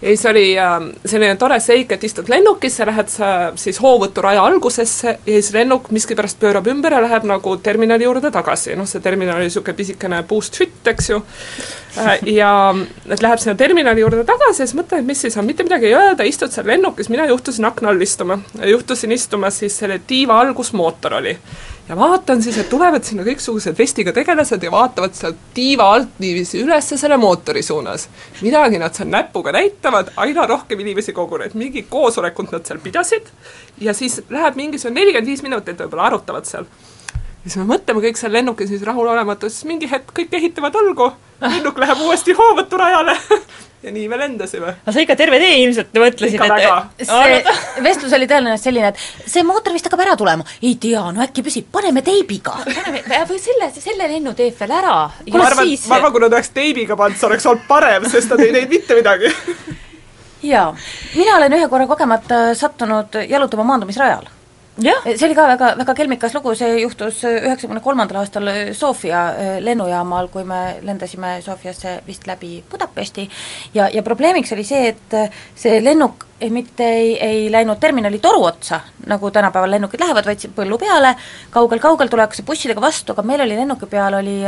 ja 0.02 0.08
siis 0.08 0.26
oli 0.26 0.58
äh, 0.58 0.76
selline 1.04 1.36
tore 1.36 1.60
seik, 1.60 1.92
et 1.92 2.04
istud 2.04 2.28
lennukisse, 2.28 2.86
lähed 2.86 3.08
sa 3.10 3.32
siis 3.56 3.80
hoovõturaja 3.82 4.44
algusesse 4.44 5.08
ja 5.08 5.40
siis 5.40 5.52
lennuk 5.56 5.90
miskipärast 5.90 6.38
pöörab 6.40 6.68
ümber 6.70 6.94
ja 6.94 7.02
läheb 7.02 7.26
nagu 7.26 7.56
terminali 7.56 8.04
juurde 8.04 8.30
tagasi, 8.30 8.76
noh 8.76 8.86
see 8.86 9.02
terminal 9.02 9.40
oli 9.40 9.48
niisugune 9.48 9.76
pisikene 9.76 10.22
puust 10.28 10.60
hütt, 10.60 10.84
eks 10.92 11.10
ju, 11.10 11.22
ja 12.26 12.50
et 13.08 13.22
läheb 13.22 13.40
sinna 13.42 13.56
terminali 13.56 14.00
juurde 14.04 14.24
tagasi 14.28 14.62
ja 14.62 14.66
siis 14.66 14.76
mõtled, 14.78 15.02
et 15.02 15.08
mis 15.08 15.24
siis 15.24 15.36
on, 15.40 15.46
mitte 15.48 15.64
midagi 15.66 15.88
ei 15.90 15.96
öelda, 15.96 16.26
istud 16.28 16.52
seal 16.54 16.68
lennukis, 16.68 17.08
mina 17.12 17.26
juhtusin 17.30 17.64
akna 17.68 17.92
all 17.92 18.04
istuma. 18.04 18.38
juhtusin 18.66 19.12
istuma 19.12 19.50
siis 19.54 19.78
selle 19.78 20.00
tiiva 20.06 20.40
algusmootor 20.40 21.18
oli 21.20 21.36
ja 21.88 21.96
vaatan 21.96 22.42
siis, 22.42 22.58
et 22.58 22.68
tulevad 22.68 23.04
sinna 23.04 23.24
kõiksugused 23.26 23.78
vestiga 23.78 24.12
tegelased 24.12 24.62
ja 24.62 24.72
vaatavad 24.72 25.16
sealt 25.16 25.40
tiiva 25.56 25.88
alt 25.94 26.20
niiviisi 26.20 26.60
üles 26.62 26.92
selle 26.94 27.16
mootori 27.16 27.62
suunas. 27.62 28.08
midagi 28.42 28.78
nad 28.78 28.94
seal 28.94 29.08
näpuga 29.08 29.52
näitavad, 29.52 30.12
aina 30.16 30.46
rohkem 30.46 30.80
inimesi 30.80 31.12
koguneb, 31.12 31.54
mingi 31.54 31.86
koosolekut 31.88 32.52
nad 32.52 32.66
seal 32.66 32.82
pidasid 32.84 33.32
ja 33.80 33.94
siis 33.94 34.20
läheb 34.28 34.56
mingisugune 34.56 35.00
nelikümmend 35.00 35.32
viis 35.32 35.42
minutit 35.42 35.80
võib-olla 35.80 36.10
arutavad 36.12 36.44
seal. 36.44 36.68
Siis 37.44 37.56
me 37.60 37.68
mõtleme 37.68 38.02
kõik 38.04 38.20
seal 38.20 38.34
lennukis 38.34 38.70
siis 38.72 38.84
rahulolematu, 38.86 39.50
siis 39.52 39.68
mingi 39.68 39.88
hetk 39.90 40.12
kõik 40.16 40.34
ehitavad 40.40 40.76
õlgu, 40.82 41.12
lennuk 41.44 41.80
läheb 41.80 42.04
uuesti 42.04 42.36
hoovõturajale 42.38 43.16
ja 43.84 43.92
nii 43.94 44.08
me 44.10 44.18
lendasime. 44.18 44.74
aga 44.82 44.94
sa 44.94 45.02
ikka 45.04 45.16
terve 45.18 45.38
tee 45.42 45.54
ilmselt 45.62 45.94
mõtlesid, 45.94 46.42
et 46.98 47.06
see 47.06 47.40
vestlus 47.86 48.14
oli 48.18 48.28
tõenäoliselt 48.30 48.68
selline, 48.68 48.92
et 48.92 49.30
see 49.30 49.44
mootor 49.46 49.76
vist 49.76 49.86
hakkab 49.86 50.02
ära 50.06 50.16
tulema. 50.18 50.46
ei 50.62 50.74
tea, 50.82 51.04
no 51.14 51.22
äkki 51.22 51.44
püsib, 51.46 51.68
paneme 51.72 52.02
teibiga. 52.06 52.58
või 52.66 53.42
selle, 53.42 53.70
selle 53.74 54.10
lennu 54.10 54.34
teeb 54.38 54.58
veel 54.58 54.78
ära. 54.80 54.96
ma 55.08 55.44
arvan, 55.46 55.74
ma 55.88 56.00
arvan, 56.00 56.14
kui 56.14 56.24
nad 56.26 56.32
oleks 56.32 56.54
teibiga 56.56 56.98
pannud, 56.98 57.20
see 57.20 57.30
oleks 57.30 57.46
olnud 57.46 57.68
parem, 57.70 58.08
sest 58.10 58.34
nad 58.34 58.42
ei 58.42 58.54
teinud 58.56 58.74
mitte 58.78 58.98
midagi 58.98 59.30
jaa, 60.52 60.74
mina 61.14 61.36
olen 61.36 61.54
ühe 61.58 61.68
korra 61.70 61.86
kogemata 61.86 62.42
sattunud 62.58 63.22
jalutama 63.28 63.64
maandumisrajal. 63.72 64.26
See 65.04 65.26
oli 65.26 65.34
ka 65.34 65.46
väga, 65.48 65.72
väga 65.80 65.94
kelmikas 65.98 66.34
lugu, 66.36 66.52
see 66.58 66.80
juhtus 66.82 67.22
üheksakümne 67.26 67.80
kolmandal 67.82 68.20
aastal 68.20 68.50
Sofia 68.76 69.22
lennujaamal, 69.64 70.28
kui 70.30 70.44
me 70.46 70.78
lendasime 70.86 71.38
Sofiasse 71.42 71.98
vist 72.06 72.28
läbi 72.30 72.62
Budapesti. 72.70 73.26
Ja, 73.74 73.88
ja 73.90 74.04
probleemiks 74.06 74.52
oli 74.54 74.66
see, 74.68 74.92
et 74.92 75.18
see 75.58 75.80
lennuk 75.82 76.28
mitte 76.54 76.86
ei, 76.86 77.16
ei 77.18 77.48
läinud 77.50 77.80
terminali 77.82 78.20
toru 78.22 78.44
otsa, 78.46 78.80
nagu 79.10 79.30
tänapäeval 79.34 79.74
lennukid 79.74 80.04
lähevad, 80.04 80.28
vaid 80.30 80.46
põllu 80.54 80.78
peale. 80.78 81.16
Kaugel,, 81.50 81.78
kaugel-kaugel 81.78 82.08
tullakse 82.08 82.42
bussidega 82.42 82.80
vastu, 82.80 83.12
aga 83.12 83.22
meil 83.26 83.42
oli 83.44 83.56
lennuki 83.56 83.86
peal 83.90 84.14
oli 84.20 84.38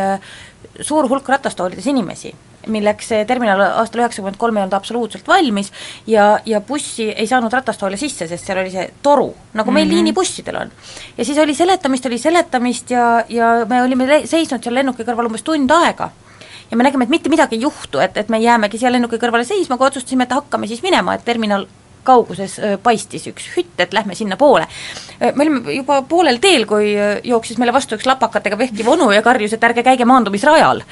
suur 0.80 1.08
hulk 1.08 1.28
ratastoolides 1.28 1.86
inimesi 1.90 2.32
milleks 2.68 3.08
see 3.12 3.24
terminal 3.28 3.60
aastal 3.80 4.02
üheksakümmend 4.04 4.38
kolm 4.40 4.58
ei 4.58 4.64
olnud 4.64 4.76
absoluutselt 4.76 5.28
valmis 5.28 5.72
ja, 6.06 6.38
ja 6.46 6.60
bussi 6.60 7.08
ei 7.10 7.26
saanud 7.26 7.52
ratastoole 7.52 7.96
sisse, 8.00 8.28
sest 8.28 8.46
seal 8.46 8.60
oli 8.62 8.72
see 8.74 8.88
toru, 9.02 9.30
nagu 9.54 9.70
meil 9.70 9.86
mm 9.86 9.90
-hmm. 9.90 9.94
liinibussidel 9.94 10.56
on. 10.56 10.72
ja 11.16 11.24
siis 11.24 11.38
oli 11.38 11.54
seletamist, 11.54 12.06
oli 12.06 12.18
seletamist 12.18 12.90
ja, 12.90 13.24
ja 13.28 13.66
me 13.68 13.82
olime 13.82 14.26
seisnud 14.26 14.62
seal 14.62 14.74
lennuki 14.74 15.04
kõrval 15.04 15.26
umbes 15.26 15.42
tund 15.42 15.70
aega 15.70 16.10
ja 16.70 16.76
me 16.76 16.82
nägime, 16.82 17.04
et 17.04 17.10
mitte 17.10 17.28
midagi 17.28 17.56
ei 17.56 17.62
juhtu, 17.62 17.98
et, 17.98 18.16
et 18.16 18.28
me 18.28 18.38
jäämegi 18.38 18.78
seal 18.78 18.92
lennuki 18.92 19.18
kõrvale 19.18 19.44
seisma, 19.44 19.76
kui 19.76 19.86
otsustasime, 19.86 20.24
et 20.24 20.32
hakkame 20.32 20.66
siis 20.66 20.82
minema, 20.82 21.14
et 21.14 21.24
terminal 21.24 21.66
kauguses 22.04 22.56
paistis 22.82 23.26
üks 23.30 23.50
hütt, 23.56 23.74
et 23.78 23.92
lähme 23.92 24.14
sinnapoole. 24.14 24.66
me 25.20 25.42
olime 25.44 25.74
juba 25.74 26.02
poolel 26.02 26.38
teel, 26.40 26.66
kui 26.66 26.94
jooksis 27.24 27.58
meile 27.58 27.74
vastu 27.76 27.98
üks 27.98 28.06
lapakatega 28.08 28.58
vehkiv 28.58 28.88
onu 28.88 29.10
ja 29.12 29.22
karjus, 29.22 29.52
et 29.52 29.64
ärge 29.64 29.84
käige 29.86 30.04
maandumisrajal 30.08 30.82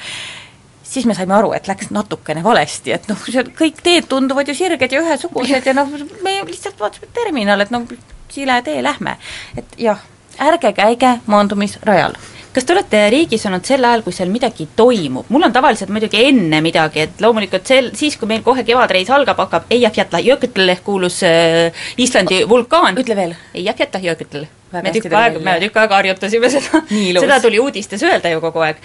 siis 0.89 1.05
me 1.05 1.15
saime 1.17 1.35
aru, 1.37 1.51
et 1.53 1.67
läks 1.69 1.91
natukene 1.95 2.43
valesti, 2.45 2.93
et 2.95 3.07
noh, 3.11 3.19
see 3.25 3.45
kõik 3.57 3.83
teed 3.85 4.09
tunduvad 4.09 4.49
ju 4.49 4.57
sirged 4.57 4.95
ja 4.95 5.03
ühesugused 5.03 5.69
ja 5.69 5.75
noh, 5.77 5.91
me 6.25 6.39
lihtsalt 6.49 6.79
vaatasime 6.81 7.11
terminal, 7.13 7.61
et 7.65 7.73
noh, 7.75 7.85
sile 8.33 8.59
tee 8.65 8.81
lähme. 8.85 9.17
et 9.57 9.79
jah, 9.89 10.01
ärge 10.49 10.73
käige 10.73 11.19
maandumisrajal 11.27 12.17
kas 12.53 12.65
te 12.65 12.73
olete 12.73 13.01
riigis 13.13 13.45
olnud 13.45 13.65
sel 13.67 13.85
ajal, 13.85 14.01
kui 14.03 14.15
seal 14.15 14.31
midagi 14.33 14.67
toimub, 14.75 15.29
mul 15.29 15.45
on 15.47 15.53
tavaliselt 15.53 15.91
muidugi 15.93 16.23
enne 16.31 16.61
midagi, 16.65 17.05
et 17.05 17.21
loomulikult 17.21 17.69
sel, 17.69 17.91
siis, 17.95 18.17
kui 18.17 18.29
meil 18.31 18.43
kohe 18.45 18.65
kevadreis 18.67 19.11
algab, 19.13 19.39
hakkab 19.45 19.69
Eyjafjallajökull 19.75 20.75
ehk 20.75 20.83
kuulus 20.83 21.21
äh, 21.27 21.83
Islandi 21.97 22.41
vulkaan. 22.49 22.97
ütle 22.99 23.15
veel. 23.19 23.37
Eyjafjallajökull 23.53 24.49
me 24.71 24.91
tükk 24.93 25.13
aega, 25.13 25.41
me 25.43 25.55
tükk 25.63 25.77
aega 25.81 25.99
harjutasime 25.99 26.49
seda, 26.55 26.81
seda 27.19 27.39
tuli 27.43 27.59
uudistes 27.61 28.03
öelda 28.05 28.33
ju 28.33 28.41
kogu 28.43 28.61
aeg. 28.65 28.81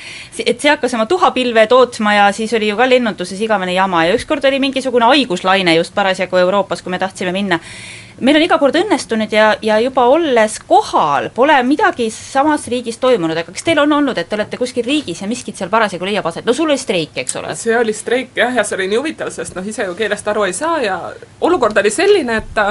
et 0.46 0.60
see 0.60 0.70
hakkas 0.70 0.94
oma 0.96 1.06
tuhapilve 1.10 1.66
tootma 1.70 2.14
ja 2.18 2.30
siis 2.32 2.54
oli 2.56 2.70
ju 2.70 2.78
ka 2.78 2.88
lennunduses 2.88 3.40
igavene 3.40 3.74
jama 3.76 4.06
ja 4.08 4.14
ükskord 4.16 4.44
oli 4.48 4.60
mingisugune 4.62 5.10
haiguslaine 5.12 5.76
just 5.76 5.94
parasjagu 5.94 6.40
Euroopas, 6.40 6.82
kui 6.82 6.90
me 6.90 6.98
tahtsime 6.98 7.32
minna. 7.32 7.58
meil 8.20 8.36
on 8.38 8.46
iga 8.46 8.58
kord 8.62 8.76
õnnestunud 8.78 9.32
ja, 9.34 9.54
ja 9.62 9.78
juba 9.82 10.06
olles 10.08 10.58
kohal, 10.68 11.28
pole 11.34 11.56
midagi 11.66 12.08
samas 12.14 12.68
riigis 12.70 12.98
toimunud, 13.02 13.36
aga 13.36 13.52
kas 13.52 13.66
teil 13.66 13.80
on 13.82 13.92
olnud, 13.92 14.18
et 14.18 14.28
te 14.28 14.38
olete 14.38 14.56
kuskil 14.56 14.86
riigis 14.86 15.20
ja 15.20 15.28
miskit 15.28 15.58
seal 15.58 15.70
parasjagu 15.70 16.06
leiab 16.06 16.26
aset, 16.30 16.46
no 16.46 16.54
sul 16.54 16.70
oli 16.70 16.78
streik, 16.78 17.18
eks 17.24 17.40
ole? 17.42 17.56
see 17.58 17.76
oli 17.76 17.92
streik 17.92 18.36
jah, 18.38 18.54
ja 18.54 18.64
see 18.64 18.78
oli 18.78 18.88
nii 18.92 19.02
huvitav, 19.02 19.34
sest 19.34 19.58
noh, 19.58 19.66
ise 19.66 19.88
ju 19.88 19.98
keelest 19.98 20.30
aru 20.30 20.46
ei 20.46 20.54
saa 20.54 20.78
ja 20.84 21.00
olukord 21.40 21.82
oli 21.82 21.90
selline, 21.90 22.38
et 22.38 22.62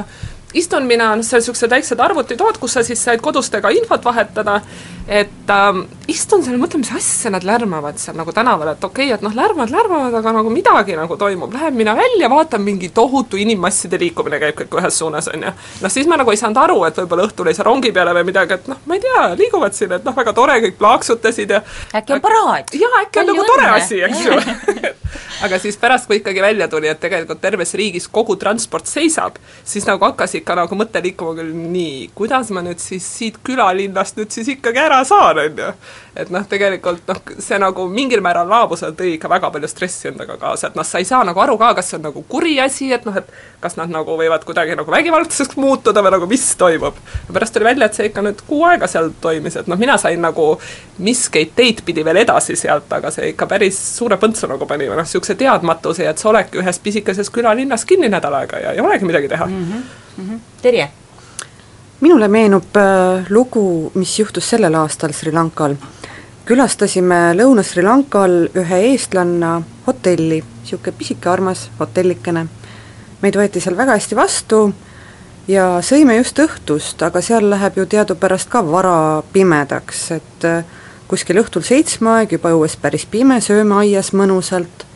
istun 0.53 0.87
mina, 0.89 1.13
noh, 1.17 1.25
seal 1.25 1.41
niisugused 1.41 1.71
väiksed 1.71 2.01
arvutitoad, 2.03 2.59
kus 2.61 2.77
sa 2.77 2.83
siis 2.85 3.01
said 3.03 3.21
kodustega 3.23 3.71
infot 3.73 4.05
vahetada, 4.05 4.59
et 5.07 5.51
ähm, 5.51 5.83
istun 6.07 6.43
seal 6.45 6.55
ja 6.55 6.61
mõtlen, 6.61 6.83
mis 6.83 6.91
asja 6.95 7.31
nad 7.33 7.43
lärmavad 7.47 7.99
seal 7.99 8.15
nagu 8.17 8.31
tänaval, 8.35 8.73
et 8.73 8.83
okei 8.83 9.09
okay,, 9.09 9.17
et 9.17 9.25
noh, 9.25 9.33
lärmavad, 9.35 9.73
lärmavad, 9.73 10.15
aga 10.19 10.35
nagu 10.37 10.53
midagi 10.53 10.97
nagu 10.99 11.17
toimub, 11.19 11.53
lähen 11.53 11.77
mina 11.77 11.95
välja, 11.97 12.29
vaatan, 12.31 12.63
mingi 12.63 12.89
tohutu 12.93 13.39
inimmasside 13.41 13.99
liikumine 13.99 14.39
käib 14.43 14.57
kõik 14.61 14.79
ühes 14.79 15.01
suunas, 15.01 15.29
on 15.33 15.47
ju. 15.49 15.53
noh, 15.83 15.93
siis 15.93 16.09
ma 16.09 16.19
nagu 16.21 16.31
ei 16.31 16.39
saanud 16.39 16.61
aru, 16.63 16.79
et 16.87 17.01
võib-olla 17.01 17.27
õhtul 17.27 17.51
ei 17.51 17.57
saa 17.57 17.67
rongi 17.67 17.91
peale 17.95 18.15
või 18.19 18.29
midagi, 18.31 18.59
et 18.59 18.71
noh, 18.71 18.81
ma 18.85 18.99
ei 18.99 19.03
tea, 19.03 19.25
liiguvad 19.39 19.77
siin, 19.77 19.97
et 19.97 20.07
noh, 20.07 20.15
väga 20.15 20.35
tore, 20.37 20.59
kõik 20.67 20.79
plaaksutasid 20.79 21.57
ja 21.57 21.63
äkki 21.93 22.17
on 22.17 22.23
paraad? 22.23 22.73
jaa, 22.77 23.03
äkki 23.03 23.23
on 23.23 23.31
nagu 23.33 23.47
tore 23.49 23.71
asi, 23.75 24.03
eks 24.05 24.27
ju 24.27 24.93
aga 25.45 25.59
siis 25.59 25.77
pärast, 25.77 26.07
kui 26.07 26.19
ikkagi 26.21 26.41
välja 26.41 26.67
tuli, 26.71 26.87
et 26.87 26.99
tegelikult 27.03 27.41
terves 27.43 27.73
riigis 27.77 28.07
kogu 28.11 28.35
transport 28.39 28.87
seisab, 28.89 29.37
siis 29.67 29.85
nagu 29.89 30.05
hakkas 30.05 30.37
ikka 30.43 30.57
nagu 30.59 30.75
mõte 30.77 30.99
liikuma 31.03 31.33
küll 31.37 31.51
nii, 31.55 32.09
kuidas 32.15 32.51
ma 32.53 32.61
nüüd 32.65 32.81
siis 32.83 33.05
siit 33.07 33.39
külalinnast 33.47 34.17
nüüd 34.19 34.33
siis 34.35 34.49
ikkagi 34.57 34.81
ära 34.83 34.99
saan, 35.07 35.39
on 35.39 35.61
ju. 35.63 35.69
et 36.19 36.29
noh, 36.33 36.43
tegelikult 36.49 37.07
noh, 37.09 37.19
see 37.41 37.57
nagu 37.61 37.87
mingil 37.89 38.21
määral 38.21 38.49
laabusel 38.51 38.93
tõi 38.97 39.15
ikka 39.15 39.31
väga 39.31 39.49
palju 39.53 39.69
stressi 39.71 40.09
endaga 40.11 40.35
kaasa, 40.41 40.69
et 40.69 40.77
noh, 40.77 40.85
sa 40.85 40.99
ei 41.01 41.07
saa 41.07 41.23
nagu 41.25 41.39
aru 41.41 41.55
ka, 41.61 41.71
kas 41.79 41.89
see 41.89 41.97
on 41.97 42.05
nagu 42.09 42.25
kuri 42.29 42.57
asi, 42.61 42.91
et 42.93 43.07
noh, 43.07 43.15
et 43.17 43.31
kas 43.63 43.77
nad 43.79 43.91
nagu 43.93 44.17
võivad 44.19 44.43
kuidagi 44.45 44.75
nagu 44.77 44.91
vägivaldseks 44.91 45.57
muutuda 45.57 46.03
või 46.03 46.13
nagu 46.17 46.29
mis 46.29 46.45
toimub. 46.59 46.99
pärast 47.31 47.55
tuli 47.55 47.69
välja, 47.71 47.87
et 47.87 47.97
see 47.97 48.11
ikka 48.11 48.25
nüüd 48.27 48.43
kuu 48.47 48.61
aega 48.67 48.89
seal 48.91 49.09
toimis, 49.23 49.57
et 49.63 49.71
noh, 49.71 49.79
mina 49.79 49.97
sain 50.01 50.21
nagu 50.21 50.51
miskeid 50.99 51.55
teid 51.55 51.81
pidi 51.87 52.05
veel 52.05 52.21
edasi 52.25 52.59
sealt, 52.59 52.91
aga 52.93 53.11
see 53.15 53.31
ikka 53.31 53.47
päris 53.49 53.79
suure 53.97 54.19
põntsu 54.21 54.51
nagu 54.51 54.67
pani, 54.69 54.91
või 54.91 54.99
noh, 54.99 55.07
niisuguse 55.07 55.39
teadmatuse 55.39 56.05
ja 56.05 56.13
et 56.13 56.21
sa 56.21 56.29
oledki 56.29 56.61
ühes 56.61 56.83
pisikeses 56.83 57.31
külalinnas 57.33 57.87
kinni 57.89 58.11
nädal 58.11 58.41
aega 58.43 58.61
ja 58.67 58.75
ei 58.75 58.83
olegi 58.83 59.07
midagi 59.09 59.31
teha 59.31 59.49
mm. 59.49 59.67
-hmm 59.71 60.01
mm. 60.17 60.29
-hmm. 60.29 60.39
Terje? 60.61 60.89
minule 62.03 62.27
meenub 62.27 62.75
äh, 62.75 63.25
lugu, 63.29 63.91
mis 63.95 64.19
juhtus 64.19 64.49
sellel 64.49 64.75
aastal 64.75 65.13
Sri 65.15 65.31
Lankal. 65.31 65.75
külastasime 66.45 67.31
Lõuna-Sri 67.39 67.83
Lankal 67.85 68.33
ühe 68.59 68.79
eestlanna 68.89 69.61
hotelli, 69.85 70.41
niisugune 70.43 70.97
pisike 70.97 71.29
armas 71.29 71.69
hotellikene. 71.79 72.47
meid 73.21 73.39
võeti 73.39 73.63
seal 73.63 73.77
väga 73.77 73.95
hästi 73.95 74.19
vastu 74.19 74.59
ja 75.47 75.79
sõime 75.79 76.17
just 76.17 76.39
õhtust, 76.43 77.05
aga 77.07 77.21
seal 77.21 77.49
läheb 77.49 77.79
ju 77.79 77.85
teadupärast 77.85 78.51
ka 78.51 78.65
vara 78.67 79.23
pimedaks, 79.33 80.03
et 80.11 80.49
äh, 80.49 80.67
kuskil 81.07 81.39
õhtul 81.39 81.63
seitsme 81.63 82.17
aeg 82.17 82.35
juba 82.35 82.51
õues 82.51 82.75
päris 82.75 83.07
pime, 83.07 83.39
sööme 83.41 83.79
aias 83.79 84.11
mõnusalt 84.11 84.87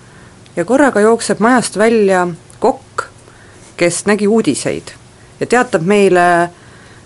ja 0.60 0.66
korraga 0.66 1.08
jookseb 1.08 1.40
majast 1.40 1.80
välja 1.80 2.28
kokk, 2.60 3.08
kes 3.80 4.06
nägi 4.12 4.28
uudiseid 4.28 4.98
ja 5.40 5.46
teatab 5.46 5.82
meile 5.86 6.50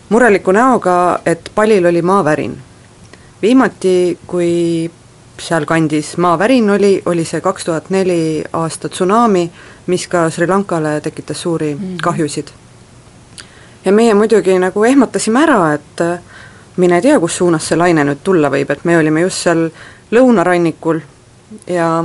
mureliku 0.10 0.52
näoga, 0.52 1.20
et 1.26 1.52
palil 1.56 1.86
oli 1.86 2.02
maavärin. 2.02 2.58
viimati, 3.41 4.20
kui 4.28 4.91
sealkandis 5.40 6.18
maavärin 6.18 6.70
oli, 6.70 7.02
oli 7.06 7.26
see 7.26 7.41
kaks 7.41 7.66
tuhat 7.66 7.90
neli 7.90 8.44
aasta 8.53 8.90
tsunami, 8.90 9.52
mis 9.88 10.08
ka 10.08 10.30
Sri 10.30 10.48
Lankale 10.48 11.02
tekitas 11.02 11.41
suuri 11.41 11.76
mm. 11.76 11.98
kahjusid. 12.03 12.48
ja 13.86 13.91
meie 13.91 14.14
muidugi 14.14 14.60
nagu 14.60 14.84
ehmatasime 14.84 15.44
ära, 15.44 15.74
et 15.74 16.02
äh, 16.02 16.20
mine 16.78 17.02
tea, 17.02 17.20
kus 17.20 17.38
suunas 17.38 17.68
see 17.68 17.78
laine 17.78 18.03
nüüd 18.06 18.22
tulla 18.24 18.49
võib, 18.49 18.70
et 18.72 18.86
me 18.86 18.98
olime 18.98 19.22
just 19.22 19.48
seal 19.48 19.70
lõunarannikul 20.12 21.02
ja 21.68 22.03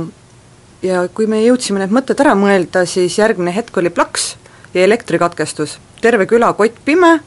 ja 0.83 1.07
kui 1.13 1.27
me 1.27 1.41
jõudsime 1.43 1.79
need 1.81 1.93
mõtted 1.93 2.19
ära 2.21 2.35
mõelda, 2.37 2.85
siis 2.85 3.17
järgmine 3.17 3.53
hetk 3.55 3.77
oli 3.77 3.89
plaks 3.89 4.35
ja 4.73 4.83
elektrikatkestus. 4.83 5.77
Terve 6.01 6.27
küla 6.29 6.53
kottpime 6.53 7.19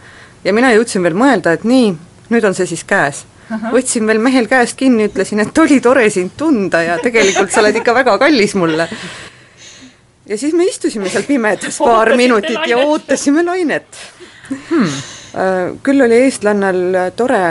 ja 0.45 0.55
mina 0.57 0.73
jõudsin 0.75 1.05
veel 1.05 1.17
mõelda, 1.19 1.55
et 1.57 1.65
nii, 1.69 1.93
nüüd 2.31 2.47
on 2.47 2.57
see 2.57 2.69
siis 2.71 2.85
käes. 2.85 3.25
võtsin 3.51 4.07
veel 4.07 4.21
mehel 4.23 4.47
käest 4.47 4.77
kinni, 4.79 5.09
ütlesin, 5.11 5.41
et 5.43 5.59
oli 5.59 5.81
tore 5.83 6.05
sind 6.11 6.37
tunda 6.39 6.83
ja 6.83 6.99
tegelikult 7.03 7.51
sa 7.51 7.61
oled 7.65 7.81
ikka 7.81 7.95
väga 7.95 8.19
kallis 8.19 8.55
mulle. 8.55 8.89
ja 10.27 10.39
siis 10.39 10.55
me 10.55 10.65
istusime 10.65 11.09
seal 11.09 11.27
pimedas 11.27 11.79
paar 11.79 12.15
minutit 12.17 12.67
ja 12.67 12.79
ootasime 12.79 13.45
lainet. 13.45 13.87
Hmm.. 14.51 14.87
Äh, 15.31 15.77
küll 15.83 16.03
oli 16.03 16.25
eestlannal 16.25 17.13
tore 17.17 17.43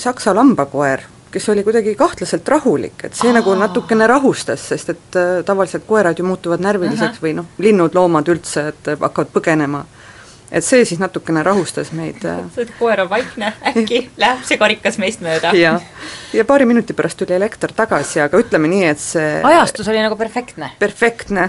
saksa 0.00 0.32
lambakoer, 0.34 1.02
kes 1.34 1.48
oli 1.50 1.64
kuidagi 1.66 1.96
kahtlaselt 1.98 2.48
rahulik, 2.48 3.04
et 3.08 3.18
see 3.18 3.32
Aa. 3.32 3.38
nagu 3.40 3.56
natukene 3.58 4.06
rahustas, 4.10 4.68
sest 4.70 4.94
et 4.94 5.18
äh, 5.18 5.34
tavaliselt 5.46 5.86
koerad 5.88 6.18
ju 6.18 6.26
muutuvad 6.28 6.62
närviliseks 6.62 7.18
uh 7.18 7.18
-huh. 7.18 7.26
või 7.26 7.34
noh, 7.40 7.50
linnud, 7.58 7.94
loomad 7.94 8.30
üldse, 8.30 8.68
et 8.70 8.94
hakkavad 9.00 9.34
põgenema 9.34 9.84
et 10.54 10.64
see 10.64 10.84
siis 10.86 11.00
natukene 11.00 11.42
rahustas 11.42 11.90
meid. 11.96 12.22
Äh. 12.24 12.44
see 12.54 12.68
koer 12.78 13.04
on 13.04 13.10
vaikne, 13.10 13.52
äkki 13.70 14.00
läheb 14.22 14.44
see 14.46 14.58
karikas 14.60 14.98
meist 15.02 15.24
mööda. 15.24 15.52
jah, 15.58 15.82
ja 16.36 16.44
paari 16.48 16.68
minuti 16.68 16.96
pärast 16.96 17.18
tuli 17.20 17.36
elekter 17.36 17.74
tagasi, 17.74 18.22
aga 18.24 18.40
ütleme 18.40 18.70
nii, 18.70 18.84
et 18.92 19.02
see 19.02 19.42
ajastus 19.44 19.90
oli 19.92 20.02
nagu 20.04 20.18
perfektne? 20.20 20.70
perfektne 20.78 21.48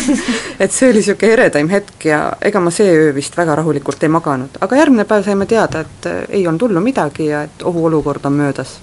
et 0.62 0.72
see 0.72 0.90
oli 0.90 1.00
niisugune 1.00 1.32
eredaim 1.38 1.70
hetk 1.72 2.10
ja 2.10 2.20
ega 2.42 2.62
ma 2.62 2.74
see 2.74 2.90
öö 2.90 3.14
vist 3.16 3.36
väga 3.38 3.58
rahulikult 3.62 4.02
ei 4.02 4.12
maganud, 4.12 4.60
aga 4.60 4.82
järgmine 4.82 5.06
päev 5.08 5.26
saime 5.26 5.48
teada, 5.50 5.86
et 5.86 6.10
äh, 6.10 6.22
ei 6.40 6.46
olnud 6.46 6.68
hullu 6.68 6.84
midagi 6.84 7.30
ja 7.30 7.44
et 7.48 7.66
ohuolukord 7.66 8.24
on 8.26 8.40
möödas. 8.42 8.78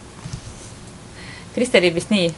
Kristelil 1.58 1.96
vist 1.96 2.14
nii 2.14 2.30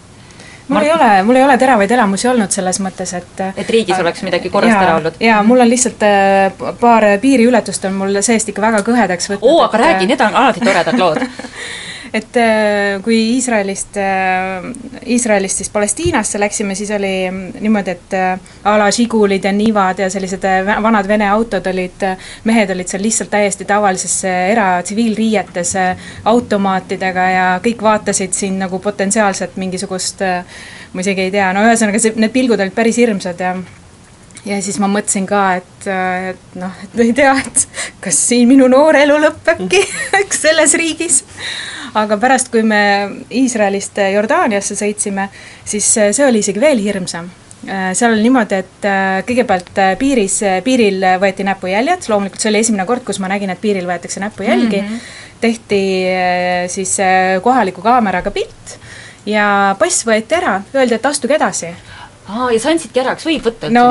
mul 0.70 0.86
ei 0.86 0.92
ole, 0.94 1.24
mul 1.24 1.36
ei 1.36 1.44
ole 1.44 1.58
teravaid 1.58 1.92
elamusi 1.92 2.28
olnud 2.30 2.54
selles 2.54 2.80
mõttes, 2.84 3.14
et 3.18 3.42
et 3.50 3.70
riigis 3.70 3.96
äh, 3.96 4.02
oleks 4.04 4.24
midagi 4.26 4.52
korrast 4.54 4.78
ära 4.78 4.96
olnud? 5.00 5.18
jaa, 5.24 5.42
mul 5.44 5.64
on 5.66 5.70
lihtsalt 5.70 6.06
äh, 6.06 6.74
paar 6.80 7.06
piiriületust 7.22 7.86
on 7.90 7.98
mul 8.00 8.22
seest 8.26 8.52
ikka 8.54 8.64
väga 8.68 8.84
kõhedaks 8.86 9.32
võtnud. 9.34 9.50
oo, 9.50 9.64
aga 9.66 9.78
et, 9.80 9.86
räägi, 9.86 10.10
need 10.12 10.22
on 10.26 10.38
alati 10.44 10.66
toredad 10.66 11.00
lood 11.02 11.24
et 12.14 12.38
äh, 12.42 13.02
kui 13.04 13.18
Iisraelist, 13.36 14.00
Iisraelist 15.06 15.62
siis 15.62 15.70
Palestiinasse 15.74 16.40
läksime, 16.40 16.76
siis 16.76 16.92
oli 16.96 17.14
niimoodi, 17.60 17.92
et 17.92 18.16
a 18.64 18.78
la 18.80 18.90
Žigulid 18.92 19.46
ja 19.46 19.54
Nivad 19.54 20.00
ja 20.00 20.10
sellised 20.10 20.46
vanad 20.84 21.08
Vene 21.08 21.30
autod 21.30 21.68
olid, 21.70 22.06
mehed 22.50 22.74
olid 22.74 22.90
seal 22.90 23.04
lihtsalt 23.04 23.32
täiesti 23.34 23.68
tavalises 23.70 24.18
era- 24.30 24.82
tsiviilriietes 24.84 25.76
automaatidega 26.26 27.30
ja 27.30 27.48
kõik 27.64 27.84
vaatasid 27.84 28.34
siin 28.34 28.60
nagu 28.60 28.80
potentsiaalset 28.80 29.58
mingisugust 29.62 30.24
ma 30.94 31.02
isegi 31.02 31.28
ei 31.28 31.34
tea, 31.34 31.52
no 31.54 31.64
ühesõnaga 31.68 32.02
see, 32.02 32.16
need 32.18 32.34
pilgud 32.34 32.62
olid 32.62 32.74
päris 32.76 32.98
hirmsad 33.02 33.44
ja 33.44 33.54
ja 34.46 34.60
siis 34.64 34.80
ma 34.80 34.88
mõtlesin 34.92 35.28
ka, 35.30 35.42
et, 35.60 35.88
et 36.32 36.56
noh, 36.60 36.78
et 36.86 37.02
ei 37.04 37.12
tea, 37.16 37.34
et 37.40 37.66
kas 38.04 38.22
siin 38.30 38.48
minu 38.50 38.70
noor 38.72 38.98
elu 39.00 39.18
lõpebki 39.26 39.82
eks 40.22 40.46
selles 40.46 40.76
riigis. 40.80 41.22
aga 42.00 42.20
pärast, 42.22 42.52
kui 42.54 42.64
me 42.64 42.82
Iisraelist 43.34 43.98
Jordaaniasse 44.14 44.78
sõitsime, 44.78 45.30
siis 45.66 45.88
see 45.90 46.26
oli 46.26 46.44
isegi 46.44 46.62
veel 46.62 46.82
hirmsam. 46.84 47.30
Seal 47.60 48.14
oli 48.14 48.24
niimoodi, 48.24 48.60
et 48.62 48.86
kõigepealt 49.28 49.82
piiris, 50.00 50.38
piiril 50.64 51.04
võeti 51.20 51.44
näpujäljed, 51.44 52.06
loomulikult 52.08 52.40
see 52.40 52.54
oli 52.54 52.62
esimene 52.62 52.86
kord, 52.88 53.04
kus 53.08 53.20
ma 53.20 53.28
nägin, 53.28 53.52
et 53.52 53.60
piiril 53.60 53.90
võetakse 53.90 54.22
näpujälgi. 54.24 54.80
Mm, 54.80 54.88
-hmm. 54.88 55.18
tehti 55.42 55.82
siis 56.72 56.96
kohaliku 57.44 57.82
kaameraga 57.82 58.32
pilt 58.32 58.78
ja 59.26 59.76
pass 59.80 60.06
võeti 60.08 60.38
ära, 60.38 60.62
öeldi, 60.76 60.96
et 60.96 61.06
astuge 61.06 61.36
edasi 61.36 61.74
aa, 62.30 62.50
ja 62.54 62.60
sa 62.62 62.74
andsidki 62.74 63.02
ära, 63.02 63.16
kas 63.18 63.28
võib 63.28 63.48
võtta 63.50 63.70
no, 63.74 63.86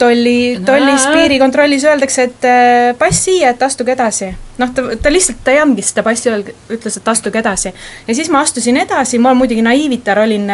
tolli, 0.00 0.56
tollis 0.66 1.06
piirikontrollis 1.12 1.86
öeldakse, 1.88 2.26
et 2.30 2.48
äh, 2.48 2.88
pass 2.98 3.24
siia, 3.28 3.52
et 3.54 3.62
astuge 3.62 3.94
edasi. 3.94 4.32
noh, 4.58 4.74
ta, 4.74 4.88
ta 5.02 5.12
lihtsalt, 5.12 5.44
ta 5.44 5.54
ei 5.54 5.62
andnudki 5.62 5.86
seda 5.86 6.04
passi, 6.06 6.32
ütles, 6.74 6.98
et 6.98 7.14
astuge 7.14 7.40
edasi. 7.42 7.72
ja 8.08 8.18
siis 8.18 8.32
ma 8.32 8.42
astusin 8.44 8.80
edasi, 8.82 9.22
ma 9.22 9.34
muidugi 9.38 9.62
naiivitar 9.62 10.18
olin, 10.24 10.50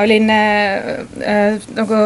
olin 0.00 0.30
äh, 0.30 0.90
äh, 1.34 1.70
nagu 1.76 2.00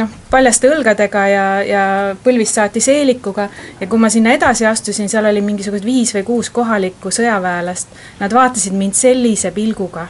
noh, 0.00 0.14
paljaste 0.30 0.70
õlgadega 0.74 1.26
ja, 1.30 1.48
ja 1.66 1.82
põlvist 2.24 2.58
saati 2.58 2.82
seelikuga. 2.82 3.46
Ja 3.80 3.86
kui 3.86 4.00
ma 4.02 4.10
sinna 4.10 4.34
edasi 4.34 4.66
astusin, 4.66 5.10
seal 5.10 5.30
oli 5.30 5.44
mingisugused 5.44 5.86
viis 5.86 6.14
või 6.16 6.26
kuus 6.26 6.50
kohalikku 6.50 7.14
sõjaväelast, 7.14 7.94
nad 8.18 8.34
vaatasid 8.34 8.74
mind 8.74 8.98
sellise 8.98 9.54
pilguga 9.54 10.08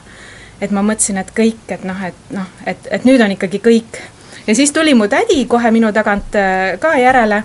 et 0.60 0.70
ma 0.70 0.82
mõtlesin, 0.82 1.18
et 1.20 1.30
kõik, 1.36 1.64
et 1.68 1.84
noh, 1.86 2.04
et 2.04 2.34
noh, 2.34 2.48
et, 2.66 2.88
et 2.90 3.04
nüüd 3.04 3.22
on 3.24 3.34
ikkagi 3.36 3.60
kõik. 3.64 4.00
ja 4.46 4.54
siis 4.54 4.72
tuli 4.72 4.94
mu 4.94 5.08
tädi 5.08 5.44
kohe 5.44 5.70
minu 5.70 5.92
tagant 5.92 6.36
äh, 6.36 6.78
ka 6.80 6.96
järele 6.98 7.42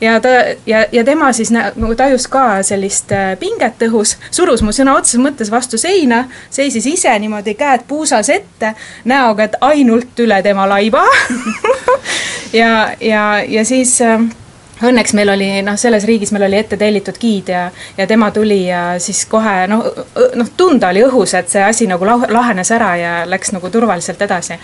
ja 0.00 0.20
ta 0.20 0.28
ja, 0.66 0.86
ja 0.92 1.04
tema 1.04 1.32
siis 1.32 1.50
nagu 1.50 1.94
tajus 1.94 2.28
ka 2.28 2.62
sellist 2.62 3.12
äh, 3.12 3.34
pinget 3.38 3.82
õhus, 3.88 4.16
surus 4.30 4.62
mu 4.62 4.72
sõna 4.72 4.94
otseses 4.98 5.22
mõttes 5.22 5.50
vastu 5.50 5.78
seina, 5.78 6.24
seisis 6.50 6.86
ise 6.86 7.18
niimoodi 7.18 7.54
käed 7.58 7.86
puusas 7.88 8.30
ette, 8.32 8.74
näoga, 9.04 9.48
et 9.48 9.56
ainult 9.60 10.20
üle 10.22 10.42
tema 10.42 10.68
laiba 10.68 11.04
ja, 12.60 12.90
ja, 13.00 13.24
ja 13.46 13.64
siis 13.64 14.00
äh, 14.02 14.22
õnneks 14.84 15.14
meil 15.18 15.32
oli 15.32 15.48
noh, 15.66 15.78
selles 15.80 16.06
riigis 16.08 16.32
meil 16.34 16.46
oli 16.48 16.60
ette 16.60 16.78
tellitud 16.80 17.18
giid 17.20 17.50
ja, 17.52 17.64
ja 17.96 18.06
tema 18.06 18.30
tuli 18.34 18.64
ja 18.66 18.82
siis 19.02 19.24
kohe 19.30 19.66
noh, 19.70 19.84
noh 20.38 20.52
tunda 20.56 20.92
oli 20.92 21.02
õhus, 21.06 21.34
et 21.38 21.50
see 21.50 21.64
asi 21.64 21.88
nagu 21.90 22.06
lahenes 22.06 22.70
ära 22.74 22.94
ja 22.98 23.16
läks 23.26 23.52
nagu 23.56 23.70
turvaliselt 23.72 24.22
edasi. 24.28 24.58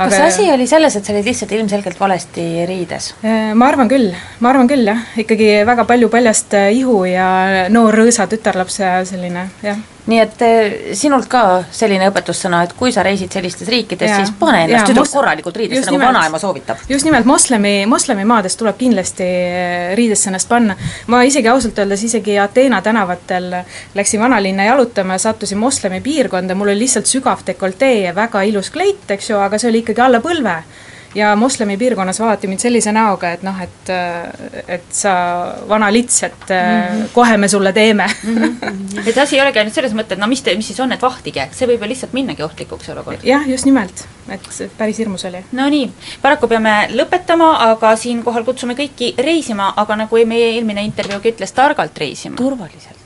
Aga... 0.00 0.08
kas 0.08 0.20
asi 0.30 0.46
oli 0.48 0.64
selles, 0.64 0.94
et 0.96 1.04
sa 1.04 1.12
olid 1.12 1.26
lihtsalt 1.28 1.50
ilmselgelt 1.52 1.98
valesti 2.00 2.64
riides? 2.68 3.10
Äh, 3.20 3.50
ma 3.52 3.68
arvan 3.68 3.90
küll, 3.90 4.14
ma 4.40 4.54
arvan 4.54 4.70
küll 4.70 4.88
jah, 4.88 5.02
ikkagi 5.20 5.58
väga 5.68 5.84
palju 5.88 6.08
paljast 6.12 6.56
ihu 6.72 7.02
ja 7.04 7.68
noor 7.68 8.00
rõõsa 8.00 8.24
tütarlaps 8.30 8.80
ja 8.80 8.94
selline 9.04 9.50
jah 9.66 9.82
nii 10.06 10.20
et 10.22 10.42
eh, 10.44 10.74
sinult 10.96 11.28
ka 11.30 11.42
selline 11.74 12.08
õpetussõna, 12.10 12.62
et 12.64 12.74
kui 12.78 12.92
sa 12.94 13.04
reisid 13.06 13.32
sellistes 13.32 13.68
riikides, 13.68 14.12
siis 14.16 14.32
pane 14.38 14.64
ennast 14.64 14.90
tüdruk 14.90 15.10
korralikult 15.12 15.60
riidesse, 15.60 15.86
nagu 15.90 16.00
vanaema 16.02 16.40
soovitab. 16.40 16.84
just 16.88 17.04
nimelt, 17.08 17.28
moslemi, 17.28 17.74
moslemimaades 17.90 18.56
tuleb 18.60 18.78
kindlasti 18.80 19.26
eh, 19.26 19.94
riidesse 19.98 20.30
ennast 20.32 20.48
panna. 20.48 20.76
ma 21.06 21.22
isegi 21.28 21.48
ausalt 21.48 21.78
öeldes 21.78 22.04
isegi 22.08 22.38
Ateena 22.40 22.82
tänavatel 22.82 23.50
läksin 23.94 24.20
vanalinna 24.20 24.70
jalutama 24.70 25.18
ja 25.18 25.26
sattusin 25.28 25.58
moslemi 25.58 26.00
piirkonda, 26.00 26.54
mul 26.54 26.72
oli 26.72 26.86
lihtsalt 26.86 27.10
sügav 27.10 27.44
dekoltee 27.46 28.00
ja 28.06 28.14
väga 28.14 28.42
ilus 28.42 28.70
kleit, 28.70 29.04
eks 29.08 29.30
ju, 29.30 29.38
aga 29.40 29.58
see 29.58 29.70
oli 29.70 29.84
ikkagi 29.84 30.06
alla 30.06 30.22
põlve 30.24 30.62
ja 31.14 31.36
moslemi 31.36 31.76
piirkonnas 31.76 32.20
vaadati 32.20 32.46
mind 32.46 32.62
sellise 32.62 32.92
näoga, 32.92 33.32
et 33.34 33.42
noh, 33.42 33.56
et, 33.62 33.90
et 34.68 34.84
sa 34.94 35.12
vana 35.68 35.92
lits, 35.92 36.22
et 36.22 36.50
mm 36.50 36.54
-hmm. 36.54 37.08
kohe 37.12 37.36
me 37.36 37.48
sulle 37.48 37.72
teeme 37.72 38.06
mm. 38.24 38.36
-hmm. 38.36 39.08
et 39.08 39.18
asi 39.18 39.36
ei 39.36 39.42
olegi 39.42 39.58
ainult 39.58 39.74
selles 39.74 39.94
mõttes, 39.94 40.12
et 40.12 40.18
no 40.18 40.26
mis 40.26 40.42
te, 40.42 40.54
mis 40.56 40.66
siis 40.66 40.80
on, 40.80 40.92
et 40.92 41.02
vahtige, 41.02 41.48
see 41.52 41.68
võib 41.68 41.82
ju 41.82 41.88
lihtsalt 41.88 42.12
minnagi 42.12 42.42
ohtlikuks 42.42 42.88
olukord. 42.88 43.18
jah, 43.22 43.48
just 43.48 43.64
nimelt, 43.64 44.06
et 44.28 44.70
päris 44.78 44.98
hirmus 44.98 45.24
oli. 45.24 45.44
Nonii, 45.52 45.92
paraku 46.22 46.48
peame 46.48 46.88
lõpetama, 46.90 47.56
aga 47.70 47.96
siinkohal 47.96 48.44
kutsume 48.44 48.74
kõiki 48.74 49.14
reisima, 49.18 49.72
aga 49.76 49.96
nagu 49.96 50.16
meie 50.26 50.54
eelmine 50.54 50.82
intervjuugi 50.82 51.32
ütles, 51.32 51.52
targalt 51.52 51.98
reisima. 51.98 52.36
turvaliselt. 52.36 52.96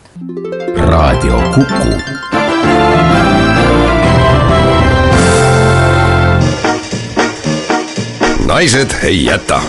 raadio 0.76 1.42
Kuku 1.54 3.53
naised 8.46 8.90
ei 9.02 9.24
jäta. 9.24 9.60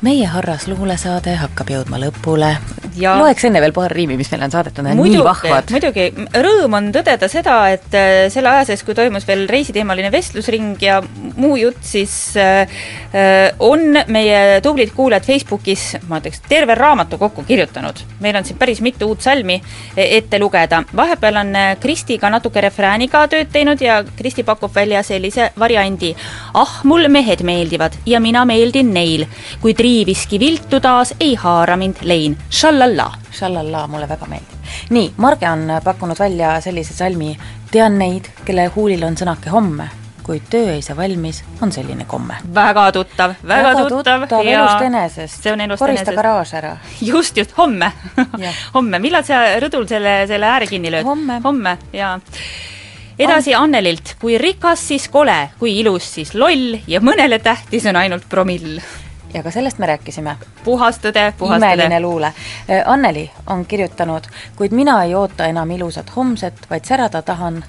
meie 0.00 0.26
harras 0.26 0.68
luulesaade 0.68 1.34
hakkab 1.34 1.70
jõudma 1.70 1.98
lõpule 1.98 2.52
ja 2.96 3.16
loeks 3.20 3.46
enne 3.48 3.60
veel 3.64 3.74
paar 3.76 3.92
riimi, 3.92 4.16
mis 4.18 4.30
meile 4.32 4.48
on 4.48 4.54
saadetud, 4.54 4.84
need 4.86 4.98
on 4.98 5.10
nii 5.10 5.24
vahvad. 5.24 5.72
muidugi, 5.74 6.06
rõõm 6.46 6.76
on 6.78 6.90
tõdeda 6.94 7.28
seda, 7.30 7.56
et 7.74 7.96
äh, 7.96 8.26
selle 8.32 8.52
aja 8.52 8.66
sees, 8.70 8.84
kui 8.86 8.96
toimus 8.96 9.26
veel 9.28 9.46
reisiteemaline 9.50 10.10
vestlusring 10.14 10.82
ja 10.82 11.00
muu 11.36 11.56
jutt, 11.60 11.82
siis 11.86 12.14
äh, 12.40 12.78
äh, 13.12 13.52
on 13.58 13.98
meie 14.12 14.60
tublid 14.64 14.92
kuulajad 14.96 15.26
Facebookis, 15.28 15.88
ma 16.08 16.20
ütleks, 16.20 16.42
terve 16.48 16.76
raamatu 16.78 17.18
kokku 17.20 17.44
kirjutanud. 17.46 18.02
meil 18.20 18.36
on 18.36 18.44
siin 18.44 18.58
päris 18.58 18.80
mitu 18.80 19.08
uut 19.10 19.20
salmi 19.22 19.60
e, 19.96 20.06
ette 20.18 20.38
lugeda. 20.38 20.82
vahepeal 20.96 21.40
on 21.42 21.54
äh, 21.56 21.76
Kristi 21.80 22.18
ka 22.18 22.30
natuke 22.30 22.60
refrääniga 22.60 23.26
tööd 23.28 23.52
teinud 23.52 23.80
ja 23.80 24.02
Kristi 24.16 24.42
pakub 24.42 24.74
välja 24.74 25.02
sellise 25.02 25.50
variandi. 25.58 26.14
ah, 26.54 26.80
mul 26.84 27.08
mehed 27.08 27.42
meeldivad 27.42 27.98
ja 28.06 28.20
mina 28.20 28.44
meeldin 28.44 28.92
neil, 28.94 29.26
kuid 29.60 29.80
riiviski 29.80 30.40
viltu 30.40 30.80
taas 30.80 31.14
ei 31.20 31.34
haara 31.34 31.76
mind 31.76 32.02
lein. 32.02 32.36
Šalla 32.50 32.85
Shallalla. 32.86 33.12
Shallalla 33.32 33.86
mulle 33.86 34.08
väga 34.08 34.26
meeldib. 34.26 34.72
nii, 34.90 35.12
Marge 35.16 35.50
on 35.50 35.70
pakkunud 35.84 36.18
välja 36.18 36.60
sellise 36.60 36.94
salmi 36.94 37.36
Tean 37.70 37.98
neid, 37.98 38.28
kelle 38.44 38.66
huulil 38.74 39.02
on 39.04 39.16
sõnake 39.18 39.50
homme, 39.50 39.88
kuid 40.22 40.44
töö 40.50 40.74
ei 40.74 40.82
saa 40.82 40.96
valmis, 40.96 41.42
on 41.62 41.72
selline 41.72 42.04
komme. 42.06 42.36
väga 42.54 42.92
tuttav, 42.92 43.34
väga, 43.42 43.72
tuttav, 43.74 44.20
tuttav 44.20 44.44
ja 44.46 44.60
elust 44.60 44.86
enesest. 44.86 45.42
see 45.42 45.52
on 45.52 45.60
elust 45.60 45.82
korista 45.82 46.14
garaaž 46.14 46.54
ära. 46.54 46.76
just, 47.00 47.36
just, 47.36 47.56
homme 47.58 47.92
homme, 48.76 48.98
millal 48.98 49.24
sa 49.26 49.42
rõdul 49.58 49.88
selle, 49.88 50.26
selle 50.26 50.46
ääre 50.46 50.66
kinni 50.70 50.92
lööd? 50.94 51.04
homme. 51.04 51.40
homme, 51.44 51.76
jaa 51.92 52.20
edasi 53.18 53.54
Annelilt, 53.54 54.14
kui 54.20 54.38
rikas, 54.38 54.88
siis 54.88 55.08
kole, 55.08 55.50
kui 55.58 55.78
ilus, 55.80 56.06
siis 56.18 56.34
loll 56.34 56.78
ja 56.86 57.00
mõnele 57.00 57.40
tähtis 57.42 57.86
on 57.90 57.96
ainult 57.96 58.28
promill 58.30 58.78
ja 59.34 59.42
ka 59.42 59.50
sellest 59.50 59.78
me 59.78 59.86
rääkisime. 59.86 60.36
puhas 60.64 60.98
tõde, 60.98 61.32
puhas 61.38 61.60
tõde. 61.60 61.72
imeline 61.72 62.00
luule. 62.00 62.26
Äh, 62.26 62.82
Anneli 62.86 63.30
on 63.46 63.66
kirjutanud, 63.66 64.28
kuid 64.56 64.72
mina 64.72 65.02
ei 65.04 65.14
oota 65.14 65.46
enam 65.46 65.70
ilusat 65.70 66.16
homset, 66.16 66.66
vaid 66.70 66.84
särada 66.84 67.22
tahan 67.22 67.64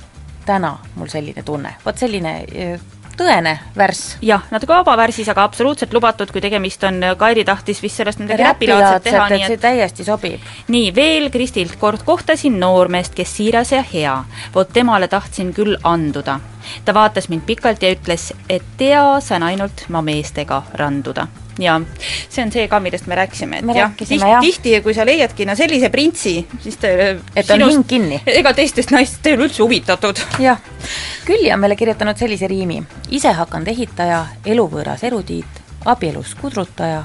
täna 0.45 0.77
mul 0.95 1.07
selline 1.07 1.43
tunne. 1.43 1.75
vot 1.85 1.97
selline 1.97 2.35
äh, 2.37 2.79
tõene 3.17 3.53
värss. 3.77 4.17
jah, 4.21 4.43
natuke 4.51 4.73
vaba 4.73 4.95
värsis, 4.97 5.29
aga 5.29 5.43
absoluutselt 5.47 5.93
lubatud, 5.93 6.31
kui 6.31 6.41
tegemist 6.41 6.83
on, 6.87 7.01
Kairi 7.17 7.45
tahtis 7.47 7.81
vist 7.83 8.01
sellest 8.01 8.21
midagi 8.21 8.43
räpilaadset 8.43 9.07
teha, 9.09 9.29
nii 9.31 9.41
et 9.41 9.53
see 9.53 9.63
täiesti 9.63 10.05
sobib. 10.07 10.45
nii, 10.73 10.91
veel 10.95 11.29
Kristilt, 11.33 11.77
kord 11.81 12.05
kohtasin 12.05 12.59
noormeest, 12.59 13.15
kes 13.17 13.35
siiras 13.39 13.73
ja 13.73 13.83
hea. 13.93 14.17
vot 14.55 14.71
temale 14.73 15.07
tahtsin 15.07 15.53
küll 15.53 15.77
anduda. 15.83 16.39
ta 16.85 16.93
vaatas 16.93 17.29
mind 17.29 17.45
pikalt 17.45 17.83
ja 17.83 17.91
ütles, 17.95 18.31
et 18.49 18.63
tea, 18.77 19.19
saan 19.19 19.43
ainult 19.43 19.87
ma 19.89 20.01
meestega 20.01 20.63
randuda 20.73 21.27
ja 21.59 21.79
see 22.29 22.43
on 22.43 22.51
see 22.53 22.67
ka, 22.67 22.79
millest 22.83 23.07
me 23.07 23.17
rääkisime, 23.19 23.61
et 23.61 23.67
me 23.67 23.75
jah, 23.77 23.93
tihti, 23.97 24.19
tihti, 24.41 24.75
kui 24.85 24.93
sa 24.93 25.05
leiadki 25.07 25.47
no 25.47 25.55
sellise 25.57 25.89
printsi, 25.93 26.35
siis 26.63 26.79
ta 26.81 26.91
et 27.35 27.51
on 27.53 27.65
hing 27.69 27.85
kinni. 27.87 28.21
ega 28.39 28.53
teistest 28.57 28.93
naistest 28.95 29.27
ei 29.27 29.37
ole 29.37 29.47
üldse 29.49 29.63
huvitatud. 29.63 30.23
jah. 30.43 30.61
Külli 31.25 31.51
on 31.53 31.59
meile 31.59 31.75
kirjutanud 31.75 32.17
sellise 32.17 32.47
riimi. 32.47 32.81
ise 33.09 33.33
hakanud 33.37 33.67
ehitaja, 33.73 34.25
eluvõõras 34.45 35.03
erudiit, 35.07 35.61
abielus 35.85 36.35
kudrutaja, 36.41 37.03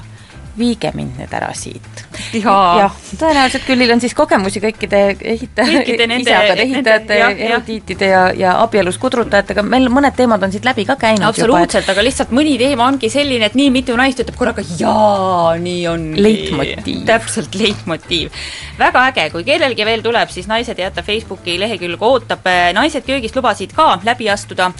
viige 0.57 0.91
mind 0.95 1.19
nüüd 1.19 1.33
ära 1.33 1.53
siit. 1.57 2.02
Jaa. 2.33 2.77
jah, 2.79 2.95
tõenäoliselt 3.19 3.65
küllil 3.67 3.91
on 3.93 4.01
siis 4.01 4.13
kogemusi 4.17 4.59
kõikide 4.63 5.01
ehita- 5.21 5.65
Kõikide 5.67 6.07
nende- 6.09 6.31
isakad, 6.31 6.59
ehitajate, 6.63 7.19
erudiitide 7.47 8.07
ja, 8.09 8.23
ja 8.37 8.53
abielus 8.63 8.97
kudrutajatega, 8.97 9.61
meil 9.63 9.89
mõned 9.93 10.15
teemad 10.17 10.43
on 10.43 10.51
siit 10.51 10.65
läbi 10.65 10.85
ka 10.89 10.95
käinud 10.95 11.27
absoluutselt, 11.27 11.89
aga 11.89 12.03
lihtsalt 12.05 12.31
mõni 12.33 12.55
teema 12.57 12.87
ongi 12.87 13.09
selline, 13.13 13.45
et 13.51 13.55
nii 13.59 13.69
mitu 13.75 13.95
naist 13.99 14.19
ütleb 14.23 14.37
korraga 14.39 14.65
jaa, 14.79 15.53
nii 15.61 15.87
on. 15.91 16.07
Leitmotiiv. 16.17 17.03
täpselt, 17.05 17.55
leitmotiiv. 17.55 18.31
väga 18.79 19.05
äge, 19.11 19.29
kui 19.31 19.43
kellelgi 19.43 19.85
veel 19.85 20.01
tuleb, 20.01 20.29
siis 20.33 20.47
Naised 20.47 20.79
ei 20.79 20.85
jäta 20.87 21.03
Facebooki 21.05 21.59
lehekülg 21.59 22.01
ootab, 22.01 22.47
naised 22.73 23.05
köögist 23.05 23.35
lubasid 23.37 23.73
ka 23.77 23.99
läbi 24.03 24.29
astuda, 24.29 24.71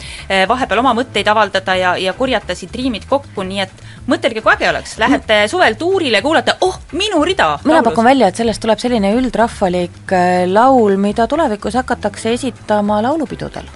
vahepeal 0.49 0.79
oma 0.81 0.93
mõtteid 0.97 1.27
avaldada 1.29 1.75
ja, 1.77 1.95
ja 2.01 2.13
korjatasid 2.17 2.73
riimid 2.75 3.05
kokku, 3.09 3.43
nii 3.45 3.61
et 3.65 3.83
mõtelge, 4.09 4.41
kui 4.41 4.51
äge 4.53 4.69
oleks, 4.69 4.97
lähete 5.01 5.43
suvel 5.51 5.77
tuurile, 5.79 6.21
kuulate, 6.25 6.57
oh, 6.61 6.79
minu 6.97 7.21
rida. 7.23 7.42
Mina 7.63 7.81
pakun 7.83 8.05
välja, 8.05 8.29
et 8.29 8.39
sellest 8.39 8.61
tuleb 8.63 8.81
selline 8.81 9.13
üldrahvalik 9.17 10.13
äh, 10.15 10.43
laul, 10.49 10.97
mida 11.01 11.27
tulevikus 11.27 11.77
hakatakse 11.79 12.33
esitama 12.37 13.01
laulupidudel. 13.05 13.67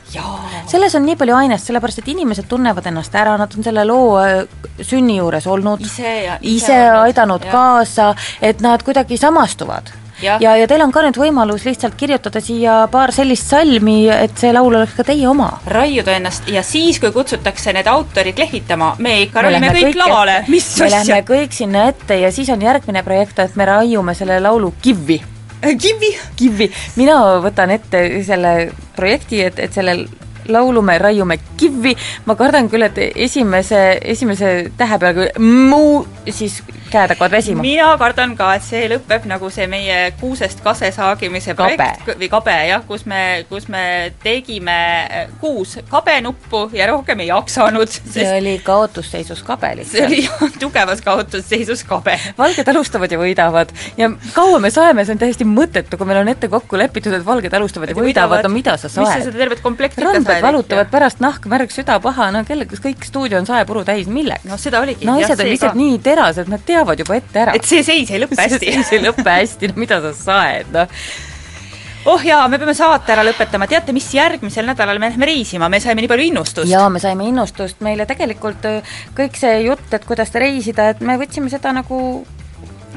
selles 0.68 0.96
on 0.96 1.06
nii 1.06 1.16
palju 1.20 1.36
ainest, 1.36 1.70
sellepärast 1.70 2.04
et 2.04 2.12
inimesed 2.16 2.50
tunnevad 2.50 2.90
ennast 2.92 3.16
ära, 3.16 3.38
nad 3.38 3.54
on 3.58 3.68
selle 3.68 3.86
loo 3.88 4.18
äh, 4.22 4.44
sünni 4.82 5.20
juures 5.20 5.48
olnud, 5.48 5.86
ise, 5.86 6.18
ja, 6.26 6.42
ise 6.42 6.82
aidanud 7.04 7.48
ja. 7.48 7.52
kaasa, 7.52 8.12
et 8.42 8.62
nad 8.66 8.84
kuidagi 8.84 9.18
samastuvad 9.18 9.94
Jah. 10.22 10.42
ja, 10.42 10.56
ja 10.58 10.66
teil 10.66 10.82
on 10.82 10.92
ka 10.94 11.04
nüüd 11.06 11.18
võimalus 11.22 11.62
lihtsalt 11.68 11.94
kirjutada 11.98 12.42
siia 12.42 12.80
paar 12.90 13.12
sellist 13.14 13.52
salmi, 13.52 14.08
et 14.10 14.34
see 14.40 14.50
laul 14.56 14.74
oleks 14.80 14.96
ka 14.98 15.06
teie 15.06 15.28
oma. 15.30 15.52
raiuda 15.70 16.16
ennast 16.18 16.50
ja 16.50 16.64
siis, 16.66 16.98
kui 17.00 17.12
kutsutakse 17.14 17.74
need 17.78 17.90
autorid 17.92 18.40
lehvitama, 18.42 18.96
me 19.04 19.20
ikka 19.28 19.46
rollime 19.46 19.70
kõik, 19.76 19.92
kõik 19.92 20.00
lavale, 20.02 20.38
mis 20.50 20.68
me 20.80 20.88
asja? 20.90 21.02
Lähme 21.04 21.22
kõik 21.28 21.54
sinna 21.54 21.88
ette 21.92 22.18
ja 22.18 22.32
siis 22.34 22.50
on 22.50 22.66
järgmine 22.66 23.04
projekt, 23.06 23.40
et 23.46 23.58
me 23.60 23.70
raiume 23.70 24.18
selle 24.18 24.40
laulu 24.42 24.74
kivvi. 24.82 25.20
kivvi? 25.62 26.14
kivvi. 26.40 26.72
mina 26.98 27.20
võtan 27.44 27.78
ette 27.78 28.08
selle 28.26 28.72
projekti, 28.98 29.44
et, 29.46 29.60
et 29.68 29.74
selle 29.74 30.00
laulu 30.50 30.82
me 30.82 30.98
raiume 30.98 31.38
kivvi, 31.58 31.94
ma 32.26 32.36
kardan 32.40 32.70
küll, 32.72 32.88
et 32.88 32.98
esimese, 33.28 34.00
esimese 34.02 34.72
tähe 34.78 35.00
peal 35.02 35.28
mu, 35.44 36.06
siis 36.30 36.62
käed 36.92 37.14
hakkavad 37.14 37.32
väsima. 37.32 37.62
mina 37.62 37.90
kardan 38.00 38.36
ka, 38.38 38.54
et 38.58 38.66
see 38.66 38.88
lõpeb 38.92 39.28
nagu 39.30 39.50
see 39.54 39.68
meie 39.72 39.98
kuusest 40.20 40.62
kase 40.66 40.92
saagimise 40.96 41.56
projekt 41.58 42.06
kabe. 42.06 42.18
või 42.22 42.30
kabe 42.32 42.56
jah, 42.70 42.84
kus 42.88 43.06
me, 43.10 43.22
kus 43.50 43.68
me 43.72 44.14
tegime 44.24 44.78
kuus 45.42 45.78
kabenuppu 45.90 46.68
ja 46.74 46.88
rohkem 46.92 47.20
ei 47.24 47.30
jaksanud. 47.32 47.92
see 48.14 48.28
oli 48.38 48.58
kaotusseisus 48.64 49.44
kabe 49.48 49.74
lihtsalt. 49.82 50.10
see 50.14 50.30
oli 50.40 50.52
tugevas 50.60 51.02
kaotusseisus 51.06 51.84
kabe. 51.88 52.18
valged 52.38 52.74
alustavad 52.74 53.12
ja 53.12 53.22
võidavad 53.22 53.74
ja 53.98 54.10
kaua 54.34 54.60
me 54.64 54.72
saeme, 54.74 55.06
see 55.06 55.18
on 55.18 55.22
täiesti 55.22 55.48
mõttetu, 55.48 56.00
kui 56.00 56.10
meil 56.10 56.22
on 56.24 56.34
ette 56.34 56.50
kokku 56.52 56.80
lepitud, 56.80 57.14
et 57.14 57.26
valged 57.26 57.54
alustavad 57.54 57.94
ja 57.94 57.98
võidavad, 57.98 58.46
no 58.48 58.54
mida 58.54 58.78
sa 58.78 58.90
saed? 58.90 59.06
mis 59.06 59.14
sa 59.14 59.30
seda 59.30 59.44
tervet 59.44 59.64
komplekti 59.66 60.06
randmed 60.06 60.44
valutavad 60.44 60.92
pärast 60.92 61.22
nahk 61.24 61.48
märg, 61.50 61.74
süda 61.74 62.00
paha, 62.04 62.32
no 62.34 62.44
kelle, 62.48 62.68
kõik 62.68 63.06
stuudio 63.08 63.40
on 63.42 63.50
saepuru 63.50 63.84
täis, 63.88 64.10
milleks? 64.12 64.48
no 64.48 64.58
seda 64.62 64.82
oligi. 64.84 65.08
naised 65.08 65.40
on 65.40 65.52
lihtsalt 65.52 65.78
nii 65.78 65.98
terased, 66.04 66.50
nad 66.52 66.64
teavad 66.66 66.77
juba 67.06 67.18
ette 67.18 67.42
ära. 67.46 67.56
et 67.58 67.66
see 67.66 67.84
seis 67.84 68.12
ei 68.12 68.22
lõppe 68.24 68.38
hästi. 68.44 68.60
see 68.60 68.78
seis 68.84 68.94
ei 68.98 69.02
lõppe 69.06 69.26
hästi, 69.40 69.72
no 69.72 69.82
mida 69.86 70.02
sa 70.04 70.14
saed, 70.18 70.72
noh 70.76 70.88
oh 72.08 72.24
jaa, 72.24 72.46
me 72.48 72.60
peame 72.60 72.74
saate 72.78 73.12
ära 73.12 73.24
lõpetama, 73.28 73.68
teate, 73.68 73.92
mis 73.96 74.08
järgmisel 74.16 74.68
nädalal 74.70 75.00
me 75.02 75.10
lähme 75.10 75.28
reisima, 75.28 75.68
me 75.70 75.82
saime 75.84 76.04
nii 76.04 76.12
palju 76.12 76.28
innustust. 76.30 76.70
jaa, 76.72 76.88
me 76.94 77.02
saime 77.04 77.28
innustust, 77.28 77.82
meile 77.84 78.08
tegelikult 78.08 78.64
kõik 79.18 79.40
see 79.40 79.64
jutt, 79.66 79.90
et 79.94 80.08
kuidas 80.08 80.32
reisida, 80.38 80.92
et 80.94 81.04
me 81.04 81.18
võtsime 81.20 81.52
seda 81.52 81.74
nagu 81.76 82.00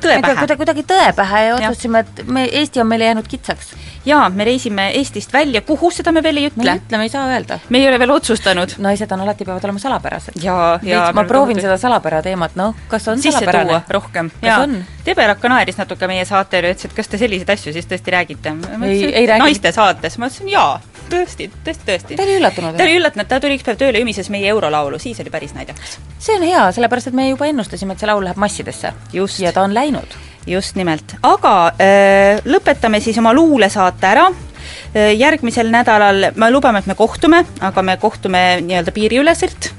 tõe 0.03 0.19
pähe. 0.25 0.57
kuidagi, 0.61 0.85
tõe 0.89 1.13
pähe 1.17 1.43
ja 1.47 1.55
otsustasime, 1.57 2.05
et 2.05 2.23
me, 2.27 2.45
Eesti 2.61 2.83
on 2.83 2.89
meile 2.91 3.09
jäänud 3.09 3.29
kitsaks. 3.29 3.73
jaa, 4.07 4.29
me 4.31 4.45
reisime 4.45 4.89
Eestist 4.99 5.33
välja, 5.33 5.61
kuhu, 5.67 5.91
seda 5.95 6.13
me 6.13 6.23
veel 6.23 6.43
ei 6.43 6.51
ütle. 6.51 6.65
me 6.65 6.77
ei 6.77 6.83
ütle, 6.83 6.99
me 6.99 7.09
ei 7.09 7.13
saa 7.13 7.27
öelda. 7.31 7.59
me 7.69 7.79
ei 7.79 7.89
ole 7.89 7.99
veel 7.99 8.15
otsustanud. 8.17 8.77
naised 8.79 9.13
on 9.13 9.25
alati, 9.27 9.45
peavad 9.45 9.65
olema 9.69 9.83
salapärased. 9.83 10.41
jaa, 10.43 10.79
jaa. 10.83 11.13
ma 11.13 11.25
proovin 11.25 11.61
seda 11.61 11.79
salapära 11.81 12.23
teemat, 12.23 12.57
noh, 12.61 12.75
kas 12.89 13.09
on 13.09 13.23
sisse 13.23 13.39
salapärane? 13.39 13.83
rohkem. 13.89 14.31
kas 14.41 14.67
on? 14.67 14.81
Debelaka 15.07 15.49
naeris 15.49 15.79
natuke 15.81 16.07
meie 16.07 16.25
saatele 16.29 16.71
ja 16.71 16.77
ütles, 16.77 16.91
et 16.91 16.97
kas 16.97 17.09
te 17.09 17.19
selliseid 17.21 17.57
asju 17.57 17.73
siis 17.73 17.89
tõesti 17.89 18.17
räägite. 18.17 18.55
ei, 18.85 19.05
ei 19.15 19.27
räägi. 19.27 19.47
naiste 19.47 19.73
saates, 19.73 20.19
ma 20.19 20.29
ütlesin 20.31 20.53
jaa, 20.53 20.81
tõesti, 21.11 21.49
tõesti, 21.65 21.87
tõesti. 21.87 22.19
ta 22.19 22.27
oli 22.27 22.37
üllatunud? 22.41 22.77
ta 22.79 22.87
oli 22.87 22.99
üllatunud, 23.01 23.29
ta 23.31 23.41
tuli 23.43 23.59
üks 23.59 23.67
päev 23.67 23.79
tööle 23.81 24.03
ümises 24.05 24.31
meie 24.33 24.51
eurolaulu, 24.53 24.99
siis 25.03 25.21
oli 25.23 25.33
päris 25.33 25.55
naljakas. 25.57 25.99
see 26.19 26.37
on 26.37 26.47
hea, 26.47 26.67
sellepärast 26.77 27.11
et 27.11 27.19
me 27.19 27.29
juba 27.31 27.49
ennustasime, 27.51 27.97
et 27.97 28.03
see 28.03 28.11
laul 28.11 28.25
läheb 28.25 28.41
massidesse. 28.41 28.93
ja 29.39 29.53
ta 29.53 29.63
on 29.63 29.75
läinud 29.75 30.17
just 30.47 30.77
nimelt, 30.77 31.17
aga 31.23 31.57
äh, 31.81 32.41
lõpetame 32.45 33.01
siis 33.01 33.19
oma 33.19 33.35
luulesaate 33.37 34.07
ära 34.07 34.29
äh,. 34.31 35.13
järgmisel 35.17 35.71
nädalal 35.71 36.31
me 36.37 36.51
lubame, 36.51 36.79
et 36.79 36.87
me 36.87 36.95
kohtume, 36.95 37.45
aga 37.61 37.83
me 37.83 37.97
kohtume 38.01 38.61
nii-öelda 38.65 38.93
piiriüleselt 38.97 39.75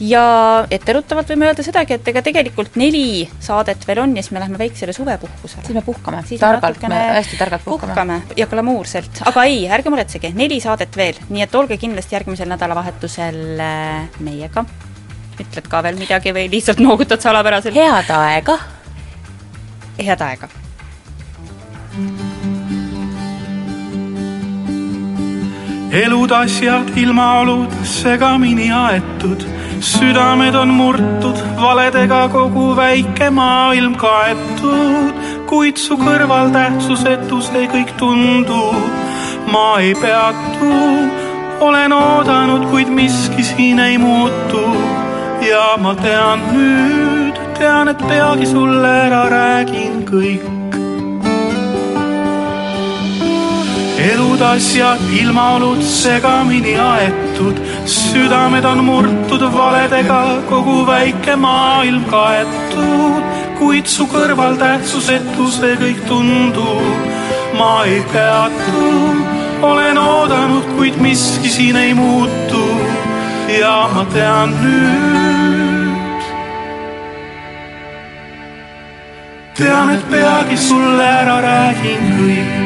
ja 0.00 0.22
etteruttavalt 0.70 1.30
võime 1.32 1.48
öelda 1.48 1.64
sedagi, 1.64 1.96
et 1.96 2.08
ega 2.12 2.22
tegelikult 2.24 2.76
neli 2.80 3.24
saadet 3.40 3.86
veel 3.88 4.02
on 4.04 4.16
ja 4.16 4.24
siis 4.24 4.34
me 4.36 4.42
läheme 4.42 4.60
väiksele 4.60 4.92
suvepuhkusele. 4.96 5.64
siis 5.66 5.76
me 5.76 5.82
puhkame, 5.86 6.22
targalt, 6.40 6.82
me 6.88 7.02
hästi 7.18 7.40
targalt 7.40 7.64
puhkame. 7.64 7.94
puhkame 7.94 8.20
ja 8.36 8.46
glamuurselt, 8.50 9.22
aga 9.24 9.46
ei, 9.48 9.64
ärge 9.72 9.92
muretsege, 9.92 10.32
neli 10.36 10.60
saadet 10.60 10.96
veel, 10.96 11.20
nii 11.28 11.46
et 11.46 11.54
olge 11.54 11.80
kindlasti 11.80 12.18
järgmisel 12.18 12.50
nädalavahetusel 12.52 13.42
meiega. 14.20 14.64
ütled 15.40 15.68
ka 15.68 15.82
veel 15.84 16.00
midagi 16.00 16.32
või 16.32 16.48
lihtsalt 16.52 16.80
noogutad 16.80 17.24
salapäraselt? 17.24 17.76
head 17.76 18.12
aega 18.12 18.58
head 20.04 20.20
aega. 20.20 20.48
Elud, 25.96 26.30
asjad, 26.30 26.90
ilmaolud 26.96 27.72
segamini 27.88 28.68
aetud, 28.72 29.44
südamed 29.80 30.54
on 30.54 30.74
murtud, 30.76 31.38
valedega 31.60 32.26
kogu 32.32 32.68
väike 32.76 33.30
maailm 33.30 33.94
kaetud, 34.00 35.14
kuid 35.48 35.80
su 35.80 35.96
kõrval 36.00 36.52
tähtsusetu 36.56 37.40
see 37.48 37.68
kõik 37.72 37.94
tundub. 38.00 38.82
ma 39.52 39.78
ei 39.80 39.94
peatu, 39.94 40.72
olen 41.60 41.92
oodanud, 41.92 42.66
kuid 42.70 42.88
miski 42.90 43.44
siin 43.44 43.78
ei 43.80 43.98
muutu 43.98 44.64
ja 45.46 45.76
ma 45.78 45.94
tean 45.94 46.42
nüüd 46.52 47.40
tean, 47.58 47.88
et 47.88 48.02
peagi 48.08 48.46
sulle 48.46 48.92
ära 49.06 49.24
räägin 49.30 50.04
kõik. 50.10 50.55
Elud, 54.12 54.40
asjad, 54.40 55.02
ilmaolud 55.20 55.82
segamini 55.82 56.74
aetud, 56.80 57.58
südamed 57.84 58.64
on 58.64 58.84
murtud 58.84 59.42
valedega, 59.54 60.20
kogu 60.50 60.78
väike 60.88 61.36
maailm 61.36 62.04
kaetud, 62.10 63.22
kuid 63.58 63.88
su 63.90 64.06
kõrval 64.12 64.58
tähtsusetu 64.60 65.48
see 65.58 65.76
kõik 65.82 66.04
tundub. 66.10 67.14
ma 67.56 67.84
ei 67.88 68.02
peatu, 68.12 68.84
olen 69.64 69.98
oodanud, 69.98 70.66
kuid 70.76 70.98
miski 71.00 71.48
siin 71.48 71.76
ei 71.76 71.94
muutu 71.94 72.64
ja 73.48 73.88
ma 73.94 74.04
tean 74.12 74.52
nüüd 74.60 75.26
tean, 79.56 79.90
et 79.90 80.04
peagi 80.10 80.56
sulle 80.56 81.08
ära 81.22 81.40
räägin 81.48 82.14
kõik. 82.18 82.65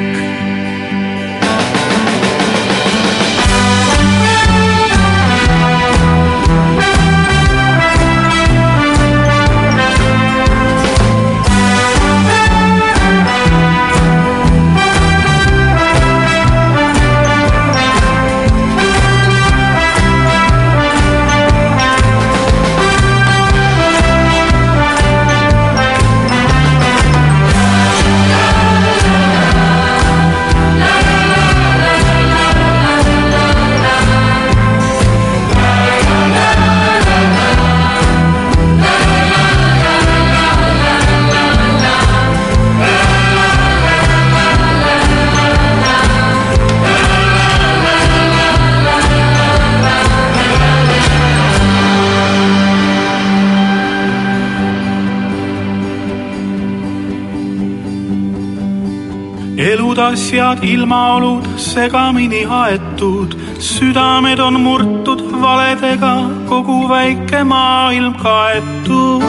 Asjad, 60.10 60.62
ilmaolud 60.64 61.44
segamini 61.58 62.42
aetud, 62.62 63.34
südamed 63.62 64.40
on 64.42 64.60
murtud 64.64 65.22
valedega, 65.42 66.14
kogu 66.50 66.88
väike 66.90 67.44
maailm 67.44 68.14
kaetud. 68.24 69.20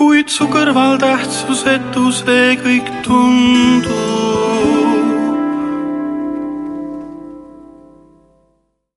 kuid 0.00 0.28
su 0.32 0.46
kõrval 0.48 0.96
tähtsusetu 0.98 2.04
see 2.20 2.56
kõik 2.64 2.88
tundub. 3.04 4.09